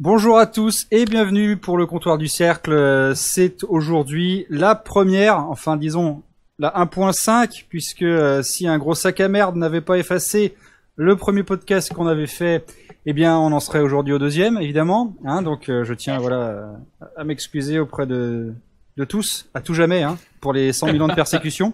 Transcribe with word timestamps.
Bonjour 0.00 0.38
à 0.38 0.46
tous 0.46 0.86
et 0.92 1.06
bienvenue 1.06 1.56
pour 1.56 1.76
le 1.76 1.84
comptoir 1.84 2.18
du 2.18 2.28
cercle. 2.28 3.12
C'est 3.16 3.64
aujourd'hui 3.64 4.46
la 4.48 4.76
première, 4.76 5.38
enfin 5.50 5.76
disons 5.76 6.22
la 6.60 6.68
1.5, 6.68 7.64
puisque 7.68 8.02
euh, 8.02 8.40
si 8.44 8.68
un 8.68 8.78
gros 8.78 8.94
sac 8.94 9.18
à 9.18 9.26
merde 9.26 9.56
n'avait 9.56 9.80
pas 9.80 9.98
effacé 9.98 10.54
le 10.94 11.16
premier 11.16 11.42
podcast 11.42 11.92
qu'on 11.92 12.06
avait 12.06 12.28
fait, 12.28 12.64
eh 13.06 13.12
bien 13.12 13.36
on 13.38 13.50
en 13.50 13.58
serait 13.58 13.80
aujourd'hui 13.80 14.14
au 14.14 14.20
deuxième, 14.20 14.58
évidemment. 14.58 15.16
Hein, 15.24 15.42
donc 15.42 15.68
euh, 15.68 15.82
je 15.82 15.94
tiens 15.94 16.18
voilà 16.18 16.76
à 17.16 17.24
m'excuser 17.24 17.80
auprès 17.80 18.06
de, 18.06 18.54
de 18.98 19.04
tous, 19.04 19.48
à 19.52 19.60
tout 19.60 19.74
jamais, 19.74 20.04
hein, 20.04 20.16
pour 20.40 20.52
les 20.52 20.72
100 20.72 20.92
millions 20.92 21.08
de 21.08 21.14
persécutions. 21.14 21.72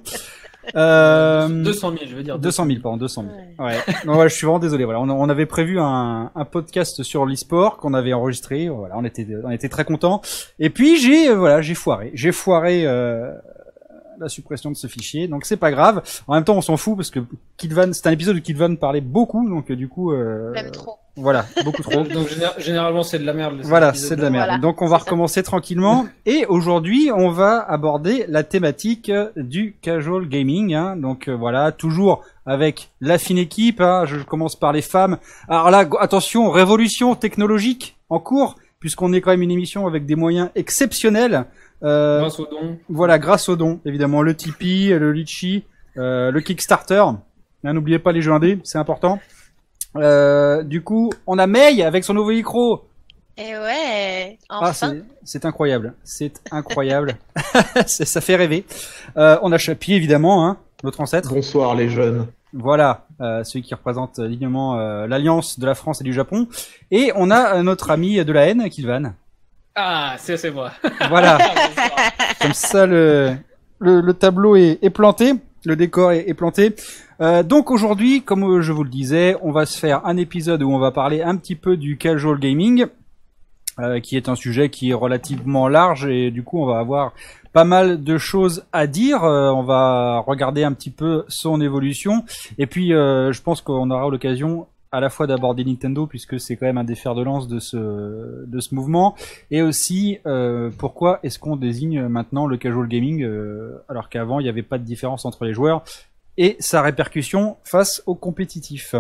Euh, 0.77 1.49
200 1.49 1.91
000, 1.93 2.03
je 2.09 2.15
veux 2.15 2.23
dire. 2.23 2.39
200 2.39 2.67
000, 2.67 2.79
pardon, 2.83 2.96
200 2.99 3.25
000. 3.57 3.67
Ouais. 3.69 3.77
non, 4.07 4.19
ouais, 4.19 4.29
je 4.29 4.35
suis 4.35 4.46
vraiment 4.46 4.59
désolé. 4.59 4.85
Voilà, 4.85 5.01
on, 5.01 5.09
on 5.11 5.29
avait 5.29 5.46
prévu 5.46 5.79
un, 5.81 6.31
un 6.35 6.45
podcast 6.45 7.03
sur 7.03 7.27
l'e-sport 7.27 7.77
qu'on 7.79 7.95
avait 7.95 8.13
enregistré. 8.13 8.69
Voilà, 8.69 8.95
on 8.96 9.05
était, 9.05 9.27
on 9.45 9.50
était 9.50 9.68
très 9.68 9.85
contents. 9.85 10.21
Et 10.59 10.71
puis 10.71 10.96
j'ai, 10.99 11.29
euh, 11.31 11.35
voilà, 11.37 11.63
j'ai 11.63 11.75
foiré. 11.75 12.11
J'ai 12.14 12.32
foiré 12.32 12.87
euh, 12.87 13.32
la 14.18 14.29
suppression 14.29 14.71
de 14.71 14.77
ce 14.77 14.86
fichier. 14.86 15.29
Donc 15.29 15.45
c'est 15.45 15.57
pas 15.57 15.71
grave. 15.71 16.03
En 16.27 16.35
même 16.35 16.45
temps, 16.45 16.57
on 16.57 16.63
s'en 16.63 16.77
fout 16.77 16.96
parce 16.96 17.11
que 17.11 17.21
Kidvan, 17.57 17.93
c'est 17.93 18.07
un 18.07 18.13
épisode 18.13 18.37
où 18.37 18.40
Kidvan 18.40 18.77
parlait 18.77 19.00
beaucoup, 19.00 19.49
donc 19.49 19.71
euh, 19.71 19.77
du 19.77 19.89
coup. 19.89 20.13
Euh, 20.13 20.53
Même 20.53 20.71
trop. 20.71 20.99
Voilà, 21.17 21.46
beaucoup 21.64 21.82
trop. 21.82 22.03
Donc 22.03 22.27
généralement 22.59 23.04
c'est 23.04 23.21
de 23.21 23.25
la 23.25 23.35
merde. 23.35 23.61
Voilà, 23.63 23.95
c'est 23.95 24.17
de 24.17 24.23
la 24.23 24.31
merde. 24.31 24.61
Donc 24.61 24.82
on 24.82 24.87
va 24.87 24.99
recommencer 24.99 25.45
tranquillement. 25.45 26.07
Et 26.27 26.45
aujourd'hui, 26.46 27.11
on 27.14 27.31
va 27.31 27.61
aborder 27.61 28.25
la 28.29 28.43
thématique 28.43 29.13
du 29.37 29.77
casual 29.81 30.29
gaming. 30.29 30.75
Hein. 30.75 30.96
Donc 30.96 31.29
euh, 31.29 31.37
voilà, 31.37 31.71
toujours 31.71 32.25
avec 32.47 32.91
la 33.01 33.19
fine 33.19 33.39
équipe. 33.39 33.81
Hein. 33.81 34.06
Je 34.06 34.17
commence 34.25 34.56
par 34.56 34.73
les 34.73 34.83
femmes. 34.83 35.19
Alors 35.48 35.70
là, 35.70 35.89
attention, 36.01 36.51
révolution 36.51 37.15
technologique 37.15 37.97
en 38.11 38.19
cours, 38.19 38.56
puisqu'on 38.81 39.12
est 39.12 39.20
quand 39.20 39.31
même 39.31 39.42
une 39.42 39.53
émission 39.53 39.87
avec 39.87 40.06
des 40.06 40.17
moyens 40.17 40.51
exceptionnels. 40.56 41.47
Euh, 41.85 42.21
grâce 42.21 42.41
aux 42.41 42.47
dons. 42.47 42.79
Voilà, 42.89 43.19
grâce 43.19 43.49
aux 43.49 43.57
dons, 43.57 43.81
évidemment. 43.85 44.23
Le 44.23 44.35
Tipeee, 44.35 44.91
le 44.99 45.13
Litchi, 45.13 45.65
euh, 45.97 46.31
le 46.31 46.41
Kickstarter. 46.41 47.05
N'oubliez 47.63 47.99
pas 47.99 48.13
les 48.13 48.23
jeux 48.23 48.33
indés, 48.33 48.59
c'est 48.65 48.79
important. 48.79 49.21
Euh, 49.97 50.63
du 50.63 50.83
coup, 50.83 51.11
on 51.27 51.39
a 51.39 51.47
May 51.47 51.83
avec 51.83 52.05
son 52.05 52.15
nouveau 52.15 52.31
micro. 52.31 52.85
Et 53.37 53.57
ouais, 53.57 54.39
enfin. 54.49 54.93
Ah, 54.95 55.05
c'est 55.25 55.45
incroyable, 55.45 55.95
c'est 56.05 56.41
incroyable. 56.53 57.17
ça 57.87 58.21
fait 58.21 58.37
rêver. 58.37 58.65
Euh, 59.17 59.39
on 59.43 59.51
a 59.51 59.59
Chapi 59.59 59.95
évidemment, 59.95 60.47
hein, 60.47 60.59
notre 60.85 61.01
ancêtre. 61.01 61.33
Bonsoir 61.33 61.75
les 61.75 61.89
jeunes. 61.89 62.27
Voilà, 62.53 63.07
euh, 63.21 63.43
celui 63.43 63.63
qui 63.63 63.75
représente 63.75 64.21
dignement 64.21 64.79
euh, 64.79 65.09
l'alliance 65.09 65.59
de 65.59 65.67
la 65.67 65.75
France 65.75 66.01
et 66.01 66.05
du 66.05 66.13
Japon. 66.13 66.47
Et 66.93 67.11
on 67.17 67.33
a 67.33 67.61
notre 67.65 67.91
ami 67.91 68.25
de 68.25 68.33
la 68.33 68.47
haine, 68.47 68.71
Kilvan. 68.71 69.15
Ah, 69.77 70.14
c'est 70.19 70.36
c'est 70.36 70.53
moi. 70.53 70.70
Voilà. 71.08 71.36
Comme 72.41 72.53
ça, 72.53 72.86
le, 72.86 73.34
le, 73.80 74.00
le 74.00 74.14
tableau 74.14 74.55
est, 74.55 74.78
est, 74.83 74.91
planté, 74.91 75.33
le 75.64 75.75
décor 75.75 76.12
est, 76.12 76.28
est 76.28 76.34
planté. 76.34 76.77
Euh, 77.20 77.42
donc 77.42 77.72
aujourd'hui, 77.72 78.22
comme 78.22 78.61
je 78.61 78.72
vous 78.72 78.84
le 78.84 78.91
disais, 78.91 79.36
on 79.42 79.50
va 79.50 79.67
se 79.67 79.77
faire 79.77 80.06
un 80.06 80.17
épisode 80.17 80.62
où 80.62 80.70
on 80.70 80.78
va 80.78 80.92
parler 80.92 81.22
un 81.22 81.36
petit 81.36 81.56
peu 81.56 81.77
du 81.77 81.97
casual 81.97 82.39
gaming, 82.39 82.86
euh, 83.80 83.98
qui 83.98 84.17
est 84.17 84.28
un 84.28 84.36
sujet 84.36 84.69
qui 84.69 84.91
est 84.91 84.95
relativement 84.95 85.67
large 85.67 86.06
et 86.06 86.30
du 86.30 86.45
coup 86.45 86.62
on 86.62 86.67
va 86.67 86.78
avoir 86.78 87.12
pas 87.52 87.64
mal 87.64 88.05
de 88.05 88.19
choses 88.19 88.64
à 88.72 88.86
dire. 88.86 89.25
Euh, 89.25 89.50
on 89.50 89.64
va 89.64 90.22
regarder 90.25 90.62
un 90.62 90.72
petit 90.72 90.91
peu 90.91 91.25
son 91.27 91.61
évolution 91.61 92.25
et 92.56 92.67
puis 92.69 92.95
euh, 92.95 93.33
je 93.33 93.42
pense 93.42 93.62
qu'on 93.62 93.91
aura 93.91 94.08
l'occasion 94.08 94.69
à 94.95 95.00
la 95.00 95.11
fois 95.11 95.27
d'aborder 95.27 95.64
Nintendo 95.64 96.06
puisque 96.06 96.39
c'est 96.39 96.56
quand 96.56 96.67
même 96.67 96.78
un 96.78 96.84
des 96.84 96.95
fers 96.95 97.17
de 97.17 97.23
lance 97.23 97.48
de 97.48 97.59
ce 97.59 97.77
de 98.47 98.61
ce 98.61 98.75
mouvement 98.77 99.17
et 99.51 99.61
aussi 99.61 100.19
euh, 100.25 100.70
pourquoi 100.78 101.19
est-ce 101.25 101.41
qu'on 101.41 101.56
désigne 101.56 102.06
maintenant 102.06 102.47
le 102.47 102.56
casual 102.56 102.86
gaming 102.86 103.25
euh, 103.25 103.83
alors 103.89 104.09
qu'avant 104.09 104.39
il 104.39 104.45
n'y 104.45 104.48
avait 104.48 104.62
pas 104.62 104.78
de 104.78 104.84
différence 104.84 105.25
entre 105.25 105.45
les 105.47 105.53
joueurs 105.53 105.83
et 106.36 106.57
sa 106.61 106.80
répercussion 106.80 107.57
face 107.63 108.02
au 108.07 108.14
compétitif. 108.14 108.95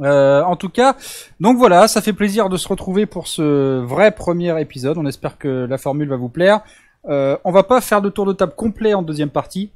Euh, 0.00 0.42
en 0.42 0.56
tout 0.56 0.70
cas, 0.70 0.96
donc 1.40 1.58
voilà, 1.58 1.88
ça 1.88 2.00
fait 2.00 2.14
plaisir 2.14 2.48
de 2.48 2.56
se 2.56 2.68
retrouver 2.68 3.04
pour 3.04 3.28
ce 3.28 3.80
vrai 3.80 4.12
premier 4.12 4.58
épisode. 4.58 4.96
On 4.96 5.04
espère 5.04 5.36
que 5.36 5.66
la 5.68 5.76
formule 5.76 6.08
va 6.08 6.16
vous 6.16 6.30
plaire. 6.30 6.60
On 7.04 7.50
va 7.50 7.62
pas 7.64 7.80
faire 7.80 8.00
de 8.00 8.08
tour 8.08 8.24
de 8.24 8.32
table 8.32 8.54
complet 8.56 8.94
en 8.94 9.02
deuxième 9.02 9.28
partie. 9.30 9.70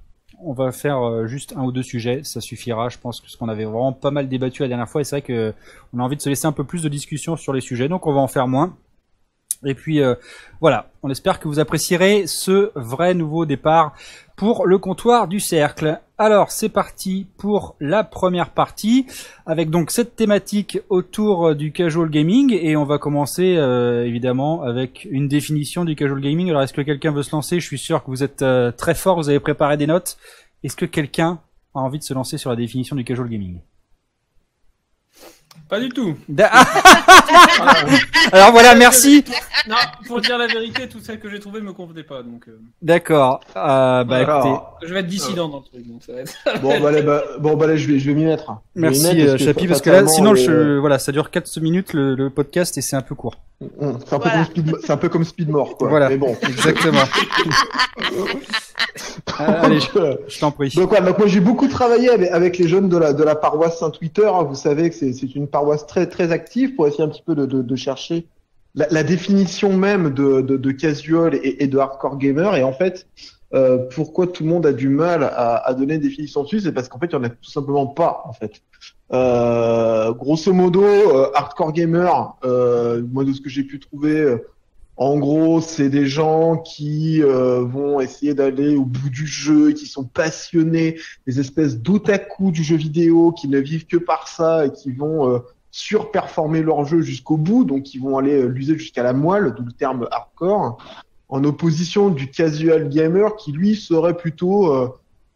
On 0.44 0.53
va 0.53 0.72
faire 0.72 0.98
euh, 0.98 1.26
juste 1.26 1.54
un 1.56 1.62
ou 1.62 1.72
deux 1.72 1.82
sujets, 1.82 2.22
ça 2.25 2.41
suffira. 2.41 2.88
Je 2.88 2.98
pense 2.98 3.20
que 3.20 3.30
ce 3.30 3.36
qu'on 3.36 3.48
avait 3.48 3.64
vraiment 3.64 3.92
pas 3.92 4.10
mal 4.10 4.28
débattu 4.28 4.62
la 4.62 4.69
dernière 4.69 4.88
fois, 4.88 5.00
et 5.00 5.04
c'est 5.04 5.16
vrai 5.16 5.22
que 5.22 5.54
on 5.92 6.00
a 6.00 6.03
envie 6.03 6.16
de 6.16 6.22
se 6.22 6.28
laisser 6.28 6.47
un 6.47 6.53
peu 6.53 6.64
plus 6.64 6.82
de 6.82 6.88
discussion 6.88 7.36
sur 7.36 7.53
les 7.53 7.60
sujets, 7.60 7.88
donc 7.88 8.06
on 8.06 8.12
va 8.12 8.20
en 8.20 8.28
faire 8.28 8.48
moins. 8.48 8.76
Et 9.64 9.75
puis 9.75 10.00
euh, 10.00 10.14
voilà, 10.60 10.91
on 11.02 11.10
espère 11.10 11.38
que 11.38 11.47
vous 11.47 11.60
apprécierez 11.60 12.26
ce 12.26 12.72
vrai 12.75 13.14
nouveau 13.14 13.47
départ 13.47 13.94
pour 14.42 14.66
le 14.66 14.76
comptoir 14.76 15.28
du 15.28 15.38
cercle. 15.38 16.00
Alors 16.19 16.50
c'est 16.50 16.69
parti 16.69 17.28
pour 17.38 17.76
la 17.78 18.03
première 18.03 18.50
partie 18.50 19.06
avec 19.47 19.70
donc 19.70 19.92
cette 19.92 20.16
thématique 20.16 20.80
autour 20.88 21.54
du 21.54 21.70
casual 21.70 22.10
gaming 22.10 22.52
et 22.52 22.75
on 22.75 22.84
va 22.84 22.98
commencer 22.98 23.54
euh, 23.56 24.04
évidemment 24.04 24.62
avec 24.62 25.06
une 25.08 25.28
définition 25.28 25.84
du 25.84 25.94
casual 25.94 26.20
gaming. 26.20 26.50
Alors 26.50 26.62
est-ce 26.62 26.72
que 26.72 26.81
quelqu'un 26.81 27.12
veut 27.12 27.22
se 27.22 27.31
lancer? 27.31 27.60
Je 27.60 27.66
suis 27.69 27.78
sûr 27.78 28.02
que 28.02 28.10
vous 28.10 28.25
êtes 28.25 28.42
euh, 28.42 28.72
très 28.72 28.97
fort, 28.97 29.14
vous 29.14 29.28
avez 29.28 29.38
préparé 29.38 29.76
des 29.76 29.86
notes. 29.86 30.16
Est-ce 30.64 30.75
que 30.75 30.86
quelqu'un 30.86 31.38
a 31.76 31.78
envie 31.78 32.00
de 32.00 32.04
se 32.04 32.12
lancer 32.12 32.36
sur 32.36 32.50
la 32.50 32.56
définition 32.56 32.97
du 32.97 33.04
casual 33.04 33.28
gaming? 33.28 33.60
Pas 35.68 35.80
du 35.80 35.88
tout. 35.90 36.14
Alors 38.32 38.52
voilà, 38.52 38.74
merci. 38.74 39.24
Non, 39.68 39.76
pour 40.06 40.20
dire 40.20 40.38
la 40.38 40.46
vérité, 40.46 40.88
toutes 40.88 41.02
celles 41.02 41.18
que 41.20 41.30
j'ai 41.30 41.40
trouvées 41.40 41.60
me 41.60 41.72
convenaient 41.72 42.02
pas, 42.02 42.22
donc. 42.22 42.48
Euh... 42.48 42.58
D'accord. 42.80 43.40
Euh, 43.56 44.04
bah, 44.04 44.16
Alors, 44.16 44.46
écoutez, 44.46 44.88
Je 44.88 44.94
vais 44.94 45.00
être 45.00 45.06
dissident 45.06 45.48
dans 45.48 45.58
le 45.58 45.64
truc, 45.64 45.86
donc 45.86 46.02
ça 46.04 46.12
va 46.12 46.20
être. 46.20 46.60
Bon, 46.62 46.80
bah, 46.80 46.88
allez, 46.88 47.02
bah, 47.02 47.22
bon, 47.40 47.56
bah, 47.56 47.66
là, 47.66 47.76
je 47.76 47.86
vais, 47.86 47.98
je 47.98 48.06
vais 48.10 48.14
m'y 48.14 48.24
mettre. 48.24 48.52
Je 48.76 48.80
merci 48.80 49.20
euh, 49.22 49.38
Chapi 49.38 49.66
parce 49.68 49.80
que 49.80 49.90
là, 49.90 50.06
sinon, 50.06 50.32
les- 50.32 50.44
je, 50.44 50.78
voilà, 50.78 50.98
ça 50.98 51.12
dure 51.12 51.30
4 51.30 51.60
minutes 51.60 51.92
le, 51.92 52.14
le 52.14 52.30
podcast 52.30 52.76
et 52.78 52.82
c'est 52.82 52.96
un 52.96 53.02
peu 53.02 53.14
court. 53.14 53.36
Hum, 53.80 53.98
C'est 54.04 54.14
un, 54.14 54.19
peu 54.19 54.28
Voilà. 54.28 54.44
comme 54.44 54.54
Speed- 54.64 54.76
c'est 54.84 54.92
un 54.92 54.96
peu 54.96 55.08
comme 55.08 55.24
Speedmore, 55.24 55.76
quoi. 55.76 55.88
Voilà. 55.88 56.08
Mais 56.08 56.16
bon. 56.16 56.36
Exactement. 56.42 57.02
Ah, 59.38 59.44
allez, 59.62 59.78
euh, 59.96 60.16
Je 60.28 60.40
t'en 60.40 60.50
prie. 60.50 60.70
Donc, 60.70 60.90
moi 60.90 61.26
j'ai 61.26 61.40
beaucoup 61.40 61.69
travaillé 61.69 62.10
avec, 62.10 62.30
avec 62.30 62.58
les 62.58 62.66
jeunes 62.69 62.88
de 62.88 62.96
la, 62.96 63.12
de 63.12 63.22
la 63.22 63.36
paroisse 63.36 63.78
Saint-Twitter. 63.78 64.26
hein. 64.26 64.42
Vous 64.42 64.54
savez 64.56 64.90
que 64.90 64.96
c'est 64.96 65.12
c'est 65.12 65.28
une 65.42 65.48
paroisse 65.48 65.86
très 65.86 66.06
très 66.06 66.32
active 66.32 66.75
pour 66.75 66.86
essayer 66.86 67.04
un 67.04 67.08
petit 67.08 67.22
peu 67.22 67.34
de, 67.34 67.76
chercher 67.76 68.26
la, 68.75 69.03
définition 69.03 69.76
même 69.76 70.10
de, 70.10 70.41
de, 70.41 70.70
casual 70.70 71.38
et, 71.42 71.66
de 71.66 71.78
hardcore 71.78 72.16
gamer. 72.19 72.56
Et 72.56 72.62
en 72.62 72.72
fait, 72.72 73.06
euh, 73.54 73.78
pourquoi 73.94 74.28
tout 74.28 74.44
le 74.44 74.48
monde 74.48 74.64
a 74.64 74.72
du 74.72 74.88
mal 74.88 75.25
à, 75.25 75.75
donner 75.75 75.94
une 75.94 76.00
définition 76.00 76.44
dessus, 76.44 76.60
c'est 76.60 76.72
parce 76.72 76.88
qu'en 76.88 76.98
fait 76.98 77.06
il 77.06 77.12
y 77.12 77.16
en 77.16 77.25
a 77.25 77.28
tout 77.28 77.50
simplement 77.50 77.86
pas 77.86 78.22
en 78.25 78.32
fait. 78.32 78.62
Euh, 79.12 80.12
grosso 80.12 80.52
modo, 80.52 80.84
euh, 80.84 81.31
hardcore 81.34 81.72
gamer, 81.72 82.36
moi 83.12 83.25
de 83.25 83.32
ce 83.32 83.41
que 83.41 83.50
j'ai 83.50 83.64
pu 83.64 83.81
trouver. 83.81 84.36
En 84.97 85.19
gros, 85.19 85.60
c'est 85.60 85.88
des 85.88 86.06
gens 86.06 86.58
qui 86.58 87.22
euh, 87.22 87.62
vont 87.62 88.00
essayer 88.00 88.34
d'aller 88.34 88.76
au 88.76 88.84
bout 88.84 89.08
du 89.08 89.26
jeu, 89.26 89.72
qui 89.72 89.86
sont 89.86 90.04
passionnés, 90.04 90.98
des 91.26 91.41
espèces 91.41 91.78
d'otaku 91.78 92.53
du 92.53 92.62
jeu 92.62 92.76
vidéo, 92.76 93.32
qui 93.32 93.48
ne 93.48 93.58
vivent 93.58 93.86
que 93.86 93.97
par 93.97 94.28
ça 94.28 94.66
et 94.66 94.72
qui 94.72 94.92
vont 94.92 95.31
euh, 95.31 95.38
surperformer 95.72 96.62
leur 96.62 96.84
jeu 96.84 97.00
jusqu'au 97.00 97.36
bout, 97.36 97.64
donc 97.64 97.84
qui 97.84 97.98
vont 97.98 98.19
aller 98.19 98.42
euh, 98.42 98.47
l'user 98.47 98.78
jusqu'à 98.78 99.02
la 99.02 99.14
moelle, 99.14 99.54
d'où 99.56 99.64
le 99.64 99.72
terme 99.72 100.06
hardcore, 100.10 100.78
en 101.28 101.44
opposition 101.44 102.10
du 102.10 102.31
casual 102.31 102.91
gamer 102.91 103.36
qui 103.36 103.52
lui 103.52 103.75
serait 103.75 104.16
plutôt 104.16 104.70
euh, 104.70 104.88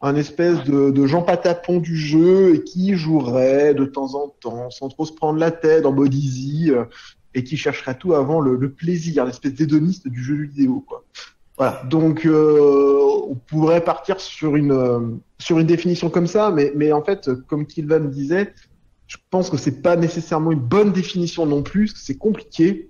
un 0.03 0.15
espèce 0.15 0.63
de, 0.65 0.91
de 0.91 1.07
Jean 1.07 1.23
Patapon 1.23 1.79
du 1.79 1.97
jeu 1.97 2.55
et 2.55 2.65
qui 2.65 2.97
jouerait 2.97 3.73
de 3.73 3.87
temps 3.87 4.15
en 4.15 4.29
temps, 4.29 4.71
sans 4.71 4.91
trop 4.91 5.07
se 5.07 5.13
prendre 5.13 5.39
la 5.39 5.51
tête, 5.51 5.87
en 5.87 5.93
mode 5.93 6.15
easy, 6.15 6.71
euh, 6.71 6.85
et 7.37 7.45
qui 7.45 7.59
chercherait 7.59 7.99
tout 7.99 8.15
avant 8.15 8.41
le, 8.41 8.71
plaisir, 8.71 9.27
l'espèce 9.27 9.53
d'hédoniste 9.53 10.09
du 10.09 10.25
jeu 10.25 10.37
vidéo, 10.37 10.83
quoi. 10.89 11.05
Voilà. 11.59 11.83
Donc, 11.89 12.27
euh, 12.27 12.99
on 13.29 13.35
pourrait 13.35 13.85
partir 13.85 14.21
sur 14.21 14.57
une 14.57 14.73
euh, 14.73 15.01
sur 15.39 15.59
une 15.59 15.67
définition 15.67 16.11
comme 16.11 16.27
ça, 16.27 16.51
mais 16.51 16.73
mais 16.75 16.93
en 16.93 17.03
fait, 17.03 17.31
comme 17.47 17.67
Kilvan 17.67 18.01
disait, 18.01 18.53
je 19.07 19.17
pense 19.31 19.51
que 19.51 19.57
c'est 19.57 19.83
pas 19.83 19.97
nécessairement 19.97 20.53
une 20.53 20.61
bonne 20.61 20.93
définition 20.93 21.47
non 21.47 21.63
plus, 21.63 21.93
c'est 21.95 22.17
compliqué. 22.17 22.89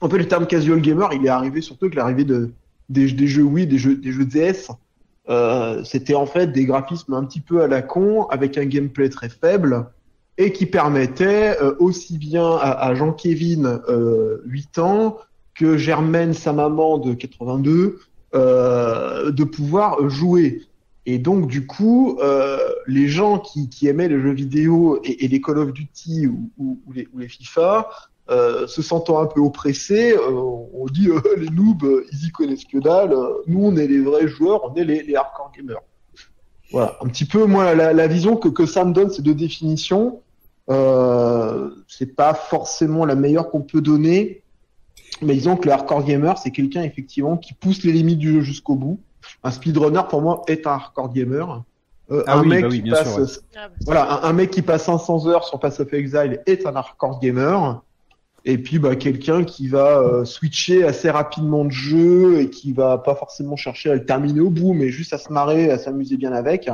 En 0.00 0.08
fait, 0.08 0.18
le 0.18 0.28
terme 0.28 0.46
casual 0.46 0.80
gamer, 0.80 1.12
il 1.12 1.24
est 1.26 1.30
arrivé 1.30 1.60
surtout 1.60 1.86
avec 1.86 1.96
l'arrivée 1.96 2.24
de 2.24 2.50
des, 2.88 3.10
des 3.12 3.26
jeux 3.26 3.42
Wii, 3.42 3.66
des 3.66 3.78
jeux 3.78 3.96
des 3.96 4.12
jeux 4.12 4.26
DS. 4.26 4.70
Euh, 5.28 5.82
C'était 5.84 6.14
en 6.14 6.26
fait 6.26 6.48
des 6.48 6.64
graphismes 6.66 7.14
un 7.14 7.24
petit 7.24 7.40
peu 7.40 7.62
à 7.62 7.68
la 7.68 7.80
con, 7.80 8.26
avec 8.28 8.58
un 8.58 8.66
gameplay 8.66 9.08
très 9.08 9.28
faible 9.28 9.86
et 10.38 10.52
qui 10.52 10.66
permettait 10.66 11.56
euh, 11.60 11.74
aussi 11.78 12.18
bien 12.18 12.56
à, 12.56 12.70
à 12.72 12.94
Jean-Kévin, 12.94 13.82
euh, 13.88 14.40
8 14.46 14.78
ans, 14.78 15.18
que 15.54 15.76
Germaine, 15.76 16.32
sa 16.32 16.52
maman 16.52 16.98
de 16.98 17.14
82, 17.14 17.98
euh, 18.34 19.30
de 19.30 19.44
pouvoir 19.44 20.08
jouer. 20.08 20.62
Et 21.04 21.18
donc, 21.18 21.48
du 21.48 21.66
coup, 21.66 22.18
euh, 22.22 22.58
les 22.86 23.08
gens 23.08 23.38
qui, 23.38 23.68
qui 23.68 23.88
aimaient 23.88 24.08
les 24.08 24.20
jeux 24.20 24.32
vidéo 24.32 25.00
et, 25.04 25.24
et 25.24 25.28
les 25.28 25.40
Call 25.40 25.58
of 25.58 25.72
Duty 25.72 26.28
ou, 26.28 26.50
ou, 26.56 26.80
ou 26.86 26.92
les, 26.92 27.08
ou 27.12 27.18
les 27.18 27.28
FIFA 27.28 27.88
euh, 28.30 28.66
se 28.66 28.82
sentant 28.82 29.20
un 29.20 29.26
peu 29.26 29.40
oppressés, 29.40 30.14
euh, 30.14 30.30
on 30.30 30.86
dit 30.86 31.08
les 31.36 31.50
noobs, 31.50 32.04
ils 32.12 32.28
y 32.28 32.30
connaissent 32.30 32.64
que 32.64 32.78
dalle. 32.78 33.14
Nous, 33.46 33.62
on 33.62 33.76
est 33.76 33.86
les 33.86 34.00
vrais 34.00 34.28
joueurs, 34.28 34.64
on 34.64 34.74
est 34.76 34.84
les, 34.84 35.02
les 35.02 35.16
hardcore 35.16 35.52
gamers. 35.56 35.82
Voilà, 36.72 36.96
un 37.02 37.06
petit 37.08 37.24
peu 37.24 37.44
moi 37.46 37.74
la, 37.74 37.92
la 37.92 38.06
vision 38.06 38.36
que, 38.36 38.48
que 38.48 38.66
ça 38.66 38.84
me 38.84 38.92
donne 38.92 39.10
ces 39.10 39.22
deux 39.22 39.34
définitions. 39.34 40.20
Euh, 40.70 41.70
c'est 41.88 42.14
pas 42.14 42.34
forcément 42.34 43.04
la 43.04 43.14
meilleure 43.14 43.50
qu'on 43.50 43.62
peut 43.62 43.80
donner, 43.80 44.42
mais 45.20 45.34
disons 45.34 45.56
que 45.56 45.66
le 45.66 45.72
hardcore 45.72 46.04
gamer, 46.04 46.38
c'est 46.38 46.50
quelqu'un 46.52 46.82
effectivement 46.82 47.36
qui 47.36 47.52
pousse 47.52 47.82
les 47.82 47.92
limites 47.92 48.18
du 48.18 48.32
jeu 48.34 48.40
jusqu'au 48.40 48.76
bout. 48.76 49.00
Un 49.42 49.50
speedrunner 49.50 50.02
pour 50.08 50.22
moi 50.22 50.42
est 50.46 50.66
un 50.66 50.72
hardcore 50.72 51.12
gamer. 51.12 51.62
Euh, 52.10 52.22
Ah 52.26 52.38
un 52.38 52.42
oui, 52.42 52.48
mec 52.48 52.62
bah 52.62 52.68
oui, 52.70 52.76
qui 52.76 52.82
bien 52.82 52.94
passe 52.94 53.12
sûr, 53.14 53.22
ouais. 53.22 53.60
Voilà, 53.84 54.24
un, 54.24 54.28
un 54.28 54.32
mec 54.32 54.50
qui 54.50 54.62
passe 54.62 54.84
500 54.84 55.26
heures 55.26 55.44
sur 55.44 55.58
Pass 55.58 55.80
of 55.80 55.92
Exile 55.92 56.42
est 56.46 56.66
un 56.66 56.74
hardcore 56.74 57.20
gamer. 57.20 57.82
Et 58.44 58.58
puis, 58.58 58.78
bah, 58.78 58.96
quelqu'un 58.96 59.44
qui 59.44 59.68
va 59.68 60.00
euh, 60.00 60.24
switcher 60.24 60.84
assez 60.84 61.10
rapidement 61.10 61.64
de 61.64 61.70
jeu 61.70 62.40
et 62.40 62.50
qui 62.50 62.72
va 62.72 62.98
pas 62.98 63.14
forcément 63.14 63.56
chercher 63.56 63.90
à 63.90 63.94
le 63.94 64.04
terminer 64.04 64.40
au 64.40 64.50
bout, 64.50 64.72
mais 64.72 64.88
juste 64.88 65.12
à 65.12 65.18
se 65.18 65.32
marrer, 65.32 65.70
à 65.70 65.78
s'amuser 65.78 66.16
bien 66.16 66.32
avec, 66.32 66.68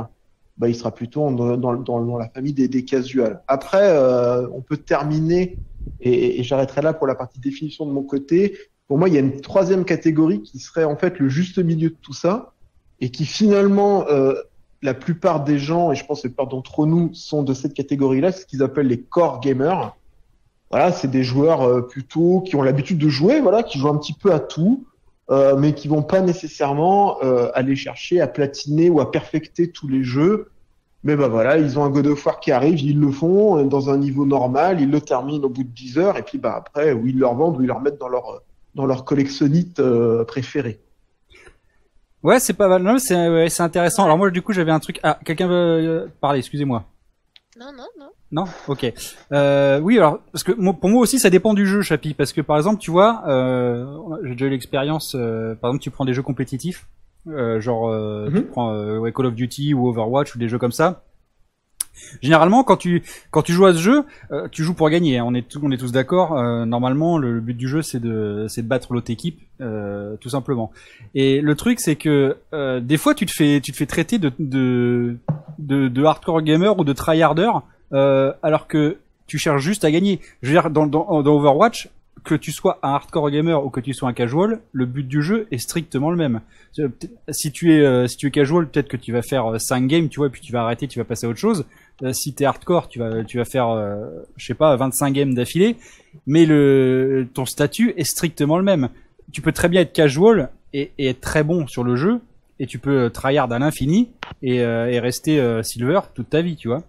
bah, 0.57 0.67
il 0.67 0.75
sera 0.75 0.91
plutôt 0.91 1.29
dans, 1.31 1.57
dans, 1.57 1.75
dans, 1.75 2.17
la 2.17 2.27
famille 2.29 2.53
des, 2.53 2.67
des 2.67 2.85
casuals. 2.85 3.41
Après, 3.47 3.83
euh, 3.83 4.47
on 4.51 4.61
peut 4.61 4.77
terminer, 4.77 5.59
et, 6.01 6.39
et 6.39 6.43
j'arrêterai 6.43 6.81
là 6.81 6.93
pour 6.93 7.05
la 7.05 7.15
partie 7.15 7.39
définition 7.39 7.85
de 7.85 7.91
mon 7.91 8.03
côté. 8.03 8.57
Pour 8.87 8.97
moi, 8.97 9.07
il 9.07 9.13
y 9.13 9.17
a 9.17 9.21
une 9.21 9.39
troisième 9.39 9.85
catégorie 9.85 10.41
qui 10.41 10.57
serait 10.57 10.85
en 10.85 10.97
fait 10.97 11.19
le 11.19 11.29
juste 11.29 11.59
milieu 11.59 11.91
de 11.91 11.97
tout 12.01 12.13
ça, 12.13 12.53
et 12.99 13.11
qui 13.11 13.25
finalement, 13.25 14.07
euh, 14.09 14.33
la 14.81 14.93
plupart 14.93 15.43
des 15.43 15.59
gens, 15.59 15.91
et 15.91 15.95
je 15.95 16.05
pense 16.05 16.21
que 16.21 16.27
la 16.27 16.31
plupart 16.31 16.47
d'entre 16.47 16.85
nous, 16.85 17.13
sont 17.13 17.43
de 17.43 17.53
cette 17.53 17.73
catégorie-là, 17.73 18.31
ce 18.31 18.45
qu'ils 18.45 18.63
appellent 18.63 18.87
les 18.87 19.01
core 19.01 19.39
gamers. 19.41 19.95
Voilà, 20.71 20.91
c'est 20.91 21.09
des 21.09 21.23
joueurs 21.23 21.61
euh, 21.61 21.81
plutôt 21.81 22.41
qui 22.41 22.55
ont 22.55 22.61
l'habitude 22.61 22.97
de 22.97 23.09
jouer, 23.09 23.41
voilà, 23.41 23.63
qui 23.63 23.79
jouent 23.79 23.89
un 23.89 23.97
petit 23.97 24.13
peu 24.13 24.31
à 24.31 24.39
tout, 24.39 24.85
euh, 25.31 25.55
mais 25.57 25.73
qui 25.73 25.87
vont 25.87 26.03
pas 26.03 26.21
nécessairement 26.21 27.17
euh, 27.23 27.49
aller 27.53 27.75
chercher 27.75 28.21
à 28.21 28.27
platiner 28.27 28.89
ou 28.89 28.99
à 28.99 29.11
perfecter 29.11 29.71
tous 29.71 29.87
les 29.87 30.03
jeux. 30.03 30.51
Mais 31.03 31.15
bah 31.15 31.29
voilà, 31.29 31.57
ils 31.57 31.79
ont 31.79 31.85
un 31.85 31.89
God 31.89 32.07
of 32.07 32.25
War 32.25 32.39
qui 32.39 32.51
arrive, 32.51 32.81
ils 32.81 32.99
le 32.99 33.09
font 33.09 33.57
euh, 33.57 33.63
dans 33.63 33.89
un 33.89 33.97
niveau 33.97 34.25
normal, 34.25 34.81
ils 34.81 34.91
le 34.91 34.99
terminent 35.01 35.43
au 35.43 35.49
bout 35.49 35.63
de 35.63 35.69
10 35.69 35.97
heures, 35.97 36.17
et 36.17 36.23
puis 36.23 36.37
bah 36.37 36.55
après, 36.57 36.91
ou 36.91 37.07
ils 37.07 37.17
le 37.17 37.25
revendent, 37.25 37.57
ou 37.57 37.61
ils 37.61 37.67
le 37.67 37.73
remettent 37.73 37.99
dans 37.99 38.09
leur 38.09 38.41
dans 38.75 38.85
leur 38.85 39.05
collectionnite 39.05 39.79
euh, 39.79 40.23
préférée. 40.23 40.79
Ouais, 42.21 42.39
c'est 42.39 42.53
pas 42.53 42.67
mal. 42.67 42.83
Non, 42.83 42.97
c'est 42.97 43.29
ouais, 43.29 43.49
c'est 43.49 43.63
intéressant. 43.63 44.03
Alors 44.05 44.17
moi, 44.17 44.29
du 44.29 44.41
coup, 44.41 44.51
j'avais 44.53 44.71
un 44.71 44.79
truc. 44.79 44.99
Ah, 45.03 45.17
quelqu'un 45.23 45.47
veut 45.47 45.53
euh, 45.55 46.07
parler 46.19 46.39
Excusez-moi. 46.39 46.83
Non, 47.57 47.71
non, 47.71 47.87
non. 47.97 48.09
Non? 48.31 48.43
Ok. 48.67 48.91
Euh, 49.31 49.79
oui, 49.79 49.97
alors 49.97 50.19
parce 50.31 50.43
que 50.43 50.51
moi- 50.51 50.73
pour 50.79 50.89
moi 50.89 51.01
aussi, 51.01 51.17
ça 51.17 51.29
dépend 51.31 51.53
du 51.55 51.65
jeu, 51.65 51.81
Chapi. 51.81 52.13
Parce 52.13 52.31
que 52.31 52.41
par 52.41 52.57
exemple, 52.57 52.79
tu 52.79 52.91
vois, 52.91 53.23
euh, 53.27 53.85
j'ai 54.23 54.31
déjà 54.33 54.45
eu 54.45 54.49
l'expérience. 54.49 55.15
euh, 55.15 55.55
par 55.55 55.71
exemple, 55.71 55.83
tu 55.83 55.89
prends 55.89 56.05
des 56.05 56.13
jeux 56.13 56.21
compétitifs, 56.21 56.85
euh, 57.27 57.59
genre 57.59 57.89
euh, 57.89 58.27
tu 58.29 58.35
Mhm. 58.41 58.43
prends 58.45 58.71
euh, 58.73 58.99
ouais, 58.99 59.11
Call 59.11 59.25
of 59.25 59.33
Duty 59.33 59.73
ou 59.73 59.87
Overwatch 59.87 60.35
ou 60.35 60.39
des 60.39 60.47
jeux 60.47 60.59
comme 60.59 60.71
ça. 60.71 61.01
Généralement, 62.21 62.63
quand 62.63 62.77
tu 62.77 63.03
quand 63.31 63.41
tu 63.41 63.51
joues 63.51 63.65
à 63.65 63.73
ce 63.73 63.79
jeu, 63.79 64.03
euh, 64.31 64.47
tu 64.49 64.63
joues 64.63 64.73
pour 64.73 64.89
gagner. 64.89 65.17
hein. 65.17 65.25
On 65.27 65.33
est 65.33 65.45
on 65.61 65.69
est 65.71 65.77
tous 65.77 65.91
d'accord. 65.91 66.37
Euh, 66.37 66.65
normalement, 66.65 67.17
le, 67.17 67.33
le 67.33 67.41
but 67.41 67.55
du 67.55 67.67
jeu, 67.67 67.81
c'est 67.81 67.99
de 67.99 68.45
c'est 68.47 68.61
de 68.61 68.67
battre 68.67 68.93
l'autre 68.93 69.11
équipe, 69.11 69.39
euh, 69.59 70.15
tout 70.21 70.29
simplement. 70.29 70.71
Et 71.13 71.41
le 71.41 71.55
truc, 71.55 71.79
c'est 71.81 71.95
que 71.97 72.37
euh, 72.53 72.79
des 72.79 72.95
fois, 72.97 73.15
tu 73.15 73.25
te 73.25 73.31
fais 73.33 73.59
tu 73.59 73.71
te 73.71 73.77
fais 73.77 73.85
traiter 73.85 74.17
de 74.17 74.31
de 74.39 75.17
de, 75.57 75.87
de 75.89 76.03
hardcore 76.03 76.41
gamer 76.41 76.77
ou 76.79 76.83
de 76.85 76.93
tryharder, 76.93 77.49
euh, 77.93 78.33
alors 78.43 78.67
que 78.67 78.97
tu 79.27 79.37
cherches 79.37 79.61
juste 79.63 79.85
à 79.85 79.91
gagner. 79.91 80.19
Je 80.41 80.47
veux 80.49 80.53
dire, 80.53 80.69
dans 80.69 80.87
dans, 80.87 81.21
dans 81.21 81.35
Overwatch, 81.35 81.89
que 82.23 82.35
tu 82.35 82.51
sois 82.51 82.79
un 82.83 82.89
hardcore 82.89 83.29
gamer 83.31 83.63
ou 83.63 83.69
que 83.69 83.79
tu 83.79 83.93
sois 83.93 84.09
un 84.09 84.13
casual, 84.13 84.59
le 84.71 84.85
but 84.85 85.07
du 85.07 85.21
jeu 85.21 85.47
est 85.51 85.57
strictement 85.57 86.11
le 86.11 86.17
même. 86.17 86.41
Euh, 86.79 86.89
Si 87.31 87.51
tu 87.51 87.73
es 87.73 87.79
euh, 87.79 88.07
si 88.07 88.17
tu 88.17 88.27
es 88.27 88.31
casual, 88.31 88.67
peut-être 88.67 88.87
que 88.89 88.97
tu 88.97 89.11
vas 89.11 89.21
faire 89.21 89.59
5 89.59 89.87
games, 89.87 90.09
tu 90.09 90.19
vois, 90.19 90.27
et 90.27 90.29
puis 90.29 90.41
tu 90.41 90.51
vas 90.51 90.61
arrêter, 90.63 90.87
tu 90.87 90.99
vas 90.99 91.05
passer 91.05 91.25
à 91.27 91.29
autre 91.29 91.39
chose. 91.39 91.65
Euh, 92.03 92.13
si 92.13 92.33
t'es 92.33 92.45
hardcore, 92.45 92.87
tu 92.89 92.99
vas 92.99 93.23
tu 93.23 93.37
vas 93.37 93.45
faire 93.45 93.69
euh, 93.69 94.05
je 94.37 94.45
sais 94.45 94.53
pas 94.53 94.75
25 94.75 95.11
games 95.11 95.33
d'affilée, 95.33 95.77
mais 96.27 96.45
le 96.45 97.27
ton 97.33 97.45
statut 97.45 97.93
est 97.97 98.03
strictement 98.03 98.57
le 98.57 98.63
même. 98.63 98.89
Tu 99.31 99.41
peux 99.41 99.51
très 99.51 99.69
bien 99.69 99.81
être 99.81 99.93
casual 99.93 100.49
et, 100.73 100.91
et 100.97 101.07
être 101.07 101.21
très 101.21 101.43
bon 101.43 101.67
sur 101.67 101.83
le 101.83 101.95
jeu 101.95 102.19
et 102.59 102.67
tu 102.67 102.77
peux 102.79 103.05
euh, 103.05 103.09
tryhard 103.09 103.51
à 103.51 103.59
l'infini 103.59 104.09
et, 104.41 104.61
euh, 104.61 104.89
et 104.91 104.99
rester 104.99 105.39
euh, 105.39 105.63
silver 105.63 106.01
toute 106.13 106.29
ta 106.29 106.41
vie, 106.41 106.55
tu 106.55 106.67
vois. 106.67 106.83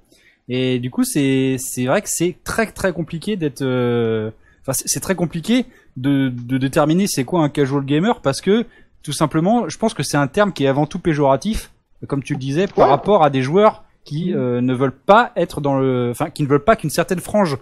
Et 0.52 0.80
du 0.80 0.90
coup, 0.90 1.04
c'est 1.04 1.56
c'est 1.58 1.86
vrai 1.86 2.02
que 2.02 2.08
c'est 2.10 2.36
très 2.44 2.66
très 2.72 2.92
compliqué 2.92 3.36
d'être 3.36 3.62
euh, 3.62 4.30
enfin 4.62 4.72
c'est 4.84 5.00
très 5.00 5.14
compliqué 5.14 5.64
de 5.96 6.28
de 6.28 6.58
déterminer 6.58 7.06
c'est 7.06 7.24
quoi 7.24 7.42
un 7.44 7.48
casual 7.48 7.84
gamer 7.84 8.20
parce 8.20 8.40
que 8.40 8.66
tout 9.04 9.12
simplement, 9.12 9.68
je 9.68 9.78
pense 9.78 9.94
que 9.94 10.02
c'est 10.02 10.16
un 10.16 10.26
terme 10.26 10.52
qui 10.52 10.64
est 10.64 10.68
avant 10.68 10.86
tout 10.86 10.98
péjoratif 10.98 11.70
comme 12.08 12.22
tu 12.22 12.32
le 12.34 12.38
disais 12.40 12.66
par 12.66 12.86
Ouais. 12.86 12.90
rapport 12.90 13.22
à 13.24 13.30
des 13.30 13.42
joueurs 13.42 13.84
qui 14.04 14.34
euh, 14.34 14.60
ne 14.60 14.74
veulent 14.74 14.90
pas 14.96 15.30
être 15.36 15.60
dans 15.60 15.78
le 15.78 16.08
enfin 16.10 16.30
qui 16.30 16.42
ne 16.42 16.48
veulent 16.48 16.64
pas 16.64 16.74
qu'une 16.74 16.90
certaine 16.90 17.20
frange 17.20 17.56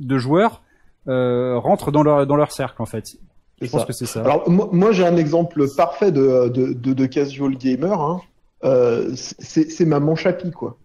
de 0.00 0.18
joueurs 0.18 0.62
euh, 1.06 1.56
rentre 1.58 1.92
dans 1.92 2.02
leur 2.02 2.26
dans 2.26 2.36
leur 2.36 2.50
cercle 2.50 2.82
en 2.82 2.86
fait. 2.86 3.16
Je 3.62 3.70
pense 3.70 3.82
ça. 3.82 3.86
que 3.86 3.92
c'est 3.92 4.06
ça. 4.06 4.22
Alors 4.22 4.50
moi, 4.50 4.68
moi, 4.72 4.90
j'ai 4.90 5.06
un 5.06 5.16
exemple 5.16 5.66
parfait 5.76 6.10
de, 6.10 6.48
de, 6.48 6.72
de, 6.72 6.92
de 6.92 7.06
casual 7.06 7.56
gamer. 7.56 8.00
Hein. 8.00 8.20
Euh, 8.64 9.12
c'est 9.14 9.70
c'est 9.70 9.84
ma 9.84 10.00
manche 10.00 10.26
à 10.26 10.32
quoi. 10.32 10.76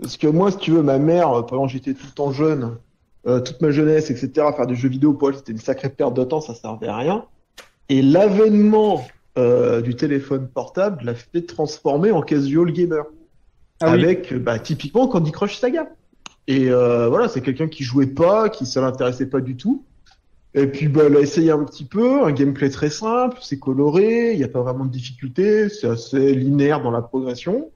Parce 0.00 0.16
que 0.16 0.26
moi, 0.26 0.50
si 0.50 0.58
tu 0.58 0.70
veux, 0.70 0.82
ma 0.82 0.98
mère, 0.98 1.30
euh, 1.32 1.42
pendant 1.42 1.66
que 1.66 1.72
j'étais 1.72 1.94
tout 1.94 2.06
le 2.06 2.12
temps 2.12 2.32
jeune, 2.32 2.76
euh, 3.26 3.40
toute 3.40 3.60
ma 3.60 3.70
jeunesse, 3.70 4.10
etc., 4.10 4.30
faire 4.56 4.66
des 4.66 4.74
jeux 4.74 4.88
vidéo 4.88 5.12
pour 5.12 5.28
elle, 5.28 5.36
c'était 5.36 5.52
une 5.52 5.58
sacrée 5.58 5.90
perte 5.90 6.14
de 6.14 6.24
temps, 6.24 6.40
ça 6.40 6.54
servait 6.54 6.88
à 6.88 6.96
rien. 6.96 7.24
Et 7.88 8.02
l'avènement 8.02 9.04
euh, 9.38 9.80
du 9.80 9.94
téléphone 9.94 10.48
portable 10.48 11.04
l'a 11.04 11.14
fait 11.14 11.42
transformer 11.42 12.10
en 12.12 12.22
casual 12.22 12.72
gamer. 12.72 13.04
Ah 13.80 13.94
oui. 13.94 14.04
avec 14.04 14.34
bah, 14.34 14.58
typiquement 14.58 15.08
Candy 15.08 15.32
Crush 15.32 15.58
Saga. 15.58 15.88
Et 16.46 16.70
euh, 16.70 17.08
voilà, 17.08 17.28
c'est 17.28 17.40
quelqu'un 17.40 17.68
qui 17.68 17.84
jouait 17.84 18.06
pas, 18.06 18.48
qui 18.48 18.66
ça 18.66 18.80
l'intéressait 18.80 19.26
pas 19.26 19.40
du 19.40 19.56
tout. 19.56 19.84
Et 20.54 20.66
puis 20.66 20.88
bah, 20.88 21.02
elle 21.06 21.16
a 21.16 21.20
essayé 21.20 21.50
un 21.50 21.64
petit 21.64 21.84
peu, 21.84 22.24
un 22.24 22.32
gameplay 22.32 22.70
très 22.70 22.90
simple, 22.90 23.38
c'est 23.40 23.58
coloré, 23.58 24.32
il 24.32 24.38
n'y 24.38 24.44
a 24.44 24.48
pas 24.48 24.62
vraiment 24.62 24.84
de 24.84 24.90
difficulté, 24.90 25.68
c'est 25.68 25.86
assez 25.86 26.34
linéaire 26.34 26.82
dans 26.82 26.90
la 26.90 27.02
progression. 27.02 27.70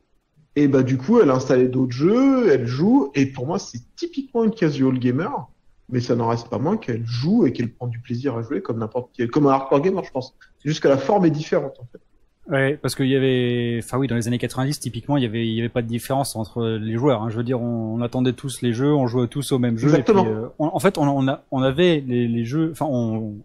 Et 0.57 0.69
bah 0.69 0.83
du 0.83 0.97
coup, 0.99 1.21
elle 1.21 1.31
a 1.31 1.35
installé 1.35 1.69
d'autres 1.69 1.93
jeux, 1.93 2.53
elle 2.53 2.67
joue, 2.67 3.11
et 3.15 3.27
pour 3.27 3.47
moi, 3.47 3.59
c'est 3.59 3.81
typiquement 3.97 4.45
une 4.45 4.53
casual 4.53 4.99
gamer, 4.99 5.49
mais 5.91 6.01
ça 6.01 6.15
n'en 6.15 6.29
reste 6.29 6.49
pas 6.49 6.59
moins 6.59 6.77
qu'elle 6.77 7.05
joue 7.05 7.45
et 7.47 7.53
qu'elle 7.53 7.73
prend 7.73 7.89
du 7.89 7.99
plaisir 7.99 8.37
à 8.37 8.43
jouer 8.43 8.61
comme 8.63 8.79
n'importe 8.79 9.11
qui, 9.13 9.27
comme 9.29 9.47
un 9.49 9.51
hardcore 9.51 9.81
gamer, 9.81 10.05
je 10.05 10.11
pense. 10.13 10.35
C'est 10.63 10.69
juste 10.69 10.83
que 10.83 10.89
la 10.89 10.97
forme 10.97 11.27
est 11.27 11.31
différente 11.31 11.75
en 11.81 11.87
fait. 11.91 11.99
Ouais, 12.47 12.77
parce 12.77 12.95
qu'il 12.95 13.07
y 13.09 13.17
avait, 13.17 13.81
enfin 13.83 13.97
oui, 13.97 14.07
dans 14.07 14.17
les 14.17 14.29
années 14.29 14.39
90, 14.39 14.79
typiquement, 14.79 15.17
il 15.17 15.23
y 15.23 15.27
avait, 15.27 15.47
il 15.47 15.55
y 15.55 15.61
avait 15.61 15.71
pas 15.71 15.81
de 15.81 15.87
différence 15.89 16.37
entre 16.37 16.67
les 16.67 16.95
joueurs. 16.99 17.23
Hein. 17.23 17.31
Je 17.31 17.39
veux 17.39 17.43
dire, 17.43 17.59
on, 17.61 17.95
on 17.97 18.03
attendait 18.03 18.35
tous 18.35 18.61
les 18.61 18.75
jeux, 18.75 18.93
on 18.95 19.07
jouait 19.07 19.29
tous 19.29 19.51
au 19.53 19.59
même 19.59 19.79
jeu. 19.79 19.89
Exactement. 19.89 20.25
Et 20.25 20.27
puis, 20.27 20.35
euh, 20.35 20.49
on- 20.59 20.67
en 20.67 20.79
fait, 20.79 20.99
on, 20.99 21.09
on, 21.09 21.27
a, 21.27 21.43
on 21.51 21.63
avait 21.63 22.05
les, 22.07 22.29
les 22.29 22.45
jeux, 22.45 22.69
enfin, 22.73 22.85
on, 22.89 23.37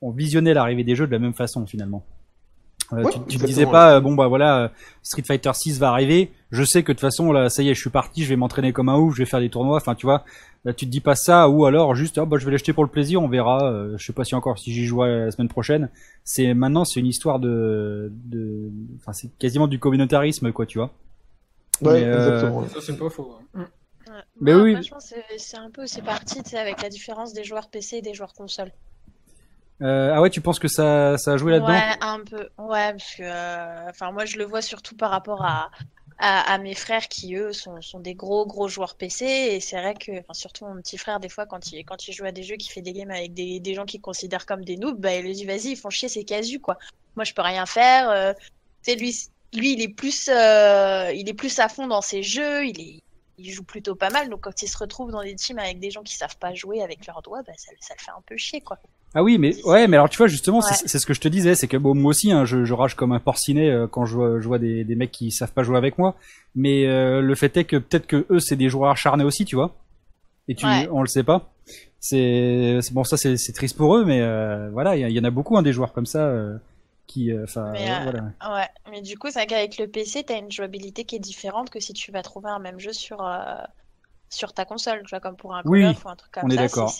on 0.00 0.10
visionnait 0.12 0.54
l'arrivée 0.54 0.82
des 0.82 0.94
jeux 0.96 1.06
de 1.06 1.12
la 1.12 1.18
même 1.18 1.34
façon 1.34 1.66
finalement. 1.66 2.04
Euh, 2.94 3.02
Ouais, 3.02 3.10
tu, 3.12 3.18
exactement, 3.18 3.46
disais 3.46 3.66
pas, 3.66 3.96
euh, 3.96 4.00
bon 4.00 4.14
bah 4.14 4.28
voilà, 4.28 4.58
euh, 4.64 4.68
Street 5.02 5.22
Fighter 5.22 5.50
6 5.52 5.78
va 5.78 5.90
arriver. 5.90 6.32
Je 6.50 6.64
sais 6.64 6.82
que 6.82 6.92
de 6.92 6.96
toute 6.96 7.02
façon 7.02 7.32
là, 7.32 7.50
ça 7.50 7.62
y 7.62 7.68
est, 7.68 7.74
je 7.74 7.80
suis 7.80 7.90
parti, 7.90 8.24
je 8.24 8.28
vais 8.30 8.36
m'entraîner 8.36 8.72
comme 8.72 8.88
un 8.88 8.96
ouf, 8.96 9.14
je 9.14 9.18
vais 9.18 9.26
faire 9.26 9.40
des 9.40 9.50
tournois. 9.50 9.76
Enfin, 9.76 9.94
tu 9.94 10.06
vois, 10.06 10.24
là, 10.64 10.72
tu 10.72 10.86
te 10.86 10.90
dis 10.90 11.00
pas 11.00 11.14
ça 11.14 11.50
ou 11.50 11.66
alors 11.66 11.94
juste, 11.94 12.16
ah 12.16 12.24
bah 12.24 12.38
je 12.40 12.46
vais 12.46 12.50
l'acheter 12.52 12.72
pour 12.72 12.84
le 12.84 12.88
plaisir, 12.90 13.22
on 13.22 13.28
verra. 13.28 13.70
Euh, 13.70 13.94
je 13.98 14.06
sais 14.06 14.14
pas 14.14 14.24
si 14.24 14.34
encore 14.34 14.58
si 14.58 14.72
j'y 14.72 14.86
jouerai 14.86 15.26
la 15.26 15.30
semaine 15.30 15.48
prochaine. 15.48 15.90
C'est 16.24 16.54
maintenant, 16.54 16.86
c'est 16.86 17.00
une 17.00 17.06
histoire 17.06 17.38
de, 17.40 18.10
de, 18.24 18.70
enfin 18.96 19.12
c'est 19.12 19.28
quasiment 19.38 19.66
du 19.66 19.78
communautarisme 19.78 20.50
quoi, 20.52 20.64
tu 20.64 20.78
vois. 20.78 20.90
Ouais, 21.82 22.00
Mais, 22.00 22.12
exactement. 22.12 22.66
Ça, 22.68 22.80
c'est 22.80 22.96
pas 22.96 23.10
faux. 23.10 23.36
hein. 23.54 23.60
Ouais. 23.60 23.64
Mais 24.40 24.54
Moi, 24.54 24.62
oui. 24.62 24.70
après, 24.72 24.82
je 24.84 24.90
pense 24.90 25.10
que 25.10 25.16
c'est- 25.28 25.38
c'est 25.38 25.56
un 25.58 25.70
peu 25.70 25.82
aussi 25.82 26.00
parti, 26.00 26.42
tu 26.42 26.50
sais, 26.50 26.58
avec 26.58 26.80
la 26.82 26.88
différence 26.88 27.34
des 27.34 27.44
joueurs 27.44 27.68
PC 27.68 27.96
et 27.98 28.02
des 28.02 28.14
joueurs 28.14 28.32
console. 28.32 28.72
Euh, 29.80 30.12
ah 30.12 30.20
ouais, 30.20 30.30
tu 30.30 30.40
penses 30.40 30.58
que 30.58 30.68
ça, 30.68 31.16
ça 31.18 31.32
a 31.32 31.36
joué 31.36 31.52
là-dedans? 31.52 31.68
Ouais, 31.72 31.96
un 32.00 32.20
peu. 32.24 32.48
Ouais, 32.58 32.92
parce 32.92 33.14
que, 33.14 33.22
euh, 33.22 33.90
enfin, 33.90 34.10
moi, 34.10 34.24
je 34.24 34.36
le 34.36 34.44
vois 34.44 34.62
surtout 34.62 34.96
par 34.96 35.10
rapport 35.10 35.44
à, 35.44 35.70
à, 36.18 36.52
à 36.52 36.58
mes 36.58 36.74
frères 36.74 37.06
qui, 37.08 37.36
eux, 37.36 37.52
sont, 37.52 37.80
sont 37.80 38.00
des 38.00 38.14
gros, 38.14 38.44
gros 38.46 38.68
joueurs 38.68 38.96
PC. 38.96 39.24
Et 39.24 39.60
c'est 39.60 39.76
vrai 39.80 39.94
que, 39.94 40.10
surtout 40.32 40.66
mon 40.66 40.76
petit 40.80 40.98
frère, 40.98 41.20
des 41.20 41.28
fois, 41.28 41.46
quand 41.46 41.72
il, 41.72 41.84
quand 41.84 42.08
il 42.08 42.12
joue 42.12 42.24
à 42.24 42.32
des 42.32 42.42
jeux, 42.42 42.56
qui 42.56 42.68
fait 42.68 42.82
des 42.82 42.92
games 42.92 43.10
avec 43.10 43.34
des, 43.34 43.60
des 43.60 43.74
gens 43.74 43.84
qu'il 43.84 44.00
considère 44.00 44.46
comme 44.46 44.64
des 44.64 44.76
noobs, 44.76 44.98
bah, 44.98 45.14
il 45.14 45.22
lui 45.24 45.32
dit, 45.32 45.44
vas-y, 45.44 45.68
ils 45.70 45.76
font 45.76 45.90
chier, 45.90 46.08
c'est 46.08 46.24
casu, 46.24 46.58
quoi. 46.60 46.76
Moi, 47.16 47.24
je 47.24 47.34
peux 47.34 47.42
rien 47.42 47.66
faire. 47.66 48.10
Euh, 48.10 48.32
sais, 48.82 48.96
lui, 48.96 49.16
lui, 49.54 49.74
il 49.74 49.82
est 49.82 49.88
plus, 49.94 50.28
euh, 50.28 51.12
il 51.14 51.28
est 51.28 51.34
plus 51.34 51.58
à 51.60 51.68
fond 51.68 51.86
dans 51.86 52.02
ses 52.02 52.22
jeux, 52.24 52.66
il 52.66 52.80
est, 52.80 53.02
il 53.38 53.52
joue 53.52 53.62
plutôt 53.64 53.94
pas 53.94 54.10
mal. 54.10 54.28
Donc, 54.28 54.40
quand 54.40 54.62
il 54.62 54.68
se 54.68 54.76
retrouve 54.76 55.12
dans 55.12 55.22
des 55.22 55.36
teams 55.36 55.58
avec 55.58 55.78
des 55.78 55.92
gens 55.92 56.02
qui 56.02 56.14
savent 56.16 56.36
pas 56.38 56.52
jouer 56.54 56.82
avec 56.82 57.06
leurs 57.06 57.22
doigts, 57.22 57.42
bah, 57.42 57.52
ça, 57.56 57.70
ça 57.80 57.94
le 57.96 58.04
fait 58.04 58.10
un 58.10 58.22
peu 58.26 58.36
chier, 58.36 58.60
quoi. 58.60 58.78
Ah 59.14 59.22
oui, 59.22 59.38
mais 59.38 59.54
ouais, 59.64 59.88
mais 59.88 59.96
alors 59.96 60.08
tu 60.10 60.18
vois 60.18 60.26
justement, 60.26 60.58
Ouais. 60.58 60.64
c'est 60.86 60.98
ce 60.98 61.06
que 61.06 61.14
je 61.14 61.20
te 61.20 61.28
disais, 61.28 61.54
c'est 61.54 61.66
que 61.66 61.76
bon, 61.78 61.94
moi 61.94 62.10
aussi, 62.10 62.30
hein, 62.30 62.44
je, 62.44 62.64
je 62.64 62.74
rage 62.74 62.94
comme 62.94 63.12
un 63.12 63.18
porcinet 63.20 63.70
euh, 63.70 63.86
quand 63.86 64.04
je 64.04 64.14
vois, 64.14 64.40
je 64.40 64.46
vois 64.46 64.58
des, 64.58 64.84
des 64.84 64.94
mecs 64.96 65.10
qui 65.10 65.30
savent 65.30 65.52
pas 65.52 65.62
jouer 65.62 65.78
avec 65.78 65.96
moi. 65.98 66.14
Mais 66.54 66.86
euh, 66.86 67.20
le 67.22 67.34
fait 67.34 67.56
est 67.56 67.64
que 67.64 67.76
peut-être 67.76 68.06
que 68.06 68.26
eux, 68.30 68.38
c'est 68.38 68.56
des 68.56 68.68
joueurs 68.68 68.90
acharnés 68.90 69.24
aussi, 69.24 69.44
tu 69.46 69.56
vois. 69.56 69.74
et 70.46 70.54
tu, 70.54 70.66
Ouais. 70.66 70.88
on 70.92 71.00
le 71.00 71.08
sait 71.08 71.24
pas. 71.24 71.50
C'est 72.00 72.78
bon, 72.92 73.02
ça 73.02 73.16
c'est 73.16 73.52
triste 73.52 73.76
pour 73.76 73.96
eux, 73.96 74.04
mais 74.04 74.20
euh, 74.20 74.68
voilà, 74.72 74.94
il 74.96 75.10
y, 75.10 75.20
en 75.20 75.24
a 75.24 75.30
beaucoup 75.30 75.56
hein, 75.56 75.62
des 75.62 75.72
joueurs 75.72 75.92
comme 75.92 76.06
ça 76.06 76.30
qui, 77.06 77.32
enfin, 77.42 77.72
Mais, 77.72 77.88
voilà. 78.02 78.22
Ouais, 78.54 78.68
mais 78.90 79.00
du 79.02 79.18
coup, 79.18 79.28
c'est 79.30 79.38
vrai 79.40 79.46
qu'avec 79.46 79.78
le 79.78 79.88
PC, 79.88 80.22
t'as 80.24 80.38
une 80.38 80.52
jouabilité 80.52 81.04
qui 81.04 81.16
est 81.16 81.20
différente 81.20 81.70
que 81.70 81.80
si 81.80 81.92
tu 81.94 82.12
vas 82.12 82.22
trouver 82.22 82.50
un 82.50 82.58
même 82.60 82.78
jeu 82.78 82.92
sur, 82.92 83.18
sur 84.30 84.52
ta 84.52 84.64
console, 84.66 85.00
tu 85.04 85.10
vois, 85.10 85.20
comme 85.20 85.36
pour 85.36 85.54
un 85.54 85.62
Oui, 85.64 85.84
ou 85.84 86.08
un 86.08 86.16
truc 86.16 86.30
comme 86.30 86.44
on 86.44 86.50
est 86.50 86.56
ça. 86.56 86.62
d'accord. 86.62 86.94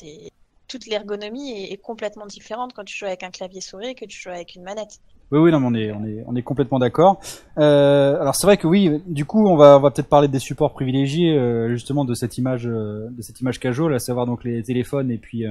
Toute 0.69 0.87
l'ergonomie 0.87 1.65
est, 1.73 1.79
complètement 1.79 2.27
différente 2.27 2.75
quand 2.75 2.85
tu 2.85 2.97
joues 2.97 3.07
avec 3.07 3.23
un 3.23 3.31
clavier 3.31 3.63
souris 3.63 3.95
que 3.95 4.05
tu 4.05 4.21
joues 4.21 4.29
avec 4.29 4.55
une 4.55 4.63
manette. 4.63 5.01
Oui, 5.31 5.39
oui, 5.41 5.51
non, 5.51 5.61
mais 5.61 5.93
on 6.27 6.37
est, 6.37 6.43
complètement 6.43 6.79
d'accord. 6.79 7.21
Euh, 7.59 8.21
alors 8.21 8.35
c'est 8.35 8.47
vrai 8.47 8.59
que 8.59 8.67
oui, 8.67 9.03
du 9.07 9.25
coup, 9.25 9.47
on 9.47 9.57
va, 9.57 9.81
peut-être 9.91 10.09
parler 10.09 10.29
des 10.29 10.39
supports 10.39 10.75
privilégiés, 10.75 11.37
euh, 11.37 11.71
justement, 11.71 12.05
de 12.05 12.13
cette 12.13 12.37
image, 12.37 12.67
euh, 12.67 13.09
de 13.11 13.23
cette 13.23 13.41
image 13.41 13.59
casual, 13.59 13.95
à 13.95 13.99
savoir 13.99 14.27
donc 14.27 14.45
les 14.45 14.63
téléphones 14.63 15.11
et 15.11 15.17
puis, 15.17 15.45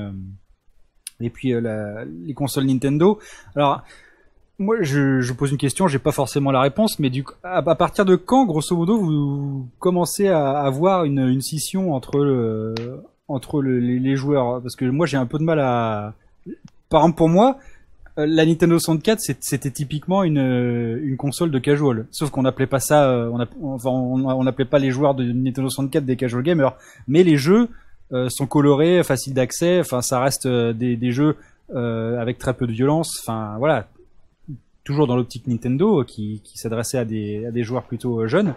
puis 1.33 1.53
les 1.53 2.33
consoles 2.35 2.65
Nintendo. 2.65 3.19
Alors, 3.55 3.81
moi, 4.59 4.77
je, 4.81 5.33
pose 5.33 5.51
une 5.51 5.57
question, 5.57 5.87
j'ai 5.87 5.99
pas 5.99 6.11
forcément 6.11 6.51
la 6.51 6.61
réponse, 6.61 6.99
mais 6.99 7.11
à, 7.43 7.61
partir 7.75 8.05
de 8.05 8.15
quand, 8.15 8.45
grosso 8.45 8.75
modo, 8.75 8.97
vous 8.97 9.67
commencez 9.79 10.27
à 10.27 10.59
avoir 10.59 11.05
une 11.05 11.41
scission 11.41 11.93
entre 11.93 12.19
le, 12.19 12.73
entre 13.27 13.61
le- 13.61 13.79
les, 13.79 14.15
joueurs 14.15 14.61
Parce 14.61 14.75
que 14.75 14.85
moi, 14.85 15.05
j'ai 15.05 15.17
un 15.17 15.25
peu 15.25 15.37
de 15.37 15.43
mal 15.43 15.59
à, 15.59 16.13
par 16.89 17.01
exemple, 17.01 17.17
pour 17.17 17.29
moi. 17.29 17.57
Euh, 18.17 18.25
la 18.27 18.45
Nintendo 18.45 18.79
64 18.79 19.19
c'est- 19.19 19.43
c'était 19.43 19.69
typiquement 19.69 20.23
une, 20.23 20.39
euh, 20.39 20.99
une 21.03 21.17
console 21.17 21.51
de 21.51 21.59
casual. 21.59 22.07
Sauf 22.11 22.31
qu'on 22.31 22.41
n'appelait 22.41 22.65
pas 22.65 22.79
ça 22.79 23.09
euh, 23.09 23.29
on, 23.61 23.73
enfin, 23.73 23.89
on, 23.91 24.43
n'appelait 24.43 24.65
pas 24.65 24.79
les 24.79 24.89
joueurs 24.89 25.13
de 25.13 25.23
Nintendo 25.23 25.69
64 25.69 26.03
des 26.05 26.15
casual 26.15 26.41
gamers. 26.41 26.75
Mais 27.07 27.23
les 27.23 27.37
jeux 27.37 27.69
sont 28.29 28.47
colorés 28.47 29.03
faciles 29.03 29.33
d'accès 29.33 29.81
enfin 29.81 30.01
ça 30.01 30.21
reste 30.21 30.47
des, 30.47 30.95
des 30.95 31.11
jeux 31.11 31.35
avec 31.75 32.37
très 32.37 32.53
peu 32.53 32.65
de 32.65 32.71
violence. 32.71 33.19
Enfin 33.21 33.57
voilà. 33.59 33.87
Toujours 34.85 35.07
dans 35.07 35.17
l'optique 35.17 35.45
Nintendo 35.45 36.05
qui, 36.05 36.41
s'adressait 36.55 36.97
à 36.97 37.03
des, 37.03 37.45
à 37.45 37.51
des 37.51 37.63
joueurs 37.63 37.83
plutôt 37.83 38.25
jeunes. 38.25 38.53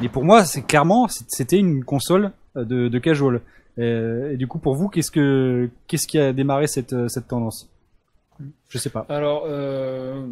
Mais 0.00 0.08
pour 0.08 0.24
moi 0.24 0.44
c'est 0.44 0.62
clairement 0.62 1.06
c'était 1.08 1.58
une 1.58 1.84
console 1.84 2.32
de, 2.56 2.88
de 2.88 2.98
casual 2.98 3.42
Euh, 3.78 4.32
et 4.32 4.36
du 4.36 4.46
coup 4.46 4.60
pour 4.60 4.76
vous 4.76 4.88
qu'est-ce 4.88 5.10
que 5.10 5.68
qu'est-ce 5.88 6.06
qui 6.06 6.16
a 6.16 6.32
démarré 6.32 6.68
cette, 6.68 6.92
euh, 6.92 7.08
cette 7.08 7.26
tendance? 7.26 7.68
Je 8.68 8.78
sais 8.78 8.90
pas 8.90 9.04
Alors, 9.08 9.44
euh, 9.46 10.26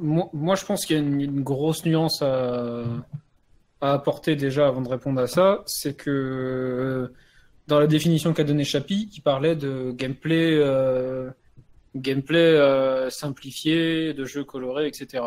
moi, 0.00 0.54
je 0.56 0.64
pense 0.64 0.84
qu'il 0.84 0.96
y 0.96 0.98
a 0.98 1.02
une, 1.02 1.42
grosse 1.42 1.84
nuance 1.84 2.22
à, 2.22 2.84
à 3.80 3.92
apporter 3.92 4.36
déjà 4.36 4.68
avant 4.68 4.80
de 4.80 4.88
répondre 4.88 5.20
à 5.20 5.26
ça. 5.26 5.62
C'est 5.66 5.96
que 5.96 6.10
euh, 6.10 7.14
dans 7.66 7.80
la 7.80 7.86
définition 7.86 8.32
qu'a 8.32 8.44
donné 8.44 8.64
Chapi, 8.64 9.08
il 9.12 9.20
parlait 9.20 9.56
de 9.56 9.92
gameplay, 9.92 10.54
euh, 10.54 11.30
gameplay 11.94 13.10
simplifié, 13.10 14.14
de 14.14 14.24
jeux 14.24 14.44
colorés, 14.44 14.86
etc. 14.86 15.24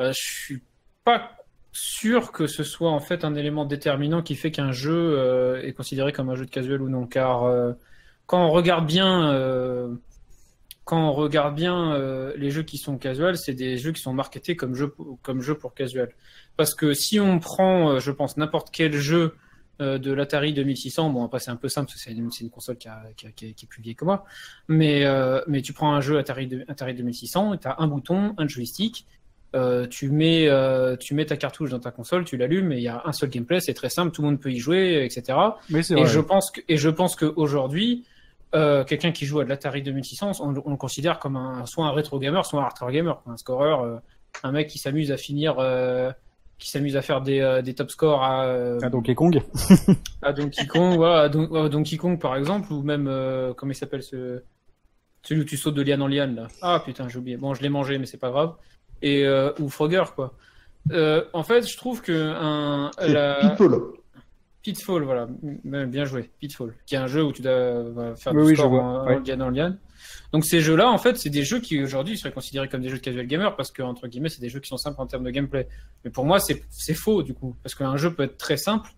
Euh, 0.00 0.12
je 0.12 0.20
suis 0.20 0.62
pas 1.04 1.32
sûr 1.72 2.32
que 2.32 2.46
ce 2.46 2.64
soit 2.64 2.90
en 2.90 3.00
fait 3.00 3.24
un 3.24 3.34
élément 3.34 3.64
déterminant 3.64 4.22
qui 4.22 4.34
fait 4.34 4.50
qu'un 4.50 4.72
jeu 4.72 4.92
euh, 5.18 5.62
est 5.62 5.72
considéré 5.72 6.12
comme 6.12 6.28
un 6.30 6.34
jeu 6.34 6.44
de 6.46 6.50
casual 6.50 6.82
ou 6.82 6.88
non, 6.88 7.06
car 7.06 7.44
euh, 7.44 7.72
quand 8.26 8.44
on 8.46 8.50
regarde 8.50 8.86
bien 8.86 9.32
euh, 9.32 9.94
quand 10.84 11.08
on 11.08 11.12
regarde 11.12 11.54
bien 11.54 11.96
les 12.36 12.50
jeux 12.50 12.64
qui 12.64 12.76
sont 12.76 12.98
casual, 12.98 13.36
c'est 13.38 13.54
des 13.54 13.78
jeux 13.78 13.92
qui 13.92 14.02
sont 14.02 14.12
marketés 14.12 14.56
comme 14.56 14.74
jeux 14.74 14.88
pour 14.90 15.74
casual. 15.74 16.12
Parce 16.56 16.74
que 16.74 16.92
si 16.92 17.20
on 17.20 17.38
prend, 17.38 18.00
je 18.00 18.10
pense, 18.10 18.36
n'importe 18.36 18.70
quel 18.72 18.92
jeu 18.94 19.36
de 19.78 20.12
l'Atari 20.12 20.52
2600, 20.52 21.10
bon 21.10 21.24
après 21.24 21.38
c'est 21.38 21.52
un 21.52 21.56
peu 21.56 21.68
simple, 21.68 21.86
parce 21.86 22.02
que 22.04 22.10
c'est 22.10 22.16
une, 22.16 22.50
console 22.50 22.78
qui, 22.78 22.88
a- 22.88 23.04
est- 23.24 23.66
plus 23.68 23.80
vieille 23.80 23.94
que 23.94 24.04
moi, 24.04 24.24
mais 24.66 25.04
mais 25.46 25.62
tu 25.62 25.72
prends 25.72 25.94
un 25.94 26.00
jeu 26.00 26.18
Atari, 26.18 26.48
de- 26.48 26.64
Atari 26.66 26.94
2600, 26.94 27.58
tu 27.58 27.68
as 27.68 27.76
un 27.78 27.86
bouton, 27.86 28.34
un 28.36 28.48
joystick, 28.48 29.06
euh, 29.54 29.86
tu 29.86 30.08
mets 30.10 30.48
euh, 30.48 30.96
tu 30.96 31.14
mets 31.14 31.26
ta 31.26 31.36
cartouche 31.36 31.70
dans 31.70 31.78
ta 31.80 31.90
console, 31.90 32.24
tu 32.24 32.36
l'allumes 32.36 32.72
et 32.72 32.76
il 32.78 32.82
y 32.82 32.88
a 32.88 33.02
un 33.04 33.12
seul 33.12 33.28
gameplay, 33.28 33.60
c'est 33.60 33.74
très 33.74 33.90
simple, 33.90 34.10
tout 34.12 34.22
le 34.22 34.28
monde 34.28 34.40
peut 34.40 34.50
y 34.52 34.58
jouer, 34.58 35.04
etc. 35.04 35.38
c'est 35.82 35.92
Et 35.94 35.96
vrai 36.02 36.06
je 36.06 36.20
pense 36.20 36.50
que, 36.50 36.60
et 36.68 36.76
je 36.76 36.88
pense 36.88 37.16
qu'aujourd'hui, 37.16 38.04
euh, 38.54 38.84
quelqu'un 38.84 39.12
qui 39.12 39.26
joue 39.26 39.40
à 39.40 39.44
de 39.44 39.48
l'Atari 39.48 39.82
2600, 39.82 40.32
on, 40.40 40.54
on 40.64 40.70
le 40.70 40.76
considère 40.76 41.18
comme 41.18 41.36
un, 41.36 41.66
soit 41.66 41.86
un 41.86 41.92
rétro 41.92 42.18
gamer, 42.18 42.44
soit 42.46 42.60
un 42.60 42.64
hardcore 42.64 42.90
gamer, 42.90 43.22
un 43.26 43.36
scoreur, 43.36 43.82
euh, 43.82 43.96
un 44.42 44.52
mec 44.52 44.68
qui 44.68 44.78
s'amuse 44.78 45.10
à 45.12 45.16
finir, 45.16 45.56
euh, 45.58 46.10
qui 46.58 46.70
s'amuse 46.70 46.96
à 46.96 47.02
faire 47.02 47.20
des, 47.22 47.40
euh, 47.40 47.60
des 47.60 47.74
top 47.74 47.90
scores 47.90 48.22
à, 48.22 48.44
euh, 48.46 48.78
Ah, 48.82 48.88
Donkey 48.90 49.14
Kong 49.14 49.40
à 50.22 50.32
Donkey 50.32 50.66
Kong, 50.66 50.98
ouais, 50.98 51.08
à, 51.08 51.28
Don- 51.28 51.64
à 51.64 51.68
Donkey 51.68 51.96
Kong 51.96 52.18
par 52.20 52.36
exemple, 52.36 52.72
ou 52.72 52.82
même, 52.82 53.06
euh, 53.08 53.52
comment 53.54 53.72
il 53.72 53.74
s'appelle 53.74 54.02
ce, 54.02 54.42
celui 55.22 55.42
où 55.42 55.44
tu 55.44 55.56
sautes 55.56 55.74
de 55.74 55.82
liane 55.82 56.02
en 56.02 56.06
liane 56.08 56.34
là. 56.36 56.48
Ah 56.62 56.82
putain, 56.84 57.08
j'ai 57.08 57.18
oublié. 57.18 57.36
Bon, 57.36 57.54
je 57.54 57.62
l'ai 57.62 57.68
mangé, 57.68 57.98
mais 57.98 58.06
c'est 58.06 58.18
pas 58.18 58.30
grave. 58.30 58.54
Et 59.02 59.26
euh, 59.26 59.52
ou 59.58 59.68
Frogger 59.68 60.04
quoi. 60.14 60.34
Euh, 60.90 61.24
en 61.32 61.42
fait, 61.44 61.68
je 61.68 61.76
trouve 61.76 62.02
que 62.02 62.12
un, 62.12 62.90
la... 62.98 63.50
Pitfall. 63.50 63.80
Pitfall, 64.62 65.02
voilà, 65.02 65.28
bien 65.64 66.04
joué, 66.04 66.30
Pitfall, 66.38 66.72
qui 66.86 66.94
est 66.94 66.98
un 66.98 67.08
jeu 67.08 67.24
où 67.24 67.32
tu 67.32 67.42
dois 67.42 68.14
faire 68.16 68.32
Oui, 68.32 68.42
du 68.42 68.48
oui, 68.50 68.54
vois, 68.54 68.66
en, 68.66 69.06
ouais. 69.06 69.16
en 69.16 69.18
liane 69.18 69.42
en 69.42 69.50
liane. 69.50 69.78
Donc 70.32 70.44
ces 70.44 70.60
jeux-là, 70.60 70.88
en 70.88 70.98
fait, 70.98 71.16
c'est 71.18 71.30
des 71.30 71.42
jeux 71.42 71.60
qui 71.60 71.82
aujourd'hui 71.82 72.16
seraient 72.16 72.32
considérés 72.32 72.68
comme 72.68 72.80
des 72.80 72.88
jeux 72.88 72.98
de 72.98 73.02
casual 73.02 73.26
gamer 73.26 73.54
parce 73.56 73.70
que 73.70 73.82
entre 73.82 74.06
guillemets, 74.06 74.28
c'est 74.28 74.40
des 74.40 74.48
jeux 74.48 74.60
qui 74.60 74.68
sont 74.68 74.76
simples 74.76 75.00
en 75.00 75.06
termes 75.06 75.24
de 75.24 75.30
gameplay. 75.30 75.68
Mais 76.04 76.10
pour 76.10 76.24
moi, 76.24 76.38
c'est 76.40 76.62
c'est 76.70 76.94
faux 76.94 77.22
du 77.22 77.34
coup, 77.34 77.56
parce 77.62 77.74
qu'un 77.74 77.96
jeu 77.96 78.14
peut 78.14 78.22
être 78.22 78.38
très 78.38 78.56
simple, 78.56 78.90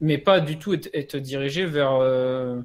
mais 0.00 0.18
pas 0.18 0.40
du 0.40 0.58
tout 0.58 0.74
être, 0.74 0.88
être 0.92 1.16
dirigé 1.16 1.64
vers 1.64 1.94
euh, 2.00 2.60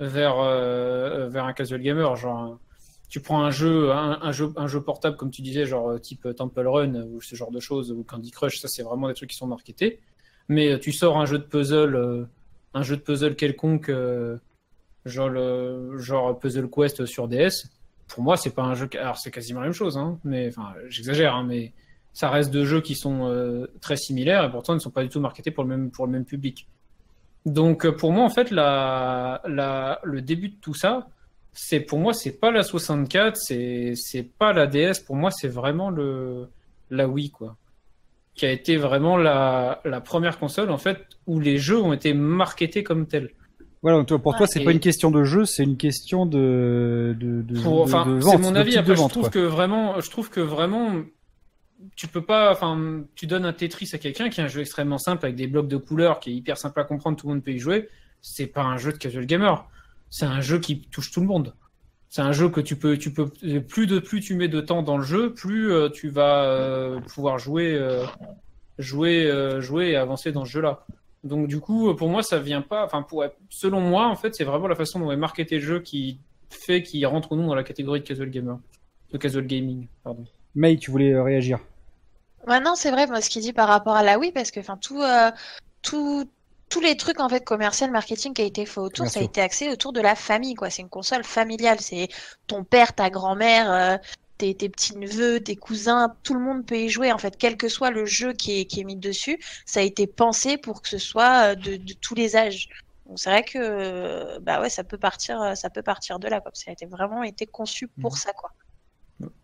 vers 0.00 0.38
euh, 0.38 1.28
vers 1.28 1.44
un 1.44 1.52
casual 1.52 1.82
gamer. 1.82 2.14
Genre, 2.16 2.58
tu 3.12 3.20
prends 3.20 3.44
un 3.44 3.50
jeu, 3.50 3.92
un, 3.92 4.32
jeu, 4.32 4.54
un 4.56 4.66
jeu 4.66 4.80
portable 4.80 5.18
comme 5.18 5.30
tu 5.30 5.42
disais, 5.42 5.66
genre 5.66 6.00
type 6.00 6.26
Temple 6.34 6.66
Run 6.66 6.94
ou 6.94 7.20
ce 7.20 7.36
genre 7.36 7.50
de 7.50 7.60
choses 7.60 7.92
ou 7.92 8.04
Candy 8.04 8.30
Crush, 8.30 8.58
ça 8.58 8.68
c'est 8.68 8.82
vraiment 8.82 9.08
des 9.08 9.14
trucs 9.14 9.28
qui 9.28 9.36
sont 9.36 9.46
marketés 9.46 10.00
mais 10.48 10.72
euh, 10.72 10.78
tu 10.78 10.92
sors 10.92 11.18
un 11.18 11.26
jeu 11.26 11.38
de 11.38 11.44
puzzle, 11.44 11.94
euh, 11.94 12.24
un 12.74 12.82
jeu 12.82 12.96
de 12.96 13.02
puzzle 13.02 13.36
quelconque, 13.36 13.88
euh, 13.88 14.36
genre, 15.04 15.28
le, 15.28 15.98
genre 15.98 16.38
Puzzle 16.38 16.68
Quest 16.70 17.06
sur 17.06 17.28
DS, 17.28 17.68
pour 18.08 18.22
moi, 18.22 18.36
c'est 18.36 18.54
pas 18.54 18.62
un 18.62 18.74
jeu. 18.74 18.88
Alors, 19.00 19.18
c'est 19.18 19.30
quasiment 19.30 19.60
la 19.60 19.66
même 19.66 19.74
chose, 19.74 19.96
hein, 19.96 20.18
mais 20.24 20.50
j'exagère, 20.88 21.34
hein, 21.34 21.44
mais 21.46 21.72
ça 22.12 22.28
reste 22.28 22.50
deux 22.50 22.66
jeux 22.66 22.82
qui 22.82 22.94
sont 22.94 23.28
euh, 23.28 23.66
très 23.80 23.96
similaires 23.96 24.44
et 24.44 24.50
pourtant 24.50 24.74
ils 24.74 24.76
ne 24.76 24.82
sont 24.82 24.90
pas 24.90 25.02
du 25.02 25.08
tout 25.08 25.20
marketés 25.20 25.50
pour 25.50 25.64
le 25.64 25.70
même, 25.70 25.90
pour 25.90 26.06
le 26.06 26.12
même 26.12 26.26
public. 26.26 26.68
Donc, 27.46 27.86
euh, 27.86 27.92
pour 27.92 28.12
moi, 28.12 28.24
en 28.24 28.28
fait, 28.28 28.50
le 28.50 30.20
début 30.20 30.50
de 30.50 30.56
tout 30.60 30.74
ça, 30.74 31.08
c'est 31.52 31.80
pour 31.80 31.98
moi, 31.98 32.12
c'est 32.14 32.38
pas 32.40 32.50
la 32.50 32.62
64, 32.62 33.36
c'est 33.36 33.92
c'est 33.96 34.22
pas 34.22 34.52
la 34.52 34.66
DS. 34.66 35.00
Pour 35.06 35.16
moi, 35.16 35.30
c'est 35.30 35.48
vraiment 35.48 35.90
le 35.90 36.48
la 36.90 37.08
Wii, 37.08 37.30
quoi 37.30 37.56
qui 38.34 38.46
a 38.46 38.50
été 38.50 38.78
vraiment 38.78 39.18
la, 39.18 39.82
la 39.84 40.00
première 40.00 40.38
console 40.38 40.70
en 40.70 40.78
fait 40.78 40.98
où 41.26 41.38
les 41.38 41.58
jeux 41.58 41.76
ont 41.78 41.92
été 41.92 42.14
marketés 42.14 42.82
comme 42.82 43.06
tels. 43.06 43.30
Voilà, 43.82 43.98
donc 43.98 44.06
toi, 44.08 44.18
pour 44.20 44.34
toi, 44.36 44.46
c'est 44.46 44.62
Et- 44.62 44.64
pas 44.64 44.72
une 44.72 44.80
question 44.80 45.10
de 45.10 45.22
jeu, 45.22 45.44
c'est 45.44 45.64
une 45.64 45.76
question 45.76 46.24
de 46.24 47.14
de, 47.20 47.42
de, 47.42 47.60
Pour- 47.60 47.82
enfin, 47.82 48.06
de 48.06 48.20
c'est 48.20 48.26
vente, 48.26 48.40
mon 48.40 48.54
avis. 48.54 48.78
Après, 48.78 48.94
vente, 48.94 49.08
je 49.10 49.12
trouve 49.12 49.22
quoi. 49.24 49.30
que 49.32 49.38
vraiment, 49.40 50.00
je 50.00 50.08
trouve 50.08 50.30
que 50.30 50.40
vraiment, 50.40 51.02
tu 51.94 52.06
peux 52.08 52.22
pas. 52.24 52.50
Enfin, 52.52 53.02
tu 53.16 53.26
donnes 53.26 53.44
un 53.44 53.52
Tetris 53.52 53.90
à 53.92 53.98
quelqu'un 53.98 54.30
qui 54.30 54.40
est 54.40 54.44
un 54.44 54.48
jeu 54.48 54.62
extrêmement 54.62 54.96
simple 54.98 55.26
avec 55.26 55.36
des 55.36 55.46
blocs 55.46 55.68
de 55.68 55.76
couleurs, 55.76 56.18
qui 56.18 56.30
est 56.30 56.34
hyper 56.34 56.56
simple 56.56 56.80
à 56.80 56.84
comprendre, 56.84 57.18
tout 57.18 57.26
le 57.28 57.34
monde 57.34 57.42
peut 57.44 57.52
y 57.52 57.58
jouer. 57.58 57.88
C'est 58.22 58.46
pas 58.46 58.62
un 58.62 58.78
jeu 58.78 58.92
de 58.92 58.98
casual 58.98 59.26
gamer. 59.26 59.68
C'est 60.12 60.26
un 60.26 60.42
jeu 60.42 60.58
qui 60.58 60.82
touche 60.82 61.10
tout 61.10 61.22
le 61.22 61.26
monde. 61.26 61.54
C'est 62.10 62.20
un 62.20 62.32
jeu 62.32 62.50
que 62.50 62.60
tu 62.60 62.76
peux, 62.76 62.98
tu 62.98 63.10
peux 63.14 63.28
plus 63.62 63.86
de 63.86 63.98
plus 63.98 64.20
tu 64.20 64.34
mets 64.34 64.48
de 64.48 64.60
temps 64.60 64.82
dans 64.82 64.98
le 64.98 65.02
jeu, 65.02 65.32
plus 65.32 65.72
euh, 65.72 65.88
tu 65.88 66.10
vas 66.10 66.44
euh, 66.44 67.00
pouvoir 67.00 67.38
jouer, 67.38 67.72
euh, 67.72 68.04
jouer, 68.78 69.24
euh, 69.24 69.62
jouer 69.62 69.92
et 69.92 69.96
avancer 69.96 70.30
dans 70.30 70.44
ce 70.44 70.50
jeu-là. 70.50 70.84
Donc 71.24 71.48
du 71.48 71.60
coup, 71.60 71.94
pour 71.94 72.10
moi, 72.10 72.22
ça 72.22 72.38
vient 72.38 72.60
pas. 72.60 72.84
Enfin, 72.84 73.00
pour 73.00 73.24
selon 73.48 73.80
moi, 73.80 74.06
en 74.06 74.14
fait, 74.14 74.34
c'est 74.34 74.44
vraiment 74.44 74.68
la 74.68 74.74
façon 74.74 75.00
dont 75.00 75.10
est 75.10 75.16
marketé 75.16 75.54
le 75.54 75.64
jeu 75.64 75.80
qui 75.80 76.18
fait 76.50 76.82
qu'il 76.82 77.06
rentre 77.06 77.32
ou 77.32 77.36
non 77.36 77.46
dans 77.46 77.54
la 77.54 77.64
catégorie 77.64 78.00
de 78.00 78.06
casual 78.06 78.28
gamer, 78.28 78.58
de 79.12 79.16
casual 79.16 79.46
gaming, 79.46 79.86
pardon. 80.04 80.26
May, 80.54 80.76
tu 80.76 80.90
voulais 80.90 81.18
réagir 81.18 81.58
Ouais, 82.46 82.60
non, 82.60 82.74
c'est 82.74 82.90
vrai, 82.90 83.06
moi, 83.06 83.22
ce 83.22 83.30
qu'il 83.30 83.40
dit 83.40 83.54
par 83.54 83.68
rapport 83.68 83.94
à 83.94 84.02
la 84.02 84.18
Wii, 84.18 84.32
parce 84.32 84.50
que, 84.50 84.60
enfin, 84.60 84.76
tout, 84.76 85.00
euh, 85.00 85.30
tout, 85.80 86.28
tous 86.72 86.80
les 86.80 86.96
trucs, 86.96 87.20
en 87.20 87.28
fait, 87.28 87.44
commercial, 87.44 87.90
marketing 87.90 88.32
qui 88.34 88.42
a 88.42 88.44
été 88.46 88.64
fait 88.66 88.80
autour, 88.80 89.06
ça 89.06 89.20
a 89.20 89.22
été 89.22 89.40
axé 89.42 89.68
autour 89.70 89.92
de 89.92 90.00
la 90.00 90.14
famille, 90.14 90.54
quoi. 90.54 90.70
C'est 90.70 90.82
une 90.82 90.88
console 90.88 91.22
familiale. 91.24 91.80
C'est 91.80 92.08
ton 92.46 92.64
père, 92.64 92.94
ta 92.94 93.10
grand-mère, 93.10 93.70
euh, 93.70 93.96
tes, 94.38 94.54
tes 94.54 94.68
petits-neveux, 94.70 95.40
tes 95.40 95.56
cousins, 95.56 96.16
tout 96.22 96.34
le 96.34 96.40
monde 96.40 96.64
peut 96.64 96.78
y 96.78 96.88
jouer, 96.88 97.12
en 97.12 97.18
fait, 97.18 97.36
quel 97.36 97.56
que 97.56 97.68
soit 97.68 97.90
le 97.90 98.06
jeu 98.06 98.32
qui 98.32 98.60
est, 98.60 98.64
qui 98.64 98.80
est 98.80 98.84
mis 98.84 98.96
dessus. 98.96 99.38
Ça 99.66 99.80
a 99.80 99.82
été 99.82 100.06
pensé 100.06 100.56
pour 100.56 100.80
que 100.82 100.88
ce 100.88 100.98
soit 100.98 101.50
euh, 101.52 101.54
de, 101.54 101.76
de 101.76 101.92
tous 102.00 102.14
les 102.14 102.36
âges. 102.36 102.68
Donc, 103.06 103.18
c'est 103.18 103.30
vrai 103.30 103.42
que, 103.44 103.58
euh, 103.58 104.38
bah 104.40 104.60
ouais, 104.60 104.70
ça 104.70 104.82
peut 104.82 104.98
partir, 104.98 105.56
ça 105.56 105.68
peut 105.68 105.82
partir 105.82 106.18
de 106.18 106.28
là, 106.28 106.40
quoi. 106.40 106.50
Ça 106.54 106.70
a 106.70 106.72
été 106.72 106.86
vraiment 106.86 107.22
été 107.22 107.46
conçu 107.46 107.88
pour 108.00 108.12
Mhm. 108.12 108.18
ça, 108.18 108.32
quoi. 108.32 108.50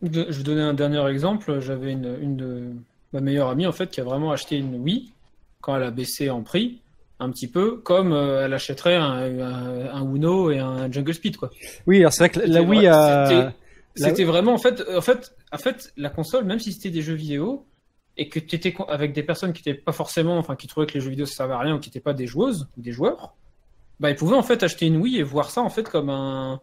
Je 0.03 0.09
vais 0.21 0.43
donner 0.43 0.63
un 0.63 0.75
dernier 0.75 1.07
exemple. 1.09 1.61
J'avais 1.61 1.93
une, 1.93 2.17
une 2.21 2.37
de 2.37 2.73
ma 3.13 3.21
meilleure 3.21 3.49
amie 3.51 3.67
en 3.67 3.73
fait 3.73 3.91
qui 3.91 4.01
a 4.01 4.05
vraiment 4.05 4.33
acheté 4.33 4.57
une 4.57 4.75
Wii 4.83 5.13
quand 5.61 5.77
elle 5.77 5.83
a 5.85 5.91
baissé 5.91 6.31
en 6.31 6.43
prix. 6.43 6.81
Un 7.21 7.31
petit 7.31 7.49
peu 7.49 7.77
comme 7.79 8.13
euh, 8.13 8.45
elle 8.45 8.55
achèterait 8.55 8.97
un, 8.97 9.41
un, 9.41 9.87
un, 9.93 10.15
Uno 10.15 10.51
et 10.51 10.59
un 10.59 10.91
Jungle 10.91 11.15
Speed 11.15 11.37
quoi. 11.37 11.51
Oui, 11.87 11.99
alors 11.99 12.13
c'est 12.13 12.29
vrai 12.29 12.31
que 12.31 12.41
la 12.41 12.63
Wii 12.63 12.87
a 12.87 13.53
c'était 13.97 14.25
vraiment 14.25 14.53
en 14.53 14.59
fait 14.59 14.83
en 14.97 15.01
fait 15.01 15.35
en 15.53 15.59
fait 15.59 15.93
la 15.97 16.11
console 16.11 16.45
même 16.45 16.61
si 16.61 16.73
c'était 16.73 16.91
des 16.91 17.03
jeux 17.03 17.15
vidéo 17.15 17.67
et 18.17 18.29
que 18.29 18.39
tu 18.39 18.55
étais 18.55 18.75
avec 18.89 19.13
des 19.13 19.23
personnes 19.23 19.53
qui 19.53 19.61
étaient 19.61 19.79
pas 19.79 19.93
forcément 19.93 20.39
enfin 20.39 20.57
qui 20.57 20.67
trouvaient 20.67 20.87
que 20.87 20.95
les 20.95 21.01
jeux 21.01 21.11
vidéo 21.11 21.27
ça 21.27 21.35
servait 21.35 21.55
à 21.55 21.59
rien 21.59 21.75
ou 21.75 21.81
qui 21.81 21.89
n'étaient 21.89 22.01
pas 22.01 22.15
des 22.15 22.27
joueuses 22.27 22.69
ou 22.77 22.83
des 22.83 22.93
joueurs, 22.93 23.35
bah 24.01 24.11
ils 24.11 24.17
pouvaient 24.17 24.37
en 24.37 24.43
fait 24.43 24.63
acheter 24.63 24.87
une 24.87 24.97
Wii 24.97 25.19
et 25.19 25.23
voir 25.23 25.51
ça 25.51 25.63
en 25.63 25.71
fait 25.71 25.89
comme 25.89 26.11
un 26.11 26.61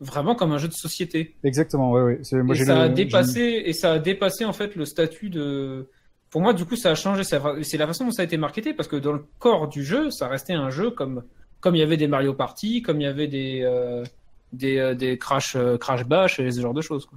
vraiment 0.00 0.34
comme 0.34 0.52
un 0.52 0.58
jeu 0.58 0.68
de 0.68 0.74
société. 0.74 1.34
Exactement, 1.42 1.90
ouais, 1.90 2.02
ouais. 2.02 2.42
Moi, 2.42 2.54
et 2.54 2.64
ça 2.64 2.82
a 2.82 2.88
dépassé 2.88 3.62
et 3.64 3.72
ça 3.72 3.92
a 3.92 3.98
dépassé 3.98 4.44
en 4.44 4.52
fait 4.52 4.76
le 4.76 4.84
statut 4.84 5.28
de 5.28 5.88
pour 6.30 6.42
moi, 6.42 6.52
du 6.52 6.64
coup, 6.64 6.76
ça 6.76 6.90
a 6.90 6.94
changé. 6.94 7.22
C'est 7.24 7.78
la 7.78 7.86
façon 7.86 8.04
dont 8.04 8.10
ça 8.10 8.22
a 8.22 8.24
été 8.24 8.36
marketé 8.36 8.74
parce 8.74 8.88
que 8.88 8.96
dans 8.96 9.12
le 9.12 9.24
corps 9.38 9.68
du 9.68 9.84
jeu, 9.84 10.10
ça 10.10 10.28
restait 10.28 10.52
un 10.52 10.70
jeu 10.70 10.90
comme 10.90 11.22
comme 11.60 11.74
il 11.74 11.78
y 11.78 11.82
avait 11.82 11.96
des 11.96 12.06
Mario 12.06 12.34
Party, 12.34 12.82
comme 12.82 13.00
il 13.00 13.04
y 13.04 13.06
avait 13.06 13.26
des 13.26 13.62
euh, 13.62 14.04
des, 14.52 14.78
euh, 14.78 14.94
des 14.94 15.18
Crash 15.18 15.56
euh, 15.56 15.76
Crash 15.76 16.04
Bash 16.04 16.38
et 16.38 16.50
ce 16.50 16.60
genre 16.60 16.74
de 16.74 16.82
choses. 16.82 17.08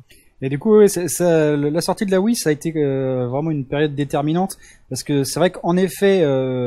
Et 0.41 0.49
du 0.49 0.57
coup, 0.57 0.79
la 0.79 1.81
sortie 1.81 2.05
de 2.07 2.11
la 2.11 2.19
Wii, 2.19 2.35
ça 2.35 2.49
a 2.49 2.51
été 2.51 2.71
vraiment 2.71 3.51
une 3.51 3.63
période 3.63 3.93
déterminante 3.93 4.57
parce 4.89 5.03
que 5.03 5.23
c'est 5.23 5.39
vrai 5.39 5.51
qu'en 5.51 5.77
effet, 5.77 6.25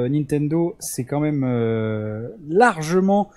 Nintendo, 0.08 0.76
c'est 0.78 1.02
quand 1.02 1.18
même 1.18 1.44
largement 2.48 3.32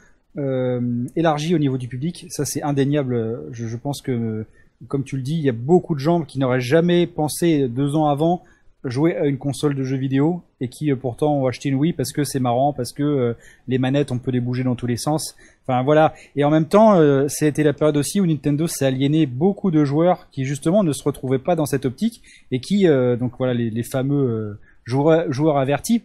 élargi 1.16 1.56
au 1.56 1.58
niveau 1.58 1.80
du 1.80 1.88
public. 1.88 2.28
Ça, 2.30 2.46
c'est 2.46 2.62
indéniable. 2.62 3.48
Je 3.52 3.76
pense 3.78 4.04
que, 4.04 4.46
comme 4.88 5.04
tu 5.04 5.16
le 5.16 5.24
dis, 5.24 5.38
il 5.38 5.44
y 5.44 5.50
a 5.50 5.54
beaucoup 5.54 5.96
de 5.96 6.00
gens 6.00 6.22
qui 6.22 6.38
n'auraient 6.38 6.62
jamais 6.62 7.08
pensé 7.08 7.68
deux 7.68 7.96
ans 7.96 8.08
avant 8.08 8.44
jouer 8.84 9.16
à 9.16 9.26
une 9.26 9.38
console 9.38 9.76
de 9.76 9.84
jeux 9.84 9.98
vidéo 9.98 10.42
et 10.62 10.70
qui 10.70 10.92
euh, 10.92 10.96
pourtant 10.96 11.36
ont 11.36 11.48
acheté 11.48 11.70
une 11.70 11.76
Wii 11.76 11.94
parce 11.94 12.12
que 12.12 12.24
c'est 12.24 12.40
marrant, 12.40 12.74
parce 12.74 12.94
que 12.94 13.04
euh, 13.04 13.34
les 13.68 13.78
manettes 13.78 14.12
on 14.12 14.20
peut 14.20 14.32
les 14.32 14.40
bouger 14.40 14.64
dans 14.64 14.76
tous 14.76 14.88
les 14.88 14.98
sens. 14.98 15.36
Enfin 15.64 15.84
voilà. 15.84 16.14
Et 16.36 16.44
en 16.44 16.50
même 16.50 16.68
temps, 16.68 16.96
euh, 16.96 17.28
c'était 17.28 17.64
la 17.64 17.74
période 17.74 17.98
aussi 17.98 18.22
où 18.22 18.26
Nintendo 18.26 18.68
s'est 18.68 18.86
aliéné 18.86 19.26
beaucoup 19.26 19.72
de 19.72 19.84
joueurs 19.84 20.30
qui 20.32 20.46
justement 20.46 20.84
ne 20.84 20.94
se 20.94 21.04
retrouvaient 21.04 21.40
pas 21.40 21.56
dans 21.56 21.66
cette 21.66 21.86
optique 21.86 22.22
et 22.52 22.60
qui 22.60 22.86
donc 23.20 23.34
voilà 23.38 23.54
les, 23.54 23.84
fameux 23.84 24.60
joueurs, 24.86 25.32
joueurs 25.32 25.58
avertis 25.58 26.04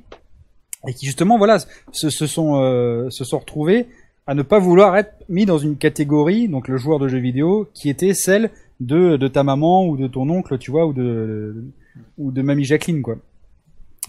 et 0.88 0.94
qui 0.94 1.06
justement 1.06 1.38
voilà 1.38 1.58
se, 1.92 2.10
se 2.10 2.26
sont 2.26 3.08
se 3.10 3.24
sont 3.24 3.38
retrouvés 3.38 3.86
à 4.26 4.34
ne 4.34 4.42
pas 4.42 4.58
vouloir 4.58 4.96
être 4.96 5.12
mis 5.28 5.46
dans 5.46 5.58
une 5.58 5.76
catégorie 5.76 6.48
donc 6.48 6.68
le 6.68 6.76
joueur 6.76 6.98
de 6.98 7.08
jeux 7.08 7.18
vidéo 7.18 7.68
qui 7.74 7.88
était 7.88 8.14
celle 8.14 8.50
de 8.80 9.16
de 9.16 9.28
ta 9.28 9.44
maman 9.44 9.86
ou 9.86 9.96
de 9.96 10.08
ton 10.08 10.28
oncle 10.28 10.58
tu 10.58 10.70
vois 10.70 10.86
ou 10.86 10.92
de 10.92 11.64
ou 12.18 12.32
de 12.32 12.42
Mamie 12.42 12.64
Jacqueline 12.64 13.02
quoi. 13.02 13.16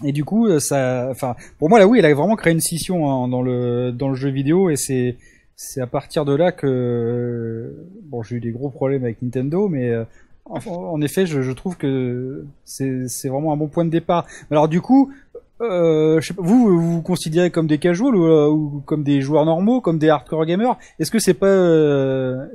Et 0.02 0.10
du 0.10 0.24
coup, 0.24 0.48
euh, 0.48 0.58
ça, 0.58 1.06
enfin, 1.10 1.36
pour 1.58 1.68
moi, 1.68 1.78
là, 1.78 1.86
oui, 1.86 2.00
elle 2.00 2.06
a 2.06 2.14
vraiment 2.14 2.34
créé 2.34 2.52
une 2.52 2.60
scission 2.60 3.28
dans 3.28 3.42
le 3.42 3.92
dans 3.92 4.08
le 4.08 4.16
jeu 4.16 4.28
vidéo, 4.28 4.68
et 4.68 4.76
c'est 4.76 5.16
c'est 5.56 5.80
à 5.80 5.86
partir 5.86 6.24
de 6.24 6.34
là 6.34 6.52
que 6.52 7.72
bon, 8.02 8.22
j'ai 8.22 8.36
eu 8.36 8.40
des 8.40 8.50
gros 8.50 8.70
problèmes 8.70 9.04
avec 9.04 9.22
Nintendo, 9.22 9.68
mais 9.68 9.90
euh, 9.90 10.04
en, 10.46 11.00
effet, 11.00 11.26
je, 11.26 11.52
trouve 11.52 11.76
que 11.76 12.44
c'est 12.64 13.28
vraiment 13.28 13.52
un 13.52 13.56
bon 13.56 13.68
point 13.68 13.84
de 13.84 13.90
départ. 13.90 14.26
Alors 14.50 14.68
du 14.68 14.80
coup, 14.80 15.12
euh, 15.60 16.20
je 16.20 16.26
sais 16.26 16.34
pas, 16.34 16.42
vous, 16.42 16.66
vous 16.66 16.92
vous 16.94 17.02
considérez 17.02 17.50
comme 17.50 17.66
des 17.66 17.78
casuals 17.78 18.16
ou, 18.16 18.26
euh, 18.26 18.48
ou, 18.48 18.82
comme 18.84 19.04
des 19.04 19.20
joueurs 19.20 19.44
normaux, 19.44 19.80
comme 19.80 19.98
des 19.98 20.08
hardcore 20.08 20.44
gamers? 20.44 20.76
Est-ce 20.98 21.10
que 21.10 21.20
c'est 21.20 21.34
pas, 21.34 21.46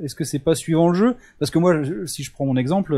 est-ce 0.02 0.14
que 0.14 0.24
c'est 0.24 0.38
pas 0.38 0.54
suivant 0.54 0.88
le 0.88 0.94
jeu? 0.94 1.16
Parce 1.38 1.50
que 1.50 1.58
moi, 1.58 1.74
si 2.06 2.22
je 2.22 2.30
prends 2.32 2.44
mon 2.44 2.56
exemple, 2.56 2.94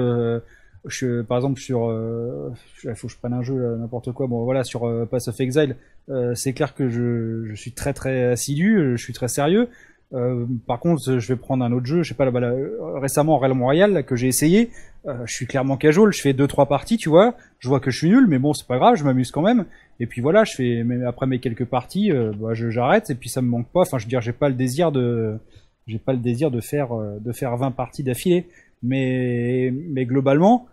je, 0.87 1.23
par 1.23 1.39
exemple 1.39 1.61
sur 1.61 1.89
euh, 1.89 2.51
il 2.85 2.95
faut 2.95 3.07
que 3.07 3.13
je 3.13 3.19
prenne 3.19 3.33
un 3.33 3.43
jeu 3.43 3.77
n'importe 3.77 4.13
quoi. 4.13 4.27
Bon 4.27 4.45
voilà 4.45 4.65
sur 4.65 4.87
euh, 4.87 5.07
Pass 5.07 5.29
of 5.29 5.41
Exile 5.41 5.77
euh, 6.09 6.35
c'est 6.35 6.53
clair 6.53 6.75
que 6.75 6.89
je, 6.89 7.45
je, 7.47 7.55
suis 7.55 7.73
très 7.73 7.93
très 7.93 8.25
assidu 8.25 8.97
je 8.97 9.03
suis 9.03 9.13
très 9.13 9.29
sérieux. 9.29 9.69
Euh, 10.13 10.45
par 10.67 10.79
contre 10.79 11.19
je 11.19 11.29
vais 11.29 11.37
prendre 11.37 11.65
un 11.65 11.73
autre 11.73 11.87
jeu 11.87 12.03
je 12.03 12.09
sais 12.09 12.15
pas 12.15 12.29
là, 12.29 12.41
là 12.41 12.53
récemment 12.97 13.39
Realm 13.39 13.63
Royale 13.63 14.05
que 14.05 14.17
j'ai 14.17 14.29
essayé. 14.29 14.71
Je 15.05 15.33
suis 15.33 15.47
clairement 15.47 15.77
casual 15.77 16.13
je 16.13 16.21
fais 16.21 16.33
deux 16.33 16.49
trois 16.49 16.67
parties 16.67 16.97
tu 16.97 17.09
vois. 17.09 17.37
Je 17.61 17.69
vois 17.69 17.81
que 17.81 17.91
je 17.91 17.99
suis 17.99 18.09
nul 18.09 18.27
mais 18.27 18.39
bon 18.39 18.53
c'est 18.53 18.67
pas 18.67 18.79
grave 18.79 18.97
je 18.97 19.05
m'amuse 19.05 19.31
quand 19.31 19.43
même. 19.43 19.67
Et 20.01 20.07
puis 20.07 20.21
voilà 20.21 20.43
je 20.45 20.55
fais 20.55 20.85
après 21.07 21.27
mes 21.27 21.39
quelques 21.39 21.65
parties 21.65 22.11
bah, 22.13 22.55
j'arrête 22.55 23.09
et 23.11 23.15
puis 23.15 23.29
ça 23.29 23.41
me 23.41 23.49
manque 23.49 23.69
pas. 23.69 23.83
Enfin 23.83 23.99
je 23.99 24.05
veux 24.05 24.11
dire 24.11 24.21
j'ai 24.21 24.33
pas 24.33 24.49
le 24.49 24.55
désir 24.55 24.91
de 24.91 25.39
j'ai 25.87 25.99
pas 25.99 26.13
le 26.13 26.19
désir 26.19 26.51
de 26.51 26.61
faire 26.61 26.91
de 26.95 27.33
faire 27.33 27.57
20 27.57 27.71
parties 27.71 28.03
d'affilée 28.03 28.47
mais 28.83 29.71
mais 29.73 30.05
globalement 30.07 30.69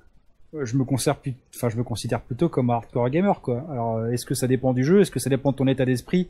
je 0.54 0.76
me 0.76 1.84
considère, 1.84 2.22
plutôt 2.22 2.50
comme 2.50 2.69
hardcore 2.69 3.10
gamer, 3.10 3.41
quoi. 3.41 3.65
Alors, 3.69 3.98
euh, 3.98 4.12
est-ce 4.12 4.26
que 4.26 4.34
ça 4.34 4.48
dépend 4.48 4.74
du 4.74 4.84
jeu? 4.84 5.02
Est-ce 5.02 5.12
que 5.12 5.19
ça 5.19 5.30
dépend 5.30 5.52
de 5.52 5.58
ton 5.58 5.67
état 5.67 5.86
d'esprit 5.86 6.30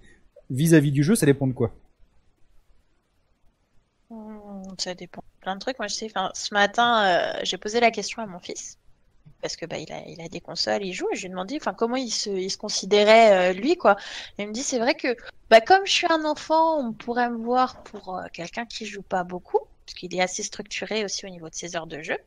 vis-à-vis 0.49 0.91
du 0.91 1.03
jeu? 1.03 1.15
Ça 1.15 1.25
dépend 1.25 1.47
de 1.47 1.53
quoi? 1.53 1.71
Hmm, 4.09 4.63
Ça 4.77 4.93
dépend 4.93 5.23
plein 5.41 5.55
de 5.55 5.59
trucs. 5.59 5.79
Moi, 5.79 5.87
je 5.87 5.95
sais, 5.95 6.05
enfin, 6.07 6.31
ce 6.33 6.53
matin, 6.53 7.03
euh, 7.05 7.39
j'ai 7.43 7.57
posé 7.57 7.79
la 7.79 7.91
question 7.91 8.21
à 8.21 8.25
mon 8.25 8.39
fils 8.39 8.77
parce 9.41 9.55
que 9.55 9.65
bah 9.65 9.77
il 9.77 9.89
a, 9.93 10.05
il 10.05 10.19
a 10.19 10.27
des 10.27 10.41
consoles, 10.41 10.83
il 10.83 10.91
joue. 10.91 11.07
Et 11.13 11.15
je 11.15 11.21
lui 11.21 11.27
ai 11.27 11.29
demandé, 11.29 11.59
comment 11.77 11.95
il 11.95 12.09
se, 12.09 12.29
il 12.29 12.49
se 12.49 12.57
considérait 12.57 13.51
euh, 13.51 13.53
lui, 13.53 13.77
quoi. 13.77 13.95
Il 14.37 14.47
me 14.49 14.51
dit, 14.53 14.63
c'est 14.63 14.79
vrai 14.79 14.95
que, 14.95 15.15
bah, 15.49 15.61
comme 15.61 15.85
je 15.85 15.93
suis 15.93 16.07
un 16.11 16.25
enfant, 16.25 16.77
on 16.77 16.91
pourrait 16.91 17.29
me 17.29 17.37
voir 17.37 17.81
pour 17.83 18.21
quelqu'un 18.33 18.65
qui 18.65 18.85
joue 18.85 19.01
pas 19.01 19.23
beaucoup 19.23 19.59
parce 19.89 19.99
qu'il 19.99 20.15
est 20.15 20.21
assez 20.21 20.43
structuré 20.43 21.03
aussi 21.03 21.25
au 21.25 21.29
niveau 21.29 21.49
de 21.49 21.55
ses 21.55 21.75
heures 21.75 21.87
de 21.87 22.03
jeu. 22.03 22.17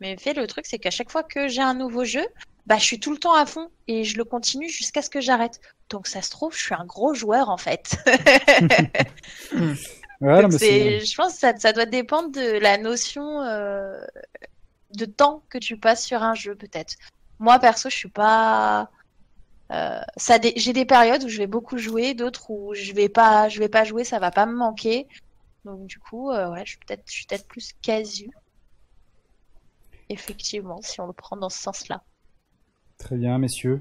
Mais 0.00 0.16
fait, 0.16 0.34
le 0.34 0.44
truc, 0.48 0.66
c'est 0.66 0.80
qu'à 0.80 0.90
chaque 0.90 1.08
fois 1.08 1.22
que 1.22 1.46
j'ai 1.46 1.62
un 1.62 1.74
nouveau 1.74 2.04
jeu, 2.04 2.26
bah, 2.66 2.78
je 2.78 2.84
suis 2.84 2.98
tout 2.98 3.12
le 3.12 3.18
temps 3.18 3.34
à 3.34 3.46
fond 3.46 3.70
et 3.86 4.02
je 4.02 4.16
le 4.16 4.24
continue 4.24 4.68
jusqu'à 4.68 5.02
ce 5.02 5.10
que 5.10 5.20
j'arrête. 5.20 5.60
Donc, 5.88 6.08
ça 6.08 6.20
se 6.20 6.30
trouve, 6.30 6.52
je 6.52 6.60
suis 6.60 6.74
un 6.74 6.84
gros 6.84 7.14
joueur 7.14 7.48
en 7.48 7.58
fait. 7.58 7.96
je 11.00 11.14
pense 11.14 11.34
que 11.34 11.38
ça, 11.38 11.56
ça, 11.56 11.72
doit 11.72 11.86
dépendre 11.86 12.32
de 12.32 12.58
la 12.58 12.76
notion 12.76 13.42
euh, 13.42 14.04
de 14.96 15.04
temps 15.04 15.44
que 15.48 15.58
tu 15.58 15.76
passes 15.76 16.04
sur 16.04 16.24
un 16.24 16.34
jeu, 16.34 16.56
peut-être. 16.56 16.94
Moi, 17.38 17.56
perso, 17.60 17.88
je 17.88 17.96
suis 17.96 18.08
pas. 18.08 18.90
Euh, 19.70 20.00
ça 20.16 20.38
j'ai 20.56 20.72
des 20.72 20.84
périodes 20.84 21.22
où 21.22 21.28
je 21.28 21.38
vais 21.38 21.46
beaucoup 21.46 21.78
jouer, 21.78 22.14
d'autres 22.14 22.50
où 22.50 22.74
je 22.74 22.92
vais 22.92 23.08
pas, 23.08 23.48
je 23.48 23.60
vais 23.60 23.68
pas 23.68 23.84
jouer, 23.84 24.02
ça 24.02 24.18
va 24.18 24.32
pas 24.32 24.44
me 24.44 24.54
manquer. 24.54 25.06
Donc 25.64 25.86
du 25.86 25.98
coup, 25.98 26.30
euh, 26.30 26.50
ouais, 26.50 26.62
je 26.64 26.70
suis 26.70 26.78
peut-être 26.78 27.04
peut 27.04 27.48
plus 27.48 27.72
casu. 27.82 28.30
Effectivement, 30.08 30.80
si 30.82 31.00
on 31.00 31.06
le 31.06 31.12
prend 31.12 31.36
dans 31.36 31.48
ce 31.48 31.58
sens-là. 31.58 32.02
Très 32.98 33.16
bien, 33.16 33.38
messieurs. 33.38 33.80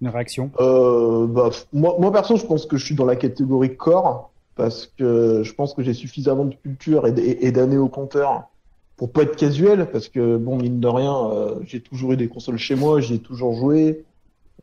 Une 0.00 0.08
réaction? 0.08 0.50
Euh, 0.60 1.26
bah, 1.26 1.50
moi, 1.72 1.96
moi, 1.98 2.12
perso, 2.12 2.36
je 2.36 2.46
pense 2.46 2.66
que 2.66 2.76
je 2.76 2.84
suis 2.84 2.94
dans 2.94 3.04
la 3.04 3.16
catégorie 3.16 3.76
corps 3.76 4.30
parce 4.54 4.86
que 4.86 5.42
je 5.42 5.52
pense 5.52 5.74
que 5.74 5.82
j'ai 5.82 5.94
suffisamment 5.94 6.44
de 6.44 6.54
culture 6.54 7.06
et, 7.06 7.52
d'années 7.52 7.76
au 7.76 7.88
compteur 7.88 8.48
pour 8.96 9.12
pas 9.12 9.22
être 9.22 9.36
casuel 9.36 9.88
parce 9.92 10.08
que 10.08 10.36
bon 10.36 10.56
mine 10.56 10.80
de 10.80 10.88
rien 10.88 11.14
euh, 11.14 11.60
j'ai 11.64 11.80
toujours 11.80 12.14
eu 12.14 12.16
des 12.16 12.26
consoles 12.26 12.58
chez 12.58 12.74
moi 12.74 13.00
j'y 13.00 13.14
ai 13.14 13.18
toujours 13.20 13.54
joué 13.54 14.04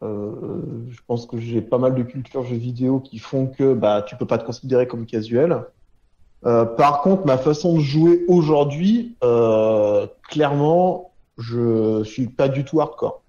je 0.02 1.00
pense 1.08 1.26
que 1.26 1.38
j'ai 1.38 1.62
pas 1.62 1.78
mal 1.78 1.96
de 1.96 2.04
culture 2.04 2.44
jeux 2.44 2.58
vidéo 2.58 3.00
qui 3.00 3.20
font 3.20 3.48
que 3.48 3.74
bah 3.74 4.04
tu 4.06 4.18
peux 4.18 4.28
pas 4.28 4.38
te 4.38 4.46
considérer 4.46 4.86
comme 4.86 5.06
casuel 5.06 5.64
euh, 6.46 6.66
par 6.66 7.02
contre, 7.02 7.26
ma 7.26 7.38
façon 7.38 7.76
de 7.76 7.82
jouer 7.82 8.24
aujourd'hui, 8.28 9.16
euh, 9.24 10.06
clairement, 10.30 11.12
je 11.38 12.04
suis 12.04 12.28
pas 12.28 12.50
du 12.50 12.64
tout 12.64 12.82
hardcore. 12.82 13.22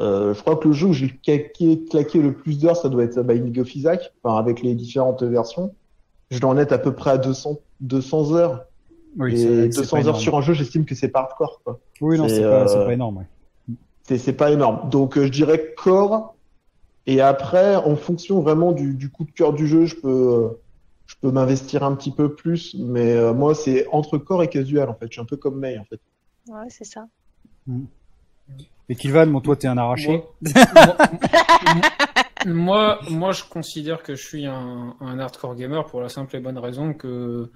Euh, 0.00 0.34
je 0.34 0.40
crois 0.40 0.56
que 0.56 0.68
le 0.68 0.74
jeu 0.74 0.88
où 0.88 0.92
j'ai 0.92 1.08
claqué, 1.08 1.84
claqué 1.84 2.20
le 2.20 2.32
plus 2.32 2.58
d'heures, 2.58 2.76
ça 2.76 2.88
doit 2.88 3.04
être 3.04 3.22
Binding 3.22 3.60
of 3.60 3.74
Isaac, 3.76 4.12
enfin, 4.22 4.38
avec 4.38 4.62
les 4.62 4.74
différentes 4.74 5.22
versions. 5.22 5.74
Je 6.30 6.40
dois 6.40 6.50
en 6.50 6.58
être 6.58 6.72
à 6.72 6.78
peu 6.78 6.92
près 6.92 7.10
à 7.10 7.18
200, 7.18 7.58
200 7.80 8.34
heures. 8.34 8.64
Oui, 9.18 9.40
et 9.40 9.68
200 9.68 10.06
heures 10.06 10.16
sur 10.16 10.36
un 10.36 10.40
jeu, 10.40 10.54
j'estime 10.54 10.84
que 10.84 10.94
c'est 10.94 11.08
pas 11.08 11.20
hardcore. 11.20 11.60
Quoi. 11.62 11.78
Oui, 12.00 12.18
non, 12.18 12.26
c'est 12.28 12.42
pas, 12.42 12.64
pas, 12.64 12.92
énorme. 12.92 13.18
Ouais. 13.18 14.18
C'est 14.18 14.32
pas 14.32 14.50
énorme. 14.50 14.88
Donc, 14.90 15.18
je 15.20 15.28
dirais 15.28 15.74
core. 15.76 16.34
Et 17.06 17.20
après, 17.20 17.76
en 17.76 17.94
fonction 17.94 18.40
vraiment 18.40 18.72
du, 18.72 18.94
du 18.94 19.10
coup 19.10 19.24
de 19.24 19.30
cœur 19.30 19.52
du 19.52 19.66
jeu, 19.66 19.84
je 19.84 19.96
peux 19.96 20.56
je 21.06 21.16
peux 21.20 21.30
m'investir 21.30 21.82
un 21.82 21.94
petit 21.94 22.10
peu 22.10 22.34
plus, 22.34 22.74
mais 22.78 23.12
euh, 23.12 23.32
moi, 23.34 23.54
c'est 23.54 23.86
entre 23.88 24.18
corps 24.18 24.42
et 24.42 24.48
casual, 24.48 24.88
en 24.88 24.94
fait. 24.94 25.06
Je 25.06 25.12
suis 25.12 25.20
un 25.20 25.26
peu 25.26 25.36
comme 25.36 25.58
May, 25.58 25.78
en 25.78 25.84
fait. 25.84 26.00
Ouais, 26.48 26.66
c'est 26.68 26.84
ça. 26.84 27.06
Mm. 27.66 27.84
Et 28.88 28.94
Kilvan, 28.94 29.26
mon 29.26 29.40
toi, 29.40 29.56
t'es 29.56 29.68
un 29.68 29.78
arraché. 29.78 30.24
Moi, 32.46 32.98
moi, 33.08 33.32
je 33.32 33.44
considère 33.44 34.02
que 34.02 34.14
je 34.14 34.26
suis 34.26 34.46
un, 34.46 34.96
hardcore 35.00 35.54
gamer 35.54 35.86
pour 35.86 36.00
la 36.00 36.08
simple 36.08 36.34
et 36.36 36.40
bonne 36.40 36.58
raison 36.58 36.92
que 36.92 37.50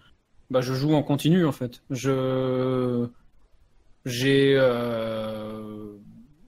bah, 0.50 0.60
je 0.60 0.72
joue 0.72 0.94
en 0.94 1.02
continu, 1.02 1.44
en 1.44 1.52
fait. 1.52 1.82
Je. 1.90 3.08
J'ai. 4.04 4.54
Euh, 4.56 5.96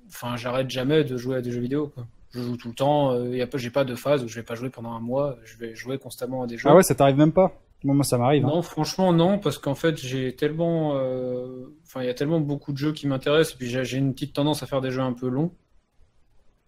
enfin, 0.08 0.36
j'arrête 0.36 0.70
jamais 0.70 1.02
de 1.04 1.16
jouer 1.16 1.36
à 1.36 1.40
des 1.40 1.50
jeux 1.50 1.60
vidéo, 1.60 1.88
quoi 1.88 2.06
je 2.30 2.40
joue 2.42 2.56
tout 2.56 2.68
le 2.68 2.74
temps. 2.74 3.12
Euh, 3.12 3.46
j'ai 3.54 3.70
pas 3.70 3.84
de 3.84 3.94
phase 3.94 4.22
où 4.22 4.28
je 4.28 4.34
vais 4.34 4.42
pas 4.42 4.54
jouer 4.54 4.70
pendant 4.70 4.92
un 4.92 5.00
mois. 5.00 5.36
Je 5.44 5.56
vais 5.56 5.74
jouer 5.74 5.98
constamment 5.98 6.42
à 6.42 6.46
des 6.46 6.58
jeux. 6.58 6.68
Ah 6.68 6.74
ouais, 6.74 6.82
ça 6.82 6.94
t'arrive 6.94 7.16
même 7.16 7.32
pas? 7.32 7.60
Moi, 7.84 8.02
ça 8.04 8.18
m'arrive. 8.18 8.44
Hein. 8.44 8.48
Non, 8.48 8.62
franchement, 8.62 9.12
non, 9.12 9.38
parce 9.38 9.58
qu'en 9.58 9.74
fait, 9.74 9.96
j'ai 9.98 10.34
tellement. 10.34 10.96
Euh, 10.96 11.66
enfin, 11.86 12.02
il 12.02 12.06
y 12.06 12.10
a 12.10 12.14
tellement 12.14 12.40
beaucoup 12.40 12.72
de 12.72 12.78
jeux 12.78 12.92
qui 12.92 13.06
m'intéressent. 13.06 13.54
Et 13.54 13.58
puis, 13.58 13.68
j'ai 13.68 13.98
une 13.98 14.12
petite 14.12 14.34
tendance 14.34 14.62
à 14.62 14.66
faire 14.66 14.80
des 14.80 14.90
jeux 14.90 15.02
un 15.02 15.12
peu 15.12 15.28
longs. 15.28 15.52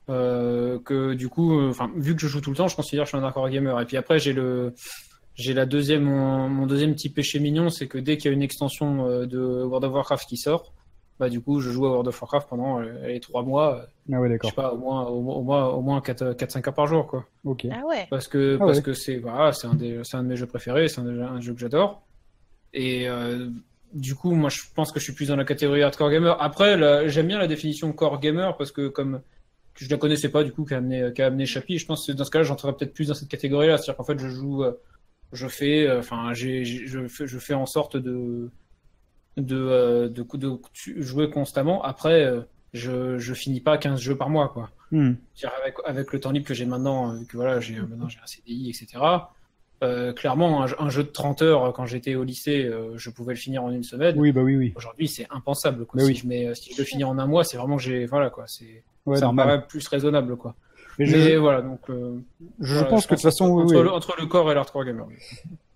Euh, 0.09 0.79
que 0.81 1.15
du 1.15 1.29
coup, 1.29 1.61
enfin, 1.69 1.91
vu 1.97 2.15
que 2.15 2.21
je 2.21 2.29
joue 2.29 2.41
tout 2.41 2.51
le 2.51 2.57
temps, 2.57 2.69
je 2.69 2.77
considère 2.77 3.05
que 3.05 3.11
je 3.11 3.17
suis 3.17 3.19
un 3.19 3.25
hardcore 3.25 3.51
gamer. 3.51 3.81
Et 3.81 3.87
puis 3.87 3.97
après, 3.97 4.19
j'ai 4.19 4.33
le, 4.33 4.73
j'ai 5.35 5.53
la 5.53 5.67
deuxième, 5.67 6.05
mon, 6.05 6.49
mon 6.49 6.67
deuxième 6.67 6.95
petit 6.95 7.11
péché 7.11 7.39
mignon, 7.39 7.71
c'est 7.71 7.87
que 7.87 7.99
dès 7.99 8.17
qu'il 8.17 8.31
y 8.31 8.33
a 8.33 8.35
une 8.35 8.43
extension 8.43 9.25
de 9.27 9.65
World 9.65 9.85
of 9.85 9.93
Warcraft 9.93 10.29
qui 10.29 10.37
sort, 10.37 10.73
bah 11.21 11.29
du 11.29 11.41
coup, 11.41 11.61
je 11.61 11.71
joue 11.71 11.87
à 11.87 11.91
World 11.91 12.09
of 12.09 12.21
Warcraft 12.21 12.49
pendant 12.49 12.81
euh, 12.81 13.07
les 13.07 13.21
trois 13.21 13.43
mois. 13.45 13.85
Ah 14.13 14.19
ouais, 14.21 14.39
Je 14.43 14.49
sais 14.49 14.55
pas, 14.55 14.73
au 14.73 14.79
moins, 14.79 15.05
au, 15.07 15.21
moins- 15.21 15.35
au 15.37 15.43
moins, 15.43 15.67
au 15.69 15.81
moins 15.83 16.01
4, 16.01 16.33
4 16.33 16.51
5 16.51 16.67
heures 16.67 16.75
par 16.75 16.87
jour, 16.89 17.07
quoi. 17.07 17.27
Ok. 17.45 17.67
Ah 17.71 17.87
ouais. 17.87 18.07
Parce 18.11 18.27
que, 18.27 18.57
Ah 18.61 18.65
parce 18.65 18.79
ouais. 18.79 18.83
que 18.83 18.93
c'est, 18.95 19.19
voilà, 19.19 19.53
c'est 19.53 19.67
un 19.69 19.75
des, 19.75 20.01
c'est 20.03 20.17
un 20.17 20.23
de 20.25 20.29
mes 20.29 20.37
jeux 20.37 20.47
préférés, 20.47 20.89
c'est 20.89 21.01
un, 21.01 21.41
jeu 21.41 21.53
que 21.55 21.61
j'adore. 21.61 22.03
Et, 22.73 23.09
euh, 23.09 23.49
du 23.93 24.15
coup, 24.15 24.33
moi, 24.33 24.49
je 24.51 24.63
pense 24.75 24.91
que 24.93 24.99
je 24.99 25.05
suis 25.05 25.13
plus 25.13 25.29
dans 25.29 25.37
la 25.37 25.45
catégorie 25.45 25.83
hardcore 25.83 26.11
gamer. 26.11 26.37
Après, 26.43 26.77
la- 26.77 27.07
j'aime 27.09 27.27
bien 27.27 27.39
la 27.39 27.47
définition 27.49 27.93
core 27.93 28.19
gamer 28.19 28.57
parce 28.57 28.73
que 28.73 28.89
comme 28.89 29.21
je 29.77 29.89
la 29.91 29.97
connaissais 29.99 30.29
pas 30.31 30.43
du 30.45 30.53
coup 30.53 30.65
qu'a 30.65 30.77
amené 30.79 31.13
qu'a 31.15 31.27
amené 31.27 31.45
Chapi, 31.47 31.79
je 31.79 31.87
pense 31.87 32.07
que 32.07 32.13
dans 32.13 32.25
ce 32.25 32.31
cas-là, 32.31 32.45
j'entrerais 32.45 32.73
peut-être 32.75 32.95
plus 32.95 33.09
dans 33.09 33.15
cette 33.15 33.29
catégorie-là, 33.29 33.77
c'est-à-dire 33.79 33.97
qu'en 33.97 34.05
fait, 34.05 34.19
je 34.19 34.29
joue, 34.29 34.63
euh, 34.65 34.73
je 35.33 35.47
fais, 35.49 35.87
euh, 35.87 35.99
enfin, 36.01 36.33
j'ai, 36.35 36.65
j'ai- 36.65 36.87
je 36.87 37.07
fais, 37.09 37.27
je 37.27 37.39
fais 37.39 37.55
en 37.55 37.67
sorte 37.67 37.97
de 37.97 38.49
de 39.45 39.57
euh, 39.57 40.09
de, 40.09 40.23
de, 40.23 40.39
de 40.49 41.03
jouer 41.03 41.31
constamment. 41.31 41.83
Après, 41.83 42.25
euh, 42.25 42.41
je 42.73 43.19
je 43.19 43.35
finis 43.35 43.61
pas 43.61 43.79
15 43.79 44.01
jeux 44.01 44.17
par 44.17 44.29
mois, 44.31 44.49
quoi. 44.49 44.71
Hmm. 44.93 45.13
Avec, 45.63 45.77
avec 45.85 46.13
le 46.13 46.21
temps 46.21 46.31
libre 46.33 46.47
que 46.47 46.55
j'ai 46.55 46.67
maintenant, 46.67 47.13
euh, 47.13 47.19
vu 47.19 47.27
que 47.27 47.37
voilà, 47.37 47.61
j'ai 47.61 47.81
maintenant 47.81 48.09
j'ai 48.09 48.19
un 48.23 48.27
CDI, 48.27 48.71
etc. 48.71 49.03
Euh, 49.83 50.13
clairement, 50.13 50.63
un, 50.63 50.67
jeu- 50.67 50.77
un 50.79 50.91
jeu 50.91 51.03
de 51.05 51.09
30 51.09 51.41
heures 51.43 51.73
quand 51.73 51.87
j'étais 51.87 52.15
au 52.15 52.23
lycée, 52.23 52.65
euh, 52.67 52.99
je 52.99 53.09
pouvais 53.09 53.33
le 53.33 53.39
finir 53.39 53.65
en 53.65 53.71
une 53.71 53.83
semaine. 53.85 54.15
Oui, 54.19 54.31
bah 54.31 54.43
oui, 54.43 54.57
oui. 54.57 54.75
Aujourd'hui, 54.77 55.09
c'est 55.09 55.27
impensable. 55.31 55.87
Quoi. 55.87 55.99
Mais 56.03 56.05
si, 56.05 56.11
oui. 56.11 56.17
je 56.17 56.27
mets, 56.27 56.55
si 56.55 56.75
je 56.75 56.79
le 56.79 56.85
finis 56.85 57.05
en 57.05 57.19
un 57.19 57.27
mois, 57.27 57.45
c'est 57.45 57.57
vraiment 57.57 57.77
que 57.79 57.83
j'ai, 57.83 58.05
voilà 58.07 58.29
quoi, 58.31 58.45
c'est 58.47 58.83
Ouais, 59.07 59.17
ça 59.17 59.33
me 59.33 59.37
paraît 59.39 59.67
plus 59.67 59.87
raisonnable 59.89 60.37
quoi. 60.37 60.55
Mais 61.01 61.07
je, 61.07 61.17
Mais 61.17 61.37
voilà, 61.37 61.63
donc 61.63 61.81
euh, 61.89 62.19
je 62.61 62.75
voilà, 62.75 62.89
pense 62.89 63.07
que 63.07 63.15
de 63.15 63.17
toute 63.17 63.23
façon, 63.25 63.59
entre, 63.59 63.75
oui. 63.75 63.83
Le, 63.83 63.91
entre 63.91 64.15
le 64.21 64.27
corps 64.27 64.51
et 64.51 64.55
l'hardcore 64.55 64.85
gamer. 64.85 65.07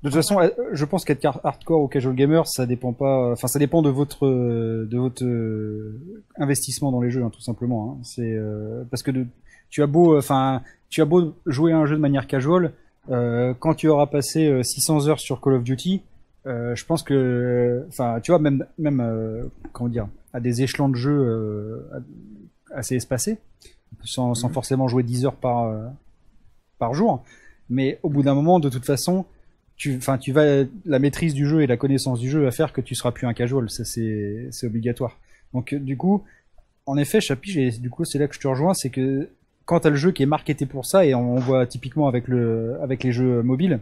De 0.03 0.11
toute 0.11 0.15
façon, 0.17 0.39
je 0.73 0.85
pense 0.85 1.05
qu'être 1.07 1.25
hardcore 1.45 1.81
ou 1.81 1.89
casual 1.89 2.15
gamer, 2.15 2.47
ça 2.47 2.67
dépend 2.67 2.93
pas. 2.93 3.33
Enfin, 3.33 3.49
ça 3.49 3.59
dépend 3.59 3.81
de 3.81 3.89
votre 3.89 4.27
euh, 4.27 4.87
de 4.91 4.99
votre 4.99 5.25
euh, 5.25 5.99
investissement 6.37 6.93
dans 6.93 7.01
les 7.01 7.11
jeux, 7.11 7.23
hein, 7.25 7.31
tout 7.33 7.41
simplement. 7.41 7.93
hein. 7.99 8.03
C'est 8.03 8.35
euh, 8.35 8.85
parce 8.91 9.03
que 9.03 9.11
de, 9.11 9.27
tu 9.71 9.83
as 9.83 9.87
beau, 9.87 10.19
enfin, 10.19 10.61
tu 10.91 11.01
as 11.01 11.07
beau 11.07 11.35
jouer 11.47 11.73
à 11.73 11.79
un 11.79 11.87
jeu 11.87 11.97
de 11.97 12.01
manière 12.03 12.27
casual, 12.27 12.73
euh, 13.11 13.55
quand 13.59 13.73
tu 13.75 13.89
auras 13.89 14.07
passé 14.07 14.47
euh, 14.47 14.63
600 14.63 15.09
heures 15.09 15.21
sur 15.21 15.41
Call 15.41 15.55
of 15.55 15.65
Duty, 15.65 16.03
euh, 16.47 16.75
je 16.75 16.85
pense 16.85 17.03
que, 17.03 17.87
enfin, 17.89 18.21
tu 18.21 18.31
vois, 18.31 18.39
même 18.39 18.67
même 18.77 19.03
comment 19.73 19.89
dire, 19.89 20.07
à 20.35 20.41
des 20.41 20.63
échelons 20.63 20.91
de 20.91 20.97
jeu 20.97 21.83
assez 22.75 22.97
espacés, 22.97 23.39
sans, 24.05 24.35
sans 24.35 24.49
forcément 24.49 24.89
jouer 24.89 25.03
10 25.03 25.27
heures 25.27 25.37
par 25.37 25.65
euh, 25.65 25.87
par 26.79 26.95
jour. 26.95 27.23
Mais 27.71 27.99
au 28.03 28.11
bout 28.11 28.23
d'un 28.23 28.35
moment, 28.35 28.61
de 28.61 28.69
toute 28.69 28.85
façon, 28.85 29.25
tu, 29.77 29.99
tu 30.21 30.33
vas, 30.33 30.65
la 30.85 30.99
maîtrise 30.99 31.35
du 31.35 31.47
jeu 31.47 31.63
et 31.63 31.67
la 31.67 31.77
connaissance 31.77 32.21
du 32.21 32.31
jeu 32.31 32.43
va 32.43 32.51
faire 32.51 32.73
que 32.73 32.81
tu 32.81 32.95
seras 32.95 33.13
plus 33.13 33.27
un 33.27 33.35
casual. 33.35 33.71
Ça, 33.71 33.85
c'est, 33.85 34.51
obligatoire. 34.63 35.19
Donc, 35.53 35.73
euh, 35.73 35.79
du 35.79 35.97
coup, 35.97 36.25
en 36.87 36.97
effet, 36.97 37.21
Chapi, 37.21 37.59
et 37.59 37.71
du 37.71 37.91
coup, 37.91 38.05
c'est 38.05 38.19
là 38.19 38.29
que 38.29 38.35
je 38.35 38.41
te 38.41 38.49
rejoins, 38.49 38.75
c'est 38.75 38.91
que 38.91 39.29
quand 39.65 39.81
t'as 39.81 39.91
le 39.91 39.97
jeu 39.97 40.13
qui 40.13 40.23
est 40.23 40.27
marketé 40.27 40.67
pour 40.67 40.85
ça, 40.85 41.07
et 41.07 41.15
on, 41.15 41.37
on 41.37 41.41
voit 41.41 41.67
typiquement 41.67 42.07
avec 42.07 42.29
le, 42.29 42.77
avec 42.83 43.03
les 43.03 43.13
jeux 43.13 43.43
mobiles, 43.43 43.81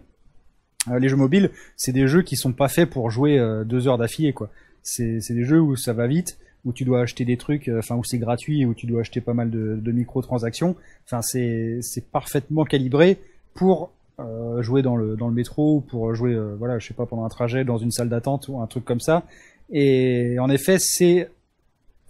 euh, 0.90 0.98
les 0.98 1.09
jeux 1.09 1.16
mobiles, 1.16 1.51
c'est 1.77 1.92
des 1.92 2.07
jeux 2.07 2.22
qui 2.22 2.37
sont 2.37 2.53
pas 2.53 2.68
faits 2.68 2.90
pour 2.90 3.11
jouer 3.11 3.38
euh, 3.38 3.64
deux 3.64 3.88
heures 3.88 3.98
d'affilée, 3.98 4.33
quoi. 4.33 4.51
C'est, 4.83 5.20
c'est 5.20 5.35
des 5.35 5.44
jeux 5.44 5.61
où 5.61 5.77
ça 5.77 5.92
va 5.92 6.07
vite, 6.07 6.38
où 6.64 6.72
tu 6.72 6.85
dois 6.85 7.01
acheter 7.01 7.25
des 7.25 7.37
trucs, 7.37 7.68
euh, 7.68 7.81
enfin 7.81 7.96
où 7.96 8.05
c'est 8.05 8.18
gratuit, 8.18 8.64
où 8.64 8.75
tu 8.75 8.87
dois 8.87 9.01
acheter 9.01 9.20
pas 9.20 9.35
mal 9.35 9.51
de, 9.51 9.79
de 9.81 9.92
microtransactions. 9.92 10.77
Enfin, 11.05 11.22
c'est, 11.22 11.81
parfaitement 12.12 12.64
calibré 12.64 13.18
pour 13.55 13.90
euh, 14.20 14.62
jouer 14.62 14.83
dans 14.83 14.96
le 14.96 15.16
dans 15.16 15.29
le 15.29 15.35
métro 15.35 15.77
ou 15.77 15.81
pour 15.81 16.14
jouer 16.14 16.35
euh, 16.35 16.55
voilà 16.59 16.79
je 16.79 16.87
sais 16.87 16.92
pas 16.94 17.07
pendant 17.07 17.25
un 17.25 17.31
trajet 17.31 17.64
dans 17.64 17.79
une 17.79 17.90
salle 17.90 18.11
d'attente 18.11 18.48
ou 18.48 18.61
un 18.61 18.66
truc 18.66 18.85
comme 18.85 19.01
ça. 19.01 19.25
Et 19.70 20.37
en 20.38 20.51
effet 20.51 20.77
c'est 20.79 21.31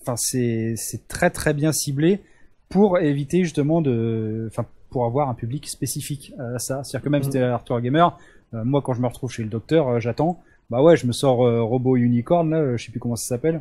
enfin 0.00 0.16
c'est 0.16 0.76
très 1.06 1.30
très 1.30 1.54
bien 1.54 1.72
ciblé 1.72 2.20
pour 2.68 2.98
éviter 2.98 3.44
justement 3.44 3.80
de 3.80 4.48
enfin 4.50 4.66
pour 4.90 5.04
avoir 5.04 5.28
un 5.28 5.34
public 5.34 5.68
spécifique 5.68 6.32
à 6.38 6.58
ça. 6.58 6.82
C'est 6.82 6.96
à 6.96 6.98
dire 6.98 7.04
que 7.04 7.08
même 7.08 7.22
si 7.22 7.30
t'es 7.30 7.38
un 7.38 7.52
hardcore 7.52 7.80
gamer 7.80 8.18
euh, 8.52 8.64
moi 8.64 8.82
quand 8.82 8.94
je 8.94 9.00
me 9.00 9.06
retrouve 9.06 9.30
chez 9.30 9.44
le 9.44 9.48
docteur 9.48 10.00
j'attends. 10.00 10.42
Bah 10.70 10.82
ouais 10.82 10.96
je 10.96 11.06
me 11.06 11.12
sors 11.12 11.38
robot 11.38 11.96
unicorn 11.96 12.50
là 12.50 12.76
je 12.76 12.84
sais 12.84 12.90
plus 12.90 13.00
comment 13.00 13.16
ça 13.16 13.26
s'appelle 13.26 13.60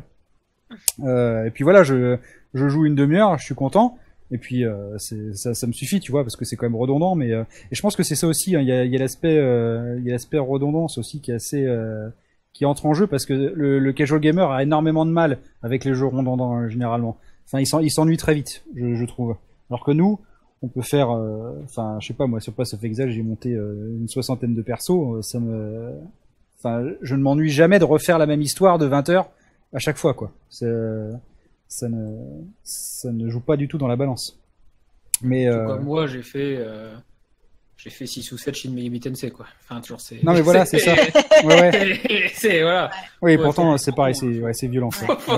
et 1.00 1.50
puis 1.52 1.64
voilà 1.64 1.82
je 1.82 2.16
je 2.54 2.68
joue 2.68 2.84
une 2.86 2.94
demi-heure 2.94 3.38
je 3.38 3.44
suis 3.44 3.54
content. 3.54 3.98
Et 4.34 4.38
puis 4.38 4.64
euh, 4.64 4.96
ça, 5.34 5.52
ça 5.52 5.66
me 5.66 5.72
suffit 5.72 6.00
tu 6.00 6.10
vois 6.10 6.24
parce 6.24 6.36
que 6.36 6.46
c'est 6.46 6.56
quand 6.56 6.64
même 6.64 6.74
redondant 6.76 7.14
mais 7.14 7.32
euh, 7.32 7.42
et 7.70 7.74
je 7.74 7.82
pense 7.82 7.96
que 7.96 8.02
c'est 8.02 8.14
ça 8.14 8.26
aussi 8.26 8.56
hein, 8.56 8.60
il 8.62 8.66
y 8.68 8.72
a, 8.72 8.82
y 8.86 8.96
a 8.96 8.98
l'aspect 8.98 9.36
euh, 9.36 10.00
l'aspect 10.06 10.38
redondance 10.38 10.96
aussi 10.96 11.20
qui 11.20 11.32
est 11.32 11.34
assez 11.34 11.66
euh, 11.66 12.08
qui 12.54 12.64
entre 12.64 12.86
en 12.86 12.94
jeu 12.94 13.06
parce 13.06 13.26
que 13.26 13.34
le, 13.34 13.78
le 13.78 13.92
casual 13.92 14.20
gamer 14.20 14.50
a 14.50 14.62
énormément 14.62 15.04
de 15.04 15.10
mal 15.10 15.36
avec 15.62 15.84
les 15.84 15.92
jeux 15.94 16.06
redondants 16.06 16.60
euh, 16.62 16.68
généralement. 16.68 17.18
Enfin 17.46 17.60
il 17.60 17.66
s'en- 17.66 17.80
il 17.80 17.90
s'ennuie 17.90 18.16
très 18.16 18.32
vite 18.34 18.64
je, 18.74 18.94
je 18.94 19.04
trouve. 19.04 19.36
Alors 19.68 19.84
que 19.84 19.90
nous 19.90 20.18
on 20.62 20.68
peut 20.68 20.80
faire 20.80 21.10
euh, 21.10 21.52
enfin 21.64 21.98
je 22.00 22.06
sais 22.06 22.14
pas 22.14 22.26
moi 22.26 22.40
sur 22.40 22.54
Pass 22.54 22.72
of 22.72 22.82
Exile 22.84 23.10
j'ai 23.10 23.22
monté 23.22 23.52
euh, 23.52 23.98
une 24.00 24.08
soixantaine 24.08 24.54
de 24.54 24.62
persos 24.62 24.90
euh, 25.16 25.20
ça 25.20 25.40
me 25.40 25.90
enfin 26.58 26.86
je 27.02 27.14
ne 27.16 27.20
m'ennuie 27.22 27.50
jamais 27.50 27.78
de 27.78 27.84
refaire 27.84 28.16
la 28.16 28.24
même 28.26 28.40
histoire 28.40 28.78
de 28.78 28.86
20 28.86 29.10
heures 29.10 29.28
à 29.74 29.78
chaque 29.78 29.96
fois 29.96 30.14
quoi 30.14 30.30
c'est 30.50 30.70
ça 31.68 31.88
ne 31.88 32.16
ça 32.64 33.10
ne 33.10 33.28
joue 33.30 33.40
pas 33.40 33.56
du 33.56 33.68
tout 33.68 33.78
dans 33.78 33.88
la 33.88 33.96
balance 33.96 34.38
mais 35.24 35.46
Tout 35.46 35.52
euh, 35.52 35.66
Comme 35.68 35.84
moi, 35.84 36.06
j'ai 36.08 36.22
fait, 36.22 36.56
euh, 36.58 36.96
j'ai 37.76 37.90
fait 37.90 38.06
6 38.06 38.32
ou 38.32 38.38
7 38.38 38.54
Shin 38.56 38.70
Megami 38.72 38.98
Tensei 38.98 39.30
quoi. 39.30 39.46
Enfin 39.62 39.80
toujours 39.80 40.00
c'est. 40.00 40.20
Non, 40.24 40.32
mais 40.32 40.40
voilà, 40.40 40.64
c'est 40.66 40.80
ça. 40.80 40.94
ouais, 41.44 41.60
ouais. 41.60 42.30
c'est 42.34 42.62
voilà. 42.62 42.90
Oui, 43.20 43.36
Ouais, 43.36 43.42
pourtant 43.42 43.78
c'est 43.78 43.94
pareil, 43.94 44.16
c'est 44.16 44.26
ouais, 44.40 44.52
c'est 44.52 44.66
violent 44.66 44.90
ça. 44.90 45.06
Ouais, 45.28 45.36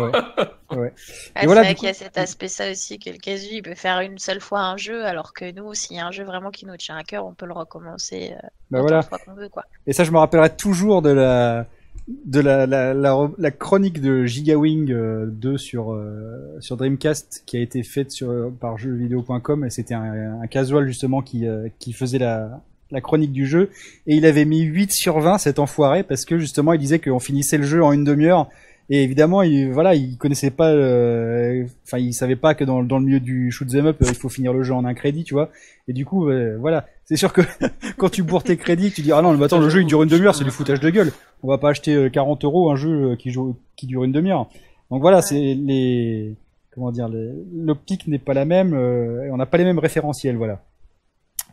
ouais. 0.70 0.78
Ouais. 0.78 0.92
Ah, 1.34 1.42
Et 1.42 1.46
voilà, 1.46 1.60
c'est 1.60 1.66
vrai 1.66 1.74
du 1.74 1.78
qu'il 1.80 1.86
y 1.88 1.90
a 1.90 1.94
cet 1.94 2.16
aspect 2.16 2.48
ça 2.48 2.70
aussi 2.70 2.98
que 2.98 3.10
le 3.10 3.18
casu 3.18 3.48
il 3.56 3.62
peut 3.62 3.74
faire 3.74 4.00
une 4.00 4.18
seule 4.18 4.40
fois 4.40 4.60
un 4.62 4.78
jeu 4.78 5.04
alors 5.04 5.34
que 5.34 5.52
nous 5.52 5.74
s'il 5.74 5.96
y 5.98 6.00
a 6.00 6.06
un 6.06 6.10
jeu 6.12 6.24
vraiment 6.24 6.50
qui 6.50 6.64
nous 6.64 6.76
tient 6.78 6.96
à 6.96 7.02
cœur 7.04 7.26
on 7.26 7.34
peut 7.34 7.46
le 7.46 7.52
recommencer 7.52 8.32
euh, 8.32 8.48
Bah 8.70 8.80
voilà. 8.80 9.02
qu'on 9.02 9.34
veut 9.34 9.50
quoi. 9.50 9.64
Et 9.86 9.92
ça, 9.92 10.02
je 10.04 10.10
me 10.10 10.18
rappellerai 10.18 10.56
toujours 10.56 11.02
de 11.02 11.10
la 11.10 11.66
de 12.06 12.40
la, 12.40 12.66
la, 12.66 13.50
chronique 13.50 14.00
de 14.00 14.26
Gigawing 14.26 14.92
euh, 14.92 15.26
2 15.26 15.56
sur 15.56 15.92
euh, 15.92 16.56
sur 16.60 16.76
Dreamcast 16.76 17.42
qui 17.46 17.56
a 17.56 17.60
été 17.60 17.82
faite 17.82 18.10
sur 18.10 18.52
par 18.60 18.76
jeuxvideo.com 18.76 19.64
et 19.64 19.70
c'était 19.70 19.94
un, 19.94 20.40
un 20.42 20.46
casual 20.46 20.86
justement 20.86 21.22
qui 21.22 21.46
euh, 21.46 21.68
qui 21.78 21.92
faisait 21.92 22.18
la 22.18 22.60
la 22.90 23.00
chronique 23.00 23.32
du 23.32 23.46
jeu. 23.46 23.70
Et 24.06 24.16
il 24.16 24.26
avait 24.26 24.44
mis 24.44 24.60
8 24.60 24.92
sur 24.92 25.18
20 25.18 25.38
cet 25.38 25.58
enfoiré 25.58 26.02
parce 26.02 26.26
que 26.26 26.38
justement 26.38 26.74
il 26.74 26.78
disait 26.78 26.98
qu'on 26.98 27.20
finissait 27.20 27.56
le 27.56 27.64
jeu 27.64 27.82
en 27.82 27.92
une 27.92 28.04
demi-heure 28.04 28.50
et 28.90 29.02
évidemment 29.02 29.42
il 29.42 29.70
voilà 29.70 29.94
il 29.94 30.18
connaissait 30.18 30.50
pas 30.50 30.70
euh, 30.70 31.64
enfin 31.84 31.98
il 31.98 32.12
savait 32.12 32.36
pas 32.36 32.54
que 32.54 32.64
dans, 32.64 32.82
dans 32.82 32.98
le 32.98 33.04
milieu 33.04 33.20
du 33.20 33.50
shoot 33.50 33.68
'em 33.74 33.86
up 33.86 33.96
euh, 34.02 34.06
il 34.08 34.14
faut 34.14 34.28
finir 34.28 34.52
le 34.52 34.62
jeu 34.62 34.74
en 34.74 34.84
un 34.84 34.94
crédit 34.94 35.24
tu 35.24 35.34
vois. 35.34 35.50
Et 35.88 35.92
du 35.92 36.04
coup 36.04 36.28
euh, 36.28 36.56
voilà. 36.58 36.86
C'est 37.04 37.16
sûr 37.16 37.32
que 37.32 37.42
quand 37.98 38.10
tu 38.10 38.22
bourres 38.22 38.42
tes 38.42 38.56
crédits 38.56 38.92
tu 38.92 39.00
dis 39.02 39.12
ah 39.12 39.22
non 39.22 39.36
mais 39.36 39.44
attends 39.44 39.58
le 39.58 39.70
jeu 39.70 39.80
il 39.80 39.86
dure 39.86 40.02
une 40.02 40.08
demi-heure 40.08 40.34
c'est 40.34 40.44
du 40.44 40.50
foutage 40.50 40.80
de 40.80 40.90
gueule. 40.90 41.12
On 41.42 41.48
va 41.48 41.58
pas 41.58 41.70
acheter 41.70 41.94
euh, 41.94 42.10
40 42.10 42.44
euros 42.44 42.70
un 42.70 42.76
jeu 42.76 43.16
qui 43.16 43.30
joue 43.30 43.56
qui 43.76 43.86
dure 43.86 44.04
une 44.04 44.12
demi-heure. 44.12 44.50
Donc 44.90 45.00
voilà 45.00 45.22
c'est 45.22 45.54
les 45.54 46.34
comment 46.74 46.92
dire 46.92 47.08
l'optique 47.08 48.06
n'est 48.06 48.18
pas 48.18 48.34
la 48.34 48.44
même 48.44 48.74
euh, 48.74 49.30
on 49.32 49.36
n'a 49.38 49.46
pas 49.46 49.56
les 49.56 49.64
mêmes 49.64 49.78
référentiels 49.78 50.36
voilà. 50.36 50.62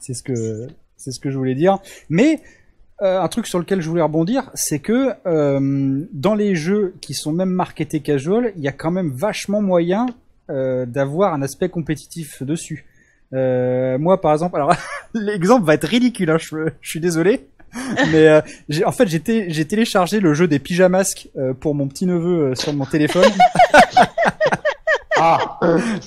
C'est 0.02 0.14
ce 0.14 0.24
que 0.24 0.68
c'est 0.98 1.12
ce 1.12 1.20
que 1.20 1.32
je 1.32 1.38
voulais 1.38 1.56
dire. 1.56 1.80
Mais 2.10 2.42
euh, 3.02 3.22
un 3.22 3.28
truc 3.28 3.48
sur 3.48 3.60
lequel 3.60 3.82
je 3.82 3.90
voulais 3.90 4.02
rebondir, 4.02 4.50
c'est 4.54 4.80
que 4.80 5.12
euh, 5.26 6.02
dans 6.14 6.36
les 6.36 6.56
jeux 6.56 6.94
qui 7.02 7.14
sont 7.14 7.32
même 7.32 7.50
marketés 7.50 8.00
casual, 8.02 8.54
il 8.58 8.64
y 8.64 8.68
a 8.68 8.72
quand 8.72 8.92
même 8.92 9.12
vachement 9.12 9.62
moyen 9.62 10.06
euh, 10.50 10.86
d'avoir 10.86 11.34
un 11.34 11.42
aspect 11.42 11.70
compétitif 11.70 12.44
dessus. 12.44 12.86
Euh, 13.34 13.98
moi, 13.98 14.20
par 14.22 14.34
exemple, 14.34 14.58
alors 14.58 14.74
l'exemple 15.14 15.66
va 15.66 15.74
être 15.76 15.88
ridicule, 15.88 16.30
hein, 16.30 16.38
je, 16.38 16.70
je 16.82 16.90
suis 16.90 17.00
désolé, 17.00 17.48
mais 18.12 18.28
euh, 18.28 18.42
en 18.86 18.92
fait 18.92 19.08
j'ai 19.08 19.22
té- 19.22 19.46
j'ai 19.50 19.66
téléchargé 19.66 20.20
le 20.20 20.34
jeu 20.34 20.48
des 20.48 20.60
pyjamasques 20.60 21.30
euh, 21.38 21.54
pour 21.54 21.74
mon 21.74 21.88
petit 21.88 22.06
neveu 22.06 22.54
sur 22.56 22.74
mon 22.74 22.86
téléphone. 22.86 23.24
Ah, 25.24 25.60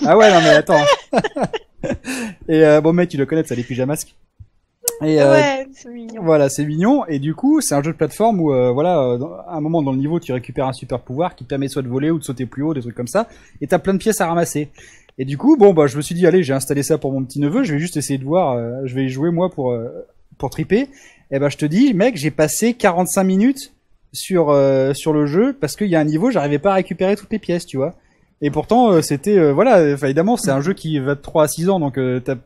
ah 0.06 0.16
ouais, 0.16 0.32
non 0.32 0.40
mais 0.40 0.48
attends. 0.48 0.82
Et 2.48 2.64
euh, 2.64 2.80
bon 2.80 2.92
mec, 2.92 3.08
tu 3.10 3.16
le 3.16 3.26
connais, 3.26 3.44
ça 3.44 3.54
les 3.54 3.62
pyjamasques? 3.62 4.14
Et 5.02 5.20
euh, 5.20 5.32
Ouais, 5.32 5.66
c'est 5.72 5.88
mignon. 5.90 6.22
Voilà, 6.22 6.48
c'est 6.48 6.64
mignon. 6.64 7.04
Et 7.06 7.18
du 7.18 7.34
coup, 7.34 7.60
c'est 7.60 7.74
un 7.74 7.82
jeu 7.82 7.92
de 7.92 7.96
plateforme 7.96 8.40
où, 8.40 8.52
euh, 8.52 8.70
voilà, 8.70 9.00
euh, 9.00 9.18
à 9.48 9.56
un 9.56 9.60
moment 9.60 9.82
dans 9.82 9.92
le 9.92 9.98
niveau, 9.98 10.20
tu 10.20 10.32
récupères 10.32 10.66
un 10.66 10.72
super 10.72 11.00
pouvoir 11.00 11.34
qui 11.34 11.44
te 11.44 11.48
permet 11.48 11.68
soit 11.68 11.82
de 11.82 11.88
voler 11.88 12.10
ou 12.10 12.18
de 12.18 12.24
sauter 12.24 12.46
plus 12.46 12.62
haut, 12.62 12.74
des 12.74 12.80
trucs 12.80 12.94
comme 12.94 13.06
ça. 13.08 13.28
Et 13.60 13.66
t'as 13.66 13.78
plein 13.78 13.92
de 13.92 13.98
pièces 13.98 14.20
à 14.20 14.26
ramasser. 14.26 14.68
Et 15.18 15.24
du 15.24 15.38
coup, 15.38 15.56
bon, 15.56 15.74
bah, 15.74 15.86
je 15.86 15.96
me 15.96 16.02
suis 16.02 16.14
dit, 16.14 16.26
allez, 16.26 16.42
j'ai 16.42 16.54
installé 16.54 16.82
ça 16.82 16.98
pour 16.98 17.12
mon 17.12 17.24
petit 17.24 17.40
neveu. 17.40 17.62
Je 17.64 17.72
vais 17.74 17.78
juste 17.78 17.96
essayer 17.96 18.18
de 18.18 18.24
voir. 18.24 18.52
euh, 18.56 18.80
je 18.84 18.94
vais 18.94 19.04
y 19.04 19.08
jouer 19.08 19.30
moi 19.30 19.50
pour 19.50 19.72
euh, 19.72 19.88
pour 20.38 20.50
triper. 20.50 20.88
Et 21.30 21.38
ben, 21.38 21.48
je 21.48 21.56
te 21.56 21.64
dis, 21.66 21.94
mec, 21.94 22.16
j'ai 22.16 22.30
passé 22.30 22.74
45 22.74 23.24
minutes 23.24 23.72
sur 24.12 24.50
euh, 24.50 24.92
sur 24.94 25.12
le 25.12 25.26
jeu 25.26 25.56
parce 25.60 25.76
qu'il 25.76 25.88
y 25.88 25.96
a 25.96 26.00
un 26.00 26.04
niveau, 26.04 26.30
j'arrivais 26.30 26.58
pas 26.58 26.72
à 26.72 26.74
récupérer 26.74 27.16
toutes 27.16 27.32
les 27.32 27.38
pièces, 27.38 27.66
tu 27.66 27.76
vois. 27.76 27.94
Et 28.42 28.50
pourtant, 28.50 28.90
euh, 28.92 29.02
c'était 29.02 29.52
voilà, 29.52 29.80
évidemment, 29.82 30.36
c'est 30.36 30.50
un 30.50 30.60
jeu 30.60 30.72
qui 30.74 30.98
va 30.98 31.14
de 31.14 31.20
3 31.20 31.44
à 31.44 31.48
6 31.48 31.68
ans, 31.70 31.80
donc 31.80 31.96
euh, 31.98 32.20
t'as 32.20 32.36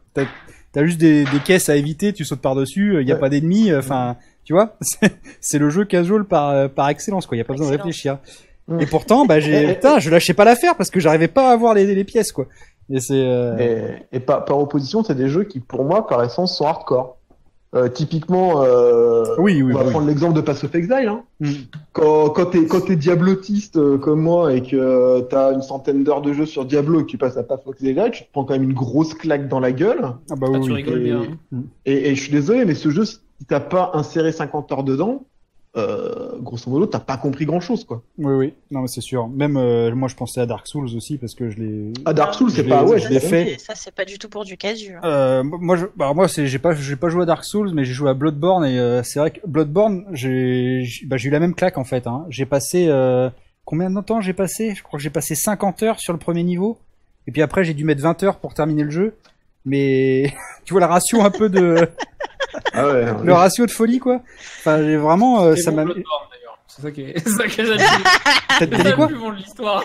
t'as 0.72 0.84
juste 0.84 0.98
des, 0.98 1.24
des 1.24 1.40
caisses 1.44 1.68
à 1.68 1.76
éviter, 1.76 2.12
tu 2.12 2.24
sautes 2.24 2.40
par 2.40 2.54
dessus, 2.54 2.98
il 3.00 3.06
y 3.08 3.12
a 3.12 3.14
Ouais. 3.14 3.20
pas 3.20 3.28
d'ennemis, 3.28 3.70
euh, 3.70 3.78
enfin, 3.80 4.16
tu 4.44 4.52
vois, 4.52 4.76
c'est- 4.80 5.16
c'est 5.40 5.58
le 5.58 5.70
jeu 5.70 5.84
casual 5.84 6.24
par 6.24 6.50
euh, 6.50 6.68
par 6.68 6.88
excellence, 6.88 7.26
quoi. 7.26 7.36
Il 7.36 7.38
y 7.38 7.42
a 7.42 7.44
pas 7.44 7.52
besoin 7.54 7.66
de 7.68 7.72
réfléchir. 7.76 8.18
Et 8.80 8.86
pourtant, 8.86 9.24
bah, 9.24 9.38
Et- 9.38 9.40
j'ai, 9.40 9.74
putain, 9.74 9.98
je 9.98 10.10
lâchais 10.10 10.34
pas 10.34 10.44
l'affaire 10.44 10.76
parce 10.76 10.90
que 10.90 11.00
j'arrivais 11.00 11.28
pas 11.28 11.48
à 11.50 11.52
avoir 11.52 11.72
les, 11.74 11.86
les 11.94 12.04
pièces, 12.04 12.32
quoi. 12.32 12.46
Et 12.90 13.00
c'est, 13.00 13.14
euh, 13.14 13.56
Et, 13.58 14.16
et 14.16 14.20
par, 14.20 14.44
par 14.46 14.58
opposition, 14.58 15.02
c'est 15.04 15.14
des 15.14 15.28
jeux 15.28 15.44
qui, 15.44 15.60
pour 15.60 15.84
moi, 15.84 16.06
par 16.06 16.22
essence, 16.24 16.56
sont 16.56 16.66
hardcore. 16.66 17.17
Euh, 17.74 17.88
typiquement, 17.88 18.62
euh, 18.62 19.24
Oui, 19.38 19.60
oui, 19.62 19.74
on 19.74 19.76
va 19.78 19.84
oui. 19.84 19.90
prendre 19.90 20.06
l'exemple 20.06 20.32
de 20.34 20.40
Pass 20.40 20.64
of 20.64 20.74
Exile. 20.74 21.06
Hein. 21.08 21.22
Mm. 21.40 21.50
Quand, 21.92 22.30
quand 22.30 22.46
t'es 22.46 22.64
quand 22.64 22.80
t'es 22.80 22.96
diablotiste 22.96 23.76
euh, 23.76 23.98
comme 23.98 24.22
moi 24.22 24.54
et 24.54 24.62
que 24.62 24.74
euh, 24.74 25.20
t'as 25.20 25.52
une 25.52 25.60
centaine 25.60 26.02
d'heures 26.02 26.22
de 26.22 26.32
jeu 26.32 26.46
sur 26.46 26.64
Diablo 26.64 27.00
et 27.00 27.02
que 27.02 27.08
tu 27.08 27.18
passes 27.18 27.36
à 27.36 27.42
Pass 27.42 27.60
of 27.66 27.74
Exile, 27.74 28.02
tu 28.10 28.24
te 28.24 28.32
prends 28.32 28.44
quand 28.44 28.54
même 28.54 28.62
une 28.62 28.72
grosse 28.72 29.12
claque 29.12 29.48
dans 29.48 29.60
la 29.60 29.72
gueule. 29.72 30.00
ah 30.30 30.34
bah 30.36 30.46
Ah, 30.54 30.58
oui, 30.58 30.60
tu 30.64 30.70
oui. 30.72 30.76
rigoles 30.76 31.00
et- 31.00 31.04
bien. 31.04 31.22
hein. 31.52 31.58
Et, 31.84 32.08
et 32.10 32.14
je 32.14 32.22
suis 32.22 32.32
désolé, 32.32 32.64
mais 32.64 32.74
ce 32.74 32.88
jeu, 32.88 33.04
si 33.04 33.18
t'as 33.46 33.60
pas 33.60 33.90
inséré 33.92 34.32
50 34.32 34.72
heures 34.72 34.82
dedans, 34.84 35.26
euh, 35.76 36.38
grosso 36.40 36.70
modo, 36.70 36.86
t'as 36.86 36.98
pas 36.98 37.16
compris 37.18 37.44
grand 37.44 37.60
chose, 37.60 37.84
quoi. 37.84 38.02
Oui, 38.18 38.32
oui, 38.34 38.54
non, 38.70 38.80
mais 38.80 38.88
c'est 38.88 39.00
sûr. 39.02 39.28
Même 39.28 39.56
euh, 39.56 39.94
moi, 39.94 40.08
je 40.08 40.14
pensais 40.16 40.40
à 40.40 40.46
Dark 40.46 40.66
Souls 40.66 40.88
aussi 40.96 41.18
parce 41.18 41.34
que 41.34 41.50
je 41.50 41.58
l'ai. 41.58 41.92
Ah, 42.04 42.12
Dark 42.14 42.34
Souls, 42.34 42.50
c'est 42.50 42.64
pas, 42.66 42.84
ouais, 42.84 42.98
je 42.98 43.04
je 43.08 43.10
l'ai 43.12 43.20
fait. 43.20 43.58
Ça, 43.58 43.74
c'est 43.74 43.94
pas 43.94 44.04
du 44.04 44.18
tout 44.18 44.28
pour 44.28 44.44
du 44.44 44.56
casu. 44.56 44.94
hein. 44.94 45.00
Euh, 45.04 45.42
moi, 45.44 45.76
je, 45.76 45.86
bah, 45.96 46.12
moi, 46.14 46.26
c'est, 46.28 46.46
j'ai 46.46 46.58
pas, 46.58 46.74
j'ai 46.74 46.96
pas 46.96 47.10
joué 47.10 47.22
à 47.22 47.26
Dark 47.26 47.44
Souls, 47.44 47.70
mais 47.74 47.84
j'ai 47.84 47.92
joué 47.92 48.10
à 48.10 48.14
Bloodborne 48.14 48.64
et 48.64 48.78
euh, 48.78 49.02
c'est 49.02 49.18
vrai 49.20 49.30
que 49.30 49.40
Bloodborne, 49.46 50.06
j'ai, 50.12 50.82
j'ai- 50.84 51.06
bah, 51.06 51.16
j'ai 51.16 51.28
eu 51.28 51.32
la 51.32 51.40
même 51.40 51.54
claque 51.54 51.78
en 51.78 51.84
fait. 51.84 52.06
Hein. 52.06 52.24
J'ai 52.30 52.46
passé 52.46 52.86
euh, 52.88 53.28
combien 53.64 53.90
de 53.90 54.00
temps 54.00 54.20
j'ai 54.20 54.32
passé? 54.32 54.74
Je 54.74 54.82
crois 54.82 54.98
que 54.98 55.02
j'ai 55.02 55.10
passé 55.10 55.34
50 55.34 55.82
heures 55.82 56.00
sur 56.00 56.12
le 56.12 56.18
premier 56.18 56.42
niveau, 56.42 56.78
et 57.26 57.30
puis 57.32 57.42
après 57.42 57.62
j'ai 57.64 57.74
dû 57.74 57.84
mettre 57.84 58.02
20 58.02 58.22
heures 58.22 58.36
pour 58.38 58.54
terminer 58.54 58.84
le 58.84 58.90
jeu. 58.90 59.14
Mais 59.64 60.32
tu 60.64 60.72
vois 60.72 60.80
la 60.80 60.86
ratio 60.86 61.22
un 61.22 61.30
peu 61.30 61.48
de, 61.48 61.88
Ah 62.72 62.86
ouais, 62.86 63.06
le 63.24 63.32
ratio 63.32 63.66
de 63.66 63.70
folie 63.70 63.98
quoi. 63.98 64.22
Enfin, 64.58 64.82
j'ai 64.82 64.96
vraiment, 64.96 65.42
euh, 65.42 65.54
C'est 65.56 65.62
ça 65.62 65.70
m'a. 65.72 65.84
C'est 66.66 66.82
ça 66.82 66.90
qui 66.90 67.02
est, 67.02 67.18
c'est 67.24 67.30
ça 67.30 67.44
que 67.44 67.64
j'ai 67.64 67.76
dit. 67.76 67.84
T'as, 68.58 68.66
dit 68.66 68.92
quoi 68.94 69.08
plus 69.08 69.18
bon 69.18 69.30
de 69.30 69.36
l'histoire. 69.36 69.84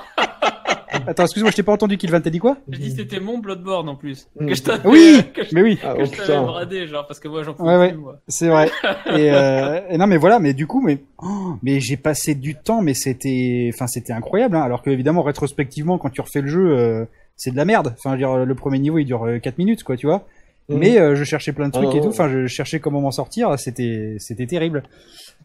Attends, 1.08 1.24
excuse-moi, 1.24 1.50
je 1.50 1.56
t'ai 1.56 1.64
pas 1.64 1.72
entendu, 1.72 1.98
Kilvan. 1.98 2.22
T'as 2.22 2.30
dit 2.30 2.40
quoi 2.40 2.58
J'ai 2.70 2.78
dit 2.78 2.92
c'était 2.92 3.20
mon 3.20 3.40
Bloodborne 3.40 3.90
en 3.90 3.96
plus. 3.96 4.28
Mm. 4.40 4.48
Que 4.48 4.54
je 4.56 4.62
t'avais, 4.62 4.90
Oui, 4.90 5.24
que 5.34 5.44
je, 5.44 5.56
mais 5.56 5.64
oui. 5.64 5.80
Ah, 5.84 5.96
que 5.96 6.02
oh, 6.02 6.06
je 6.06 6.18
t'avais 6.18 6.46
bradé, 6.46 6.88
genre, 6.88 7.08
parce 7.08 7.20
que 7.20 7.28
moi 7.28 7.42
j'en 7.42 7.54
pouvais 7.54 7.70
Ouais, 7.70 7.78
ouais. 7.78 7.90
plus, 7.94 7.98
moi. 7.98 8.20
C'est 8.28 8.48
vrai. 8.48 8.70
Et, 9.08 9.32
euh, 9.32 9.80
et 9.90 9.98
non, 9.98 10.06
mais 10.06 10.18
voilà, 10.18 10.40
mais 10.40 10.54
du 10.54 10.68
coup, 10.68 10.82
mais 10.82 11.00
oh, 11.18 11.56
mais 11.64 11.80
j'ai 11.80 11.98
passé 11.98 12.36
du 12.36 12.56
temps, 12.56 12.82
mais 12.84 12.94
c'était, 12.94 13.72
enfin, 13.74 13.88
c'était 13.88 14.14
incroyable. 14.14 14.56
Hein, 14.56 14.62
alors 14.62 14.84
que 14.84 14.92
évidemment, 14.92 15.24
rétrospectivement, 15.24 15.98
quand 15.98 16.10
tu 16.10 16.22
refais 16.22 16.42
le 16.42 16.48
jeu, 16.48 16.78
euh, 16.78 17.06
c'est 17.36 17.52
de 17.52 17.58
la 17.58 17.66
merde. 17.66 17.94
Enfin, 17.98 18.12
je 18.12 18.14
veux 18.14 18.18
dire, 18.18 18.46
le 18.46 18.56
premier 18.56 18.80
niveau, 18.80 18.98
il 18.98 19.06
dure 19.06 19.24
euh, 19.26 19.40
4 19.40 19.58
minutes, 19.58 19.84
quoi, 19.84 19.96
tu 19.98 20.08
vois. 20.08 20.26
Mhm. 20.70 20.78
Mais 20.78 20.98
euh, 21.00 21.16
je 21.16 21.24
cherchais 21.24 21.52
plein 21.52 21.68
de 21.68 21.74
Ah, 21.76 21.82
trucs 21.82 21.94
et 21.94 21.98
non, 21.98 22.04
tout. 22.04 22.10
Enfin, 22.10 22.30
je 22.30 22.48
cherchais 22.48 22.80
comment 22.80 23.02
m'en 23.02 23.12
sortir. 23.12 23.58
C'était, 23.60 24.16
c'était 24.20 24.48
terrible. 24.48 24.84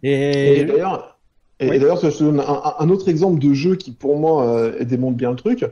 Et 0.02 0.60
Et, 0.60 0.64
d'ailleurs, 0.64 1.18
et, 1.60 1.68
Oui. 1.68 1.76
et 1.76 1.78
d'ailleurs, 1.80 2.00
je 2.00 2.08
te 2.08 2.22
donne 2.24 2.40
un, 2.40 2.62
un 2.78 2.88
autre 2.90 3.08
exemple 3.08 3.40
de 3.40 3.52
jeu 3.52 3.74
qui, 3.76 3.90
pour 3.92 4.16
moi, 4.18 4.46
euh, 4.46 4.84
démontre 4.84 5.16
bien 5.16 5.30
le 5.30 5.36
truc. 5.36 5.64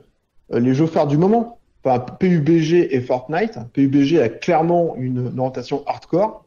Euh, 0.53 0.59
les 0.61 0.75
jeux 0.75 0.87
phares 0.87 1.07
du 1.07 1.17
moment. 1.17 1.59
Enfin, 1.85 2.01
PUBG 2.01 2.89
et 2.95 3.01
Fortnite. 3.01 3.59
PUBG 3.73 4.19
a 4.21 4.29
clairement 4.29 4.97
une, 4.97 5.31
une 5.33 5.39
orientation 5.39 5.85
hardcore, 5.87 6.45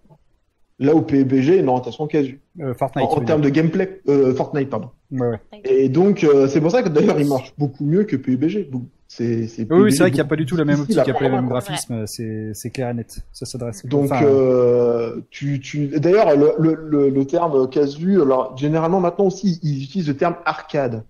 là 0.79 0.93
où 0.93 1.01
PUBG 1.01 1.51
a 1.51 1.55
une 1.55 1.69
orientation 1.69 2.07
casu. 2.07 2.41
euh, 2.59 2.71
En, 2.71 2.73
Fortnite. 2.73 3.05
en 3.09 3.21
termes 3.21 3.41
de 3.41 3.47
gameplay, 3.49 4.01
euh, 4.09 4.33
Fortnite, 4.35 4.69
pardon. 4.69 4.89
dire. 5.11 5.21
Ouais, 5.21 5.27
ouais. 5.53 5.61
Et 5.63 5.87
donc, 5.87 6.25
euh, 6.25 6.49
c'est 6.49 6.59
pour 6.59 6.71
ça 6.71 6.83
que 6.83 6.89
d'ailleurs, 6.89 7.17
il 7.21 7.27
marche 7.29 7.53
beaucoup 7.57 7.85
mieux 7.85 8.03
que 8.03 8.17
PUBG. 8.17 8.69
C'est, 9.11 9.47
c'est 9.47 9.65
Oui, 9.73 9.91
c'est 9.91 9.97
vrai 10.01 10.11
qu'il 10.11 10.17
n'y 10.17 10.21
a 10.21 10.25
pas 10.25 10.35
du 10.35 10.45
tout 10.45 10.55
la 10.55 10.65
même 10.65 10.81
optique, 10.81 10.95
il 10.95 11.03
n'y 11.03 11.09
a 11.09 11.13
pas 11.15 11.19
les 11.23 11.29
mêmes 11.31 11.47
prendre. 11.47 11.49
graphismes. 11.49 12.05
C'est, 12.05 12.51
c'est 12.53 12.69
clair 12.69 12.89
et 12.89 12.93
net. 12.93 13.25
Ça 13.33 13.47
s'adresse. 13.47 13.83
Donc, 13.87 14.05
enfin, 14.05 14.23
euh, 14.23 15.21
tu, 15.31 15.59
tu, 15.59 15.87
d'ailleurs, 15.87 16.37
le, 16.37 16.53
le, 16.59 16.75
le, 16.87 17.09
le 17.09 17.25
terme 17.25 17.67
casu, 17.69 18.21
alors 18.21 18.55
généralement 18.55 18.99
maintenant 18.99 19.25
aussi, 19.25 19.59
ils 19.63 19.83
utilisent 19.83 20.07
le 20.09 20.15
terme 20.15 20.35
arcade, 20.45 21.03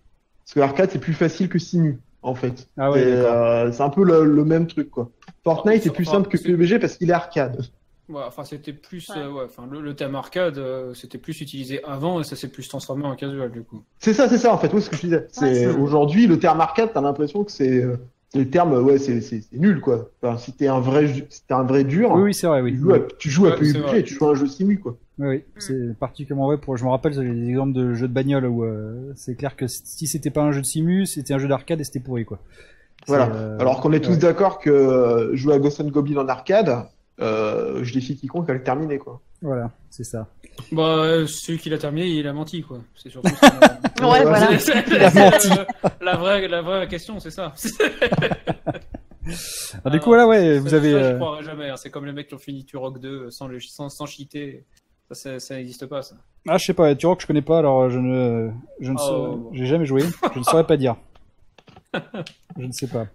parce 0.46 0.54
que 0.54 0.60
arcade 0.62 0.90
c'est 0.94 1.00
plus 1.00 1.14
facile 1.14 1.50
que 1.50 1.60
simu, 1.60 2.00
en 2.22 2.36
fait. 2.36 2.70
Ah 2.78 2.90
ouais, 2.90 3.04
d'accord. 3.04 3.34
euh, 3.36 3.72
c'est 3.74 3.84
un 3.84 3.90
peu 3.90 4.06
le, 4.06 4.24
le 4.24 4.46
même 4.46 4.68
truc, 4.68 4.90
quoi. 4.90 5.10
Fortnite 5.44 5.86
est 5.86 5.90
plus 5.90 6.06
simple 6.06 6.30
que 6.30 6.38
c'est- 6.38 6.46
PUBG 6.46 6.80
parce 6.80 6.96
qu'il 6.96 7.10
est 7.10 7.14
arcade. 7.14 7.66
Ouais, 8.10 8.22
enfin, 8.26 8.44
c'était 8.44 8.74
plus, 8.74 9.08
Ouais. 9.10 9.18
euh, 9.20 9.32
ouais, 9.32 9.44
enfin, 9.46 9.68
le, 9.70 9.82
le 9.82 9.96
thème 9.96 10.16
arcade, 10.16 10.58
euh, 10.58 10.94
c'était 10.96 11.20
plus 11.20 11.40
utilisé 11.42 11.84
avant 11.84 12.20
et 12.20 12.24
ça 12.24 12.36
s'est 12.36 12.48
plus 12.50 12.68
transformé 12.68 13.06
en 13.06 13.16
casual, 13.16 13.52
du 13.52 13.62
coup. 13.64 13.84
C'est 14.00 14.14
ça, 14.14 14.28
c'est 14.28 14.40
ça, 14.40 14.52
en 14.54 14.58
fait, 14.58 14.74
oui, 14.74 14.82
ce 14.82 14.90
que 14.90 14.96
je 14.96 15.02
disais. 15.02 15.28
C'est 15.32 15.68
aujourd'hui 15.68 16.26
le 16.26 16.40
terme 16.40 16.60
arcade, 16.62 16.90
t'as 16.94 17.02
l'impression 17.02 17.44
que 17.44 17.52
c'est, 17.52 17.84
euh, 17.84 17.98
le 18.36 18.50
terme, 18.50 18.74
ouais, 18.84 18.98
c'est, 18.98 19.22
c'est, 19.22 19.42
c'est 19.42 19.58
nul, 19.58 19.80
quoi. 19.80 20.10
Enfin, 20.24 20.38
si 20.38 20.54
t'es 20.54 20.68
un 20.68 20.80
vrai, 20.80 21.08
si 21.30 21.44
t'es 21.46 21.54
un 21.54 21.64
vrai 21.64 21.84
dur, 21.84 22.12
oui, 22.14 22.22
oui, 22.24 22.34
c'est 22.34 22.48
vrai, 22.48 22.62
oui. 22.62 22.72
tu 22.74 22.80
joues 22.80 22.94
à, 22.94 23.00
tu 23.10 23.30
joues 23.30 23.48
à. 23.48 23.52
PUBG, 23.56 24.04
tu 24.04 24.14
joues 24.16 24.26
à 24.28 24.32
un 24.32 24.36
jeu 24.36 24.48
simu, 24.48 24.80
quoi. 24.80 24.98
Oui, 25.20 25.28
oui, 25.28 25.44
c'est 25.58 25.98
particulièrement 26.00 26.48
vrai. 26.48 26.58
Pour, 26.58 26.78
je 26.78 26.86
me 26.86 26.90
rappelle, 26.90 27.14
j'ai 27.14 27.24
des 27.30 27.50
exemples 27.50 27.74
de 27.74 27.94
jeux 27.94 28.08
de 28.08 28.14
bagnole 28.14 28.46
où 28.46 28.64
euh, 28.64 29.12
c'est 29.16 29.36
clair 29.36 29.56
que 29.56 29.68
si 29.68 30.08
c'était 30.08 30.30
pas 30.32 30.42
un 30.42 30.52
jeu 30.52 30.62
de 30.62 30.66
simu, 30.66 31.06
c'était 31.06 31.34
un 31.34 31.40
jeu 31.40 31.48
d'arcade 31.48 31.80
et 31.82 31.84
c'était 31.84 32.00
pourri, 32.00 32.24
quoi. 32.26 32.40
Voilà. 33.08 33.30
euh, 33.36 33.58
Alors 33.60 33.82
qu'on 33.82 33.92
est 33.94 34.00
tous 34.00 34.12
ouais. 34.12 34.18
d'accord 34.18 34.60
que 34.60 35.32
jouer 35.34 35.56
à 35.56 35.60
Ghost 35.60 35.82
and 35.82 35.88
Goblin 35.90 36.18
en 36.18 36.28
arcade, 36.28 36.86
euh, 37.22 37.84
je 37.84 37.94
défie 37.94 38.16
quiconque 38.16 38.50
à 38.50 38.54
le 38.54 38.64
terminer, 38.64 38.98
quoi. 38.98 39.22
Voilà, 39.42 39.72
c'est 39.90 40.04
ça. 40.04 40.28
Bah, 40.72 40.82
euh, 40.84 41.28
celui 41.28 41.60
qui 41.60 41.70
l'a 41.70 41.78
terminé, 41.78 42.08
il 42.08 42.28
a 42.28 42.34
menti, 42.34 42.62
quoi. 42.62 42.80
C'est 42.96 43.10
surtout 43.10 43.34
ça. 43.36 43.50
Ouais, 44.02 44.24
voilà. 44.24 44.58
C'est- 44.60 44.72
c'est- 44.74 44.84
Il 44.88 44.96
a 45.04 45.12
c'est 45.12 45.30
menti. 45.32 45.50
le- 45.50 45.90
La 46.06 46.16
vraie, 46.18 46.48
la 46.48 46.62
vraie 46.62 46.88
question, 46.88 47.20
c'est 47.20 47.32
ça. 47.32 47.54
Alors, 49.84 49.92
du 49.94 50.00
coup, 50.00 50.10
voilà, 50.10 50.28
ouais, 50.28 50.56
Ça, 50.56 50.60
vous 50.62 50.70
ça, 50.70 50.76
avez. 50.78 50.92
je 50.92 50.96
euh, 50.98 51.16
croirais 51.18 51.44
jamais. 51.44 51.70
hein. 51.70 51.76
C'est 51.78 51.90
comme 51.90 52.06
les 52.06 52.14
mecs 52.14 52.28
qui 52.28 52.34
ont 52.34 52.40
fini 52.40 52.66
Turok 52.66 53.00
2 53.00 53.30
sans, 53.30 53.48
le, 53.48 53.60
sans, 53.60 53.90
sans 53.90 54.06
cheater. 54.06 54.64
Ça, 55.10 55.16
ça, 55.16 55.40
ça 55.40 55.56
n'existe 55.56 55.86
pas, 55.86 56.02
ça. 56.02 56.16
Ah, 56.48 56.58
je 56.58 56.66
sais 56.66 56.74
pas, 56.74 56.96
tu 56.96 57.06
vois 57.06 57.16
que 57.16 57.22
je 57.22 57.28
connais 57.28 57.42
pas, 57.42 57.60
alors 57.60 57.90
je 57.90 58.00
ne, 58.00 58.50
je 58.80 58.92
ne 58.92 58.98
Oh, 58.98 59.04
sais, 59.06 59.12
bon. 59.12 59.50
j'ai 59.54 59.66
jamais 59.66 59.86
joué, 59.86 60.04
je 60.34 60.40
ne 60.40 60.44
saurais 60.44 60.66
pas 60.66 60.78
dire. 60.78 60.96
Je 62.58 62.66
ne 62.66 62.72
sais 62.72 62.88
pas. 62.88 63.08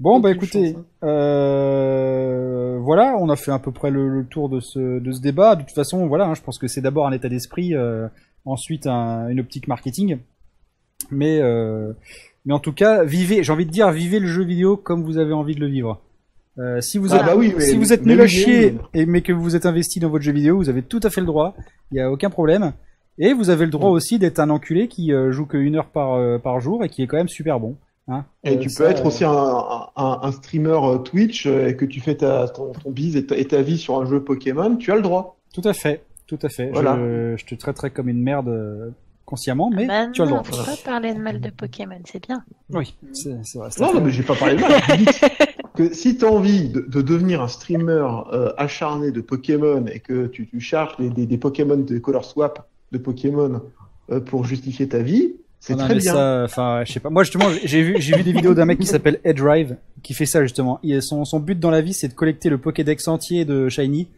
Bon, 0.00 0.18
bah 0.20 0.30
écoutez, 0.32 0.74
hein. 0.76 0.84
euh, 1.06 2.78
voilà, 2.80 3.16
on 3.18 3.28
a 3.28 3.36
fait 3.36 3.52
à 3.52 3.58
peu 3.58 3.70
près 3.70 3.90
le, 3.90 4.08
le 4.08 4.24
tour 4.24 4.48
de 4.48 4.60
ce, 4.60 4.98
de 4.98 5.12
ce 5.12 5.20
débat. 5.20 5.54
De 5.56 5.62
toute 5.62 5.70
façon, 5.74 6.06
voilà, 6.06 6.26
hein, 6.26 6.34
je 6.34 6.42
pense 6.42 6.58
que 6.58 6.66
c'est 6.66 6.80
d'abord 6.80 7.06
un 7.06 7.12
état 7.12 7.28
d'esprit, 7.28 7.74
euh, 7.74 8.08
ensuite 8.44 8.86
un- 8.86 9.28
une 9.28 9.40
optique 9.40 9.68
marketing. 9.68 10.18
Mais, 11.10 11.38
euh, 11.40 11.92
mais 12.44 12.54
en 12.54 12.58
tout 12.58 12.72
cas, 12.72 13.04
vivez, 13.04 13.42
j'ai 13.42 13.52
envie 13.52 13.66
de 13.66 13.70
dire, 13.70 13.90
vivez 13.92 14.18
le 14.18 14.26
jeu 14.26 14.42
vidéo 14.44 14.76
comme 14.76 15.04
vous 15.04 15.18
avez 15.18 15.32
envie 15.32 15.54
de 15.54 15.60
le 15.60 15.68
vivre. 15.68 16.00
Euh, 16.58 16.80
si 16.80 16.98
vous 16.98 17.12
Ah 17.14 17.18
êtes, 17.18 17.26
bah 17.26 17.34
oui, 17.36 17.52
mais- 17.56 17.64
si 17.64 17.76
vous 17.76 17.92
êtes 17.92 18.04
nul 18.06 18.20
à 18.20 18.26
chier 18.26 18.76
et 18.94 19.06
mais 19.06 19.22
que 19.22 19.32
vous 19.32 19.56
êtes 19.56 19.66
investi 19.66 20.00
dans 20.00 20.08
votre 20.08 20.24
jeu 20.24 20.32
vidéo, 20.32 20.56
vous 20.56 20.68
avez 20.68 20.82
tout 20.82 21.00
à 21.02 21.10
fait 21.10 21.20
le 21.20 21.26
droit. 21.26 21.54
Il 21.92 21.98
y 21.98 22.00
a 22.00 22.10
aucun 22.10 22.30
problème. 22.30 22.72
Et 23.18 23.32
vous 23.32 23.48
avez 23.50 23.64
le 23.64 23.70
droit 23.70 23.90
Mm. 23.90 23.94
aussi 23.94 24.18
d'être 24.18 24.40
un 24.40 24.50
enculé 24.50 24.88
qui 24.88 25.12
euh, 25.12 25.30
joue 25.30 25.46
que 25.46 25.56
une 25.56 25.76
heure 25.76 25.86
par 25.86 26.18
par 26.40 26.58
jour 26.60 26.84
et 26.84 26.88
qui 26.88 27.02
est 27.02 27.06
quand 27.06 27.16
même 27.16 27.28
super 27.28 27.60
bon. 27.60 27.76
Hein 28.08 28.24
Et 28.44 28.56
Euh, 28.56 28.58
tu 28.58 28.68
ça, 28.68 28.84
peux 28.84 28.90
être 28.90 29.02
euh, 29.04 29.08
aussi 29.08 29.24
un, 29.24 29.30
un, 29.32 29.88
un- 29.96 30.18
un 30.22 30.32
streamer 30.32 30.78
euh, 30.82 30.98
Twitch 30.98 31.46
et 31.46 31.74
que 31.76 31.84
tu 31.84 32.00
fais 32.00 32.16
ta, 32.16 32.48
ton, 32.48 32.72
ton 32.72 32.90
bise 32.90 33.16
et 33.16 33.26
ta, 33.26 33.36
et 33.36 33.46
ta 33.46 33.62
vie 33.62 33.78
sur 33.78 34.00
un 34.00 34.04
jeu 34.06 34.22
Pokémon, 34.22 34.76
tu 34.76 34.92
as 34.92 34.96
le 34.96 35.02
droit. 35.02 35.38
Tout 35.54 35.62
à 35.64 35.72
fait, 35.72 36.04
tout 36.26 36.38
à 36.42 36.48
fait. 36.48 36.70
Voilà. 36.70 36.96
Je, 36.96 37.36
je 37.38 37.46
te 37.46 37.54
traiterai 37.54 37.90
comme 37.90 38.08
une 38.08 38.22
merde 38.22 38.92
consciemment, 39.24 39.70
mais 39.74 39.86
Bah 39.86 40.08
tu 40.12 40.20
as 40.20 40.26
le 40.26 40.30
droit. 40.32 40.42
faut 40.44 40.64
pas 40.64 40.76
parler 40.84 41.14
de 41.14 41.18
mal 41.18 41.40
de 41.40 41.48
Pokémon, 41.48 41.98
c'est 42.04 42.22
bien. 42.26 42.44
Oui, 42.70 42.94
c'est 43.14 43.30
vrai. 43.54 43.70
Non, 43.80 43.94
non, 43.94 44.00
mais 44.02 44.10
j'ai 44.10 44.22
pas 44.22 44.34
parlé 44.34 44.56
de 44.56 44.60
mal. 44.60 44.70
Que 45.74 45.92
si 45.92 46.16
tu 46.16 46.24
as 46.24 46.30
envie 46.30 46.68
de, 46.68 46.82
de 46.82 47.02
devenir 47.02 47.42
un 47.42 47.48
streamer 47.48 48.06
euh, 48.32 48.52
acharné 48.58 49.10
de 49.10 49.20
Pokémon 49.20 49.84
et 49.86 49.98
que 49.98 50.26
tu, 50.28 50.46
tu 50.46 50.60
cherches 50.60 50.96
des, 50.98 51.10
des, 51.10 51.26
des 51.26 51.36
Pokémon 51.36 51.76
de 51.78 51.98
color 51.98 52.24
swap 52.24 52.68
de 52.92 52.98
Pokémon 52.98 53.60
euh, 54.12 54.20
pour 54.20 54.44
justifier 54.44 54.88
ta 54.88 54.98
vie, 55.00 55.34
c'est 55.66 55.72
Non, 55.74 55.84
très 55.84 55.94
mais 55.94 56.00
bien. 56.00 56.12
ça, 56.12 56.42
enfin, 56.44 56.82
je 56.84 56.92
sais 56.92 57.00
pas. 57.00 57.08
Moi, 57.08 57.22
justement, 57.24 57.46
j'ai 57.64 57.82
vu, 57.82 57.96
j'ai 57.98 58.16
vu 58.16 58.22
des 58.22 58.32
vidéos 58.32 58.52
d'un 58.52 58.66
mec 58.66 58.78
qui 58.78 58.86
s'appelle 58.86 59.18
Ed 59.24 59.38
Drive, 59.38 59.76
qui 60.02 60.12
fait 60.12 60.26
ça 60.26 60.42
justement. 60.42 60.78
Il, 60.82 61.00
son, 61.02 61.24
son 61.24 61.40
but 61.40 61.58
dans 61.58 61.70
la 61.70 61.80
vie, 61.80 61.94
c'est 61.94 62.08
de 62.08 62.12
collecter 62.14 62.50
le 62.50 62.58
Pokédex 62.58 63.08
entier 63.08 63.44
de 63.46 63.68
Shiny. 63.70 64.08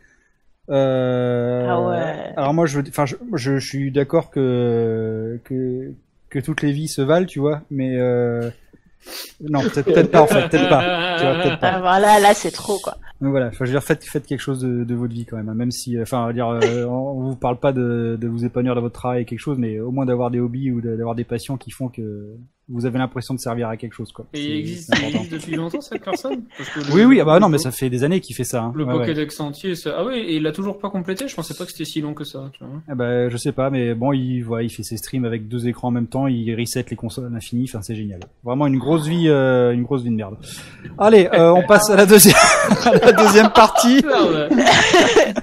Euh, 0.71 1.67
Ah 1.69 1.81
ouais. 1.81 2.33
Alors 2.37 2.53
moi, 2.53 2.67
je, 2.67 2.81
enfin, 2.81 3.07
je, 3.07 3.15
je, 3.35 3.59
je 3.59 3.67
suis 3.67 3.93
d'accord 3.93 4.31
que, 4.31 5.41
que 5.45 5.93
que 6.29 6.41
toutes 6.41 6.63
les 6.63 6.73
vies 6.73 6.89
se 6.89 7.01
valent, 7.03 7.27
tu 7.27 7.39
vois, 7.39 7.63
mais 7.71 7.97
euh, 7.97 8.51
non, 9.41 9.61
peut-être 9.63 10.11
pas 10.11 10.23
en 10.23 10.27
fait, 10.27 10.49
peut-être 10.49 10.69
pas. 10.69 11.17
Tu 11.19 11.25
vois, 11.25 11.35
peut-être 11.43 11.61
pas. 11.61 11.69
Ah, 11.75 11.81
voilà, 11.81 12.19
là 12.19 12.35
c'est 12.35 12.51
trop 12.51 12.79
quoi. 12.81 12.97
Mais 13.21 13.31
voilà, 13.31 13.51
je 13.51 13.59
veux 13.59 13.67
dire, 13.67 13.83
faites, 13.83 14.05
faites 14.05 14.27
quelque 14.27 14.41
chose 14.41 14.61
de, 14.61 14.85
de 14.85 14.95
votre 14.95 15.15
vie 15.15 15.25
quand 15.25 15.37
même, 15.37 15.49
hein, 15.49 15.55
même 15.55 15.71
si, 15.71 15.97
euh, 15.97 16.03
enfin, 16.03 16.31
dire, 16.33 16.49
euh, 16.49 16.85
on 16.85 17.23
vous 17.23 17.37
parle 17.37 17.59
pas 17.59 17.73
de, 17.73 18.19
de 18.21 18.29
vous 18.29 18.45
épanouir 18.45 18.75
dans 18.75 18.83
votre 18.83 18.95
travail 18.95 19.25
quelque 19.25 19.39
chose, 19.39 19.59
mais 19.59 19.81
au 19.81 19.91
moins 19.91 20.05
d'avoir 20.05 20.31
des 20.31 20.39
hobbies 20.39 20.71
ou 20.71 20.83
d'avoir 20.83 21.15
des 21.15 21.25
passions 21.25 21.57
qui 21.57 21.71
font 21.71 21.89
que 21.89 22.37
vous 22.69 22.85
avez 22.85 22.99
l'impression 22.99 23.33
de 23.33 23.39
servir 23.39 23.69
à 23.69 23.77
quelque 23.77 23.93
chose, 23.95 24.11
quoi. 24.11 24.27
Et 24.35 24.45
il 24.45 24.57
existe, 24.59 24.93
il 24.99 25.05
existe 25.15 25.33
depuis 25.33 25.55
longtemps 25.55 25.81
cette 25.81 26.03
personne? 26.03 26.43
Parce 26.59 26.69
que 26.71 26.81
le- 26.81 26.95
Oui, 26.95 27.05
oui, 27.05 27.21
ah 27.21 27.25
bah 27.25 27.39
non, 27.39 27.49
mais 27.49 27.59
ça 27.59 27.71
fait 27.71 27.89
des 27.91 28.03
années 28.03 28.21
qu'il 28.21 28.35
fait 28.35 28.43
ça. 28.45 28.63
hein. 28.63 28.73
Le 28.75 28.85
Ouais, 28.85 28.93
ouais. 28.95 28.99
Pokédex 29.01 29.39
entier, 29.41 29.75
ça... 29.77 29.95
ah 29.99 30.05
oui, 30.05 30.15
et 30.19 30.37
il 30.37 30.43
l'a 30.43 30.51
toujours 30.53 30.79
pas 30.79 30.91
complété? 30.91 31.29
Je 31.29 31.35
pensais 31.37 31.55
pas 31.55 31.65
que 31.65 31.71
c'était 31.71 31.85
si 31.85 32.01
long 32.01 32.13
que 32.13 32.25
ça. 32.25 32.51
Tu 32.55 32.65
vois. 32.65 32.83
Ah 32.89 32.95
bah, 32.97 33.29
je 33.29 33.37
sais 33.37 33.53
pas, 33.53 33.71
mais 33.71 33.95
bon, 33.95 34.13
il, 34.13 34.43
voilà, 34.43 34.65
il 34.65 34.71
fait 34.71 34.83
ses 34.83 34.97
streams 34.97 35.25
avec 35.25 35.47
deux 35.47 35.69
écrans 35.69 35.89
en 35.89 35.93
même 35.93 36.09
temps, 36.09 36.27
il 36.27 36.53
reset 36.59 36.85
les 36.91 36.97
consoles 36.97 37.27
à 37.27 37.29
l'infini, 37.29 37.65
enfin, 37.69 37.83
c'est 37.83 37.95
génial. 37.95 38.21
Vraiment 38.43 38.67
une 38.67 38.79
grosse 38.79 39.07
vie, 39.07 39.29
euh, 39.29 39.73
une 39.73 39.85
grosse 39.85 40.03
vie 40.03 40.11
de 40.11 40.17
merde. 40.17 40.37
Allez, 40.99 41.29
euh, 41.35 41.53
on 41.53 41.63
passe 41.65 41.89
à 41.91 41.95
la 41.97 42.05
deuxième, 42.07 42.35
à 42.85 42.95
la 42.99 43.13
deuxième 43.13 43.51
partie. 43.51 44.03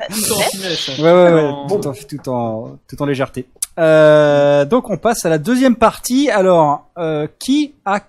Finesse. 0.09 0.99
Ouais, 0.99 1.03
ouais, 1.11 1.33
ouais, 1.33 1.49
tout, 1.69 1.87
en, 1.87 1.93
tout 1.93 2.29
en, 2.29 2.77
tout 2.87 3.01
en 3.01 3.05
légèreté. 3.05 3.45
Euh, 3.79 4.65
donc, 4.65 4.89
on 4.91 4.97
passe 4.97 5.25
à 5.25 5.29
la 5.29 5.37
deuxième 5.39 5.75
partie. 5.75 6.29
Alors, 6.29 6.89
euh, 6.97 7.12
qui 7.39 7.73
a 7.85 8.01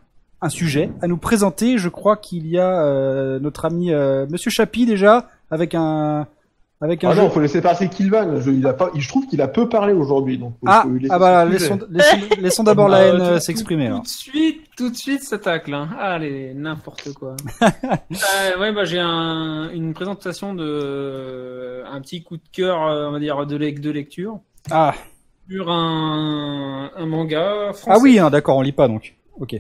un 0.43 0.49
sujet 0.49 0.91
à 1.01 1.07
nous 1.07 1.17
présenter? 1.17 1.79
Je 1.79 1.89
crois 1.89 2.17
qu'il 2.17 2.47
y 2.47 2.59
a 2.59 2.85
euh, 2.85 3.39
notre 3.41 3.65
ami 3.65 3.93
euh, 3.93 4.27
Monsieur 4.31 4.51
Chapi 4.51 4.85
déjà 4.87 5.29
avec 5.51 5.75
un 5.75 6.27
avec 6.81 7.03
un 7.03 7.11
Ah 7.11 7.15
jeu. 7.15 7.23
non, 7.23 7.31
faut 7.31 7.41
laisser 7.41 7.63
passer 7.63 7.89
Kilvan. 7.89 8.41
Je, 8.41 8.51
il 8.51 8.67
a 8.67 8.75
pas, 8.75 8.91
je 8.95 9.09
trouve 9.09 9.27
qu'il 9.27 9.41
a 9.41 9.49
peu 9.49 9.71
parlé 9.71 9.95
aujourd'hui, 9.95 10.37
donc. 10.37 10.53
faut- 10.61 10.67
Ah, 10.67 10.83
faut 10.83 10.91
ah 11.09 11.19
bah 11.19 11.45
laissons, 11.47 11.79
laissons, 11.89 12.17
laissons 12.41 12.63
d'abord 12.65 12.89
la 12.89 12.99
euh, 12.99 13.11
haine 13.13 13.17
tout- 13.19 13.23
euh, 13.25 13.35
tout- 13.37 13.41
s'exprimer. 13.45 13.85
Tout 13.87 13.91
alors. 13.93 14.03
de 14.03 14.09
suite, 14.09 14.63
tout 14.77 14.91
de 14.91 14.95
suite, 14.97 15.23
ça 15.23 15.39
tacle. 15.39 15.73
Hein. 15.73 15.89
Allez, 15.99 16.53
n'importe 16.53 17.15
quoi. 17.15 17.37
euh, 17.63 18.61
ouais, 18.61 18.73
bah 18.75 18.85
j'ai 18.85 18.99
un, 19.01 19.71
une 19.73 19.95
présentation 19.95 20.53
de 20.53 21.83
un 21.91 22.01
petit 22.03 22.23
coup 22.23 22.37
de 22.37 22.43
cœur, 22.53 22.83
euh, 22.87 23.09
on 23.09 23.13
va 23.13 23.19
dire 23.19 23.47
de, 23.47 23.57
de 23.57 23.91
lecture 23.91 24.41
Ah, 24.71 24.93
sur 25.51 25.71
un, 25.71 26.91
un 26.97 27.07
manga 27.07 27.73
français. 27.73 27.91
ah 27.91 27.99
oui, 28.03 28.19
hein, 28.19 28.31
d'accord, 28.31 28.57
on 28.57 28.63
lit 28.63 28.73
pas 28.73 28.89
donc. 28.89 29.15
Ok. 29.39 29.55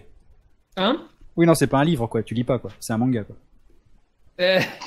Hein? 0.76 0.98
Oui, 1.36 1.46
non, 1.46 1.54
c'est 1.54 1.66
pas 1.66 1.78
un 1.78 1.84
livre 1.84 2.06
quoi. 2.06 2.22
Tu 2.22 2.34
lis 2.34 2.44
pas 2.44 2.58
quoi. 2.58 2.70
C'est 2.80 2.92
un 2.92 2.98
manga 2.98 3.24
quoi. 3.24 3.36
Eh, 4.38 4.58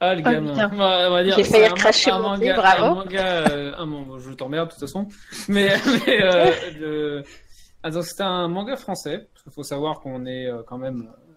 ah, 0.00 0.14
le 0.14 0.22
Ah, 0.24 0.32
gamin. 0.32 0.70
On 0.72 0.76
va, 0.76 1.08
on 1.08 1.12
va 1.12 1.24
dire, 1.24 1.36
J'ai 1.36 1.44
c'est 1.44 1.52
failli 1.52 1.66
un- 1.66 1.70
recracher 1.70 2.10
un 2.10 2.18
mon 2.18 2.28
manga, 2.30 2.54
bravo. 2.56 2.84
Un 2.84 2.94
manga, 2.94 3.24
euh, 3.50 3.72
un 3.76 3.86
bon, 3.86 4.18
je 4.18 4.32
t'emmerde 4.32 4.68
de 4.68 4.72
toute 4.72 4.80
façon. 4.80 5.06
Mais, 5.48 5.68
mais 6.06 6.22
euh, 6.22 6.50
le- 6.78 7.24
ah, 7.82 7.90
donc 7.90 8.04
c'est 8.04 8.22
un 8.22 8.48
manga 8.48 8.76
français. 8.76 9.28
Parce 9.32 9.42
qu'il 9.44 9.52
faut 9.52 9.62
savoir 9.62 10.00
qu'on 10.00 10.26
est 10.26 10.46
euh, 10.46 10.62
quand 10.66 10.78
même, 10.78 11.08
euh, 11.08 11.32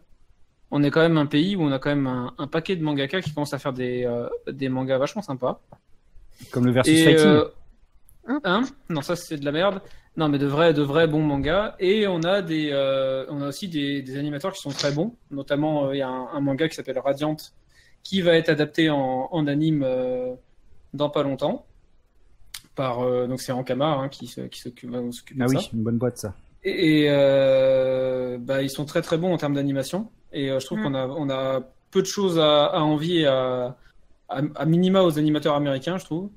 on 0.72 0.84
est 0.84 0.90
quand 0.92 1.02
même 1.02 1.18
un 1.18 1.26
pays 1.26 1.56
où 1.56 1.62
on 1.62 1.72
a 1.72 1.80
quand 1.80 1.90
même 1.90 2.08
un, 2.08 2.34
un 2.38 2.48
paquet 2.48 2.76
de 2.76 2.84
mangaka 2.84 3.22
qui 3.22 3.34
commencent 3.34 3.54
à 3.54 3.60
faire 3.60 3.74
des, 3.74 4.04
euh, 4.06 4.28
des 4.52 4.68
mangas 4.70 4.98
vachement 4.98 5.22
sympas. 5.22 5.62
Comme 6.52 6.66
le 6.66 6.72
versus 6.72 6.94
Et, 7.00 7.04
fighting. 7.04 7.42
Euh, 8.30 8.40
hein 8.44 8.64
Non, 8.90 9.02
ça 9.02 9.16
c'est 9.16 9.38
de 9.38 9.46
la 9.46 9.52
merde. 9.52 9.82
Non, 10.16 10.30
mais 10.30 10.38
de 10.38 10.46
vrais, 10.46 10.74
de 10.74 10.82
vrais 10.84 11.08
bons 11.08 11.22
mangas. 11.24 11.76
Et 11.80 12.06
on 12.08 12.22
a 12.22 12.42
des, 12.44 12.70
euh, 12.72 13.26
on 13.30 13.42
a 13.42 13.48
aussi 13.48 13.68
des, 13.68 14.02
des 14.04 14.18
animateurs 14.18 14.54
qui 14.54 14.62
sont 14.62 14.70
très 14.70 14.92
bons. 14.92 15.16
Notamment, 15.32 15.86
euh, 15.88 15.96
il 15.96 16.00
y 16.00 16.02
a 16.04 16.08
un, 16.08 16.28
un 16.34 16.40
manga 16.40 16.70
qui 16.70 16.76
s'appelle 16.76 17.00
Radiant, 17.00 17.36
qui 18.04 18.22
va 18.22 18.34
être 18.36 18.50
adapté 18.50 18.90
en, 18.92 19.28
en 19.32 19.48
anime 19.48 19.82
euh, 19.84 20.34
dans 20.94 21.10
pas 21.10 21.24
longtemps. 21.24 21.66
Par, 22.76 23.02
euh, 23.02 23.28
donc 23.28 23.42
c'est 23.42 23.52
Ankama 23.52 23.88
hein, 23.88 24.10
qui, 24.10 24.28
se- 24.28 24.42
qui 24.42 24.60
s'occupe 24.60 24.90
Ah 24.94 25.02
de 25.02 25.50
oui, 25.50 25.62
ça. 25.62 25.70
une 25.74 25.84
bonne 25.84 25.98
boîte 25.98 26.18
ça. 26.18 26.34
Et, 26.64 27.02
et, 27.04 27.08
euh, 27.10 28.38
bah, 28.40 28.62
ils 28.62 28.70
sont 28.70 28.86
très 28.86 29.02
très 29.02 29.18
bons 29.18 29.34
en 29.34 29.38
termes 29.38 29.54
d'animation. 29.56 30.10
Et 30.32 30.50
euh, 30.50 30.60
je 30.60 30.66
trouve 30.66 30.80
Mm. 30.80 30.84
qu'on 30.84 30.94
a, 30.96 31.08
on 31.08 31.30
a 31.30 31.62
peu 31.92 32.02
de 32.02 32.08
choses 32.08 32.40
à, 32.40 32.66
à 32.68 32.80
envier 32.82 33.26
à, 33.28 33.78
à, 34.30 34.42
à 34.56 34.66
minima 34.66 35.02
aux 35.04 35.18
animateurs 35.20 35.56
américains, 35.56 35.98
je 35.98 36.06
trouve. 36.06 36.30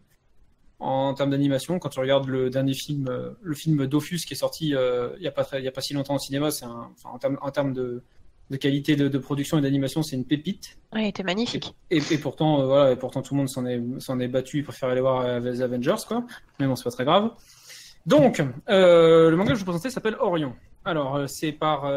En 0.79 1.15
termes 1.15 1.31
d'animation, 1.31 1.79
quand 1.79 1.89
tu 1.89 2.01
regardes 2.01 2.29
le 2.29 2.51
dernier 2.51 2.75
film, 2.75 3.09
euh, 3.09 3.31
le 3.41 3.55
film 3.55 3.87
Dofus 3.87 4.19
qui 4.27 4.35
est 4.35 4.37
sorti 4.37 4.75
euh, 4.75 5.09
il 5.17 5.23
y 5.23 5.27
a 5.27 5.31
pas 5.31 5.43
très, 5.43 5.59
il 5.59 5.65
y 5.65 5.69
a 5.69 5.73
pas 5.73 5.81
si 5.81 5.95
longtemps 5.95 6.17
au 6.17 6.19
cinéma, 6.19 6.51
c'est 6.51 6.67
un, 6.67 6.91
enfin, 6.93 7.09
en 7.15 7.19
termes, 7.19 7.39
en 7.41 7.51
termes 7.51 7.73
de, 7.73 8.03
de 8.51 8.57
qualité 8.59 8.95
de, 8.95 9.09
de 9.09 9.19
production 9.19 9.57
et 9.57 9.62
d'animation, 9.62 10.03
c'est 10.03 10.17
une 10.17 10.27
pépite. 10.27 10.77
Ouais, 10.93 11.05
il 11.05 11.09
était 11.09 11.23
magnifique. 11.23 11.75
Et, 11.91 12.03
et 12.11 12.19
pourtant, 12.19 12.61
euh, 12.61 12.67
voilà, 12.67 12.93
et 12.93 12.97
pourtant 12.97 13.23
tout 13.23 13.33
le 13.33 13.39
monde 13.39 13.49
s'en 13.49 13.65
est, 13.65 13.83
s'en 14.01 14.21
est 14.21 14.29
battu, 14.29 14.59
il 14.59 14.65
préfère 14.65 14.91
aller 14.91 15.01
voir 15.01 15.23
euh, 15.23 15.41
les 15.41 15.62
Avengers, 15.62 16.05
quoi. 16.07 16.27
Mais 16.61 16.67
bon, 16.67 16.77
c'est 16.77 16.85
pas 16.85 16.91
très 16.91 17.07
grave. 17.07 17.31
Donc, 18.05 18.43
le 18.69 19.35
manga 19.35 19.53
que 19.53 19.55
je 19.55 19.61
vous 19.61 19.65
présentais 19.65 19.89
s'appelle 19.89 20.17
Orion. 20.21 20.55
Alors, 20.85 21.27
c'est 21.27 21.53
par 21.53 21.91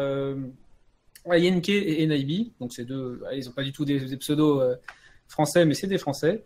Yenke 1.26 1.68
et 1.68 2.02
Enaibi. 2.02 2.54
Donc, 2.58 2.72
c'est 2.72 2.86
deux, 2.86 3.22
ils 3.34 3.46
ont 3.48 3.52
pas 3.52 3.62
du 3.62 3.72
tout 3.72 3.84
des, 3.84 4.00
des 4.00 4.16
pseudos 4.16 4.60
français, 5.28 5.64
mais 5.66 5.74
c'est 5.74 5.86
des 5.86 5.98
français. 5.98 6.44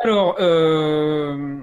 Alors, 0.00 0.36
euh, 0.40 1.58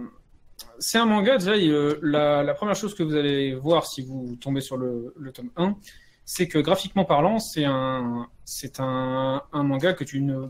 c'est 0.79 0.97
un 0.97 1.05
manga, 1.05 1.37
déjà, 1.37 1.55
il- 1.57 1.71
euh, 1.71 1.95
la, 2.01 2.43
la 2.43 2.53
première 2.53 2.75
chose 2.75 2.95
que 2.95 3.03
vous 3.03 3.15
allez 3.15 3.53
voir 3.55 3.85
si 3.85 4.01
vous 4.01 4.35
tombez 4.41 4.61
sur 4.61 4.77
le, 4.77 5.13
le 5.19 5.31
tome 5.31 5.49
1, 5.57 5.75
c'est 6.25 6.47
que 6.47 6.57
graphiquement 6.59 7.05
parlant, 7.05 7.39
c'est 7.39 7.65
un, 7.65 8.27
c'est 8.45 8.79
un, 8.79 9.41
un 9.51 9.63
manga 9.63 9.93
que 9.93 10.03
tu 10.03 10.21
ne, 10.21 10.47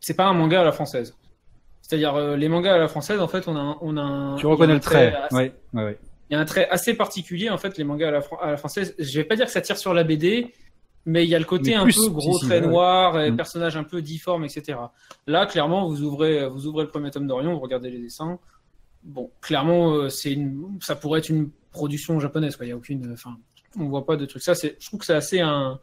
c'est 0.00 0.14
pas 0.14 0.26
un 0.26 0.32
manga 0.34 0.60
à 0.60 0.64
la 0.64 0.72
française. 0.72 1.16
C'est-à-dire 1.82 2.14
euh, 2.14 2.36
les 2.36 2.48
mangas 2.48 2.74
à 2.74 2.78
la 2.78 2.88
française, 2.88 3.20
en 3.20 3.28
fait, 3.28 3.48
on 3.48 3.56
a, 3.56 3.60
un- 3.60 3.78
on 3.80 3.96
a 3.96 4.36
Tu 4.38 4.46
reconnais 4.46 4.74
le 4.74 4.80
trait. 4.80 5.12
assez- 5.14 5.34
Ouais, 5.34 5.52
ouais, 5.74 5.84
ouais. 5.84 5.98
il 6.30 6.34
y 6.34 6.36
a 6.36 6.40
un 6.40 6.44
trait 6.44 6.68
assez 6.68 6.94
particulier 6.94 7.50
en 7.50 7.58
fait 7.58 7.76
les 7.78 7.84
mangas 7.84 8.08
à 8.08 8.10
la, 8.12 8.20
fran- 8.22 8.38
à 8.40 8.50
la 8.52 8.56
française. 8.56 8.94
Je 8.98 9.18
vais 9.18 9.24
pas 9.24 9.34
dire 9.36 9.46
que 9.46 9.50
ça 9.52 9.60
tire 9.60 9.76
sur 9.76 9.92
la 9.94 10.04
BD, 10.04 10.52
mais 11.06 11.24
il 11.24 11.30
y 11.30 11.34
a 11.34 11.38
le 11.38 11.44
côté 11.44 11.74
un 11.74 11.82
plus, 11.84 11.96
peu 11.96 12.10
gros 12.10 12.34
si, 12.34 12.40
si, 12.40 12.46
trait 12.46 12.60
ouais, 12.60 12.66
noir, 12.66 13.20
et 13.20 13.30
Mm. 13.30 13.36
personnages 13.36 13.76
un 13.76 13.84
peu 13.84 14.02
difformes, 14.02 14.44
etc. 14.44 14.78
Là, 15.26 15.46
clairement, 15.46 15.88
vous 15.88 16.02
ouvrez, 16.02 16.46
vous 16.48 16.66
ouvrez 16.66 16.84
le 16.84 16.90
premier 16.90 17.10
tome 17.10 17.26
d'Orion, 17.26 17.54
vous 17.54 17.60
regardez 17.60 17.90
les 17.90 17.98
dessins. 18.00 18.38
Bon, 19.02 19.30
clairement, 19.40 19.94
euh, 19.94 20.08
c'est 20.10 20.32
une, 20.32 20.78
ça 20.82 20.94
pourrait 20.96 21.20
être 21.20 21.30
une 21.30 21.50
production 21.72 22.20
japonaise. 22.20 22.56
Quoi. 22.56 22.66
Il 22.66 22.68
y 22.68 22.72
a 22.72 22.76
aucune, 22.76 23.10
enfin, 23.12 23.36
on 23.78 23.88
voit 23.88 24.04
pas 24.04 24.16
de 24.16 24.26
trucs. 24.26 24.42
Ça, 24.42 24.54
c'est, 24.54 24.76
je 24.78 24.86
trouve 24.88 25.00
que 25.00 25.06
c'est 25.06 25.14
assez 25.14 25.40
un, 25.40 25.80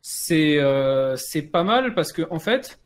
c'est, 0.00 0.58
euh, 0.58 1.16
c'est 1.16 1.42
pas 1.42 1.64
mal 1.64 1.94
parce 1.94 2.12
que 2.12 2.22
en 2.30 2.38
fait, 2.38 2.78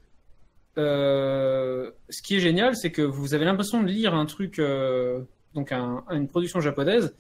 euh, 0.79 1.91
ce 2.11 2.23
qui 2.23 2.37
est 2.37 2.41
génial, 2.41 2.77
c'est 2.77 2.91
que 2.91 3.03
vous 3.03 3.35
avez 3.35 3.45
l'impression 3.45 3.83
de 3.83 3.89
lire 3.89 4.15
un 4.15 4.27
truc, 4.27 4.59
euh, 4.59 5.21
donc 5.55 5.73
un- 5.73 6.05
une 6.11 6.29
production 6.29 6.61
japonaise, 6.61 7.15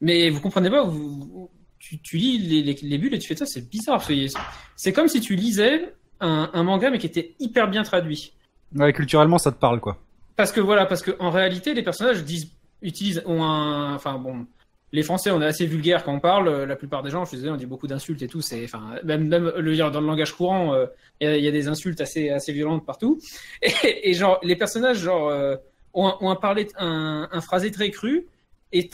mais 0.00 0.28
vous 0.30 0.40
comprenez 0.40 0.70
pas. 0.70 0.82
Vous, 0.84 1.20
vous- 1.20 1.50
tu, 1.86 1.98
tu 2.00 2.16
lis 2.16 2.38
les, 2.38 2.62
les, 2.62 2.74
les 2.82 2.98
bulles 2.98 3.14
et 3.14 3.18
tu 3.18 3.28
fais 3.28 3.36
ça, 3.36 3.46
c'est 3.46 3.68
bizarre. 3.68 4.02
C'est, 4.02 4.26
c'est 4.74 4.92
comme 4.92 5.08
si 5.08 5.20
tu 5.20 5.36
lisais 5.36 5.94
un, 6.20 6.50
un 6.52 6.62
manga 6.64 6.90
mais 6.90 6.98
qui 6.98 7.06
était 7.06 7.34
hyper 7.38 7.68
bien 7.68 7.82
traduit. 7.84 8.32
Ouais, 8.74 8.92
culturellement, 8.92 9.38
ça 9.38 9.52
te 9.52 9.58
parle 9.58 9.80
quoi. 9.80 9.98
Parce 10.36 10.52
que 10.52 10.60
voilà, 10.60 10.86
parce 10.86 11.02
que 11.02 11.12
en 11.20 11.30
réalité, 11.30 11.74
les 11.74 11.82
personnages 11.82 12.24
disent, 12.24 12.50
utilisent, 12.82 13.22
ont 13.26 13.42
un, 13.42 13.94
enfin 13.94 14.18
bon, 14.18 14.46
les 14.92 15.02
Français, 15.02 15.30
on 15.30 15.40
est 15.40 15.46
assez 15.46 15.66
vulgaire 15.66 16.04
quand 16.04 16.12
on 16.14 16.20
parle. 16.20 16.48
euh, 16.48 16.66
La 16.66 16.76
plupart 16.76 17.02
des 17.02 17.10
gens, 17.10 17.24
je 17.24 17.32
désolé, 17.32 17.50
on 17.52 17.56
dit 17.56 17.66
beaucoup 17.66 17.86
d'insultes 17.86 18.22
et 18.22 18.28
tout. 18.28 18.40
C'est, 18.40 18.64
enfin, 18.64 18.96
même, 19.04 19.28
même 19.28 19.52
le 19.56 19.76
dans 19.76 20.00
le 20.00 20.06
langage 20.06 20.32
courant, 20.32 20.74
euh, 20.74 20.86
il 21.20 21.28
y, 21.28 21.30
a- 21.30 21.36
il 21.36 21.44
y 21.44 21.48
a 21.48 21.50
des 21.52 21.68
insultes 21.68 22.00
assez, 22.00 22.30
assez 22.30 22.52
violentes 22.52 22.84
partout. 22.84 23.18
Et, 23.62 24.10
et 24.10 24.14
genre, 24.14 24.38
les 24.42 24.56
personnages, 24.56 24.98
genre, 24.98 25.28
euh, 25.28 25.56
ont, 25.94 26.12
ont 26.20 26.30
un 26.30 26.36
parler, 26.36 26.66
un, 26.78 27.28
un 27.30 27.40
phrasé 27.40 27.70
très 27.70 27.90
cru. 27.90 28.26
Et 28.72 28.90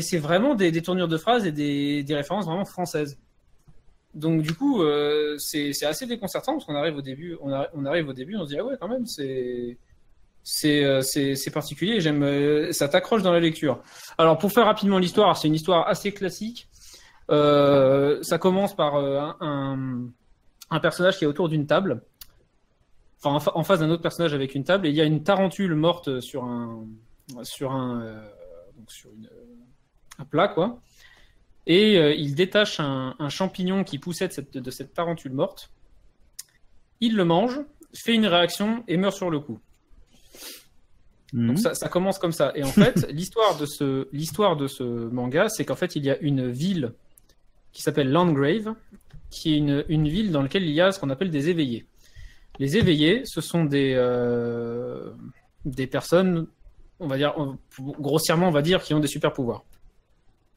c'est 0.00 0.18
vraiment 0.18 0.54
des, 0.54 0.82
tournures 0.82 1.08
de 1.08 1.16
phrases 1.16 1.46
et 1.46 1.52
des, 1.52 2.04
références 2.14 2.46
vraiment 2.46 2.64
françaises. 2.64 3.18
Donc 4.14 4.42
du 4.42 4.54
coup, 4.54 4.82
euh, 4.82 5.36
c'est 5.38 5.70
assez 5.84 6.06
déconcertant 6.06 6.52
parce 6.52 6.64
qu'on 6.66 6.76
arrive 6.76 6.96
au 6.96 7.02
début, 7.02 7.36
on, 7.40 7.50
arri- 7.50 7.68
on 7.74 7.84
arrive 7.84 8.08
au 8.08 8.12
début, 8.12 8.36
on 8.36 8.44
se 8.44 8.50
dit 8.50 8.58
ah 8.58 8.64
ouais 8.64 8.76
quand 8.80 8.86
même 8.86 9.06
c'est 9.06 9.76
c'est 10.44 10.84
euh, 10.84 11.00
particulier. 11.52 12.00
J'aime 12.00 12.22
euh, 12.22 12.70
ça 12.72 12.86
t'accroche 12.88 13.22
dans 13.22 13.32
la 13.32 13.40
lecture. 13.40 13.82
Alors 14.18 14.38
pour 14.38 14.52
faire 14.52 14.66
rapidement 14.66 14.98
l'histoire, 14.98 15.36
c'est 15.36 15.48
une 15.48 15.54
histoire 15.54 15.88
assez 15.88 16.12
classique. 16.12 16.68
Ça 17.28 18.38
commence 18.38 18.76
par 18.76 18.96
un, 18.96 20.06
un 20.70 20.80
personnage 20.80 21.18
qui 21.18 21.24
est 21.24 21.26
autour 21.26 21.48
d'une 21.48 21.66
table, 21.66 22.02
enfin 23.18 23.34
en, 23.36 23.40
fa- 23.40 23.52
en 23.56 23.64
face 23.64 23.80
d'un 23.80 23.90
autre 23.90 24.02
personnage 24.02 24.34
avec 24.34 24.54
une 24.54 24.62
table 24.62 24.86
et 24.86 24.90
il 24.90 24.94
y 24.96 25.00
a 25.00 25.04
une 25.04 25.24
tarentule 25.24 25.74
morte 25.74 26.20
sur 26.20 26.44
un 26.44 26.84
sur 27.42 27.72
un 27.72 28.22
donc 28.76 28.90
sur 28.90 29.10
une, 29.12 29.28
un 30.18 30.24
plat 30.24 30.48
quoi. 30.48 30.80
Et 31.66 31.96
euh, 31.96 32.14
il 32.14 32.34
détache 32.34 32.78
un, 32.78 33.14
un 33.18 33.28
champignon 33.28 33.84
qui 33.84 33.98
poussait 33.98 34.28
de 34.28 34.32
cette, 34.32 34.56
de 34.58 34.70
cette 34.70 34.92
tarentule 34.92 35.32
morte. 35.32 35.70
Il 37.00 37.16
le 37.16 37.24
mange, 37.24 37.60
fait 37.94 38.14
une 38.14 38.26
réaction 38.26 38.84
et 38.86 38.96
meurt 38.96 39.16
sur 39.16 39.30
le 39.30 39.40
coup. 39.40 39.60
Mhm. 41.32 41.48
Donc 41.48 41.58
ça, 41.58 41.74
ça 41.74 41.88
commence 41.88 42.18
comme 42.18 42.32
ça. 42.32 42.52
Et 42.54 42.62
en 42.62 42.72
fait, 42.72 43.06
l'histoire 43.12 43.56
de 43.56 43.66
ce 43.66 44.08
l'histoire 44.12 44.56
de 44.56 44.66
ce 44.66 44.82
manga, 44.82 45.48
c'est 45.48 45.64
qu'en 45.64 45.76
fait 45.76 45.96
il 45.96 46.04
y 46.04 46.10
a 46.10 46.18
une 46.18 46.50
ville 46.50 46.92
qui 47.72 47.82
s'appelle 47.82 48.10
Landgrave, 48.10 48.74
qui 49.30 49.54
est 49.54 49.56
une, 49.56 49.84
une 49.88 50.08
ville 50.08 50.30
dans 50.30 50.42
laquelle 50.42 50.64
il 50.64 50.72
y 50.72 50.80
a 50.80 50.92
ce 50.92 51.00
qu'on 51.00 51.10
appelle 51.10 51.30
des 51.30 51.48
éveillés. 51.48 51.86
Les 52.60 52.76
éveillés, 52.76 53.24
ce 53.24 53.40
sont 53.40 53.64
des 53.64 53.94
euh, 53.96 55.10
des 55.64 55.88
personnes, 55.88 56.46
on 57.00 57.06
va 57.06 57.16
dire 57.16 57.34
grossièrement, 57.80 58.48
on 58.48 58.52
va 58.52 58.62
dire, 58.62 58.82
qui 58.82 58.94
ont 58.94 59.00
des 59.00 59.08
super 59.08 59.32
pouvoirs. 59.32 59.64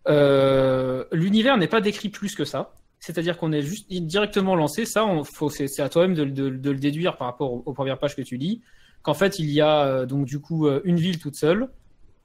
Euh, 0.07 1.03
L'univers 1.11 1.57
n'est 1.57 1.67
pas 1.67 1.81
décrit 1.81 2.09
plus 2.09 2.35
que 2.35 2.45
ça. 2.45 2.73
C'est-à-dire 2.99 3.37
qu'on 3.37 3.51
est 3.51 3.61
juste 3.61 3.91
directement 3.91 4.55
lancé. 4.55 4.85
Ça, 4.85 5.05
c'est 5.49 5.81
à 5.81 5.89
toi-même 5.89 6.15
de, 6.15 6.23
le 6.23 6.79
déduire 6.79 7.17
par 7.17 7.27
rapport 7.27 7.67
aux, 7.67 7.73
premières 7.73 7.99
pages 7.99 8.15
que 8.15 8.21
tu 8.21 8.37
lis. 8.37 8.61
Qu'en 9.03 9.13
fait, 9.13 9.39
il 9.39 9.49
y 9.51 9.61
a 9.61 9.85
euh, 9.85 10.05
donc 10.05 10.25
du 10.25 10.39
coup 10.39 10.67
euh, 10.67 10.81
une 10.83 10.97
ville 10.97 11.19
toute 11.19 11.35
seule, 11.35 11.69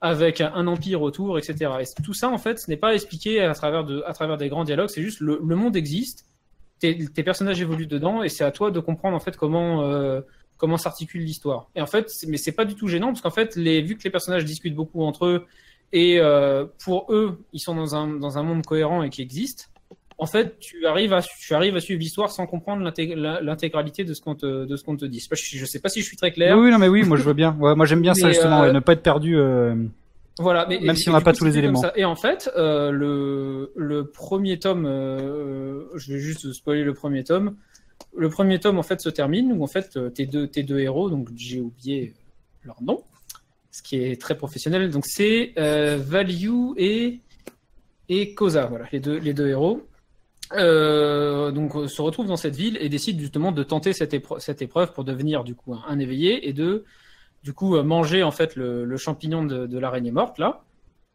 avec 0.01 0.41
un, 0.41 0.67
empire 0.67 1.01
autour, 1.01 1.37
etc. 1.37 1.71
Et 1.79 2.03
tout 2.03 2.13
ça, 2.13 2.29
en 2.29 2.37
fait, 2.37 2.59
ce 2.59 2.69
n'est 2.69 2.77
pas 2.77 2.93
expliqué 2.93 3.41
à 3.41 3.53
travers, 3.53 3.85
des 3.85 4.49
grands 4.49 4.65
dialogues, 4.65 4.89
c'est 4.89 5.03
juste 5.03 5.21
le, 5.21 5.39
le 5.45 5.55
monde 5.55 5.77
existe, 5.77 6.25
tes, 6.79 6.95
personnages 7.23 7.61
évoluent 7.61 7.87
dedans, 7.87 8.21
et 8.21 8.27
c'est 8.27 8.43
à 8.43 8.51
toi 8.51 8.69
de 8.69 8.81
comprendre 8.81 9.15
en 9.15 9.21
fait 9.21 9.37
comment 9.37 9.81
comment 10.63 10.77
s'articule 10.77 11.23
l'histoire. 11.23 11.67
Et 11.75 11.81
en 11.81 11.85
fait, 11.87 12.09
mais 12.29 12.37
c'est 12.37 12.53
pas 12.53 12.63
du 12.63 12.75
tout 12.75 12.87
gênant 12.87 13.07
parce 13.07 13.19
qu'en 13.19 13.31
fait, 13.31 13.57
les, 13.57 13.81
vu 13.81 13.97
que 13.97 14.03
les 14.05 14.09
personnages 14.09 14.45
discutent 14.45 14.75
beaucoup 14.75 15.03
entre 15.03 15.25
eux 15.25 15.45
et 15.91 16.21
euh, 16.21 16.65
pour 16.85 17.07
eux, 17.13 17.43
ils 17.51 17.59
sont 17.59 17.75
dans 17.75 17.95
un 17.95 18.07
dans 18.07 18.37
un 18.37 18.43
monde 18.43 18.65
cohérent 18.65 19.03
et 19.03 19.09
qui 19.09 19.21
existe. 19.21 19.69
En 20.17 20.25
fait, 20.25 20.57
tu 20.59 20.85
arrives 20.85 21.11
à 21.11 21.21
tu 21.21 21.53
arrives 21.53 21.75
à 21.75 21.81
suivre 21.81 21.99
l'histoire 21.99 22.31
sans 22.31 22.47
comprendre 22.47 22.81
l'intégralité 22.81 24.05
de 24.05 24.13
ce 24.13 24.21
qu'on 24.21 24.35
te 24.35 24.63
de 24.63 24.75
ce 24.77 24.83
qu'on 24.85 24.95
te 24.95 25.03
dit. 25.03 25.19
Je 25.19 25.27
pas, 25.27 25.35
je 25.35 25.65
sais 25.65 25.79
pas 25.81 25.89
si 25.89 25.99
je 25.99 26.05
suis 26.05 26.15
très 26.15 26.31
clair. 26.31 26.57
Oui, 26.57 26.65
oui, 26.67 26.71
non, 26.71 26.79
mais 26.79 26.87
oui, 26.87 27.03
moi 27.03 27.17
je 27.17 27.23
veux 27.23 27.33
bien. 27.33 27.57
Ouais, 27.59 27.75
moi 27.75 27.85
j'aime 27.85 28.01
bien 28.01 28.13
ça 28.13 28.29
justement, 28.29 28.61
euh, 28.61 28.67
ouais, 28.67 28.73
ne 28.73 28.79
pas 28.79 28.93
être 28.93 29.03
perdu. 29.03 29.35
euh, 29.37 29.75
Voilà, 30.39 30.65
mais 30.69 30.79
Même 30.79 30.95
et- 30.95 30.97
si 30.97 31.09
on 31.09 31.11
n'a 31.11 31.19
pas 31.19 31.33
coup, 31.33 31.39
tous 31.39 31.45
les 31.45 31.57
éléments. 31.57 31.83
Et 31.97 32.05
en 32.05 32.15
fait, 32.15 32.49
euh, 32.55 32.89
le 32.91 33.73
le 33.75 34.05
premier 34.07 34.59
tome, 34.59 34.85
euh, 34.85 35.83
je 35.95 36.13
vais 36.13 36.19
juste 36.19 36.53
spoiler 36.53 36.85
le 36.85 36.93
premier 36.93 37.25
tome. 37.25 37.57
Le 38.15 38.29
premier 38.29 38.59
tome 38.59 38.77
en 38.77 38.83
fait 38.83 39.01
se 39.01 39.09
termine 39.09 39.51
où 39.53 39.63
en 39.63 39.67
fait 39.67 39.97
euh, 39.97 40.09
tes 40.09 40.25
deux 40.25 40.79
héros, 40.79 41.09
donc 41.09 41.29
j'ai 41.35 41.61
oublié 41.61 42.13
leur 42.63 42.81
nom, 42.81 43.03
ce 43.71 43.81
qui 43.81 43.97
est 43.97 44.19
très 44.19 44.37
professionnel. 44.37 44.89
Donc 44.89 45.05
c'est 45.05 45.53
euh, 45.57 45.97
Value 45.97 46.73
et 46.77 47.19
et 48.09 48.33
Koza, 48.33 48.65
voilà 48.65 48.85
les 48.91 48.99
deux 48.99 49.47
héros. 49.47 49.87
Euh, 50.55 51.51
donc 51.51 51.75
euh, 51.75 51.87
se 51.87 52.01
retrouvent 52.01 52.27
dans 52.27 52.37
cette 52.37 52.55
ville 52.55 52.77
et 52.79 52.87
décident 52.87 53.19
justement 53.19 53.51
de 53.51 53.63
tenter 53.63 53.91
cette, 53.91 54.13
épreuve 54.13 54.93
pour 54.93 55.03
devenir 55.03 55.43
du 55.43 55.55
coup 55.55 55.73
un, 55.73 55.97
éveillé 55.97 56.47
et 56.47 56.53
de 56.53 56.83
du 57.43 57.53
coup 57.53 57.75
euh, 57.75 57.81
manger 57.81 58.21
en 58.21 58.29
fait 58.29 58.55
le, 58.55 58.85
le 58.85 58.97
champignon 58.97 59.43
de, 59.43 59.65
de 59.65 59.79
l'araignée 59.79 60.11
morte 60.11 60.37
là 60.37 60.63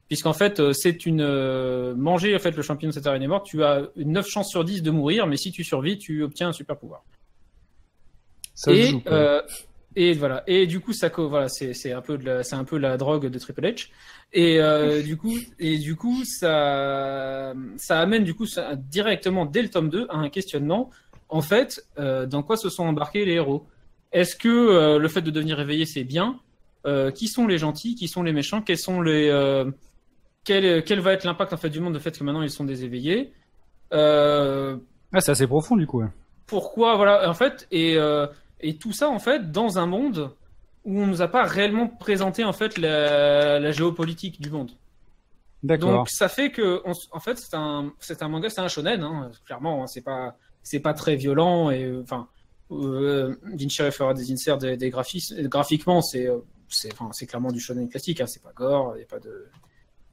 puisqu'en 0.09 0.33
fait 0.33 0.59
euh, 0.61 0.73
c'est 0.73 1.07
une 1.07 1.21
euh, 1.21 1.95
manger 1.95 2.35
en 2.35 2.39
fait 2.39 2.53
le 2.57 2.63
champignon 2.63 2.91
de 2.91 2.95
cette 2.95 3.07
araignée 3.07 3.29
morte 3.29 3.47
tu 3.47 3.63
as 3.63 3.83
une 3.97 4.13
9 4.13 4.27
chances 4.29 4.51
sur 4.51 4.65
10 4.65 4.83
de 4.83 4.91
mourir 4.91 5.27
mais 5.27 5.37
si 5.37 5.53
tu 5.53 5.65
survis 5.65 5.99
tu 5.99 6.23
obtiens 6.23 6.49
un 6.49 6.53
super 6.53 6.77
pouvoir 6.79 7.05
ça 8.55 8.73
et 8.73 8.83
joue, 8.87 9.03
euh, 9.07 9.41
et 9.95 10.13
voilà. 10.13 10.45
Et 10.47 10.67
du 10.67 10.81
coup 10.81 10.93
ça 10.93 11.11
co- 11.11 11.29
voilà 11.29 11.49
c'est 11.49 11.75
c'est 11.75 11.93
un 11.93 12.01
peu 12.03 12.19
de 12.19 12.25
la 12.25 12.43
c'est 12.43 12.55
un 12.57 12.65
peu 12.65 12.79
la 12.79 12.97
drogue 12.97 13.27
de 13.27 13.39
Triple 13.39 13.63
H. 13.63 13.89
Et 14.33 14.61
euh, 14.61 15.03
du 15.03 15.17
coup 15.17 15.37
et 15.59 15.79
du 15.79 15.97
coup 15.97 16.25
ça 16.25 17.55
ça 17.77 18.01
amène 18.01 18.25
du 18.25 18.35
coup 18.35 18.47
ça, 18.47 18.75
directement 18.77 19.47
dès 19.47 19.63
le 19.63 19.71
tome 19.71 19.91
2 19.91 20.07
à 20.11 20.17
un 20.17 20.29
questionnement. 20.29 20.91
En 21.29 21.41
fait 21.43 21.81
euh, 21.99 22.27
dans 22.27 22.43
quoi 22.43 22.57
se 22.57 22.69
sont 22.69 22.85
embarqués 22.85 23.25
les 23.25 23.35
héros? 23.35 23.67
Est-ce 24.13 24.37
que 24.37 24.49
euh, 24.49 24.99
le 24.99 25.09
fait 25.09 25.23
de 25.23 25.31
devenir 25.31 25.61
éveillé 25.61 25.85
c'est 25.87 26.05
bien? 26.05 26.41
Euh, 26.87 27.11
qui 27.11 27.27
sont 27.27 27.47
les 27.47 27.59
gentils? 27.59 27.95
Qui 27.97 28.09
sont 28.09 28.23
les 28.23 28.33
méchants? 28.33 28.63
Quels 28.63 28.79
sont 28.79 29.01
les 29.01 29.29
euh, 29.29 29.65
quel, 30.49 30.83
quel 30.83 31.01
va 31.01 31.13
être 31.13 31.25
l'impact 31.25 31.53
en 31.53 31.59
fait 31.59 31.69
du 31.69 31.79
monde 31.79 31.93
du 31.93 32.01
fait 32.01 32.19
que 32.19 32.25
maintenant 32.25 32.41
ils 32.41 32.51
sont 32.51 32.65
des 32.65 32.83
éveillés 32.83 33.35
euh, 33.93 34.79
Ah, 35.13 35.21
c'est 35.21 35.33
assez 35.33 35.47
profond 35.47 35.77
du 35.77 35.87
coup. 35.87 36.03
pourquoi 36.47 36.97
voilà 36.97 37.29
en 37.29 37.35
fait 37.35 37.69
et 37.71 37.99
euh, 37.99 38.27
et 38.61 38.79
tout 38.79 38.93
ça 38.93 39.11
en 39.11 39.19
fait 39.19 39.53
dans 39.53 39.79
un 39.79 39.85
monde 39.87 40.31
où 40.85 41.01
on 41.03 41.07
nous 41.07 41.21
a 41.21 41.29
pas 41.29 41.45
réellement 41.45 41.87
présenté 41.87 42.45
en 42.45 42.55
fait 42.55 42.79
la, 42.79 43.61
la 43.61 43.73
géopolitique 43.73 44.41
du 44.41 44.51
monde. 44.51 44.71
Donc 45.63 46.09
ça 46.09 46.29
fait 46.29 46.51
que 46.51 46.81
on 46.87 46.93
en 47.13 47.21
fait 47.21 47.37
c'est 47.37 47.55
un 47.55 47.93
c'est 48.01 48.23
un 48.23 48.29
manga 48.29 48.49
c'est 48.49 48.61
un 48.63 48.69
shonen 48.69 49.03
hein, 49.03 49.31
clairement 49.45 49.83
hein, 49.83 49.87
c'est 49.87 50.03
pas 50.03 50.37
c'est 50.63 50.81
pas 50.81 50.95
très 50.95 51.17
violent 51.17 51.71
et 51.71 51.85
euh, 51.85 52.03
enfin 52.05 52.29
euh, 52.71 53.35
Ginichiro 53.55 53.91
fera 53.91 54.15
des 54.15 54.33
inserts 54.33 54.57
des, 54.59 54.77
des 54.79 54.89
graphismes 54.89 55.43
graphiquement 55.49 56.01
c'est 56.01 56.27
euh, 56.29 56.39
c'est 56.69 56.93
enfin 56.93 57.09
c'est 57.13 57.27
clairement 57.27 57.51
du 57.51 57.61
shonen 57.61 57.89
classique 57.89 58.21
hein, 58.21 58.27
c'est 58.27 58.43
pas 58.43 58.53
gore 58.55 58.95
il 58.97 59.01
y 59.01 59.03
a 59.03 59.07
pas 59.07 59.19
de 59.19 59.47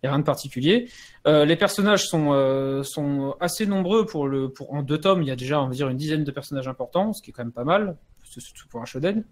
y 0.04 0.08
a 0.08 0.12
rien 0.12 0.20
de 0.20 0.26
particulier. 0.26 0.89
Euh, 1.28 1.46
les 1.46 1.56
personnages 1.56 2.06
sont 2.08 2.32
euh, 2.32 2.84
sont 2.84 3.36
assez 3.39 3.66
nombreux 3.66 4.06
pour 4.06 4.28
le 4.28 4.50
pour 4.50 4.74
en 4.74 4.84
deux 4.84 5.00
tomes 5.00 5.22
il 5.24 5.28
y 5.28 5.32
a 5.32 5.36
déjà 5.36 5.62
on 5.62 5.68
va 5.68 5.74
dire 5.74 5.89
une 5.89 5.98
dizaine 5.98 6.24
de 6.24 6.32
personnages 6.32 6.68
importants 6.68 7.14
ce 7.14 7.22
qui 7.22 7.32
est 7.32 7.34
quand 7.34 7.43
même 7.43 7.52
pas 7.52 7.64
mal 7.64 7.98
surtout 8.24 8.68
pour 8.68 8.82
un 8.82 8.86
shonen. 8.86 9.24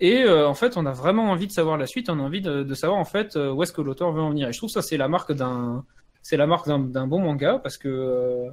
Et 0.00 0.24
euh, 0.24 0.48
en 0.48 0.54
fait, 0.54 0.76
on 0.76 0.84
a 0.84 0.92
vraiment 0.92 1.30
envie 1.30 1.46
de 1.46 1.52
savoir 1.52 1.78
la 1.78 1.86
suite. 1.86 2.10
On 2.10 2.18
a 2.18 2.22
envie 2.22 2.40
de, 2.42 2.74
savoir 2.74 2.98
en 2.98 3.04
fait 3.04 3.36
où 3.36 3.62
est-ce 3.62 3.72
que 3.72 3.80
l'auteur 3.80 4.10
veut 4.10 4.20
en 4.20 4.30
venir. 4.30 4.48
Et 4.48 4.52
je 4.52 4.58
trouve 4.58 4.70
ça 4.70 4.82
c'est 4.82 4.96
la 4.96 5.08
marque 5.08 5.32
d'un 5.32 5.84
c'est 6.22 6.36
la 6.36 6.46
marque 6.46 6.66
d'un 6.66 7.06
bon 7.06 7.20
manga 7.20 7.60
parce 7.62 7.78
que 7.78 8.48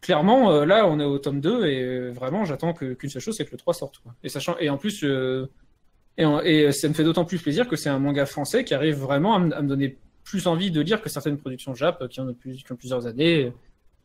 clairement 0.00 0.64
là 0.64 0.86
on 0.86 1.00
est 1.00 1.04
au 1.04 1.18
tome 1.18 1.40
2 1.40 1.66
et 1.66 2.10
vraiment 2.10 2.44
j'attends 2.44 2.74
qu'une 2.74 3.10
seule 3.10 3.20
chose 3.20 3.36
c'est 3.36 3.44
que 3.44 3.50
le 3.50 3.58
3 3.58 3.74
sorte. 3.74 4.00
Et 4.22 4.28
sachant 4.28 4.56
et 4.58 4.70
en 4.70 4.78
plus 4.78 5.04
et, 6.16 6.24
et 6.44 6.72
ça 6.72 6.88
me 6.88 6.94
fait 6.94 7.04
d'autant 7.04 7.24
plus 7.24 7.38
plaisir 7.38 7.66
que 7.66 7.74
c'est 7.74 7.90
un 7.90 7.98
manga 7.98 8.24
français 8.24 8.64
qui 8.64 8.72
arrive 8.72 8.98
vraiment 8.98 9.34
à 9.34 9.38
à 9.56 9.62
me 9.62 9.68
donner 9.68 9.98
plus 10.24 10.46
envie 10.46 10.70
de 10.70 10.80
lire 10.80 11.02
que 11.02 11.08
certaines 11.08 11.38
productions 11.38 11.74
Jap 11.74 12.06
qui, 12.08 12.20
en 12.20 12.28
ont 12.28 12.34
plus, 12.34 12.62
qui 12.62 12.72
ont 12.72 12.76
plusieurs 12.76 13.06
années 13.06 13.52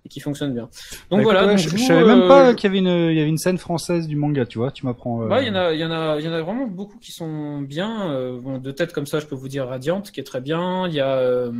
et 0.06 0.10
qui 0.10 0.20
fonctionnent 0.20 0.54
bien. 0.54 0.70
Donc 1.10 1.20
Bah, 1.20 1.24
voilà, 1.24 1.40
écoute, 1.42 1.50
ouais, 1.50 1.56
donc 1.56 1.64
je, 1.66 1.70
vous, 1.70 1.78
je 1.78 1.84
savais 1.84 2.06
même 2.06 2.22
euh, 2.22 2.28
pas 2.28 2.52
je- 2.52 2.56
qu'il 2.56 2.68
y 2.68 2.70
avait 2.70 2.80
une, 2.80 3.12
il 3.12 3.18
y 3.18 3.20
avait 3.20 3.30
une 3.30 3.38
scène 3.38 3.58
française 3.58 4.08
du 4.08 4.16
manga, 4.16 4.46
tu 4.46 4.58
vois. 4.58 4.72
Tu 4.72 4.86
m'apprends. 4.86 5.22
euh, 5.24 5.42
il 5.42 5.48
y 5.48 5.50
en 5.52 5.56
a, 5.56 5.74
il 5.74 5.80
y 5.80 5.86
en 5.86 5.92
a, 5.92 6.18
il 6.20 6.26
y 6.26 6.30
en 6.30 6.34
a 6.34 6.42
vraiment 6.42 6.66
beaucoup 6.68 6.98
qui 7.00 7.12
sont 7.12 7.62
bien. 7.62 8.10
Euh, 8.12 8.40
bon, 8.40 8.58
de 8.58 8.72
tête 8.72 8.94
comme 8.94 9.06
ça, 9.06 9.20
je 9.20 9.26
peux 9.26 9.36
vous 9.36 9.50
dire 9.50 9.68
Radiant, 9.68 10.02
qui 10.02 10.20
est 10.20 10.24
très 10.24 10.40
bien. 10.42 10.88
Il 10.88 10.94
y 10.94 11.00
a 11.02 11.16
euh, 11.18 11.52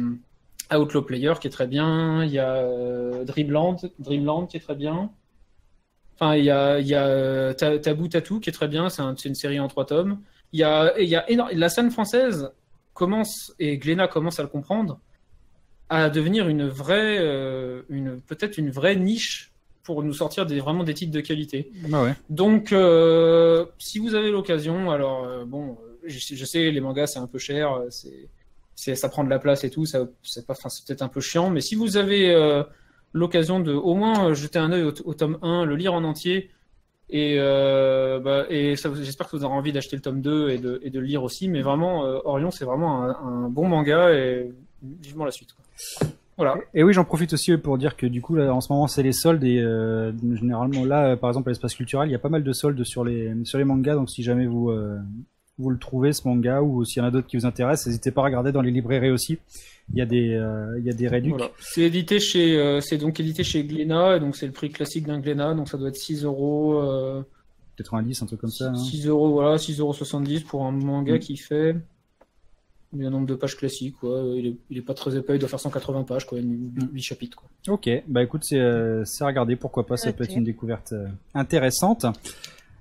Outlaw 0.74 1.02
Player, 1.02 1.34
qui 1.42 1.48
est 1.48 1.52
très 1.52 1.68
bien. 1.68 2.24
Il 2.24 2.32
y 2.32 2.40
a 2.40 2.56
euh, 2.56 3.26
Dreamland, 3.26 3.78
Dreamland, 4.00 4.48
qui 4.48 4.58
est 4.58 4.62
très 4.62 4.76
bien. 4.76 5.10
Enfin, 6.20 6.36
il 6.36 6.46
y 6.46 6.50
a, 6.50 6.80
il 6.80 6.88
y 6.88 6.96
a 6.96 7.06
euh, 7.06 7.54
Ta- 7.54 7.78
Taboo 7.80 8.08
Tattoo, 8.08 8.40
qui 8.40 8.50
est 8.50 8.54
très 8.54 8.68
bien. 8.68 8.90
C'est 8.90 9.02
un- 9.02 9.16
c'est 9.18 9.30
une 9.30 9.36
série 9.36 9.60
en 9.60 9.68
trois 9.68 9.86
tomes. 9.86 10.20
Il 10.54 10.60
y 10.60 10.64
a, 10.64 10.98
et 10.98 11.04
il 11.04 11.10
y 11.10 11.16
a 11.16 11.30
énorme- 11.30 11.52
la 11.54 11.70
scène 11.70 11.92
française 11.92 12.50
commence 12.98 13.54
et 13.60 13.78
Glénat 13.78 14.08
commence 14.08 14.40
à 14.40 14.44
le 14.44 14.50
comprendre, 14.50 15.00
à 15.90 16.10
devenir 16.10 16.50
une 16.50 16.68
vraie, 16.68 17.18
euh, 17.20 17.84
une 17.90 18.20
peut-être 18.20 18.58
une 18.58 18.72
vraie 18.72 18.96
niche 18.96 19.54
pour 19.84 20.04
nous 20.04 20.14
sortir 20.14 20.46
des 20.46 20.60
vraiment 20.60 20.84
des 20.84 20.96
titres 20.96 21.14
de 21.14 21.22
qualité. 21.22 21.72
Ouais. 21.90 22.14
Donc, 22.30 22.74
euh, 22.74 23.66
si 23.78 24.00
vous 24.00 24.16
avez 24.16 24.32
l'occasion, 24.32 24.90
alors 24.92 25.24
euh, 25.26 25.46
bon, 25.46 25.78
je, 26.04 26.18
je 26.36 26.46
sais 26.46 26.72
les 26.72 26.82
mangas 26.82 27.08
c'est 27.08 27.20
un 27.20 27.28
peu 27.28 27.38
cher, 27.38 27.82
c'est, 27.90 28.28
c'est 28.76 28.96
ça 28.96 29.10
prend 29.10 29.24
de 29.24 29.30
la 29.30 29.40
place 29.40 29.64
et 29.64 29.70
tout, 29.70 29.86
ça 29.86 30.08
c'est 30.24 30.46
pas, 30.46 30.56
c'est 30.56 30.86
peut-être 30.86 31.04
un 31.04 31.08
peu 31.08 31.22
chiant, 31.22 31.52
mais 31.52 31.62
si 31.62 31.76
vous 31.76 31.98
avez 31.98 32.36
l'occasion 33.14 33.60
de 33.60 33.74
au 33.74 33.94
moins 33.94 34.34
jeter 34.34 34.60
un 34.60 34.72
œil 34.72 34.84
au, 34.84 34.94
au 35.06 35.14
tome 35.14 35.38
1, 35.44 35.66
le 35.66 35.76
lire 35.76 35.94
en 35.94 36.04
entier, 36.04 36.50
et 37.10 37.38
euh, 37.40 38.20
bah, 38.20 38.46
et 38.50 38.76
j'espère 38.76 39.30
que 39.30 39.38
vous 39.38 39.44
aurez 39.44 39.56
envie 39.56 39.72
d'acheter 39.72 39.96
le 39.96 40.02
tome 40.02 40.22
2 40.22 40.50
et 40.50 40.58
de, 40.58 40.80
et 40.84 40.90
de 40.90 41.00
le 41.00 41.06
lire 41.06 41.24
aussi, 41.24 41.48
mais 41.48 41.62
vraiment 41.62 42.06
euh, 42.06 42.20
Orion 42.26 42.52
c'est 42.52 42.66
vraiment 42.66 43.04
un, 43.04 43.10
un 43.10 43.50
bon 43.50 43.68
manga 43.68 44.12
et 44.12 44.52
vivement 44.82 45.26
la 45.26 45.32
suite. 45.32 45.54
Quoi. 45.54 46.10
Voilà. 46.38 46.56
Et 46.76 46.84
oui, 46.84 46.94
j'en 46.94 47.04
profite 47.04 47.34
aussi 47.34 47.58
pour 47.58 47.80
dire 47.80 47.98
que 47.98 48.06
du 48.06 48.22
coup, 48.22 48.36
là, 48.36 48.54
en 48.54 48.62
ce 48.62 48.72
moment, 48.72 48.86
c'est 48.86 49.02
les 49.02 49.12
soldes 49.12 49.44
et 49.44 49.60
euh, 49.60 50.12
généralement 50.36 50.86
là, 50.86 51.18
par 51.18 51.32
exemple, 51.32 51.50
à 51.50 51.52
l'espace 51.52 51.74
culturel, 51.74 52.10
il 52.10 52.12
y 52.12 52.16
a 52.16 52.20
pas 52.20 52.30
mal 52.30 52.44
de 52.44 52.54
soldes 52.54 52.84
sur 52.84 53.04
les 53.04 53.34
sur 53.44 53.58
les 53.58 53.64
mangas. 53.64 53.96
Donc, 53.96 54.10
si 54.12 54.22
jamais 54.22 54.46
vous 54.46 54.70
euh, 54.70 55.00
vous 55.60 55.70
le 55.70 55.78
trouvez 55.78 56.14
ce 56.14 56.28
manga 56.28 56.62
ou 56.62 56.86
s'il 56.86 57.02
y 57.02 57.06
en 57.06 57.08
a 57.08 57.12
d'autres 57.12 57.28
qui 57.28 57.38
vous 57.38 57.46
intéressent, 57.46 57.88
n'hésitez 57.88 58.12
pas 58.12 58.22
à 58.22 58.26
regarder 58.26 58.52
dans 58.52 58.62
les 58.62 58.72
librairies 58.72 59.10
aussi. 59.12 59.38
Il 59.92 59.98
y 59.98 60.02
a 60.02 60.06
des 60.06 60.34
euh, 60.34 60.78
il 60.80 60.86
y 60.86 60.90
a 60.90 60.94
des 60.94 61.08
réducs. 61.08 61.32
Voilà. 61.34 61.50
C'est 61.60 61.82
édité 61.84 62.20
chez, 62.20 62.58
euh, 62.58 62.82
c'est 62.82 62.98
donc 62.98 63.20
édité 63.20 63.44
chez 63.44 63.64
Glénat, 63.64 64.18
et 64.18 64.20
donc 64.20 64.36
c'est 64.36 64.46
le 64.46 64.52
prix 64.52 64.70
classique 64.70 65.08
d'un 65.08 65.20
Glénat, 65.20 65.54
donc 65.54 65.70
ça 65.70 65.78
doit 65.78 65.88
être 65.90 65.96
6 65.96 66.24
euros, 66.26 66.80
euh, 66.82 67.22
90, 67.78 68.22
un 68.22 68.26
truc 68.26 68.42
comme 68.42 68.50
ça. 68.52 68.70
hein. 68.70 68.76
6 68.76 69.08
euros, 69.08 69.32
voilà, 69.32 69.58
6 69.58 69.80
euros 69.80 69.94
70 69.94 70.42
pour 70.44 70.66
un 70.66 70.72
manga 70.72 71.16
Mm. 71.16 71.20
qui 71.20 71.38
fait 71.38 71.76
un 73.00 73.10
nombre 73.10 73.28
de 73.28 73.36
pages 73.36 73.56
classiques, 73.56 73.96
quoi. 74.00 74.24
Il 74.36 74.48
est, 74.48 74.56
il 74.70 74.78
est 74.78 74.82
pas 74.82 74.94
très 74.94 75.16
épais, 75.16 75.36
il 75.36 75.40
doit 75.40 75.50
faire 75.50 75.60
180 75.60 76.04
pages, 76.04 76.26
quoi, 76.26 76.40
8 76.40 77.02
chapitres, 77.02 77.38
quoi. 77.38 77.74
Ok, 77.74 77.90
bah 78.08 78.24
écoute, 78.24 78.44
c'est 78.44 78.60
euh, 78.60 79.04
c'est 79.06 79.24
à 79.24 79.28
regarder, 79.28 79.56
pourquoi 79.56 79.86
pas, 79.86 79.98
ça 79.98 80.12
peut 80.14 80.24
être 80.24 80.36
une 80.36 80.44
découverte 80.46 80.94
euh, 80.94 81.06
intéressante. 81.34 82.06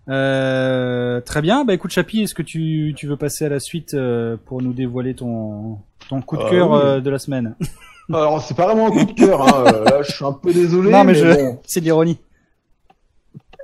Euh, 0.09 1.21
très 1.21 1.43
bien, 1.43 1.65
bah 1.65 1.75
écoute 1.75 1.91
Chapi, 1.91 2.23
est-ce 2.23 2.35
que 2.35 2.43
tu, 2.43 2.95
tu 2.97 3.07
veux 3.09 3.17
passer 3.17 3.45
à 3.45 3.49
la 3.49 3.59
suite 3.61 3.95
euh, 3.95 4.37
pour 4.47 4.63
nous 4.63 4.73
dévoiler 4.73 5.15
ton, 5.15 5.79
ton 6.09 6.23
coup 6.23 6.37
de 6.37 6.43
Euh, 6.43 6.51
cœur 6.51 6.71
oui. 6.71 6.79
euh, 6.83 7.01
de 7.01 7.11
la 7.11 7.19
semaine? 7.19 7.55
Alors, 8.09 8.41
c'est 8.41 8.55
pas 8.57 8.67
vraiment 8.67 8.87
un 8.87 8.91
coup 8.93 9.05
de 9.05 9.13
cœur, 9.13 9.43
hein. 9.43 9.65
euh, 9.67 9.85
Là, 9.85 10.03
je 10.03 10.13
suis 10.13 10.25
un 10.25 10.33
peu 10.33 10.53
désolé. 10.53 10.91
Non 10.93 11.03
mais, 11.03 11.13
mais 11.13 11.19
je... 11.19 11.27
bon. 11.35 11.59
c'est 11.67 11.81
de 11.81 11.87
l'ironie. 11.87 12.19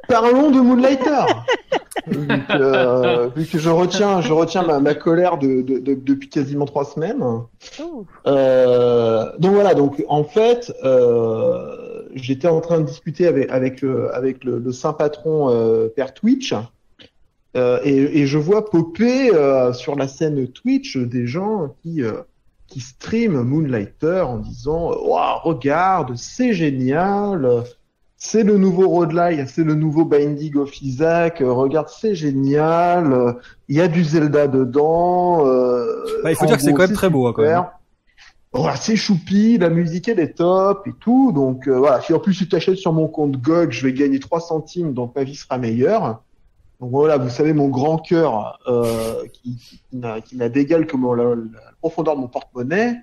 Parlons 0.09 0.51
de 0.51 0.61
Moonlighter. 0.61 1.26
vu, 2.09 2.26
que, 2.26 2.34
euh, 2.51 3.28
vu 3.36 3.47
que 3.47 3.59
je 3.59 3.70
retiens, 3.70 4.20
je 4.20 4.32
retiens 4.32 4.62
ma, 4.64 4.80
ma 4.80 4.95
colère 4.95 5.38
de, 5.38 5.62
de- 5.62 5.78
de- 5.78 5.95
depuis 5.95 6.28
quasiment 6.28 6.64
trois 6.64 6.84
semaines. 6.84 7.22
Euh, 8.26 9.26
donc 9.38 9.55
voilà, 9.55 9.74
donc 9.74 10.05
en 10.09 10.24
fait, 10.24 10.72
euh, 10.84 11.91
j'étais 12.15 12.49
en 12.49 12.61
train 12.61 12.81
de 12.81 12.87
discuter 12.87 13.27
avec, 13.27 13.51
avec, 13.51 13.81
le, 13.83 14.15
avec 14.15 14.45
le, 14.45 14.59
le 14.59 14.73
saint 14.73 14.93
patron 14.93 15.51
euh, 15.51 15.89
Père 15.89 16.15
Twitch, 16.15 16.55
euh, 17.57 17.79
et, 17.85 18.21
et 18.21 18.27
je 18.27 18.39
vois 18.39 18.65
popper 18.71 19.35
euh, 19.35 19.73
sur 19.73 19.95
la 19.97 20.09
scène 20.09 20.47
Twitch 20.49 20.97
des 20.97 21.27
gens 21.27 21.75
qui, 21.83 22.03
euh, 22.03 22.13
qui 22.67 22.81
streament 22.81 23.43
Moonlighter 23.43 24.23
en 24.27 24.39
disant 24.39 24.93
Waouh, 24.95 25.39
regarde, 25.43 26.17
c'est 26.17 26.55
génial, 26.55 27.65
c'est 28.17 28.43
le 28.45 28.57
nouveau 28.57 28.89
roadline, 28.89 29.47
c'est 29.47 29.65
le 29.65 29.75
nouveau 29.75 30.05
Binding 30.05 30.57
of 30.57 30.81
Isaac. 30.81 31.43
euh, 31.43 31.53
regarde, 31.53 31.89
c'est 31.91 32.15
génial. 32.15 33.13
euh, 33.13 33.33
Il 33.69 33.77
y 33.77 33.81
a 33.81 33.89
du 33.89 34.03
Zelda 34.05 34.47
dedans. 34.47 35.47
euh, 35.47 35.87
Bah, 36.23 36.31
il 36.31 36.37
faut 36.37 36.47
dire 36.47 36.57
que 36.57 36.63
c'est 36.63 36.73
quand 36.73 36.87
même 36.87 36.93
très 36.93 37.11
beau, 37.11 37.27
hein, 37.27 37.33
quand 37.35 37.43
même. 37.43 37.65
Voilà, 38.53 38.77
c'est 38.77 38.97
choupi, 38.97 39.57
la 39.57 39.71
musique 39.71 40.09
elle 40.09 40.21
est 40.21 40.35
top 40.37 40.87
et 40.87 40.93
tout. 41.01 41.33
Donc 41.33 41.67
euh, 41.69 41.79
voilà, 41.79 42.01
si 42.03 42.13
en 42.13 42.19
plus 42.19 42.37
tu 42.37 42.49
t'achètes 42.49 42.77
sur 42.77 42.93
mon 42.93 43.09
compte 43.09 43.39
GOG, 43.39 43.71
je 43.71 43.87
vais 43.87 43.93
gagner 43.95 44.19
3 44.21 44.41
centimes, 44.41 44.93
donc 44.93 45.15
ma 45.17 45.25
vie 45.25 45.35
sera 45.37 45.57
meilleure. 45.59 46.23
Donc 46.81 46.91
voilà, 46.91 47.17
vous 47.17 47.31
savez 47.31 47.53
mon 47.55 47.69
grand 47.69 47.97
cœur 47.99 48.59
euh, 48.69 49.25
qui, 49.33 49.57
qui 49.57 49.81
n'a- 49.97 50.21
qui 50.21 50.37
n'a 50.37 50.49
d'égal 50.49 50.87
que 50.87 50.97
mon- 50.97 51.15
la, 51.15 51.25
la 51.35 51.73
profondeur 51.81 52.17
de 52.17 52.21
mon 52.21 52.29
porte-monnaie. 52.29 52.97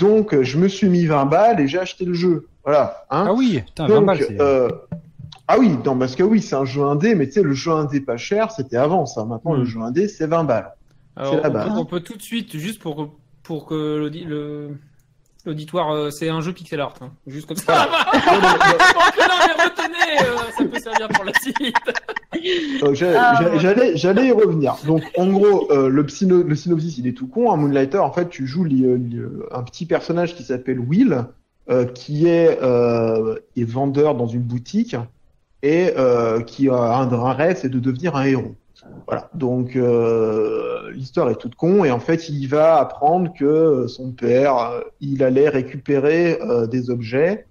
Donc 0.00 0.40
je 0.42 0.58
me 0.58 0.66
suis 0.66 0.88
mis 0.88 1.06
20 1.06 1.26
balles 1.26 1.60
et 1.60 1.68
j'ai 1.68 1.78
acheté 1.78 2.04
le 2.04 2.14
jeu. 2.14 2.48
Voilà. 2.64 3.04
Hein 3.10 3.26
Ah 3.28 3.32
oui, 3.34 3.62
putain, 3.64 3.86
20 3.86 3.94
donc, 3.94 4.06
balles, 4.06 4.36
euh, 4.40 4.68
ah 5.46 5.56
oui, 5.60 5.76
non, 5.84 5.96
parce 5.96 6.16
que 6.16 6.24
oui, 6.24 6.42
c'est 6.42 6.56
un 6.56 6.64
jeu 6.64 6.82
indé, 6.82 7.14
mais 7.14 7.26
tu 7.26 7.34
sais, 7.34 7.42
le 7.42 7.52
jeu 7.54 7.70
indé 7.70 8.00
pas 8.00 8.16
cher, 8.16 8.50
c'était 8.50 8.76
avant 8.76 9.06
ça. 9.06 9.24
Maintenant, 9.24 9.54
Hmm. 9.54 9.60
le 9.60 9.64
jeu 9.64 9.80
indé, 9.80 10.08
c'est 10.08 10.26
20 10.26 10.42
balles. 10.44 10.74
Alors, 11.14 11.36
la 11.36 11.48
on, 11.48 11.52
peut, 11.52 11.78
on 11.80 11.84
peut 11.84 12.00
tout 12.00 12.16
de 12.16 12.22
suite, 12.22 12.56
juste 12.56 12.80
pour, 12.82 13.16
pour 13.44 13.66
que 13.66 13.96
l'audi- 13.98 14.24
le- 14.24 14.76
l'auditoire, 15.46 15.90
euh, 15.92 16.10
c'est 16.10 16.28
un 16.28 16.40
jeu 16.40 16.52
pixel 16.52 16.80
art. 16.80 16.94
hein. 17.00 17.10
Juste 17.26 17.46
comme 17.46 17.56
ça. 17.56 17.88
Non, 18.14 18.32
non, 18.34 18.40
non, 18.40 18.48
non, 18.48 19.34
mais 19.46 19.64
retenez, 19.64 20.28
euh, 20.28 20.36
ça 20.56 20.64
peut 20.64 20.78
servir 20.80 21.08
pour 21.08 21.24
la 21.24 21.32
suite. 21.40 21.56
J'ai- 22.94 23.14
Ah. 23.16 23.58
J'allais, 23.58 23.96
j'allais 23.96 24.26
y 24.28 24.32
revenir. 24.32 24.76
Donc, 24.86 25.02
en 25.16 25.26
gros, 25.28 25.70
euh, 25.72 25.88
le, 25.88 26.02
psyno- 26.04 26.42
le 26.42 26.54
synopsis, 26.54 26.98
il 26.98 27.06
est 27.06 27.12
tout 27.12 27.26
con. 27.28 27.50
Un 27.52 27.56
Moonlighter, 27.56 27.98
en 27.98 28.12
fait, 28.12 28.28
tu 28.28 28.46
joues 28.46 28.64
li- 28.64 28.82
li- 28.98 29.20
un 29.50 29.62
petit 29.62 29.86
personnage 29.86 30.34
qui 30.34 30.42
s'appelle 30.42 30.78
Will, 30.80 31.24
euh, 31.70 31.84
qui 31.86 32.26
est, 32.28 32.58
euh, 32.62 33.36
est 33.56 33.64
vendeur 33.64 34.14
dans 34.14 34.26
une 34.26 34.42
boutique 34.42 34.96
et 35.62 35.92
euh, 35.96 36.40
qui 36.40 36.68
a 36.68 36.74
un, 36.74 37.12
un 37.12 37.32
rêve, 37.32 37.58
c'est 37.60 37.68
de 37.68 37.78
devenir 37.80 38.14
un 38.16 38.24
héros. 38.24 38.54
Voilà. 39.06 39.30
Donc, 39.34 39.76
euh, 39.76 40.90
l'histoire 40.92 41.30
est 41.30 41.36
toute 41.36 41.54
con 41.54 41.84
et 41.84 41.90
en 41.90 42.00
fait, 42.00 42.28
il 42.28 42.46
va 42.46 42.76
apprendre 42.76 43.32
que 43.34 43.86
son 43.86 44.12
père, 44.12 44.56
euh, 44.58 44.80
il 45.00 45.22
allait 45.22 45.48
récupérer 45.48 46.40
euh, 46.40 46.66
des 46.66 46.90
objets 46.90 47.46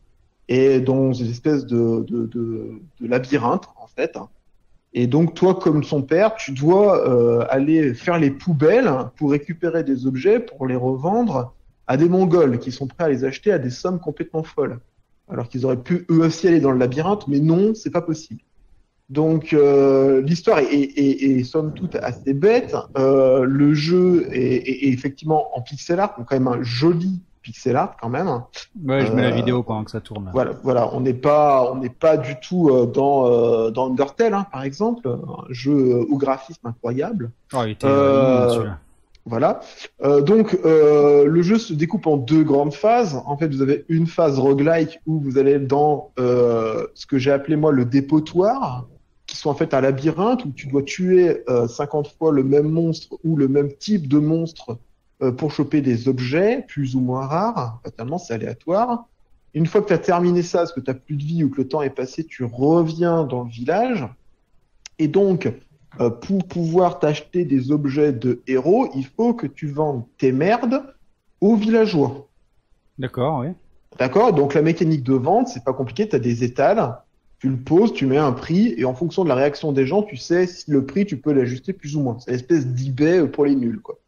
et 0.48 0.80
dans 0.80 1.14
une 1.14 1.30
espèce 1.30 1.66
de, 1.66 2.06
de, 2.08 2.26
de, 2.26 2.82
de 3.02 3.08
labyrinthe, 3.08 3.66
en 3.82 3.88
fait. 3.88 4.18
Et 4.94 5.08
donc, 5.08 5.34
toi, 5.34 5.56
comme 5.56 5.84
son 5.84 6.02
père, 6.02 6.36
tu 6.36 6.54
dois 6.54 7.08
euh, 7.08 7.46
aller 7.50 7.94
faire 7.94 8.18
les 8.18 8.32
poubelles 8.32 8.92
pour 9.18 9.32
récupérer 9.32 9.84
des 9.84 10.08
objets, 10.08 10.40
pour 10.40 10.66
les 10.66 10.76
revendre 10.76 11.54
à 11.88 11.98
des 11.98 12.10
Mongols 12.10 12.60
qui 12.60 12.72
sont 12.72 12.88
prêts 12.88 13.04
à 13.04 13.10
les 13.10 13.24
acheter 13.26 13.52
à 13.52 13.60
des 13.60 13.70
sommes 13.70 14.00
complètement 14.00 14.44
folles. 14.44 14.80
Alors 15.30 15.50
qu'ils 15.50 15.66
auraient 15.66 15.84
pu 15.84 16.06
eux 16.10 16.26
aussi 16.26 16.48
aller 16.48 16.62
dans 16.62 16.72
le 16.72 16.78
labyrinthe, 16.78 17.28
mais 17.28 17.40
non, 17.40 17.76
c'est 17.76 17.92
pas 17.92 18.02
possible. 18.02 18.42
Donc, 19.10 19.54
euh, 19.54 20.22
l'histoire 20.22 20.60
est, 20.60 20.66
est, 20.66 21.24
est, 21.24 21.40
est, 21.40 21.44
somme 21.44 21.74
toute 21.74 21.96
assez 21.96 22.34
bête. 22.34 22.76
Euh, 22.98 23.46
le 23.46 23.74
jeu 23.74 24.28
est, 24.34 24.56
est, 24.56 24.88
est 24.88 24.90
effectivement 24.90 25.58
en 25.58 25.62
pixel 25.62 26.00
art, 26.00 26.16
donc 26.18 26.28
quand 26.28 26.36
même 26.36 26.48
un 26.48 26.62
joli 26.62 27.22
pixel 27.42 27.78
art 27.78 27.96
quand 28.02 28.10
même. 28.10 28.28
Ouais, 28.28 29.06
je 29.06 29.12
mets 29.14 29.22
la 29.22 29.30
euh, 29.30 29.32
vidéo 29.32 29.64
pendant 29.64 29.86
que 29.86 29.92
ça 29.92 30.02
tourne. 30.02 30.30
Voilà, 30.34 30.52
voilà, 30.62 30.94
on 30.94 31.00
n'est 31.00 31.14
pas, 31.14 31.72
on 31.72 31.78
n'est 31.78 31.90
pas 31.90 32.18
du 32.18 32.36
tout 32.42 32.70
euh, 32.70 32.86
dans 32.86 33.32
euh, 33.32 33.72
dans 33.72 33.90
Undertale, 33.90 34.34
hein, 34.34 34.46
par 34.52 34.64
exemple, 34.64 35.08
un 35.08 35.46
jeu 35.52 36.06
au 36.10 36.18
graphisme 36.18 36.68
incroyable. 36.68 37.32
Oh, 37.54 37.60
il 37.66 37.72
était 37.72 37.88
Euh, 37.88 38.50
celui-là. 38.50 38.80
Voilà. 39.26 39.62
Euh, 40.04 40.22
donc 40.22 40.58
euh, 40.66 41.26
le 41.26 41.42
jeu 41.42 41.58
se 41.58 41.74
découpe 41.74 42.08
en 42.08 42.18
deux 42.18 42.44
grandes 42.44 42.74
phases. 42.74 43.22
En 43.26 43.38
fait, 43.38 43.48
vous 43.48 43.62
avez 43.62 43.86
une 43.88 44.08
phase 44.08 44.40
roguelike 44.40 45.00
où 45.06 45.20
vous 45.20 45.38
allez 45.38 45.60
dans 45.60 46.12
euh, 46.20 46.88
ce 46.94 47.06
que 47.06 47.18
j'ai 47.18 47.32
appelé 47.32 47.56
moi 47.56 47.72
le 47.72 47.86
dépotoir, 47.86 48.86
sont 49.38 49.50
en 49.50 49.56
fait 49.56 49.74
un 49.74 49.82
labyrinthe 49.82 50.46
où 50.46 50.52
tu 50.52 50.68
dois 50.68 50.84
tuer 50.84 51.44
euh, 51.50 51.68
50 51.68 52.08
fois 52.18 52.32
le 52.32 52.44
même 52.44 52.70
monstre 52.70 53.18
ou 53.24 53.36
le 53.36 53.48
même 53.48 53.74
type 53.74 54.08
de 54.08 54.20
monstre 54.20 54.78
euh, 55.22 55.32
pour 55.32 55.52
choper 55.52 55.82
des 55.82 56.08
objets 56.08 56.64
plus 56.68 56.96
ou 56.96 57.00
moins 57.00 57.26
rares. 57.26 57.80
Fatalement, 57.84 58.18
c'est 58.18 58.34
aléatoire. 58.34 59.08
Une 59.54 59.66
fois 59.66 59.82
que 59.82 59.88
tu 59.88 59.94
as 59.94 59.98
terminé 59.98 60.44
ça, 60.44 60.60
parce 60.60 60.74
que 60.74 60.80
tu 60.80 60.94
plus 60.94 61.16
de 61.16 61.24
vie 61.24 61.44
ou 61.44 61.50
que 61.50 61.58
le 61.58 61.68
temps 61.68 61.82
est 61.82 61.90
passé, 61.90 62.24
tu 62.24 62.44
reviens 62.44 63.24
dans 63.24 63.44
le 63.44 63.50
village. 63.50 64.08
Et 65.00 65.08
donc, 65.08 65.52
euh, 66.00 66.10
pour 66.10 66.48
pouvoir 66.48 67.00
t'acheter 67.00 67.46
des 67.46 67.72
objets 67.72 68.14
de 68.14 68.42
héros, 68.48 68.90
il 68.96 69.06
faut 69.06 69.34
que 69.34 69.48
tu 69.48 69.68
vendes 69.68 70.04
tes 70.18 70.32
merdes 70.32 70.84
aux 71.42 71.56
villageois. 71.56 72.28
D'accord, 73.00 73.40
oui. 73.40 73.48
D'accord? 73.98 74.34
Donc 74.34 74.54
la 74.54 74.62
mécanique 74.62 75.04
de 75.04 75.14
vente, 75.14 75.48
c'est 75.48 75.64
pas 75.64 75.74
compliqué, 75.74 76.08
tu 76.08 76.16
as 76.16 76.20
des 76.20 76.44
étals, 76.44 76.98
tu 77.40 77.50
le 77.50 77.58
poses, 77.58 77.94
tu 77.94 78.06
mets 78.06 78.18
un 78.18 78.32
prix, 78.32 78.74
et 78.78 78.86
en 78.86 78.94
fonction 78.94 79.24
de 79.24 79.30
la 79.30 79.36
réaction 79.36 79.72
des 79.72 79.86
gens, 79.86 80.02
tu 80.02 80.18
sais 80.18 80.48
si 80.48 80.72
le 80.72 80.86
prix, 80.86 81.06
tu 81.06 81.18
peux 81.18 81.32
l'ajuster 81.32 81.74
plus 81.74 81.96
ou 81.96 82.02
moins. 82.02 82.18
C'est 82.20 82.32
l'espèce 82.32 82.66
d'eBay 82.66 83.28
pour 83.28 83.46
les 83.46 83.56
nuls, 83.56 83.80
quoi. 83.82 84.00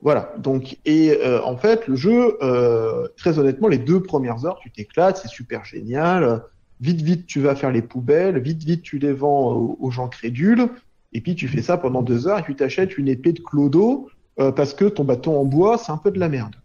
Voilà. 0.00 0.34
Donc, 0.38 0.78
et 0.84 1.12
euh, 1.12 1.42
en 1.44 1.56
fait, 1.56 1.86
le 1.86 1.94
jeu, 1.94 2.36
euh, 2.42 3.06
très 3.16 3.38
honnêtement, 3.38 3.68
les 3.68 3.78
deux 3.78 4.02
premières 4.02 4.44
heures, 4.44 4.58
tu 4.60 4.70
t'éclates, 4.70 5.18
c'est 5.18 5.28
super 5.28 5.64
génial. 5.64 6.42
Vite, 6.80 7.00
vite, 7.00 7.26
tu 7.26 7.40
vas 7.40 7.54
faire 7.54 7.70
les 7.70 7.82
poubelles, 7.82 8.40
vite, 8.40 8.64
vite, 8.64 8.82
tu 8.82 8.98
les 8.98 9.12
vends 9.12 9.52
aux, 9.52 9.76
aux 9.80 9.90
gens 9.90 10.08
crédules, 10.08 10.68
et 11.12 11.20
puis 11.20 11.36
tu 11.36 11.46
fais 11.46 11.62
ça 11.62 11.76
pendant 11.78 12.02
deux 12.02 12.26
heures, 12.26 12.40
et 12.40 12.42
tu 12.42 12.56
t'achètes 12.56 12.98
une 12.98 13.08
épée 13.08 13.32
de 13.32 13.40
clodo, 13.40 14.08
euh, 14.40 14.50
parce 14.50 14.74
que 14.74 14.86
ton 14.86 15.04
bâton 15.04 15.38
en 15.38 15.44
bois, 15.44 15.78
c'est 15.78 15.92
un 15.92 15.98
peu 15.98 16.10
de 16.10 16.18
la 16.18 16.28
merde. 16.28 16.56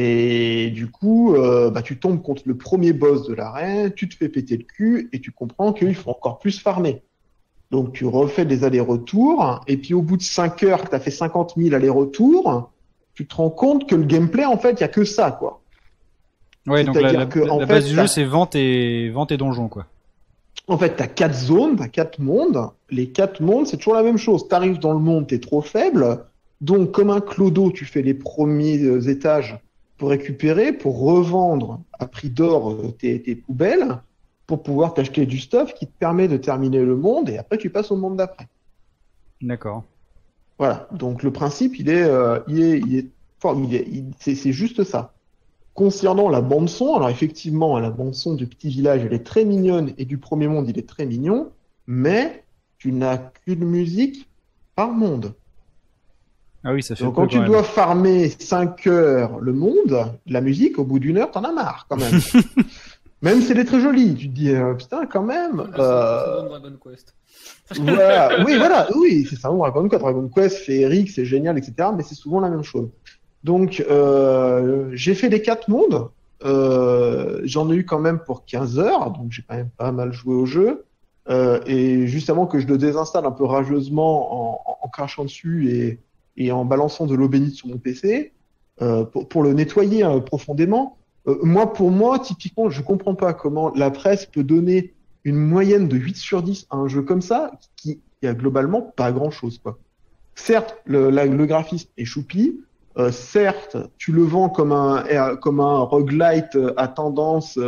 Et 0.00 0.70
du 0.70 0.88
coup, 0.88 1.34
euh, 1.34 1.70
bah, 1.70 1.82
tu 1.82 1.98
tombes 1.98 2.22
contre 2.22 2.42
le 2.46 2.56
premier 2.56 2.92
boss 2.92 3.26
de 3.26 3.34
l'arène, 3.34 3.92
tu 3.92 4.08
te 4.08 4.14
fais 4.14 4.28
péter 4.28 4.56
le 4.56 4.62
cul 4.62 5.08
et 5.12 5.20
tu 5.20 5.32
comprends 5.32 5.72
qu'il 5.72 5.92
faut 5.96 6.10
encore 6.10 6.38
plus 6.38 6.60
farmer. 6.60 7.02
Donc 7.72 7.94
tu 7.94 8.06
refais 8.06 8.44
des 8.44 8.62
allers-retours 8.62 9.60
et 9.66 9.76
puis 9.76 9.94
au 9.94 10.02
bout 10.02 10.16
de 10.16 10.22
5 10.22 10.62
heures 10.62 10.84
que 10.84 10.90
tu 10.90 10.94
as 10.94 11.00
fait 11.00 11.10
50 11.10 11.54
000 11.56 11.74
allers-retours, 11.74 12.70
tu 13.14 13.26
te 13.26 13.34
rends 13.34 13.50
compte 13.50 13.88
que 13.88 13.96
le 13.96 14.04
gameplay, 14.04 14.44
en 14.44 14.56
fait, 14.56 14.74
il 14.74 14.80
y 14.82 14.84
a 14.84 14.88
que 14.88 15.02
ça, 15.02 15.32
quoi. 15.32 15.62
Ouais, 16.68 16.84
donc 16.84 16.94
la, 16.94 17.12
la, 17.12 17.26
que, 17.26 17.40
la 17.40 17.52
en 17.52 17.58
base 17.58 17.82
fait, 17.82 17.90
du 17.90 17.96
jeu, 17.96 18.06
c'est 18.06 18.24
vente 18.24 18.54
et, 18.54 19.10
vente 19.10 19.32
et 19.32 19.36
donjon, 19.36 19.66
quoi. 19.66 19.86
En 20.68 20.78
fait, 20.78 20.94
tu 20.94 21.02
as 21.02 21.08
quatre 21.08 21.34
zones, 21.34 21.74
tu 21.74 21.82
as 21.82 21.88
quatre 21.88 22.20
mondes. 22.20 22.70
Les 22.88 23.08
quatre 23.08 23.42
mondes, 23.42 23.66
c'est 23.66 23.78
toujours 23.78 23.94
la 23.94 24.04
même 24.04 24.18
chose. 24.18 24.46
Tu 24.48 24.54
arrives 24.54 24.78
dans 24.78 24.92
le 24.92 25.00
monde, 25.00 25.26
tu 25.26 25.34
es 25.34 25.40
trop 25.40 25.60
faible. 25.60 26.24
Donc, 26.60 26.92
comme 26.92 27.10
un 27.10 27.20
clodo, 27.20 27.72
tu 27.72 27.84
fais 27.84 28.02
les 28.02 28.14
premiers 28.14 28.80
euh, 28.84 29.00
étages 29.08 29.58
pour 29.98 30.10
récupérer, 30.10 30.72
pour 30.72 31.00
revendre 31.00 31.80
à 31.98 32.06
prix 32.06 32.30
d'or 32.30 32.70
euh, 32.70 32.94
tes, 32.98 33.20
tes 33.20 33.34
poubelles, 33.34 34.00
pour 34.46 34.62
pouvoir 34.62 34.94
t'acheter 34.94 35.26
du 35.26 35.38
stuff 35.38 35.74
qui 35.74 35.86
te 35.86 35.92
permet 35.98 36.28
de 36.28 36.36
terminer 36.38 36.82
le 36.84 36.96
monde, 36.96 37.28
et 37.28 37.36
après 37.36 37.58
tu 37.58 37.68
passes 37.68 37.90
au 37.90 37.96
monde 37.96 38.16
d'après. 38.16 38.48
D'accord. 39.42 39.84
Voilà. 40.58 40.88
Donc 40.92 41.22
le 41.22 41.32
principe, 41.32 41.78
il 41.78 41.88
est, 41.90 42.02
euh, 42.02 42.40
il 42.48 42.62
est, 42.62 42.78
il 42.80 42.96
est, 42.96 44.06
c'est 44.18 44.52
juste 44.52 44.84
ça. 44.84 45.12
Concernant 45.74 46.28
la 46.28 46.40
bande 46.40 46.68
son, 46.68 46.94
alors 46.96 47.10
effectivement, 47.10 47.78
la 47.78 47.90
bande 47.90 48.14
son 48.14 48.34
du 48.34 48.46
petit 48.46 48.68
village, 48.68 49.04
elle 49.04 49.12
est 49.12 49.24
très 49.24 49.44
mignonne 49.44 49.92
et 49.98 50.04
du 50.04 50.18
premier 50.18 50.48
monde, 50.48 50.68
il 50.68 50.78
est 50.78 50.88
très 50.88 51.06
mignon, 51.06 51.50
mais 51.86 52.44
tu 52.78 52.92
n'as 52.92 53.18
qu'une 53.18 53.64
musique 53.64 54.28
par 54.74 54.90
monde. 54.90 55.34
Ah 56.64 56.72
oui, 56.72 56.82
ça 56.82 56.96
fait 56.96 57.04
Donc 57.04 57.14
peu, 57.14 57.20
quand 57.22 57.26
tu 57.28 57.38
même. 57.38 57.46
dois 57.46 57.62
farmer 57.62 58.28
5 58.30 58.86
heures 58.88 59.38
le 59.40 59.52
monde, 59.52 60.12
la 60.26 60.40
musique, 60.40 60.78
au 60.78 60.84
bout 60.84 60.98
d'une 60.98 61.16
heure, 61.18 61.30
t'en 61.30 61.44
as 61.44 61.52
marre 61.52 61.86
quand 61.88 61.96
même. 61.96 62.20
même 63.22 63.40
si 63.40 63.52
elle 63.52 63.58
est 63.60 63.64
très 63.64 63.80
jolie, 63.80 64.14
tu 64.14 64.28
te 64.28 64.34
dis 64.34 64.50
euh, 64.50 64.74
putain 64.74 65.06
quand 65.06 65.22
même. 65.22 65.60
euh, 65.78 66.48
Dragon 66.48 66.72
Quest. 66.82 67.14
voilà, 67.78 68.30
oui, 68.44 68.56
voilà, 68.56 68.88
oui, 68.96 69.26
c'est 69.28 69.36
ça, 69.36 69.48
Dragon 69.50 69.88
Quest, 69.88 70.02
Dragon 70.02 70.28
Quest, 70.34 70.56
féerique, 70.58 71.10
c'est 71.10 71.24
génial, 71.24 71.56
etc. 71.58 71.90
Mais 71.96 72.02
c'est 72.02 72.14
souvent 72.16 72.40
la 72.40 72.48
même 72.50 72.64
chose. 72.64 72.88
Donc, 73.44 73.84
euh, 73.88 74.90
j'ai 74.92 75.14
fait 75.14 75.28
les 75.28 75.42
quatre 75.42 75.68
mondes. 75.68 76.08
Euh, 76.44 77.40
J'en 77.44 77.70
ai 77.70 77.76
eu 77.76 77.84
quand 77.84 77.98
même 78.00 78.18
pour 78.20 78.44
15 78.44 78.78
heures, 78.78 79.10
donc 79.12 79.30
j'ai 79.30 79.42
quand 79.48 79.56
même 79.56 79.70
pas 79.76 79.92
mal 79.92 80.12
joué 80.12 80.34
au 80.34 80.46
jeu. 80.46 80.84
Euh, 81.28 81.60
et 81.66 82.06
juste 82.06 82.30
avant 82.30 82.46
que 82.46 82.58
je 82.58 82.66
le 82.66 82.78
désinstalle 82.78 83.26
un 83.26 83.30
peu 83.32 83.44
rageusement 83.44 84.32
en, 84.32 84.60
en- 84.66 84.78
en 84.82 84.88
crachant 84.88 85.24
dessus 85.24 85.70
et, 85.70 85.98
et 86.38 86.50
en 86.52 86.64
balançant 86.64 87.06
de 87.06 87.14
l'eau 87.14 87.28
bénite 87.28 87.54
sur 87.54 87.68
mon 87.68 87.76
PC, 87.76 88.32
euh, 88.80 89.04
pour, 89.04 89.28
pour 89.28 89.42
le 89.42 89.52
nettoyer 89.52 90.04
euh, 90.04 90.20
profondément, 90.20 90.96
euh, 91.26 91.38
moi, 91.42 91.72
pour 91.72 91.90
moi, 91.90 92.18
typiquement, 92.18 92.70
je 92.70 92.80
comprends 92.80 93.14
pas 93.14 93.34
comment 93.34 93.72
la 93.74 93.90
presse 93.90 94.24
peut 94.24 94.44
donner 94.44 94.94
une 95.24 95.36
moyenne 95.36 95.88
de 95.88 95.96
8 95.96 96.16
sur 96.16 96.42
10 96.42 96.68
à 96.70 96.76
un 96.76 96.88
jeu 96.88 97.02
comme 97.02 97.20
ça, 97.20 97.52
qui, 97.76 98.00
qui 98.20 98.26
a 98.26 98.32
globalement 98.32 98.80
pas 98.80 99.12
grand 99.12 99.30
chose, 99.30 99.58
quoi. 99.58 99.78
Certes, 100.36 100.76
le, 100.86 101.10
le 101.10 101.46
graphisme 101.46 101.90
est 101.98 102.04
choupi, 102.04 102.60
euh, 102.98 103.12
certes, 103.12 103.76
tu 103.96 104.12
le 104.12 104.22
vends 104.22 104.48
comme 104.48 104.72
un, 104.72 105.04
euh, 105.06 105.36
comme 105.36 105.60
un 105.60 105.78
roguelite 105.78 106.56
euh, 106.56 106.74
à 106.76 106.88
tendance 106.88 107.58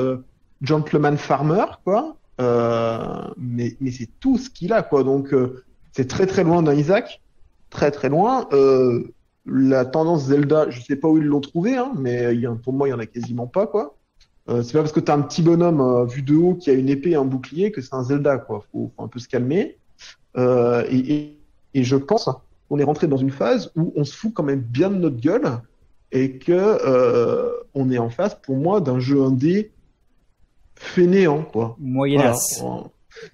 gentleman 0.61 1.17
farmer, 1.17 1.65
quoi, 1.85 2.17
mais, 3.37 3.77
mais 3.81 3.91
c'est 3.91 4.09
tout 4.19 4.39
ce 4.39 4.51
qu'il 4.51 4.73
a, 4.73 4.83
quoi. 4.83 5.05
Donc, 5.05 5.35
c'est 5.93 6.09
très 6.09 6.27
très 6.27 6.45
loin 6.45 6.63
d'un 6.63 6.75
Isaac, 6.75 7.21
très 7.71 7.91
très 7.91 8.09
loin. 8.09 8.47
Euh, 8.53 9.05
la 9.47 9.85
tendance 9.85 10.27
Zelda, 10.27 10.69
je 10.71 10.81
sais 10.83 10.97
pas 10.97 11.09
où 11.09 11.19
ils 11.19 11.25
l'ont 11.25 11.41
trouvé, 11.41 11.77
hein, 11.77 11.93
mais 11.97 12.37
y 12.37 12.47
a, 12.47 12.53
pour 12.53 12.73
moi, 12.73 12.89
il 12.89 12.91
y 12.91 12.95
en 12.95 12.99
a 12.99 13.07
quasiment 13.07 13.47
pas, 13.47 13.67
quoi. 13.67 13.97
Euh, 14.49 14.63
c'est 14.63 14.73
pas 14.73 14.81
parce 14.81 14.93
que 14.93 15.01
t'as 15.01 15.15
un 15.15 15.23
petit 15.23 15.43
bonhomme 15.43 15.81
euh, 15.81 16.05
vu 16.05 16.23
de 16.23 16.35
haut 16.35 16.55
qui 16.55 16.71
a 16.71 16.73
une 16.73 16.89
épée 16.89 17.11
et 17.11 17.15
un 17.15 17.25
bouclier 17.25 17.71
que 17.73 17.81
c'est 17.81 17.95
un 17.95 18.03
Zelda, 18.03 18.39
quoi. 18.39 18.65
Faut, 18.73 18.91
faut 18.97 19.03
un 19.03 19.09
peu 19.09 19.19
se 19.19 19.29
calmer. 19.29 19.79
Euh, 20.37 20.85
et, 20.91 21.15
et, 21.15 21.39
et 21.75 21.85
je 21.85 21.97
pense 21.97 22.29
qu'on 22.69 22.79
est 22.79 22.85
rentré 22.85 23.07
dans 23.07 23.17
une 23.17 23.31
phase 23.31 23.73
où 23.77 23.93
on 23.97 24.05
se 24.05 24.15
fout 24.15 24.33
quand 24.35 24.43
même 24.43 24.61
bien 24.61 24.91
de 24.91 24.97
notre 24.97 25.21
gueule 25.21 25.61
et 26.13 26.39
que 26.39 26.53
euh, 26.53 27.51
on 27.75 27.91
est 27.91 27.99
en 27.99 28.11
face, 28.11 28.35
pour 28.35 28.57
moi, 28.57 28.81
d'un 28.81 28.99
jeu 28.99 29.23
indé 29.23 29.73
fainéant, 30.75 31.43
quoi. 31.43 31.77
Moyennasse. 31.79 32.61
Voilà. 32.61 32.85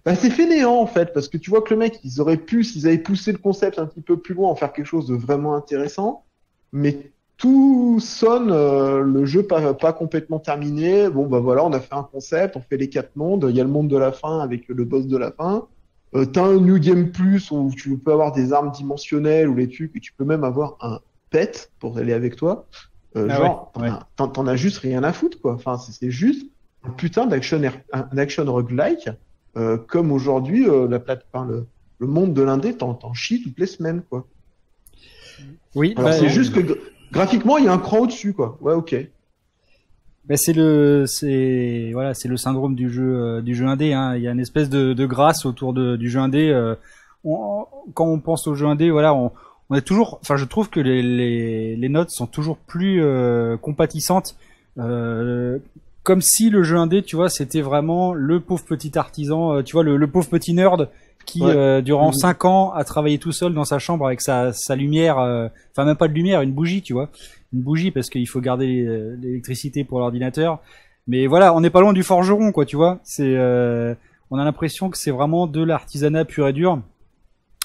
Bah, 0.05 0.15
c'est 0.15 0.31
fainéant 0.31 0.77
en 0.77 0.87
fait, 0.87 1.13
parce 1.13 1.29
que 1.29 1.37
tu 1.37 1.51
vois 1.51 1.63
que 1.63 1.75
le 1.75 1.79
mec, 1.79 1.99
ils 2.05 2.21
auraient 2.21 2.37
pu, 2.37 2.65
s'ils 2.65 2.87
avaient 2.87 2.99
poussé 2.99 3.33
le 3.33 3.39
concept 3.39 3.79
un 3.79 3.87
petit 3.87 4.01
peu 4.01 4.17
plus 4.19 4.35
loin, 4.35 4.49
en 4.51 4.55
faire 4.57 4.73
quelque 4.73 4.87
chose 4.87 5.07
de 5.09 5.15
vraiment 5.15 5.55
intéressant, 5.55 6.25
mais 6.73 7.13
tout 7.37 7.99
sonne 8.01 8.51
euh, 8.51 9.01
le 9.01 9.27
jeu 9.27 9.43
pas, 9.43 9.75
pas 9.75 9.93
complètement 9.93 10.39
terminé. 10.39 11.11
Bon 11.11 11.27
bah 11.27 11.39
voilà, 11.41 11.65
on 11.65 11.73
a 11.73 11.81
fait 11.81 11.95
un 11.95 12.03
concept, 12.03 12.57
on 12.57 12.63
fait 12.63 12.79
les 12.79 12.89
quatre 12.89 13.15
mondes, 13.17 13.47
il 13.51 13.57
y 13.57 13.61
a 13.61 13.65
le 13.65 13.71
monde 13.71 13.89
de 13.89 13.97
la 13.99 14.13
fin 14.13 14.41
avec 14.41 14.69
le 14.69 14.85
boss 14.85 15.07
de 15.07 15.17
la 15.19 15.31
fin. 15.33 15.67
Euh, 16.15 16.25
T'as 16.25 16.45
un 16.45 16.59
New 16.61 16.79
Game 16.79 17.11
Plus 17.13 17.51
où 17.51 17.71
tu 17.77 17.99
peux 17.99 18.13
avoir 18.13 18.33
des 18.33 18.53
armes 18.55 18.71
dimensionnelles 18.71 19.49
ou 19.49 19.55
les 19.55 19.69
trucs, 19.69 19.95
et 19.95 20.01
tu 20.01 20.13
peux 20.15 20.25
même 20.25 20.45
avoir 20.45 20.77
un 20.81 21.01
pet 21.31 21.71
pour 21.79 21.99
aller 21.99 22.15
avec 22.15 22.37
toi. 22.37 22.67
Euh, 23.17 23.27
Ah 23.31 23.37
genre, 23.37 23.73
ouais, 23.77 23.83
ouais. 23.91 23.97
t'en 24.17 24.47
as- 24.47 24.53
as 24.53 24.57
juste 24.57 24.79
rien 24.79 25.03
à 25.05 25.13
foutre 25.13 25.41
quoi. 25.41 25.53
Enfin, 25.55 25.77
c'est 25.79 25.93
c'est 25.93 26.11
juste 26.11 26.47
un 26.85 26.91
putain 26.91 27.27
d'action 27.27 27.61
un 27.93 28.19
action 28.19 28.45
roguelike 28.45 29.11
euh, 29.57 29.77
comme 29.77 30.13
aujourd'hui 30.13 30.69
euh, 30.69 30.87
la 30.89 30.99
plate, 30.99 31.27
enfin, 31.33 31.47
le, 31.47 31.67
le 31.99 32.07
monde 32.07 32.35
de 32.35 32.43
l'indé 32.43 32.77
t'en 32.77 32.99
chies 33.15 33.43
toutes 33.43 33.59
les 33.59 33.67
semaines 33.67 34.03
quoi. 34.11 34.27
Oui, 35.75 35.95
Alors 35.97 36.11
bah, 36.11 36.17
c'est 36.17 36.29
juste 36.29 36.55
que 36.55 36.61
gra- 36.61 36.79
graphiquement 37.13 37.59
il 37.59 37.65
y 37.65 37.69
a 37.69 37.73
un 37.73 37.79
cran 37.79 38.01
au-dessus 38.01 38.33
quoi. 38.33 38.59
Ouais 38.61 38.73
ok. 38.75 38.95
bah, 40.29 40.37
c'est 40.37 40.53
le, 40.53 41.05
c'est 41.07 41.91
voilà, 41.93 42.15
c'est 42.15 42.29
le 42.29 42.37
syndrome 42.37 42.75
du 42.75 42.91
jeu, 42.91 43.17
euh, 43.17 43.41
du 43.43 43.55
jeu 43.55 43.67
indé. 43.67 43.93
Hein. 43.93 44.17
Il 44.17 44.23
y 44.23 44.29
a 44.29 44.33
une 44.33 44.41
espèce 44.41 44.69
de, 44.71 44.93
de 44.93 45.07
grâce 45.07 45.47
autour 45.47 45.73
de, 45.73 45.97
du 45.97 46.11
jeu 46.11 46.21
indé. 46.21 46.49
euh, 46.51 46.75
on- 47.25 47.67
quand 47.95 48.07
on 48.07 48.19
pense 48.21 48.47
au 48.47 48.55
jeu 48.55 48.67
indé, 48.67 48.91
voilà, 48.91 49.15
on, 49.15 49.31
on 49.71 49.75
est 49.77 49.83
toujours, 49.83 50.19
enfin, 50.23 50.37
je 50.37 50.45
trouve 50.45 50.71
que 50.71 50.81
les, 50.81 51.03
les, 51.03 51.77
les 51.77 51.89
notes 51.89 52.11
sont 52.11 52.27
toujours 52.27 52.57
plus 52.57 53.03
euh, 53.03 53.57
compatissantes. 53.57 54.37
Comme 56.07 56.21
si 56.23 56.51
le 56.51 56.63
jeu 56.63 56.77
indé, 56.77 57.03
tu 57.03 57.17
vois, 57.17 57.29
c'était 57.29 57.61
vraiment 57.63 58.15
le 58.15 58.39
pauvre 58.39 58.65
petit 58.65 58.97
artisan, 58.97 59.55
euh, 59.57 59.63
tu 59.63 59.73
vois, 59.73 59.83
le, 59.83 59.97
le 59.97 60.07
pauvre 60.07 60.29
petit 60.29 60.55
nerd 60.55 60.89
qui, 61.25 61.43
Ouais. 61.43 61.51
euh, 61.53 61.81
durant 61.83 62.09
Mhm. 62.11 62.13
cinq 62.15 62.45
ans, 62.45 62.71
a 62.73 62.85
travaillé 62.85 63.19
tout 63.19 63.33
seul 63.33 63.53
dans 63.53 63.65
sa 63.65 63.81
chambre 63.81 64.07
avec 64.07 64.21
sa, 64.21 64.53
sa 64.53 64.77
lumière, 64.77 65.19
euh, 65.19 65.49
enfin 65.73 65.85
même 65.85 65.97
pas 65.97 66.07
de 66.07 66.13
lumière, 66.13 66.43
une 66.43 66.53
bougie, 66.53 66.81
tu 66.83 66.93
vois, 66.93 67.09
une 67.53 67.61
bougie 67.61 67.91
parce 67.91 68.09
qu'il 68.09 68.29
faut 68.29 68.41
garder 68.41 68.85
euh, 68.87 69.17
l'électricité 69.21 69.83
pour 69.83 69.99
l'ordinateur. 69.99 70.61
Mais 71.09 71.27
voilà, 71.27 71.53
on 71.55 71.61
n'est 71.61 71.71
pas 71.71 71.81
loin 71.81 71.93
du 71.93 72.05
forgeron, 72.05 72.53
quoi, 72.53 72.65
tu 72.67 72.77
vois. 72.77 73.01
C'est, 73.03 73.35
euh, 73.37 73.93
on 74.31 74.39
a 74.39 74.45
l'impression 74.45 74.91
que 74.91 74.99
c'est 74.99 75.11
vraiment 75.11 75.49
de 75.49 75.63
l'artisanat 75.65 76.25
pur 76.25 76.47
et 76.47 76.53
dur. 76.53 76.81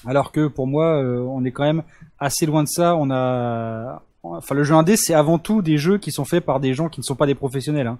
Alors 0.04 0.32
que 0.32 0.48
pour 0.48 0.66
moi, 0.66 1.00
euh, 1.00 1.20
on 1.20 1.44
est 1.44 1.52
quand 1.52 1.62
même 1.62 1.84
assez 2.18 2.44
loin 2.46 2.64
de 2.64 2.68
ça. 2.68 2.96
On 2.96 3.08
a, 3.12 4.02
enfin, 4.24 4.54
le 4.56 4.64
jeu 4.64 4.74
indé, 4.74 4.96
c'est 4.96 5.14
avant 5.14 5.38
tout 5.38 5.62
des 5.62 5.76
jeux 5.76 5.98
qui 5.98 6.10
sont 6.10 6.24
faits 6.24 6.44
par 6.44 6.58
des 6.58 6.74
gens 6.74 6.88
qui 6.88 6.98
ne 6.98 7.04
sont 7.04 7.14
pas 7.14 7.26
des 7.26 7.36
professionnels. 7.36 7.86
Hein. 7.86 7.98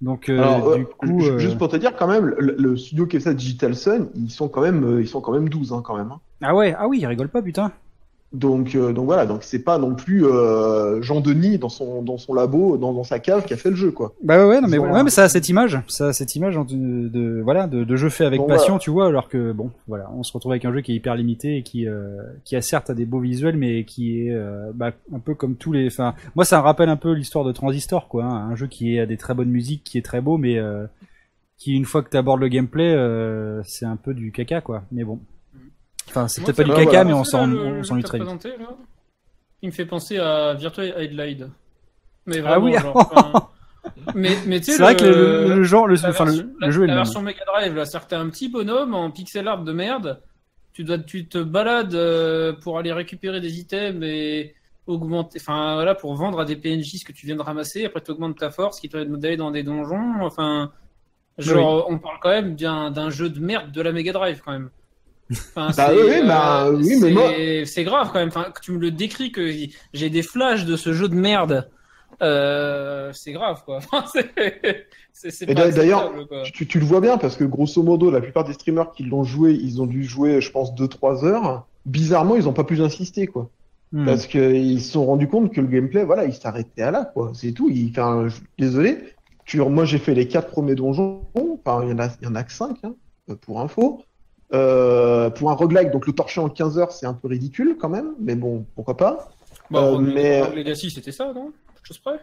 Donc, 0.00 0.28
euh, 0.28 0.38
Alors, 0.38 0.68
euh, 0.68 0.78
du 0.78 0.86
coup, 0.86 1.24
euh, 1.24 1.38
juste 1.38 1.56
pour 1.56 1.68
te 1.68 1.76
dire 1.76 1.96
quand 1.96 2.06
même, 2.06 2.34
le, 2.38 2.56
le 2.58 2.76
studio 2.76 3.06
qui 3.06 3.16
fait 3.16 3.24
ça, 3.24 3.34
Digital 3.34 3.74
Sun, 3.74 4.08
ils 4.14 4.30
sont 4.30 4.48
quand 4.48 4.60
même, 4.60 5.00
ils 5.00 5.08
sont 5.08 5.20
quand 5.20 5.32
même 5.32 5.48
12 5.48 5.72
hein, 5.72 5.82
quand 5.84 5.96
même. 5.96 6.10
hein. 6.12 6.20
ah 6.42 6.54
ouais, 6.54 6.74
ah 6.78 6.88
oui, 6.88 6.98
il 7.00 7.06
rigole 7.06 7.28
pas, 7.28 7.40
putain. 7.42 7.72
Donc, 8.34 8.74
euh, 8.74 8.92
donc 8.92 9.06
voilà, 9.06 9.26
donc 9.26 9.44
c'est 9.44 9.60
pas 9.62 9.78
non 9.78 9.94
plus 9.94 10.26
euh, 10.26 11.00
Jean 11.02 11.20
Denis 11.20 11.56
dans 11.58 11.68
son 11.68 12.02
dans 12.02 12.18
son 12.18 12.34
labo, 12.34 12.76
dans, 12.76 12.92
dans 12.92 13.04
sa 13.04 13.20
cave 13.20 13.44
qui 13.44 13.54
a 13.54 13.56
fait 13.56 13.70
le 13.70 13.76
jeu 13.76 13.92
quoi. 13.92 14.12
Bah 14.24 14.38
ouais, 14.38 14.44
ouais, 14.44 14.60
non, 14.60 14.66
mais, 14.68 14.76
Voilà. 14.76 14.92
ouais, 14.92 15.04
mais 15.04 15.10
ça 15.10 15.22
a 15.22 15.28
cette 15.28 15.48
image, 15.48 15.80
ça 15.86 16.08
a 16.08 16.12
cette 16.12 16.34
image 16.34 16.56
de, 16.56 17.08
de 17.08 17.40
voilà, 17.42 17.68
de, 17.68 17.84
de 17.84 17.96
jeu 17.96 18.08
fait 18.08 18.24
avec 18.24 18.40
Bon, 18.40 18.48
passion, 18.48 18.78
tu 18.78 18.90
vois, 18.90 19.06
alors 19.06 19.28
que 19.28 19.52
bon, 19.52 19.70
voilà, 19.86 20.10
on 20.16 20.24
se 20.24 20.32
retrouve 20.32 20.50
avec 20.50 20.64
un 20.64 20.72
jeu 20.72 20.80
qui 20.80 20.90
est 20.90 20.96
hyper 20.96 21.14
limité 21.14 21.58
et 21.58 21.62
qui, 21.62 21.86
euh, 21.86 22.22
qui 22.44 22.56
a 22.56 22.60
certes 22.60 22.90
des 22.90 23.04
beaux 23.06 23.20
visuels, 23.20 23.56
mais 23.56 23.84
qui 23.84 24.26
est 24.26 24.32
euh, 24.32 24.72
bah, 24.74 24.90
un 25.14 25.20
peu 25.20 25.34
comme 25.36 25.54
tous 25.54 25.70
les, 25.72 25.86
enfin, 25.86 26.14
moi 26.34 26.44
ça 26.44 26.58
me 26.58 26.62
rappelle 26.62 26.88
un 26.88 26.96
peu 26.96 27.12
l'histoire 27.12 27.44
de 27.44 27.52
Transistor, 27.52 28.08
quoi, 28.08 28.24
hein, 28.24 28.48
un 28.50 28.56
jeu 28.56 28.66
qui 28.66 28.98
a 28.98 29.06
des 29.06 29.16
très 29.16 29.34
bonnes 29.34 29.50
musiques, 29.50 29.84
qui 29.84 29.96
est 29.96 30.02
très 30.04 30.20
beau, 30.20 30.38
mais 30.38 30.58
euh, 30.58 30.86
qui 31.56 31.72
une 31.74 31.84
fois 31.84 32.02
que 32.02 32.10
tu 32.10 32.16
abordes 32.16 32.40
le 32.40 32.48
gameplay, 32.48 32.92
euh, 32.94 33.62
c'est 33.64 33.86
un 33.86 33.96
peu 33.96 34.12
du 34.12 34.32
caca, 34.32 34.60
quoi. 34.60 34.82
Mais 34.90 35.04
bon, 35.04 35.20
enfin, 36.16 36.28
c'est 36.28 36.42
peut-être 36.42 36.56
pas 36.56 36.62
du 36.64 36.70
caca, 36.70 36.84
voilà. 36.84 37.04
mais 37.04 37.12
on 37.12 37.24
s'en, 37.24 37.50
que 37.50 37.82
très 37.82 37.96
vite. 37.98 38.08
présenté, 38.26 38.48
là, 38.50 38.68
Il 39.62 39.68
me 39.68 39.72
fait 39.72 39.86
penser 39.86 40.18
à 40.18 40.54
Virtua 40.54 40.84
Headlight. 40.84 41.44
Mais 42.26 42.42
Ah 42.46 42.58
oui, 42.60 42.72
genre, 42.78 42.96
enfin, 42.96 43.48
mais, 44.14 44.30
mais 44.46 44.60
tu 44.60 44.66
sais, 44.66 44.72
C'est 44.76 44.82
vrai 44.82 44.96
que 44.96 45.04
le, 45.04 45.48
le, 45.48 45.54
le 45.56 45.62
genre, 45.64 45.86
le, 45.86 45.94
la 45.96 46.08
enfin, 46.10 46.24
le, 46.24 46.30
version- 46.32 46.46
le 46.46 46.66
la- 46.66 46.70
jeu 46.70 46.84
est 46.84 46.86
la 46.86 46.94
même. 46.94 47.02
version 47.04 47.22
Mega 47.22 47.44
Drive, 47.46 47.74
là, 47.74 47.84
c'est-à-dire 47.84 48.06
que 48.06 48.10
t'as 48.10 48.20
un 48.20 48.28
petit 48.30 48.48
bonhomme 48.48 48.94
en 48.94 49.10
pixel 49.10 49.46
art 49.48 49.62
de 49.62 49.72
merde. 49.72 50.20
Tu 50.72 50.82
dois, 50.84 50.98
tu 50.98 51.26
te 51.28 51.38
balades 51.38 51.94
euh, 51.94 52.52
pour 52.52 52.78
aller 52.78 52.92
récupérer 52.92 53.40
des 53.40 53.58
items 53.60 54.02
et 54.02 54.54
augmenter, 54.86 55.38
enfin 55.40 55.74
voilà, 55.74 55.94
pour 55.94 56.14
vendre 56.14 56.40
à 56.40 56.44
des 56.44 56.56
PNJ 56.56 56.96
ce 56.98 57.04
que 57.04 57.12
tu 57.12 57.26
viens 57.26 57.36
de 57.36 57.42
ramasser. 57.42 57.84
Après, 57.84 58.00
tu 58.02 58.10
augmentes 58.10 58.38
ta 58.38 58.50
force, 58.50 58.80
qui 58.80 58.88
te 58.88 58.96
permet 58.96 59.18
d'aller 59.18 59.36
dans 59.36 59.50
des 59.52 59.62
donjons. 59.62 60.14
Enfin, 60.22 60.72
genre, 61.38 61.86
on 61.88 61.98
parle 61.98 62.18
quand 62.20 62.30
même 62.30 62.56
d'un 62.56 63.10
jeu 63.10 63.28
de 63.30 63.38
merde 63.40 63.70
de 63.70 63.80
la 63.82 63.92
Mega 63.92 64.12
Drive 64.12 64.42
quand 64.44 64.52
même. 64.52 64.70
Enfin, 65.30 65.70
Bah 65.76 65.88
c'est, 65.88 66.02
oui, 66.02 66.26
bah, 66.26 66.70
mais 66.76 66.84
c'est- 66.84 67.10
moi- 67.10 67.32
c'est 67.64 67.84
grave 67.84 68.10
quand 68.12 68.18
même. 68.18 68.28
Enfin, 68.28 68.50
que 68.54 68.60
tu 68.60 68.72
me 68.72 68.78
le 68.78 68.90
décris 68.90 69.32
que 69.32 69.50
j'ai 69.94 70.10
des 70.10 70.22
flashs 70.22 70.64
de 70.66 70.76
ce 70.76 70.92
jeu 70.92 71.08
de 71.08 71.14
merde. 71.14 71.70
Euh, 72.22 73.10
c'est 73.12 73.32
grave 73.32 73.62
quoi. 73.64 73.80
D'ailleurs. 75.48 76.12
Tu, 76.52 76.66
tu 76.66 76.78
le 76.78 76.84
vois 76.84 77.00
bien 77.00 77.18
parce 77.18 77.36
que 77.36 77.44
grosso 77.44 77.82
modo, 77.82 78.10
la 78.10 78.20
plupart 78.20 78.44
des 78.44 78.52
streamers 78.52 78.92
qui 78.92 79.04
l'ont 79.04 79.24
joué, 79.24 79.52
ils 79.52 79.80
ont 79.80 79.86
dû 79.86 80.04
jouer, 80.04 80.40
je 80.40 80.50
pense, 80.50 80.74
2-3 80.74 81.24
heures. 81.24 81.66
Bizarrement, 81.86 82.36
ils 82.36 82.48
ont 82.48 82.52
pas 82.52 82.64
plus 82.64 82.80
insisté 82.82 83.26
quoi. 83.26 83.50
Hmm. 83.92 84.06
Parce 84.06 84.26
qu'ils 84.26 84.80
se 84.82 84.92
sont 84.92 85.06
rendus 85.06 85.28
compte 85.28 85.52
que 85.52 85.60
le 85.60 85.66
gameplay, 85.68 86.04
voilà, 86.04 86.24
il 86.24 86.32
s'arrêtait 86.34 86.82
à 86.82 86.90
là, 86.90 87.04
quoi. 87.14 87.30
C'est 87.34 87.52
tout. 87.52 87.68
Il, 87.70 87.90
enfin, 87.90 88.28
je- 88.28 88.40
désolé. 88.58 88.98
Tu, 89.44 89.58
moi, 89.60 89.84
j'ai 89.84 89.98
fait 89.98 90.14
les 90.14 90.26
quatre 90.26 90.48
premiers 90.48 90.74
donjons. 90.74 91.22
Enfin, 91.64 91.82
il 91.84 91.90
y 91.90 91.92
en 91.92 91.98
a, 91.98 92.08
il 92.20 92.24
y 92.24 92.26
en 92.28 92.34
a 92.34 92.42
que 92.42 92.52
cinq, 92.52 92.76
hein, 92.82 92.94
pour 93.42 93.60
info. 93.60 94.02
Euh, 94.54 95.30
pour 95.30 95.50
un 95.50 95.54
roguelike, 95.54 95.90
donc 95.90 96.06
le 96.06 96.12
torcher 96.12 96.40
en 96.40 96.48
15 96.48 96.78
heures, 96.78 96.92
c'est 96.92 97.06
un 97.06 97.12
peu 97.14 97.28
ridicule 97.28 97.76
quand 97.78 97.88
même. 97.88 98.12
Mais 98.20 98.36
bon, 98.36 98.64
pourquoi 98.76 98.96
pas. 98.96 99.28
Bon, 99.70 99.78
Euh, 99.80 99.90
Rogue- 99.92 100.12
mais- 100.14 100.54
Legacy, 100.54 100.90
c'était 100.90 101.12
ça, 101.12 101.32
non? 101.34 101.50
Chose 101.82 101.98
près? 101.98 102.20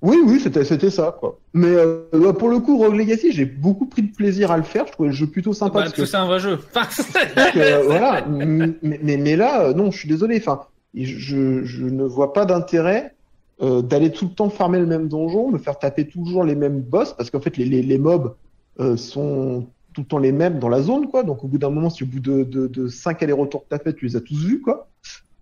Oui, 0.00 0.16
oui, 0.24 0.38
c'était, 0.40 0.64
c'était 0.64 0.90
ça, 0.90 1.16
quoi. 1.18 1.38
Mais 1.54 1.68
euh, 1.74 2.32
pour 2.32 2.48
le 2.48 2.58
coup, 2.60 2.78
Rogue 2.78 2.94
Legacy, 2.96 3.32
j'ai 3.32 3.44
beaucoup 3.44 3.86
pris 3.86 4.02
de 4.02 4.12
plaisir 4.14 4.50
à 4.50 4.56
le 4.56 4.62
faire. 4.62 4.86
Je 4.86 4.92
trouvais 4.92 5.08
le 5.08 5.14
jeu 5.14 5.26
plutôt 5.26 5.52
sympa 5.52 5.74
bah, 5.74 5.80
parce 5.84 5.92
que 5.94 6.04
c'est 6.04 6.16
un 6.16 6.26
vrai 6.26 6.38
jeu. 6.40 6.58
Enfin, 6.74 6.86
Parce 7.34 7.50
que, 7.52 7.84
voilà, 7.86 8.24
mais, 8.26 8.70
mais, 8.82 9.16
mais 9.16 9.36
là, 9.36 9.64
euh, 9.66 9.72
non, 9.74 9.90
je 9.90 9.98
suis 9.98 10.08
désolé. 10.08 10.36
Enfin, 10.38 10.60
je, 10.94 11.64
je 11.64 11.84
ne 11.84 12.04
vois 12.04 12.32
pas 12.32 12.44
d'intérêt 12.44 13.14
euh, 13.60 13.82
d'aller 13.82 14.12
tout 14.12 14.26
le 14.26 14.30
temps 14.34 14.50
farmer 14.50 14.78
le 14.78 14.86
même 14.86 15.08
donjon, 15.08 15.50
me 15.50 15.58
faire 15.58 15.78
taper 15.78 16.06
toujours 16.06 16.44
les 16.44 16.54
mêmes 16.54 16.80
boss, 16.80 17.12
parce 17.14 17.30
qu'en 17.30 17.40
fait, 17.40 17.56
les, 17.56 17.64
les, 17.64 17.82
les 17.82 17.98
mobs 17.98 18.34
euh, 18.78 18.96
sont 18.96 19.66
tout 19.98 20.02
le 20.02 20.06
temps 20.06 20.18
les 20.18 20.30
mêmes 20.30 20.60
dans 20.60 20.68
la 20.68 20.80
zone, 20.80 21.08
quoi. 21.08 21.24
Donc, 21.24 21.42
au 21.42 21.48
bout 21.48 21.58
d'un 21.58 21.70
moment, 21.70 21.90
si 21.90 22.04
au 22.04 22.06
bout 22.06 22.20
de, 22.20 22.44
de, 22.44 22.68
de 22.68 22.86
cinq 22.86 23.20
allers-retours 23.20 23.64
que 23.64 23.68
t'as 23.70 23.80
fait, 23.80 23.94
tu 23.94 24.06
les 24.06 24.14
as 24.14 24.20
tous 24.20 24.38
vus, 24.38 24.60
quoi. 24.60 24.86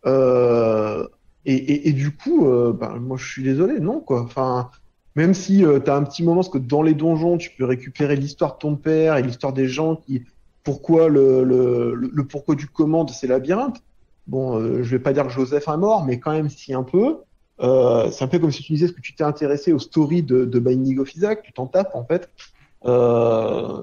Euh, 0.06 1.06
et, 1.44 1.92
du 1.92 2.10
coup, 2.10 2.46
euh, 2.46 2.72
ben, 2.72 2.96
moi, 2.96 3.18
je 3.18 3.26
suis 3.26 3.42
désolé, 3.42 3.80
non, 3.80 4.00
quoi. 4.00 4.22
Enfin, 4.22 4.70
même 5.14 5.34
si 5.34 5.62
euh, 5.62 5.78
t'as 5.78 5.94
un 5.94 6.04
petit 6.04 6.22
moment, 6.22 6.36
parce 6.36 6.48
que 6.48 6.56
dans 6.56 6.80
les 6.80 6.94
donjons, 6.94 7.36
tu 7.36 7.50
peux 7.50 7.66
récupérer 7.66 8.16
l'histoire 8.16 8.54
de 8.54 8.58
ton 8.60 8.76
père 8.76 9.18
et 9.18 9.22
l'histoire 9.22 9.52
des 9.52 9.68
gens 9.68 9.96
qui 9.96 10.22
pourquoi 10.64 11.08
le, 11.08 12.10
pourquoi 12.28 12.54
du 12.54 12.66
comment 12.66 13.04
de 13.04 13.10
ces 13.10 13.26
labyrinthes. 13.26 13.82
Bon, 14.26 14.58
euh, 14.58 14.82
je 14.82 14.90
vais 14.90 14.98
pas 14.98 15.12
dire 15.12 15.28
Joseph 15.28 15.68
est 15.68 15.76
mort, 15.76 16.02
mais 16.06 16.18
quand 16.18 16.32
même 16.32 16.48
si 16.48 16.72
un 16.72 16.82
peu. 16.82 17.18
C'est 17.60 18.24
un 18.24 18.28
peu 18.28 18.38
comme 18.38 18.52
si 18.52 18.62
tu 18.62 18.72
disais 18.72 18.88
que 18.88 19.00
tu 19.02 19.14
t'es 19.14 19.22
intéressé 19.22 19.74
aux 19.74 19.78
stories 19.78 20.22
de, 20.22 20.46
de 20.46 20.58
Binding 20.58 20.98
of 20.98 21.14
Isaac, 21.14 21.42
tu 21.42 21.52
t'en 21.52 21.66
tapes 21.66 21.94
en 21.94 22.04
fait. 22.04 22.30
Euh, 22.84 23.82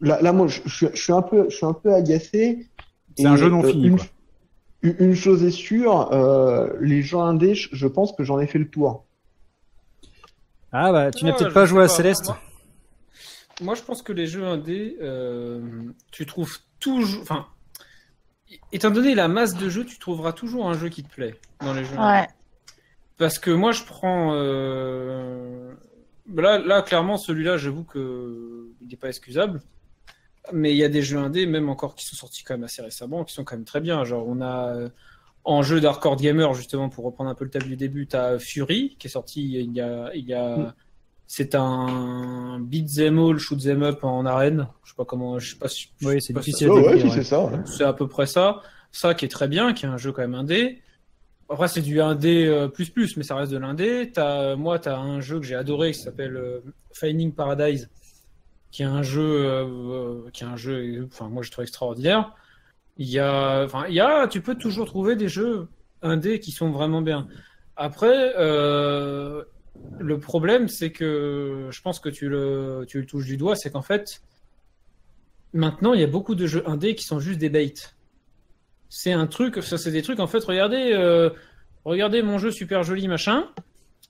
là, 0.00 0.20
là, 0.22 0.32
moi, 0.32 0.46
je, 0.46 0.60
je, 0.66 0.86
je 0.94 1.00
suis 1.02 1.12
un 1.12 1.22
peu, 1.22 1.46
je 1.50 1.56
suis 1.56 1.66
un 1.66 1.72
peu 1.74 1.92
agacé. 1.94 2.66
C'est 3.16 3.26
un 3.26 3.36
jeu 3.36 3.48
non 3.50 3.64
euh, 3.64 3.68
fini, 3.70 3.86
Une, 3.88 3.96
quoi. 3.96 4.06
une- 4.82 4.96
une 5.00 5.14
chose 5.14 5.42
est 5.44 5.50
sûre, 5.50 6.12
euh, 6.12 6.72
les 6.80 7.02
gens 7.02 7.22
indés, 7.24 7.54
je 7.54 7.86
pense 7.86 8.12
que 8.12 8.22
j'en 8.24 8.38
ai 8.38 8.46
fait 8.46 8.58
le 8.58 8.68
tour. 8.68 9.04
Ah 10.72 10.92
bah, 10.92 11.10
tu 11.10 11.24
n'as 11.24 11.32
peut-être 11.32 11.52
pas 11.54 11.64
joué 11.64 11.80
à 11.80 11.86
pas. 11.86 11.88
Céleste. 11.88 12.26
Moi, 12.26 12.38
moi, 13.60 13.74
je 13.74 13.82
pense 13.82 14.02
que 14.02 14.12
les 14.12 14.26
jeux 14.26 14.44
indés, 14.44 14.96
euh, 15.02 15.60
tu 16.12 16.26
trouves 16.26 16.58
toujours. 16.78 17.22
Enfin, 17.22 17.46
étant 18.72 18.90
donné 18.90 19.14
la 19.14 19.26
masse 19.28 19.54
de 19.56 19.68
jeux, 19.68 19.84
tu 19.84 19.98
trouveras 19.98 20.32
toujours 20.32 20.68
un 20.68 20.74
jeu 20.74 20.88
qui 20.90 21.02
te 21.02 21.12
plaît 21.12 21.34
dans 21.60 21.72
les 21.74 21.84
jeux. 21.84 21.96
indés. 21.98 22.20
Ouais. 22.20 22.28
Parce 23.16 23.38
que 23.40 23.50
moi, 23.50 23.72
je 23.72 23.82
prends. 23.84 24.32
euh, 24.34 25.72
Là, 26.36 26.58
là, 26.58 26.82
clairement, 26.82 27.16
celui-là, 27.16 27.56
j'avoue 27.56 27.84
que 27.84 28.57
il 28.82 28.88
n'est 28.88 28.96
pas 28.96 29.08
excusable. 29.08 29.60
Mais 30.52 30.72
il 30.72 30.76
y 30.78 30.84
a 30.84 30.88
des 30.88 31.02
jeux 31.02 31.18
indés, 31.18 31.44
même 31.46 31.68
encore 31.68 31.94
qui 31.94 32.06
sont 32.06 32.16
sortis 32.16 32.42
quand 32.42 32.54
même 32.54 32.64
assez 32.64 32.80
récemment, 32.80 33.24
qui 33.24 33.34
sont 33.34 33.44
quand 33.44 33.56
même 33.56 33.64
très 33.66 33.80
bien. 33.80 34.04
Genre, 34.04 34.26
on 34.26 34.40
a 34.40 34.74
euh, 34.74 34.88
en 35.44 35.62
jeu 35.62 35.80
d'hardcore 35.80 36.16
gamer, 36.16 36.54
justement, 36.54 36.88
pour 36.88 37.04
reprendre 37.04 37.28
un 37.30 37.34
peu 37.34 37.44
le 37.44 37.50
thème 37.50 37.62
du 37.64 37.76
début, 37.76 38.06
t'as 38.06 38.38
Fury, 38.38 38.96
qui 38.98 39.08
est 39.08 39.10
sorti 39.10 39.42
il 39.44 39.72
y 39.74 39.80
a, 39.80 40.10
il 40.14 40.24
y 40.26 40.34
a 40.34 40.56
Mm. 40.56 40.72
C'est 41.30 41.54
un 41.54 42.58
beat 42.58 42.90
them 42.94 43.18
all, 43.18 43.36
shoot 43.38 43.60
them 43.62 43.82
up 43.82 44.02
en 44.02 44.24
arène. 44.24 44.66
Je 44.82 44.92
sais 44.92 44.96
pas 44.96 45.04
comment, 45.04 45.38
je 45.38 45.50
sais 45.52 45.58
pas. 45.58 45.68
si- 45.68 45.90
Oui, 46.02 46.22
c'est 46.22 46.32
difficile 46.32 46.68
à 46.70 46.74
ouais, 46.74 47.00
si, 47.00 47.10
c'est 47.10 47.22
ça. 47.22 47.44
ouais. 47.44 47.58
c'est 47.66 47.84
à 47.84 47.92
peu 47.92 48.08
près 48.08 48.24
ça. 48.24 48.62
Ça 48.92 49.12
qui 49.12 49.26
est 49.26 49.28
très 49.28 49.46
bien, 49.46 49.74
qui 49.74 49.84
est 49.84 49.88
un 49.90 49.98
jeu 49.98 50.10
quand 50.10 50.22
même 50.22 50.34
indé. 50.34 50.80
Après, 51.50 51.68
c'est 51.68 51.82
du 51.82 52.00
indé 52.00 52.46
euh, 52.46 52.68
plus 52.68 52.88
plus, 52.88 53.18
mais 53.18 53.24
ça 53.24 53.34
reste 53.36 53.52
de 53.52 53.58
l'indé. 53.58 54.10
Moi, 54.56 54.78
t'as 54.78 54.96
un 54.96 55.20
jeu 55.20 55.38
que 55.38 55.44
j'ai 55.44 55.54
adoré 55.54 55.92
qui 55.92 55.98
s'appelle 56.00 56.34
euh, 56.34 56.60
Finding 56.92 57.32
Paradise, 57.34 57.90
qui 58.70 58.82
est 58.82 58.86
un 58.86 59.02
jeu, 59.02 59.46
euh, 59.46 60.30
qui 60.32 60.44
est 60.44 60.46
un 60.46 60.56
jeu, 60.56 61.06
enfin, 61.10 61.28
moi, 61.28 61.42
je 61.42 61.50
trouve 61.50 61.62
extraordinaire. 61.62 62.34
Il 62.96 63.08
y 63.08 63.18
a, 63.18 63.64
enfin, 63.64 63.86
il 63.88 63.94
y 63.94 64.00
a, 64.00 64.26
tu 64.28 64.40
peux 64.40 64.56
toujours 64.56 64.86
trouver 64.86 65.16
des 65.16 65.28
jeux 65.28 65.68
indés 66.02 66.40
qui 66.40 66.50
sont 66.52 66.70
vraiment 66.70 67.00
bien. 67.00 67.28
Après, 67.76 68.34
euh, 68.36 69.44
le 69.98 70.18
problème, 70.18 70.68
c'est 70.68 70.90
que 70.90 71.68
je 71.70 71.80
pense 71.80 72.00
que 72.00 72.08
tu 72.08 72.28
le, 72.28 72.84
tu 72.88 73.00
le 73.00 73.06
touches 73.06 73.26
du 73.26 73.36
doigt, 73.36 73.54
c'est 73.56 73.70
qu'en 73.70 73.82
fait, 73.82 74.20
maintenant, 75.52 75.94
il 75.94 76.00
y 76.00 76.04
a 76.04 76.08
beaucoup 76.08 76.34
de 76.34 76.46
jeux 76.46 76.68
indés 76.68 76.94
qui 76.94 77.04
sont 77.04 77.20
juste 77.20 77.38
des 77.38 77.50
baits. 77.50 77.94
C'est 78.88 79.12
un 79.12 79.26
truc, 79.26 79.62
ça 79.62 79.78
c'est 79.78 79.92
des 79.92 80.02
trucs 80.02 80.18
en 80.20 80.26
fait. 80.26 80.42
Regardez, 80.44 80.92
euh, 80.92 81.30
regardez 81.84 82.22
mon 82.22 82.38
jeu 82.38 82.50
super 82.50 82.82
joli 82.82 83.06
machin, 83.06 83.46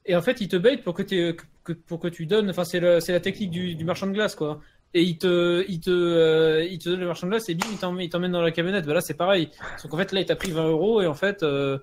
et 0.07 0.15
en 0.17 0.23
fait 0.23 0.41
il 0.41 0.49
te 0.49 0.57
bait 0.57 0.79
pour 0.79 0.95
que, 0.95 1.03
t'aies- 1.03 1.37
que- 1.73 1.79
pour 1.87 2.01
que 2.01 2.09
tu 2.09 2.27
donnes. 2.27 2.51
Enfin 2.51 2.65
c'est 2.65 2.81
le- 2.81 3.01
c'est 3.01 3.13
la 3.13 3.21
technique 3.21 3.51
du, 3.51 3.75
du 3.75 3.85
marchand 3.85 4.07
de 4.07 4.13
glace 4.13 4.35
quoi. 4.35 4.61
Et 4.95 5.03
il 5.03 5.19
te, 5.19 5.65
il 5.69 5.81
te, 5.81 5.91
euh, 5.91 6.65
il 6.65 6.79
te 6.79 6.89
donne 6.89 7.01
le 7.01 7.07
marchand 7.07 7.27
de 7.27 7.33
glace 7.33 7.49
et 7.49 7.55
bim 7.55 7.67
il 7.71 7.79
t'emmène 7.79 8.03
il 8.05 8.09
t'emmène 8.09 8.33
dans 8.33 8.43
la 8.43 8.51
camionnette. 8.53 8.87
Bah 8.87 8.95
là 8.95 9.01
c'est 9.01 9.15
pareil. 9.15 9.51
Sauf 9.77 9.91
qu'en 9.91 9.99
fait 9.99 10.13
là 10.13 10.21
il 10.21 10.27
t'a 10.27 10.37
pris 10.37 10.51
20 10.51 10.67
euros 10.69 11.01
et 11.03 11.07
en 11.07 11.15
fait 11.15 11.43
euh, 11.43 11.79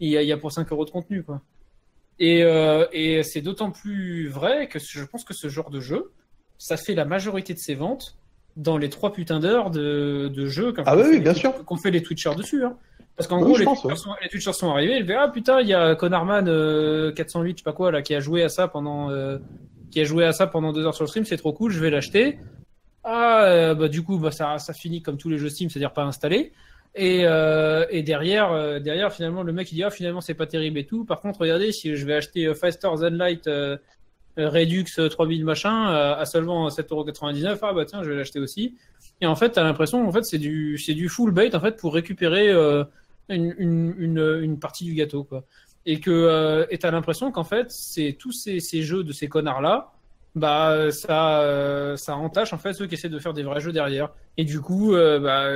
il 0.00 0.08
y 0.10 0.16
a, 0.16 0.22
il 0.22 0.28
y 0.28 0.32
a 0.32 0.36
pour 0.36 0.52
5 0.52 0.70
euros 0.72 0.84
de 0.84 0.90
contenu 0.90 1.22
quoi. 1.22 1.42
Et, 2.18 2.42
euh, 2.44 2.86
et 2.92 3.22
c'est 3.22 3.42
d'autant 3.42 3.70
plus 3.70 4.28
vrai 4.28 4.68
que 4.68 4.78
je 4.78 5.04
pense 5.04 5.24
que 5.24 5.34
ce 5.34 5.48
genre 5.48 5.68
de 5.70 5.80
jeu, 5.80 6.12
ça 6.58 6.78
fait 6.78 6.94
la 6.94 7.04
majorité 7.04 7.52
de 7.52 7.58
ses 7.58 7.74
ventes 7.74 8.16
dans 8.56 8.78
les 8.78 8.88
trois 8.88 9.12
putains 9.12 9.38
d'heures 9.38 9.70
de, 9.70 10.28
de 10.34 10.46
jeux 10.46 10.72
qu'en 10.72 10.82
Ah 10.86 10.96
fait, 10.96 11.08
oui, 11.10 11.22
on 11.22 11.28
oui, 11.28 11.34
sûr. 11.38 11.64
qu'on 11.66 11.76
fait 11.76 11.90
les 11.90 12.02
Twitchers 12.02 12.34
dessus. 12.36 12.64
Hein. 12.64 12.78
Parce 13.16 13.28
qu'en 13.28 13.38
Oui, 13.38 13.44
gros, 13.44 13.56
les, 13.56 13.64
pense, 13.64 13.84
ouais. 13.84 13.96
sont, 13.96 14.10
les 14.22 14.28
Twitchers 14.28 14.52
sont 14.52 14.70
arrivés, 14.70 15.02
fait 15.04 15.14
ah 15.14 15.28
putain, 15.28 15.60
il 15.62 15.68
y 15.68 15.74
a 15.74 15.94
Conarman 15.94 16.46
euh, 16.48 17.12
408, 17.12 17.52
je 17.52 17.56
sais 17.58 17.64
pas 17.64 17.72
quoi 17.72 17.90
là, 17.90 18.02
qui 18.02 18.14
a 18.14 18.20
joué 18.20 18.42
à 18.42 18.48
ça 18.50 18.68
pendant, 18.68 19.10
euh, 19.10 19.38
qui 19.90 20.00
a 20.00 20.04
joué 20.04 20.24
à 20.24 20.32
ça 20.32 20.46
pendant 20.46 20.72
deux 20.72 20.84
heures 20.84 20.94
sur 20.94 21.04
le 21.04 21.08
stream, 21.08 21.24
c'est 21.24 21.38
trop 21.38 21.52
cool, 21.52 21.72
je 21.72 21.80
vais 21.80 21.90
l'acheter. 21.90 22.38
Ah 23.04 23.44
euh, 23.44 23.74
bah 23.74 23.88
du 23.88 24.02
coup 24.02 24.18
bah 24.18 24.32
ça, 24.32 24.58
ça 24.58 24.72
finit 24.72 25.00
comme 25.00 25.16
tous 25.16 25.28
les 25.30 25.38
jeux 25.38 25.48
Steam, 25.48 25.70
c'est-à-dire 25.70 25.92
pas 25.92 26.02
installé. 26.04 26.52
Et, 26.96 27.20
euh, 27.24 27.84
et 27.90 28.02
derrière, 28.02 28.52
euh, 28.52 28.80
derrière 28.80 29.12
finalement 29.12 29.42
le 29.42 29.52
mec 29.52 29.70
il 29.70 29.76
dit 29.76 29.84
ah 29.84 29.90
finalement 29.90 30.20
c'est 30.20 30.34
pas 30.34 30.46
terrible 30.46 30.78
et 30.78 30.86
tout. 30.86 31.04
Par 31.04 31.20
contre 31.20 31.40
regardez 31.40 31.70
si 31.70 31.94
je 31.94 32.04
vais 32.04 32.14
acheter 32.14 32.46
euh, 32.46 32.54
Faster 32.54 32.88
Than 32.98 33.10
Light 33.10 33.46
euh, 33.46 33.76
euh, 34.38 34.48
Redux 34.48 34.86
euh, 34.98 35.08
3000 35.08 35.44
machin 35.44 35.90
euh, 35.92 36.16
à 36.16 36.24
seulement 36.24 36.68
7,99€, 36.68 37.58
ah 37.62 37.72
bah 37.72 37.84
tiens 37.84 38.02
je 38.02 38.10
vais 38.10 38.16
l'acheter 38.16 38.40
aussi. 38.40 38.74
Et 39.20 39.26
en 39.26 39.36
fait 39.36 39.50
t'as 39.50 39.62
l'impression 39.62 40.06
en 40.08 40.10
fait 40.10 40.24
c'est 40.24 40.38
du 40.38 40.78
c'est 40.78 40.94
du 40.94 41.08
full 41.08 41.30
bait 41.30 41.54
en 41.54 41.60
fait 41.60 41.76
pour 41.76 41.94
récupérer 41.94 42.48
euh, 42.48 42.82
une, 43.28 43.94
une, 43.98 44.58
partie 44.58 44.84
du 44.84 44.94
gâteau 44.94 45.24
quoi. 45.24 45.44
Et 45.84 46.00
que 46.00 46.10
euh, 46.10 46.66
et 46.70 46.78
l'impression 46.82 47.30
qu'en 47.32 47.44
fait 47.44 47.70
c'est 47.70 48.16
tous 48.18 48.32
ces, 48.32 48.60
ces 48.60 48.82
jeux 48.82 49.04
de 49.04 49.12
ces 49.12 49.28
connards 49.28 49.60
là 49.60 49.92
bah 50.34 50.90
ça 50.90 51.40
euh, 51.40 51.96
ça 51.96 52.16
entache 52.16 52.52
en 52.52 52.58
fait 52.58 52.74
ceux 52.74 52.86
qui 52.86 52.94
essaient 52.94 53.08
de 53.08 53.18
faire 53.18 53.32
des 53.32 53.42
vrais 53.42 53.60
jeux 53.60 53.72
derrière. 53.72 54.10
Et 54.36 54.44
du 54.44 54.60
coup 54.60 54.94
euh, 54.94 55.18
bah 55.18 55.50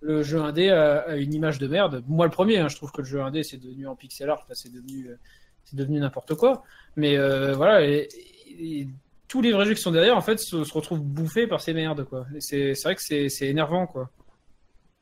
le 0.00 0.22
jeu 0.22 0.40
indé 0.40 0.70
a, 0.70 0.98
a 1.00 1.16
une 1.16 1.34
image 1.34 1.58
de 1.58 1.66
merde. 1.66 2.04
Moi 2.08 2.26
le 2.26 2.32
premier, 2.32 2.58
hein, 2.58 2.68
je 2.68 2.76
trouve 2.76 2.92
que 2.92 3.02
le 3.02 3.06
jeu 3.06 3.20
indé 3.20 3.42
c'est 3.42 3.58
devenu 3.58 3.86
en 3.86 3.96
pixel 3.96 4.30
art, 4.30 4.46
c'est 4.52 4.72
devenu 4.72 5.08
devenu 5.76 6.00
n'importe 6.00 6.34
quoi. 6.34 6.64
Mais 6.96 7.16
euh, 7.16 7.52
voilà, 7.54 7.82
et, 7.84 8.08
tous 9.28 9.42
les 9.42 9.52
vrais 9.52 9.66
jeux 9.66 9.74
qui 9.74 9.82
sont 9.82 9.90
derrière 9.90 10.16
en 10.16 10.22
fait 10.22 10.38
se, 10.38 10.56
retrouvent 10.72 11.02
bouffés 11.02 11.46
par 11.46 11.60
ces 11.60 11.74
merdes 11.74 12.04
quoi. 12.04 12.26
C'est 12.38 12.72
vrai 12.82 12.94
que 12.94 13.02
c'est 13.02 13.46
énervant 13.46 13.86
quoi. 13.86 14.10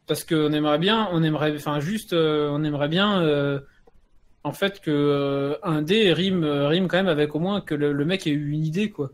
Parce 0.06 0.24
qu'on 0.24 0.52
aimerait 0.52 0.78
bien, 0.78 1.08
on 1.12 1.22
aimerait, 1.22 1.54
enfin 1.56 1.80
juste, 1.80 2.12
euh, 2.12 2.48
on 2.52 2.62
aimerait 2.62 2.88
bien 2.88 3.22
euh, 3.22 3.60
en 4.44 4.52
fait 4.52 4.80
que 4.80 4.90
euh, 4.92 5.56
un 5.64 5.82
dé 5.82 6.12
rime 6.12 6.44
rime 6.44 6.86
quand 6.86 6.98
même 6.98 7.08
avec 7.08 7.34
au 7.34 7.40
moins 7.40 7.60
que 7.60 7.74
le, 7.74 8.04
mec 8.04 8.26
ait 8.26 8.30
eu 8.30 8.50
une 8.50 8.64
idée 8.64 8.90
quoi. 8.90 9.10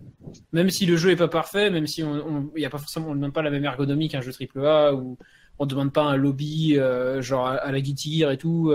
Même 0.53 0.69
si 0.69 0.85
le 0.85 0.97
jeu 0.99 1.11
est 1.11 1.17
pas 1.17 1.29
parfait, 1.29 1.71
même 1.71 1.87
si 1.87 2.03
on, 2.03 2.51
on 2.55 2.57
y 2.57 2.67
a 2.67 2.71
pas 2.71 2.79
forcément, 2.79 3.09
on 3.09 3.15
demande 3.15 3.33
pas 3.33 3.41
la 3.41 3.51
même 3.51 3.65
ergonomie 3.65 4.09
qu'un 4.11 4.21
jeu 4.21 4.33
AAA 4.33 4.95
ou 4.95 5.17
on 5.59 5.65
demande 5.67 5.93
pas 5.95 6.03
un 6.03 6.17
lobby 6.17 6.77
genre 7.21 7.47
à, 7.47 7.55
à 7.55 7.73
la 7.73 7.81
Guilty 7.81 8.19
Gear 8.19 8.31
et 8.31 8.37
tout, 8.37 8.75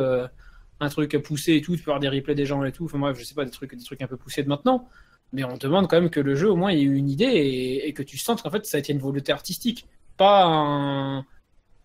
un 0.80 0.90
truc 0.90 1.16
poussé 1.22 1.56
et 1.56 1.62
tout, 1.62 1.76
tu 1.76 1.84
peux 1.84 1.92
avoir 1.92 2.00
des 2.00 2.10
replays 2.10 2.36
des 2.36 2.46
gens 2.48 2.64
et 2.64 2.72
tout. 2.72 2.86
Enfin 2.86 2.98
bref, 2.98 3.18
je 3.20 3.26
sais 3.26 3.36
pas 3.36 3.46
des 3.46 3.52
trucs 3.52 3.76
des 3.76 3.84
trucs 3.84 4.02
un 4.02 4.08
peu 4.08 4.18
poussés 4.18 4.42
de 4.42 4.50
maintenant. 4.50 4.90
Mais 5.34 5.44
on 5.44 5.58
demande 5.58 5.88
quand 5.88 6.00
même 6.00 6.10
que 6.10 6.22
le 6.22 6.36
jeu 6.36 6.50
au 6.50 6.56
moins 6.56 6.70
ait 6.70 6.82
eu 6.82 6.96
une 6.96 7.10
idée 7.10 7.26
et, 7.26 7.88
et 7.88 7.94
que 7.94 8.02
tu 8.02 8.18
sentes 8.18 8.42
qu'en 8.42 8.50
fait 8.50 8.66
ça 8.66 8.78
a 8.78 8.80
été 8.80 8.94
une 8.94 9.00
volonté 9.00 9.32
artistique, 9.32 9.86
pas 10.16 10.46
un 10.46 11.26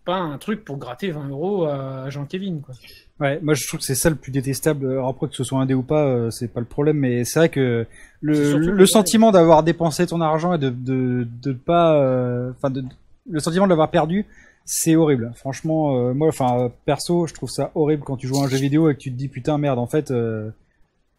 pas 0.04 0.16
un 0.16 0.38
truc 0.38 0.64
pour 0.64 0.76
gratter 0.78 1.10
20 1.10 1.28
euros 1.28 1.64
à 1.66 2.08
Jean-Kévin 2.10 2.60
quoi. 2.64 2.74
Ouais, 3.20 3.38
moi 3.42 3.54
je 3.54 3.66
trouve 3.66 3.78
que 3.80 3.86
c'est 3.86 3.94
ça 3.94 4.10
le 4.10 4.16
plus 4.16 4.32
détestable. 4.32 4.90
Alors 4.90 5.08
après 5.08 5.28
que 5.28 5.34
ce 5.34 5.44
soit 5.44 5.60
indé 5.60 5.74
ou 5.74 5.82
pas, 5.82 6.04
euh, 6.06 6.30
c'est 6.30 6.48
pas 6.52 6.60
le 6.60 6.66
problème, 6.66 6.96
mais 6.98 7.24
c'est 7.24 7.38
vrai 7.38 7.48
que 7.50 7.86
le, 8.20 8.34
surtout 8.34 8.66
le, 8.66 8.72
le- 8.72 8.86
sentiment 8.86 9.30
d'avoir 9.30 9.62
dépensé 9.62 10.06
ton 10.06 10.20
argent 10.20 10.54
et 10.54 10.58
de 10.58 10.70
de 10.70 11.26
de 11.42 11.52
pas, 11.52 11.96
euh, 12.02 12.50
enfin 12.56 12.72
le 13.30 13.38
sentiment 13.38 13.64
de 13.66 13.70
l'avoir 13.70 13.90
perdu, 13.90 14.26
c'est 14.64 14.96
horrible. 14.96 15.30
Franchement, 15.36 15.96
euh, 15.96 16.14
moi, 16.14 16.28
enfin 16.28 16.72
perso, 16.84 17.26
je 17.28 17.34
trouve 17.34 17.50
ça 17.50 17.70
horrible 17.76 18.02
quand 18.02 18.16
tu 18.16 18.26
joues 18.26 18.40
à 18.40 18.46
un 18.46 18.48
jeu 18.48 18.58
vidéo 18.58 18.90
et 18.90 18.94
que 18.94 18.98
tu 19.00 19.12
te 19.12 19.16
dis 19.16 19.28
putain 19.28 19.56
merde, 19.58 19.78
en 19.78 19.86
fait, 19.86 20.12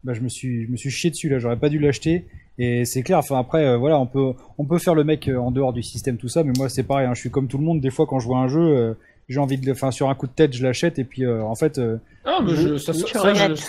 bah 0.03 0.13
je 0.13 0.19
me 0.19 0.27
suis 0.27 0.65
je 0.65 0.71
me 0.71 0.75
suis 0.75 0.89
chié 0.91 1.09
dessus 1.09 1.29
là, 1.29 1.39
j'aurais 1.39 1.55
pas 1.59 1.69
dû 1.69 1.79
l'acheter. 1.79 2.25
Et 2.59 2.85
c'est 2.85 3.01
clair. 3.03 3.17
Enfin 3.19 3.39
après, 3.39 3.65
euh, 3.65 3.77
voilà, 3.77 3.99
on 3.99 4.05
peut 4.05 4.33
on 4.57 4.65
peut 4.65 4.77
faire 4.77 4.93
le 4.95 5.03
mec 5.03 5.27
euh, 5.27 5.37
en 5.37 5.51
dehors 5.51 5.73
du 5.73 5.81
système 5.83 6.17
tout 6.17 6.27
ça, 6.27 6.43
mais 6.43 6.53
moi 6.57 6.69
c'est 6.69 6.83
pareil. 6.83 7.07
hein, 7.07 7.13
je 7.15 7.19
suis 7.19 7.31
comme 7.31 7.47
tout 7.47 7.57
le 7.57 7.63
monde. 7.63 7.81
Des 7.81 7.89
fois 7.89 8.05
quand 8.07 8.19
je 8.19 8.27
vois 8.27 8.37
un 8.39 8.47
jeu. 8.47 8.59
euh, 8.61 8.93
j'ai 9.29 9.39
envie 9.39 9.57
de 9.57 9.65
le, 9.65 9.71
enfin 9.71 9.89
sur 9.89 10.09
un 10.09 10.15
coup 10.15 10.27
de 10.27 10.33
tête, 10.33 10.53
je 10.53 10.61
l'achète 10.63 10.99
et 10.99 11.05
puis 11.05 11.23
euh, 11.23 11.41
en 11.43 11.55
fait, 11.55 11.77
euh, 11.79 11.95
Ah, 12.25 12.39
mais 12.43 12.53
je, 12.55 12.75
ça, 12.77 12.91
ça, 12.93 13.21
regrette. 13.21 13.55
je- 13.55 13.63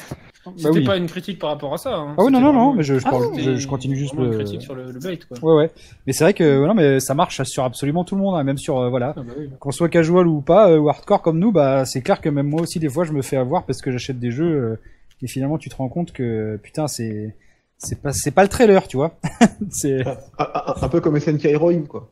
bah 0.47 0.53
c'était 0.57 0.71
oui. 0.71 0.85
pas 0.85 0.97
une 0.97 1.07
critique 1.07 1.39
par 1.39 1.51
rapport 1.51 1.73
à 1.73 1.79
ça. 1.79 1.95
hein. 1.95 2.15
Ah 2.19 2.25
oui, 2.25 2.33
non, 2.33 2.41
non, 2.41 2.53
non, 2.53 2.75
mais 2.75 2.83
je, 2.83 2.99
je, 2.99 3.07
Ah 3.07 3.11
parle- 3.13 3.39
je, 3.39 3.55
je 3.55 3.69
continue 3.69 3.95
juste 3.97 4.15
le. 4.15 4.27
une 4.27 4.35
critique 4.35 4.63
sur 4.63 4.75
le, 4.75 4.91
le 4.91 4.99
bait 4.99 5.17
quoi. 5.29 5.39
Ouais, 5.55 5.63
ouais. 5.63 5.71
Mais 6.07 6.13
c'est 6.13 6.25
vrai 6.25 6.35
que 6.35 6.67
non, 6.67 6.75
mais 6.75 6.99
ça 6.99 7.15
marche 7.15 7.41
sur 7.45 7.63
absolument 7.63 8.03
tout 8.05 8.17
le 8.17 8.21
monde, 8.23 8.35
hein, 8.35 8.43
même 8.43 8.59
sur 8.59 8.79
euh, 8.81 8.91
voilà, 8.91 9.15
Ah 9.17 9.21
bah 9.23 9.33
oui. 9.39 9.49
qu'on 9.61 9.71
soit 9.71 9.89
casual 9.89 10.27
ou 10.27 10.41
pas, 10.41 10.69
euh, 10.71 10.79
ou 10.79 10.89
hardcore 10.89 11.23
comme 11.23 11.39
nous, 11.39 11.53
bah 11.53 11.85
c'est 11.87 12.03
clair 12.03 12.21
que 12.21 12.29
même 12.29 12.49
moi 12.49 12.61
aussi 12.63 12.81
des 12.81 12.89
fois 12.91 13.05
je 13.05 13.13
me 13.13 13.23
fais 13.23 13.37
avoir 13.37 13.65
parce 13.65 13.81
que 13.81 13.93
j'achète 13.93 14.19
des 14.19 14.33
jeux 14.33 14.45
euh, 14.57 14.81
et 15.23 15.29
finalement 15.29 15.57
tu 15.57 15.69
te 15.71 15.77
rends 15.77 15.89
compte 15.89 16.13
que 16.13 16.59
putain 16.65 16.89
c'est 16.89 17.35
c'est 17.79 18.01
pas 18.01 18.13
c'est 18.13 18.31
pas 18.31 18.43
le 18.43 18.49
trailer, 18.49 18.87
tu 18.89 18.97
vois. 18.97 19.13
c'est 19.71 20.07
Un, 20.07 20.17
un- 20.39 20.75
un 20.83 20.89
peu 20.89 21.01
comme 21.01 21.19
SNK 21.19 21.45
Heroine, 21.47 21.87
quoi. 21.87 22.11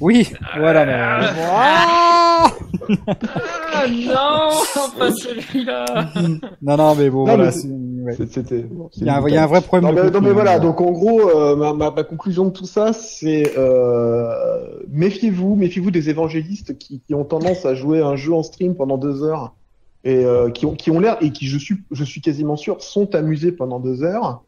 oui, 0.00 0.32
voilà. 0.56 0.84
mais- 0.86 1.26
Ah 2.88 3.86
non, 3.88 4.50
pas 4.98 5.10
celui-là. 5.12 5.84
non, 6.62 6.76
non, 6.76 6.94
mais 6.94 7.10
bon, 7.10 7.26
Non, 7.26 7.36
voilà. 7.36 7.50
ouais. 7.50 8.16
C'était. 8.30 8.66
Il 8.96 9.04
y, 9.06 9.08
a 9.08 9.14
un- 9.14 9.18
limite. 9.18 9.32
il 9.32 9.34
y 9.34 9.38
a 9.38 9.44
un 9.44 9.46
vrai 9.46 9.60
problème. 9.60 9.90
Non 9.90 9.96
de 9.96 9.96
mais, 9.96 10.06
non, 10.06 10.12
contenu, 10.12 10.26
mais 10.28 10.32
voilà, 10.34 10.58
donc 10.58 10.80
en 10.80 10.90
gros, 10.92 11.28
euh, 11.30 11.56
ma, 11.56 11.72
ma, 11.72 11.90
ma 11.90 12.02
conclusion 12.04 12.44
de 12.46 12.50
tout 12.50 12.66
ça, 12.66 12.92
c'est 12.92 13.52
euh, 13.56 14.30
méfiez-vous, 14.88 15.56
méfiez-vous 15.56 15.90
des 15.90 16.10
évangélistes 16.10 16.78
qui, 16.78 17.00
qui 17.00 17.14
ont 17.14 17.24
tendance 17.24 17.64
à 17.66 17.74
jouer 17.74 18.00
un 18.00 18.16
jeu 18.16 18.32
en 18.32 18.42
stream 18.42 18.74
pendant 18.74 18.98
deux 18.98 19.22
heures 19.22 19.54
et 20.04 20.24
euh, 20.24 20.50
qui 20.50 20.66
ont, 20.66 20.74
qui 20.74 20.90
ont 20.90 21.00
l'air 21.00 21.16
et 21.20 21.30
qui, 21.32 21.46
je 21.46 21.58
suis, 21.58 21.76
je 21.90 22.04
suis 22.04 22.20
quasiment 22.20 22.56
sûr, 22.56 22.80
sont 22.82 23.14
amusés 23.14 23.52
pendant 23.52 23.80
deux 23.80 24.02
heures. 24.04 24.42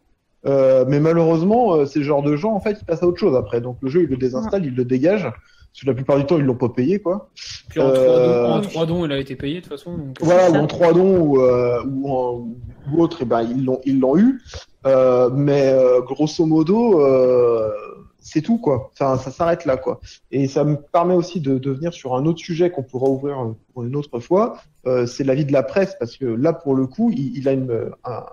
Euh, 0.47 0.85
mais 0.87 1.01
malheureusement, 1.01 1.75
euh, 1.75 1.85
ces 1.87 2.03
genres 2.03 2.23
de 2.23 2.37
gens, 2.37 2.53
en 2.53 2.61
fait, 2.61 2.79
ils 2.81 2.85
passent 2.85 3.03
à 3.03 3.07
autre 3.07 3.19
chose 3.19 3.37
après. 3.37 3.61
Donc 3.61 3.79
le 3.83 3.89
jeu, 3.89 4.03
ils 4.03 4.09
le 4.09 4.17
désinstallent, 4.17 4.65
ils 4.67 4.75
le 4.75 4.85
dégagent. 4.85 5.31
Parce 5.71 5.83
que 5.83 5.87
la 5.87 5.95
plupart 5.95 6.17
du 6.17 6.25
temps, 6.25 6.39
ils 6.39 6.45
l'ont 6.45 6.55
pas 6.57 6.71
payé, 6.71 6.99
quoi. 6.99 7.29
Puis 7.69 7.81
en, 7.81 7.89
Euh, 7.89 7.95
trois 7.95 8.49
dons, 8.49 8.57
en 8.57 8.61
trois 8.63 8.87
dons, 8.87 9.05
il 9.05 9.13
a 9.13 9.19
été 9.19 9.37
payé 9.37 9.57
de 9.57 9.61
toute 9.61 9.73
façon. 9.73 9.97
Donc... 9.99 10.17
Voilà, 10.21 10.51
ou 10.51 10.55
en 10.57 10.67
trois 10.67 10.93
dons 10.93 11.19
ou, 11.19 11.43
euh, 11.43 11.83
ou, 11.85 12.11
en, 12.11 12.49
ou 12.91 13.03
autre, 13.03 13.23
et 13.23 13.25
ben 13.27 13.43
ils 13.43 13.65
l'ont 13.65 13.81
ils 13.85 14.01
l'ont 14.01 14.17
eu. 14.17 14.41
Euh, 14.87 15.29
mais 15.33 15.69
euh, 15.69 16.01
grosso 16.01 16.47
modo, 16.47 17.01
euh, 17.03 17.71
c'est 18.19 18.41
tout 18.41 18.59
quoi. 18.59 18.91
Ça, 18.95 19.19
ça 19.19 19.31
s'arrête 19.31 19.67
là 19.67 19.77
quoi. 19.77 20.01
Et 20.31 20.49
ça 20.49 20.65
me 20.65 20.77
permet 20.77 21.15
aussi 21.15 21.41
de, 21.41 21.59
de 21.59 21.71
venir 21.71 21.93
sur 21.93 22.15
un 22.17 22.25
autre 22.25 22.39
sujet 22.41 22.71
qu'on 22.71 22.83
pourra 22.83 23.09
ouvrir 23.09 23.39
euh, 23.39 23.53
pour 23.75 23.85
une 23.85 23.95
autre 23.95 24.21
fois. 24.21 24.57
Euh, 24.87 25.05
c'est 25.07 25.23
l'avis 25.23 25.45
de 25.45 25.53
la 25.53 25.63
presse 25.63 25.97
parce 26.01 26.17
que 26.17 26.25
là 26.25 26.53
pour 26.55 26.75
le 26.75 26.87
coup, 26.87 27.11
il, 27.11 27.37
il 27.37 27.47
a 27.47 27.53
une, 27.53 27.91
un, 28.05 28.25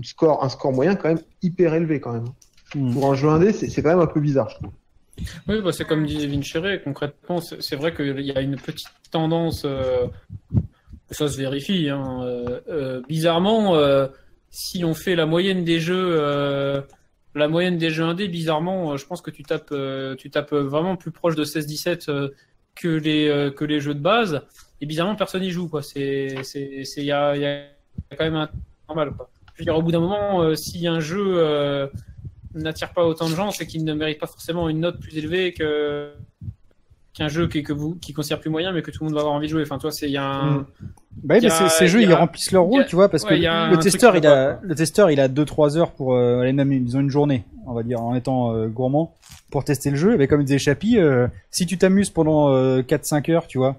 une 0.00 0.04
score, 0.04 0.42
un 0.42 0.48
score 0.48 0.72
moyen 0.72 0.96
quand 0.96 1.08
même 1.08 1.20
hyper 1.42 1.74
élevé 1.74 2.00
quand 2.00 2.12
même. 2.12 2.28
Hmm. 2.74 2.92
Pour 2.94 3.12
un 3.12 3.14
jeu 3.14 3.28
indé, 3.28 3.52
c'est 3.52 3.68
c'est 3.68 3.82
quand 3.82 3.90
même 3.90 4.00
un 4.00 4.06
peu 4.06 4.20
bizarre. 4.20 4.48
Je 4.48 4.54
trouve. 4.56 4.70
Oui, 5.46 5.60
bah, 5.60 5.72
c'est 5.72 5.84
comme 5.84 6.06
disait 6.06 6.26
Vincere, 6.26 6.82
concrètement, 6.82 7.42
c'est 7.42 7.60
c'est 7.60 7.76
vrai 7.76 7.94
qu'il 7.94 8.20
y 8.20 8.32
a 8.32 8.40
une 8.40 8.56
petite 8.56 8.88
tendance, 9.10 9.64
euh, 9.66 10.06
ça 11.10 11.28
se 11.28 11.36
vérifie, 11.36 11.90
hein, 11.90 12.22
euh, 12.22 12.60
euh, 12.70 13.02
bizarrement, 13.06 13.74
euh, 13.74 14.06
si 14.50 14.82
on 14.84 14.94
fait 14.94 15.16
la 15.16 15.26
moyenne 15.26 15.62
des 15.64 15.78
jeux, 15.80 16.16
euh, 16.18 16.80
la 17.34 17.48
moyenne 17.48 17.76
des 17.76 17.90
jeux 17.90 18.04
indés, 18.04 18.28
bizarrement, 18.28 18.92
euh, 18.92 18.96
je 18.96 19.04
pense 19.04 19.20
que 19.20 19.30
tu 19.30 19.42
tapes, 19.42 19.72
euh, 19.72 20.14
tu 20.16 20.30
tapes 20.30 20.54
vraiment 20.54 20.96
plus 20.96 21.10
proche 21.10 21.34
de 21.34 21.44
16-17 21.44 22.08
euh, 22.08 22.30
que 22.74 22.88
les 22.88 23.28
euh, 23.28 23.50
que 23.50 23.66
les 23.66 23.80
jeux 23.80 23.94
de 23.94 24.00
base, 24.00 24.40
et 24.80 24.86
bizarrement 24.86 25.16
personne 25.16 25.42
y 25.42 25.50
joue, 25.50 25.68
quoi. 25.68 25.82
C'est 25.82 26.36
c'est 26.44 26.84
c'est 26.84 27.02
il 27.02 27.06
y 27.06 27.12
a, 27.12 27.36
il 27.36 27.42
y 27.42 27.46
a 27.46 27.66
quand 28.16 28.24
même 28.24 28.36
un 28.36 28.48
normal, 28.88 29.12
quoi. 29.12 29.28
Je 29.60 29.64
veux 29.66 29.72
dire, 29.72 29.78
au 29.78 29.82
bout 29.82 29.92
d'un 29.92 30.00
moment, 30.00 30.40
euh, 30.40 30.54
si 30.54 30.86
un 30.86 31.00
jeu 31.00 31.34
euh, 31.36 31.86
n'attire 32.54 32.94
pas 32.94 33.04
autant 33.04 33.28
de 33.28 33.34
gens, 33.34 33.50
c'est 33.50 33.66
qu'il 33.66 33.84
ne 33.84 33.92
mérite 33.92 34.18
pas 34.18 34.26
forcément 34.26 34.70
une 34.70 34.80
note 34.80 34.98
plus 34.98 35.18
élevée 35.18 35.52
que 35.52 36.12
qu'un 37.12 37.28
jeu 37.28 37.46
qui, 37.46 37.62
que 37.62 37.74
vous 37.74 37.94
qui 37.96 38.14
considère 38.14 38.40
plus 38.40 38.48
moyen, 38.48 38.72
mais 38.72 38.80
que 38.80 38.90
tout 38.90 39.04
le 39.04 39.08
monde 39.10 39.14
va 39.14 39.20
avoir 39.20 39.34
envie 39.34 39.48
de 39.48 39.50
jouer. 39.52 39.62
Enfin, 39.62 39.76
toi, 39.76 39.90
c'est 39.90 40.06
il 40.06 40.12
y 40.12 40.16
a 40.16 40.24
un. 40.24 40.50
Mm. 40.60 40.66
Bah 41.22 41.34
oui, 41.34 41.40
mais 41.42 41.68
ces, 41.68 41.88
jeux 41.88 42.00
ils 42.00 42.14
remplissent 42.14 42.52
leur 42.52 42.62
rôle, 42.62 42.80
a- 42.80 42.84
tu 42.84 42.96
vois, 42.96 43.10
parce 43.10 43.24
ouais, 43.24 43.40
que 43.40 43.70
le 43.70 43.76
testeur 43.76 44.16
il 44.16 44.26
a 44.26 44.54
quoi. 44.54 44.60
le 44.62 44.74
testeur 44.74 45.10
il 45.10 45.20
a 45.20 45.28
2-3 45.28 45.76
heures 45.76 45.92
pour 45.92 46.14
euh, 46.14 46.40
aller 46.40 46.54
même 46.54 46.72
ils 46.72 46.96
ont 46.96 47.00
une 47.00 47.10
journée, 47.10 47.44
on 47.66 47.74
va 47.74 47.82
dire 47.82 48.00
en 48.00 48.14
étant 48.14 48.54
euh, 48.54 48.68
gourmand 48.68 49.14
pour 49.50 49.64
tester 49.64 49.90
le 49.90 49.96
jeu. 49.96 50.16
Mais 50.16 50.26
comme 50.28 50.42
disait 50.42 50.58
Chapi, 50.58 50.96
euh, 50.96 51.26
si 51.50 51.66
tu 51.66 51.76
t'amuses 51.76 52.08
pendant 52.08 52.54
euh, 52.54 52.80
4-5 52.80 53.30
heures, 53.32 53.46
tu 53.46 53.58
vois, 53.58 53.76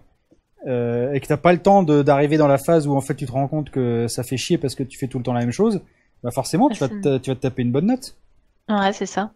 euh, 0.68 1.14
et 1.14 1.20
que 1.20 1.28
t'as 1.28 1.38
pas 1.38 1.54
le 1.54 1.60
temps 1.60 1.84
de- 1.84 2.02
d'arriver 2.04 2.38
dans 2.38 2.48
la 2.48 2.58
phase 2.58 2.88
où 2.88 2.96
en 2.96 3.02
fait 3.02 3.16
tu 3.16 3.26
te 3.26 3.32
rends 3.32 3.48
compte 3.48 3.70
que 3.72 4.08
ça 4.08 4.24
fait 4.24 4.38
chier 4.38 4.58
parce 4.58 4.76
que 4.76 4.84
tu 4.84 4.98
fais 4.98 5.08
tout 5.08 5.18
le 5.18 5.24
temps 5.24 5.34
la 5.34 5.40
même 5.42 5.52
chose, 5.52 5.82
bah 6.24 6.32
forcément 6.32 6.70
tu 6.70 6.80
vas 6.80 6.88
te, 6.90 7.18
tu 7.18 7.30
vas 7.32 7.36
te 7.36 7.42
taper 7.42 7.62
une 7.64 7.72
bonne 7.72 7.88
note. 7.88 8.16
Ouais, 8.70 8.94
c'est 8.94 9.06
ça. 9.08 9.32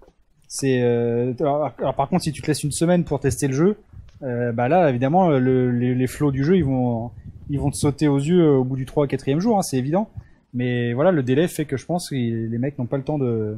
C'est 0.48 0.82
euh, 0.84 1.34
alors, 1.40 1.72
alors, 1.80 1.96
par 1.96 2.08
contre 2.10 2.24
si 2.24 2.32
tu 2.32 2.42
te 2.42 2.48
laisses 2.48 2.64
une 2.64 2.72
semaine 2.72 3.04
pour 3.04 3.20
tester 3.20 3.48
le 3.48 3.54
jeu, 3.54 3.78
euh, 4.24 4.52
bah 4.52 4.68
là 4.68 4.90
évidemment 4.90 5.30
le- 5.30 5.72
les, 5.72 5.96
les 5.96 6.08
flots 6.08 6.32
du 6.32 6.44
jeu 6.44 6.58
ils 6.58 6.64
vont 6.66 7.12
ils 7.50 7.60
vont 7.60 7.70
te 7.72 7.76
sauter 7.76 8.08
aux 8.08 8.18
yeux 8.20 8.48
au 8.50 8.64
bout 8.64 8.76
du 8.76 8.86
3 8.86 9.06
ou 9.06 9.08
4 9.08 9.40
jour, 9.40 9.58
hein, 9.58 9.62
c'est 9.62 9.78
évident. 9.78 10.10
Mais 10.54 10.94
voilà 10.94 11.12
le 11.12 11.22
délai 11.24 11.48
fait 11.48 11.66
que 11.66 11.76
je 11.78 11.86
pense 11.86 12.10
que 12.10 12.16
les 12.16 12.58
mecs 12.58 12.78
n'ont 12.80 12.86
pas 12.86 12.98
le 12.98 13.04
temps 13.04 13.18
de 13.18 13.58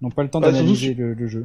n'ont 0.00 0.10
pas 0.10 0.22
le 0.22 0.28
temps 0.30 0.40
Bah, 0.40 0.50
d'analyser 0.52 0.94
le, 0.94 1.12
le 1.14 1.26
jeu. 1.28 1.44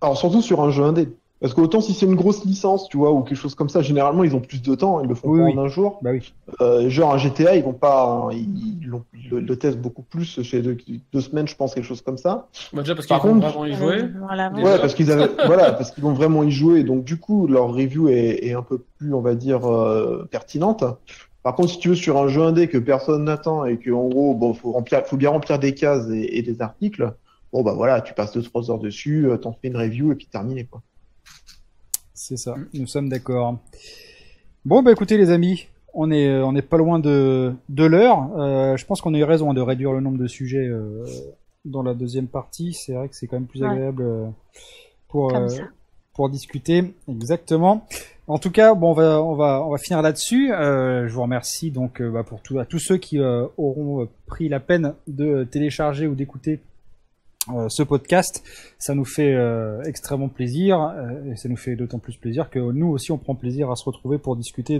Alors 0.00 0.18
surtout 0.18 0.42
sur 0.42 0.60
un 0.62 0.70
jeu 0.70 0.82
indé. 0.84 1.08
Parce 1.40 1.54
que 1.54 1.60
autant 1.60 1.80
si 1.80 1.94
c'est 1.94 2.06
une 2.06 2.16
grosse 2.16 2.44
licence, 2.44 2.88
tu 2.88 2.96
vois, 2.96 3.12
ou 3.12 3.22
quelque 3.22 3.38
chose 3.38 3.54
comme 3.54 3.68
ça, 3.68 3.80
généralement 3.80 4.24
ils 4.24 4.34
ont 4.34 4.40
plus 4.40 4.60
de 4.60 4.74
temps, 4.74 5.00
ils 5.00 5.08
le 5.08 5.14
font 5.14 5.28
Oui, 5.30 5.38
pas 5.38 5.44
oui. 5.46 5.52
en 5.56 5.58
un 5.64 5.68
jour. 5.68 5.98
Bah 6.02 6.10
oui. 6.12 6.34
Euh, 6.60 6.88
genre 6.90 7.14
un 7.14 7.18
GTA, 7.18 7.54
ils 7.56 7.62
vont 7.62 7.72
pas, 7.74 8.28
ils, 8.32 8.80
l'ont- 8.86 9.04
ils 9.14 9.30
le, 9.30 9.40
le 9.40 9.56
testent 9.56 9.78
beaucoup 9.78 10.02
plus 10.02 10.42
chez 10.42 10.62
deux, 10.62 10.76
deux 11.12 11.20
semaines, 11.20 11.46
je 11.46 11.54
pense, 11.54 11.74
quelque 11.74 11.84
chose 11.84 12.02
comme 12.02 12.18
ça. 12.18 12.48
Bah, 12.72 12.82
déjà 12.82 12.94
parce 12.96 13.06
Par 13.06 13.20
qu'ils 13.20 13.30
vont 13.30 13.38
vraiment 13.38 13.66
y 13.66 13.72
jouer. 13.74 14.08
Voilà. 14.18 14.52
Ouais, 14.52 14.78
parce 14.80 14.94
qu'ils 14.94 15.12
avaient, 15.12 15.28
voilà, 15.46 15.72
parce 15.72 15.92
qu'ils 15.92 16.02
vont 16.02 16.12
vraiment 16.12 16.42
y 16.42 16.50
jouer, 16.50 16.82
donc 16.82 17.04
du 17.04 17.18
coup 17.18 17.46
leur 17.46 17.72
review 17.72 18.08
est, 18.08 18.44
est 18.44 18.54
un 18.54 18.62
peu 18.62 18.78
plus, 18.98 19.14
on 19.14 19.20
va 19.20 19.34
dire, 19.36 19.64
euh, 19.70 20.26
pertinente. 20.30 20.82
Par 21.44 21.54
contre, 21.54 21.70
si 21.70 21.78
tu 21.78 21.88
veux 21.90 21.94
sur 21.94 22.18
un 22.18 22.26
jeu 22.28 22.42
indé 22.42 22.66
que 22.68 22.78
personne 22.78 23.24
n'attend 23.24 23.64
et 23.64 23.78
que 23.78 23.90
en 23.92 24.08
gros, 24.08 24.34
bon, 24.34 24.54
faut 24.54 24.72
remplir, 24.72 25.06
faut 25.06 25.16
bien 25.16 25.30
remplir 25.30 25.58
des 25.60 25.72
cases 25.72 26.08
et, 26.10 26.36
et 26.38 26.42
des 26.42 26.60
articles. 26.60 27.14
Bon 27.52 27.62
bah 27.62 27.72
voilà, 27.74 28.00
tu 28.02 28.12
passes 28.12 28.32
deux 28.32 28.42
trois 28.42 28.70
heures 28.70 28.78
dessus, 28.80 29.26
euh, 29.30 29.36
t'en 29.38 29.52
fais 29.52 29.68
une 29.68 29.76
review 29.76 30.12
et 30.12 30.16
puis 30.16 30.26
terminé 30.26 30.64
quoi. 30.66 30.82
C'est 32.20 32.36
ça, 32.36 32.56
nous 32.74 32.88
sommes 32.88 33.08
d'accord. 33.08 33.58
Bon, 34.64 34.82
bah 34.82 34.90
écoutez 34.90 35.16
les 35.16 35.30
amis, 35.30 35.68
on 35.94 36.10
est, 36.10 36.42
on 36.42 36.56
est 36.56 36.62
pas 36.62 36.76
loin 36.76 36.98
de, 36.98 37.54
de 37.68 37.84
l'heure. 37.84 38.28
Euh, 38.36 38.76
je 38.76 38.84
pense 38.84 39.00
qu'on 39.00 39.14
a 39.14 39.18
eu 39.18 39.22
raison 39.24 39.54
de 39.54 39.60
réduire 39.60 39.92
le 39.92 40.00
nombre 40.00 40.18
de 40.18 40.26
sujets 40.26 40.66
euh, 40.66 41.04
dans 41.64 41.82
la 41.84 41.94
deuxième 41.94 42.26
partie. 42.26 42.72
C'est 42.72 42.94
vrai 42.94 43.08
que 43.08 43.14
c'est 43.14 43.28
quand 43.28 43.36
même 43.36 43.46
plus 43.46 43.62
Ouais. 43.62 43.68
agréable 43.68 44.02
euh, 44.02 44.26
pour, 45.08 45.32
euh, 45.32 46.28
discuter. 46.28 46.92
Exactement. 47.08 47.86
En 48.26 48.38
tout 48.40 48.50
cas, 48.50 48.74
bon, 48.74 48.90
on 48.90 48.94
va, 48.94 49.22
on 49.22 49.36
va, 49.36 49.64
on 49.64 49.70
va 49.70 49.78
finir 49.78 50.02
là-dessus. 50.02 50.52
Euh, 50.52 51.06
je 51.06 51.14
vous 51.14 51.22
remercie 51.22 51.70
donc 51.70 52.00
euh, 52.02 52.10
bah, 52.10 52.24
pour 52.24 52.42
tout, 52.42 52.58
à 52.58 52.64
tous 52.64 52.80
ceux 52.80 52.96
qui 52.96 53.20
euh, 53.20 53.46
auront 53.56 54.08
pris 54.26 54.48
la 54.48 54.58
peine 54.58 54.94
de 55.06 55.44
télécharger 55.44 56.08
ou 56.08 56.16
d'écouter 56.16 56.58
ce 57.68 57.82
podcast. 57.82 58.42
Ça 58.78 58.94
nous 58.94 59.04
fait 59.04 59.34
euh, 59.34 59.82
extrêmement 59.84 60.28
plaisir 60.28 60.80
euh, 60.80 61.32
et 61.32 61.36
ça 61.36 61.48
nous 61.48 61.56
fait 61.56 61.76
d'autant 61.76 61.98
plus 61.98 62.16
plaisir 62.16 62.50
que 62.50 62.58
nous 62.58 62.88
aussi 62.88 63.12
on 63.12 63.18
prend 63.18 63.34
plaisir 63.34 63.70
à 63.70 63.76
se 63.76 63.84
retrouver 63.84 64.18
pour 64.18 64.36
discuter 64.36 64.78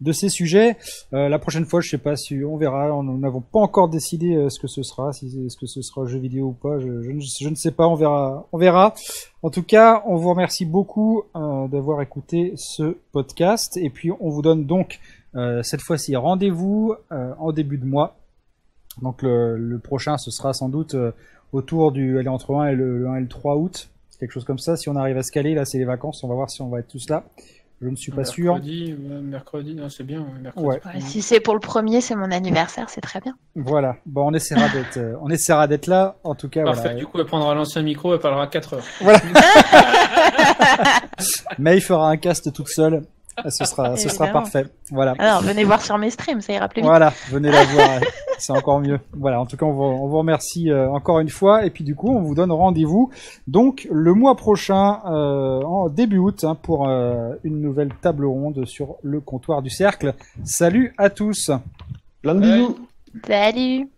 de 0.00 0.12
ces 0.12 0.28
sujets. 0.28 0.76
Euh, 1.12 1.28
la 1.28 1.38
prochaine 1.38 1.64
fois, 1.64 1.80
je 1.80 1.88
sais 1.88 1.98
pas 1.98 2.16
si 2.16 2.42
on 2.44 2.56
verra. 2.56 2.88
Nous 3.02 3.18
n'avons 3.18 3.40
pas 3.40 3.60
encore 3.60 3.88
décidé 3.88 4.34
euh, 4.34 4.48
ce 4.50 4.60
que 4.60 4.66
ce 4.66 4.82
sera, 4.82 5.12
si 5.12 5.48
ce 5.48 5.56
que 5.56 5.66
ce 5.66 5.82
sera 5.82 6.06
jeu 6.06 6.18
vidéo 6.18 6.48
ou 6.48 6.52
pas. 6.52 6.78
Je, 6.80 7.48
ne- 7.48 7.54
sais 7.54 7.70
pas. 7.70 7.86
On 7.86 7.94
verra. 7.94 8.46
On 8.52 8.58
verra. 8.58 8.94
En 9.42 9.50
tout 9.50 9.62
cas, 9.62 10.02
on 10.06 10.16
vous 10.16 10.30
remercie 10.30 10.66
beaucoup 10.66 11.22
euh, 11.34 11.68
d'avoir 11.68 12.02
écouté 12.02 12.52
ce 12.56 12.96
podcast 13.12 13.76
et 13.76 13.90
puis 13.90 14.10
on 14.20 14.30
vous 14.30 14.42
donne 14.42 14.66
donc 14.66 15.00
euh, 15.34 15.62
cette 15.62 15.82
fois-ci 15.82 16.16
rendez-vous 16.16 16.94
euh, 17.12 17.32
en 17.38 17.52
début 17.52 17.78
de 17.78 17.86
mois. 17.86 18.16
Donc 19.02 19.20
le, 19.22 19.78
prochain, 19.82 20.16
ce 20.16 20.30
sera 20.30 20.54
sans 20.54 20.70
doute 20.70 20.94
euh, 20.94 21.12
autour 21.52 21.92
du, 21.92 22.18
allez, 22.18 22.28
entre 22.28 22.54
1 22.54 22.68
et 22.68 22.74
le, 22.74 22.98
le 22.98 23.08
1 23.08 23.16
et 23.16 23.20
le 23.20 23.28
3 23.28 23.56
août, 23.56 23.88
quelque 24.18 24.32
chose 24.32 24.44
comme 24.44 24.58
ça. 24.58 24.76
Si 24.76 24.88
on 24.88 24.96
arrive 24.96 25.16
à 25.18 25.22
se 25.22 25.30
caler, 25.32 25.54
là, 25.54 25.64
c'est 25.64 25.78
les 25.78 25.84
vacances. 25.84 26.22
On 26.24 26.28
va 26.28 26.34
voir 26.34 26.50
si 26.50 26.62
on 26.62 26.68
va 26.68 26.80
être 26.80 26.88
tous 26.88 27.08
là. 27.08 27.24
Je 27.82 27.88
ne 27.88 27.96
suis 27.96 28.10
pas 28.10 28.24
sûr. 28.24 28.54
Mercredi, 28.54 28.94
ouais, 28.94 29.20
mercredi, 29.20 29.74
non, 29.74 29.90
c'est 29.90 30.02
bien. 30.02 30.20
ouais, 30.20 30.40
Mercredi. 30.40 30.66
Ouais. 30.66 30.80
Ouais, 30.94 31.00
si 31.00 31.20
c'est 31.20 31.40
pour 31.40 31.52
le 31.52 31.60
premier, 31.60 32.00
c'est 32.00 32.14
mon 32.14 32.30
anniversaire, 32.30 32.88
c'est 32.88 33.02
très 33.02 33.20
bien. 33.20 33.34
Voilà. 33.54 33.96
Bon, 34.06 34.30
on 34.30 34.32
essaiera 34.32 34.66
d'être, 34.70 34.96
euh, 34.96 35.14
on 35.20 35.28
essaiera 35.28 35.66
d'être 35.66 35.86
là. 35.86 36.16
En 36.24 36.34
tout 36.34 36.48
cas, 36.48 36.64
Parfait. 36.64 36.80
voilà. 36.80 36.94
Du 36.98 37.06
coup, 37.06 37.18
elle 37.20 37.26
prendra 37.26 37.54
l'ancien 37.54 37.82
micro, 37.82 38.14
elle 38.14 38.20
parlera 38.20 38.46
4 38.46 38.74
heures. 38.74 38.84
May 41.58 41.80
fera 41.80 42.10
un 42.10 42.16
cast 42.16 42.52
toute 42.52 42.68
seule. 42.68 43.02
Ah, 43.36 43.50
Ce 43.50 43.64
sera, 43.64 43.96
ce 43.96 44.08
sera 44.08 44.28
parfait. 44.28 44.66
Voilà. 44.90 45.14
Alors, 45.18 45.42
venez 45.42 45.64
voir 45.64 45.82
sur 45.82 45.98
mes 45.98 46.10
streams, 46.10 46.40
ça 46.40 46.54
ira 46.54 46.68
plus 46.68 46.80
vite. 46.80 46.88
Voilà, 46.88 47.12
venez 47.28 47.50
la 47.50 47.64
voir, 47.64 48.00
c'est 48.38 48.52
encore 48.52 48.80
mieux. 48.80 48.98
Voilà, 49.12 49.40
en 49.40 49.46
tout 49.46 49.56
cas, 49.56 49.66
on 49.66 49.72
vous, 49.72 49.82
on 49.82 50.08
vous 50.08 50.18
remercie 50.18 50.70
euh, 50.70 50.90
encore 50.90 51.20
une 51.20 51.28
fois, 51.28 51.66
et 51.66 51.70
puis 51.70 51.84
du 51.84 51.94
coup, 51.94 52.08
on 52.08 52.22
vous 52.22 52.34
donne 52.34 52.50
rendez-vous 52.50 53.10
donc 53.46 53.86
le 53.90 54.14
mois 54.14 54.36
prochain, 54.36 55.00
euh, 55.06 55.60
en 55.62 55.88
début 55.88 56.18
août, 56.18 56.44
hein, 56.44 56.56
pour 56.60 56.88
euh, 56.88 57.34
une 57.44 57.60
nouvelle 57.60 57.92
table 58.00 58.24
ronde 58.24 58.64
sur 58.66 58.96
le 59.02 59.20
comptoir 59.20 59.62
du 59.62 59.70
cercle. 59.70 60.14
Salut 60.44 60.94
à 60.96 61.10
tous. 61.10 61.50
Plein 62.22 62.34
de 62.34 62.40
bisous. 62.40 62.78
Salut 63.26 63.90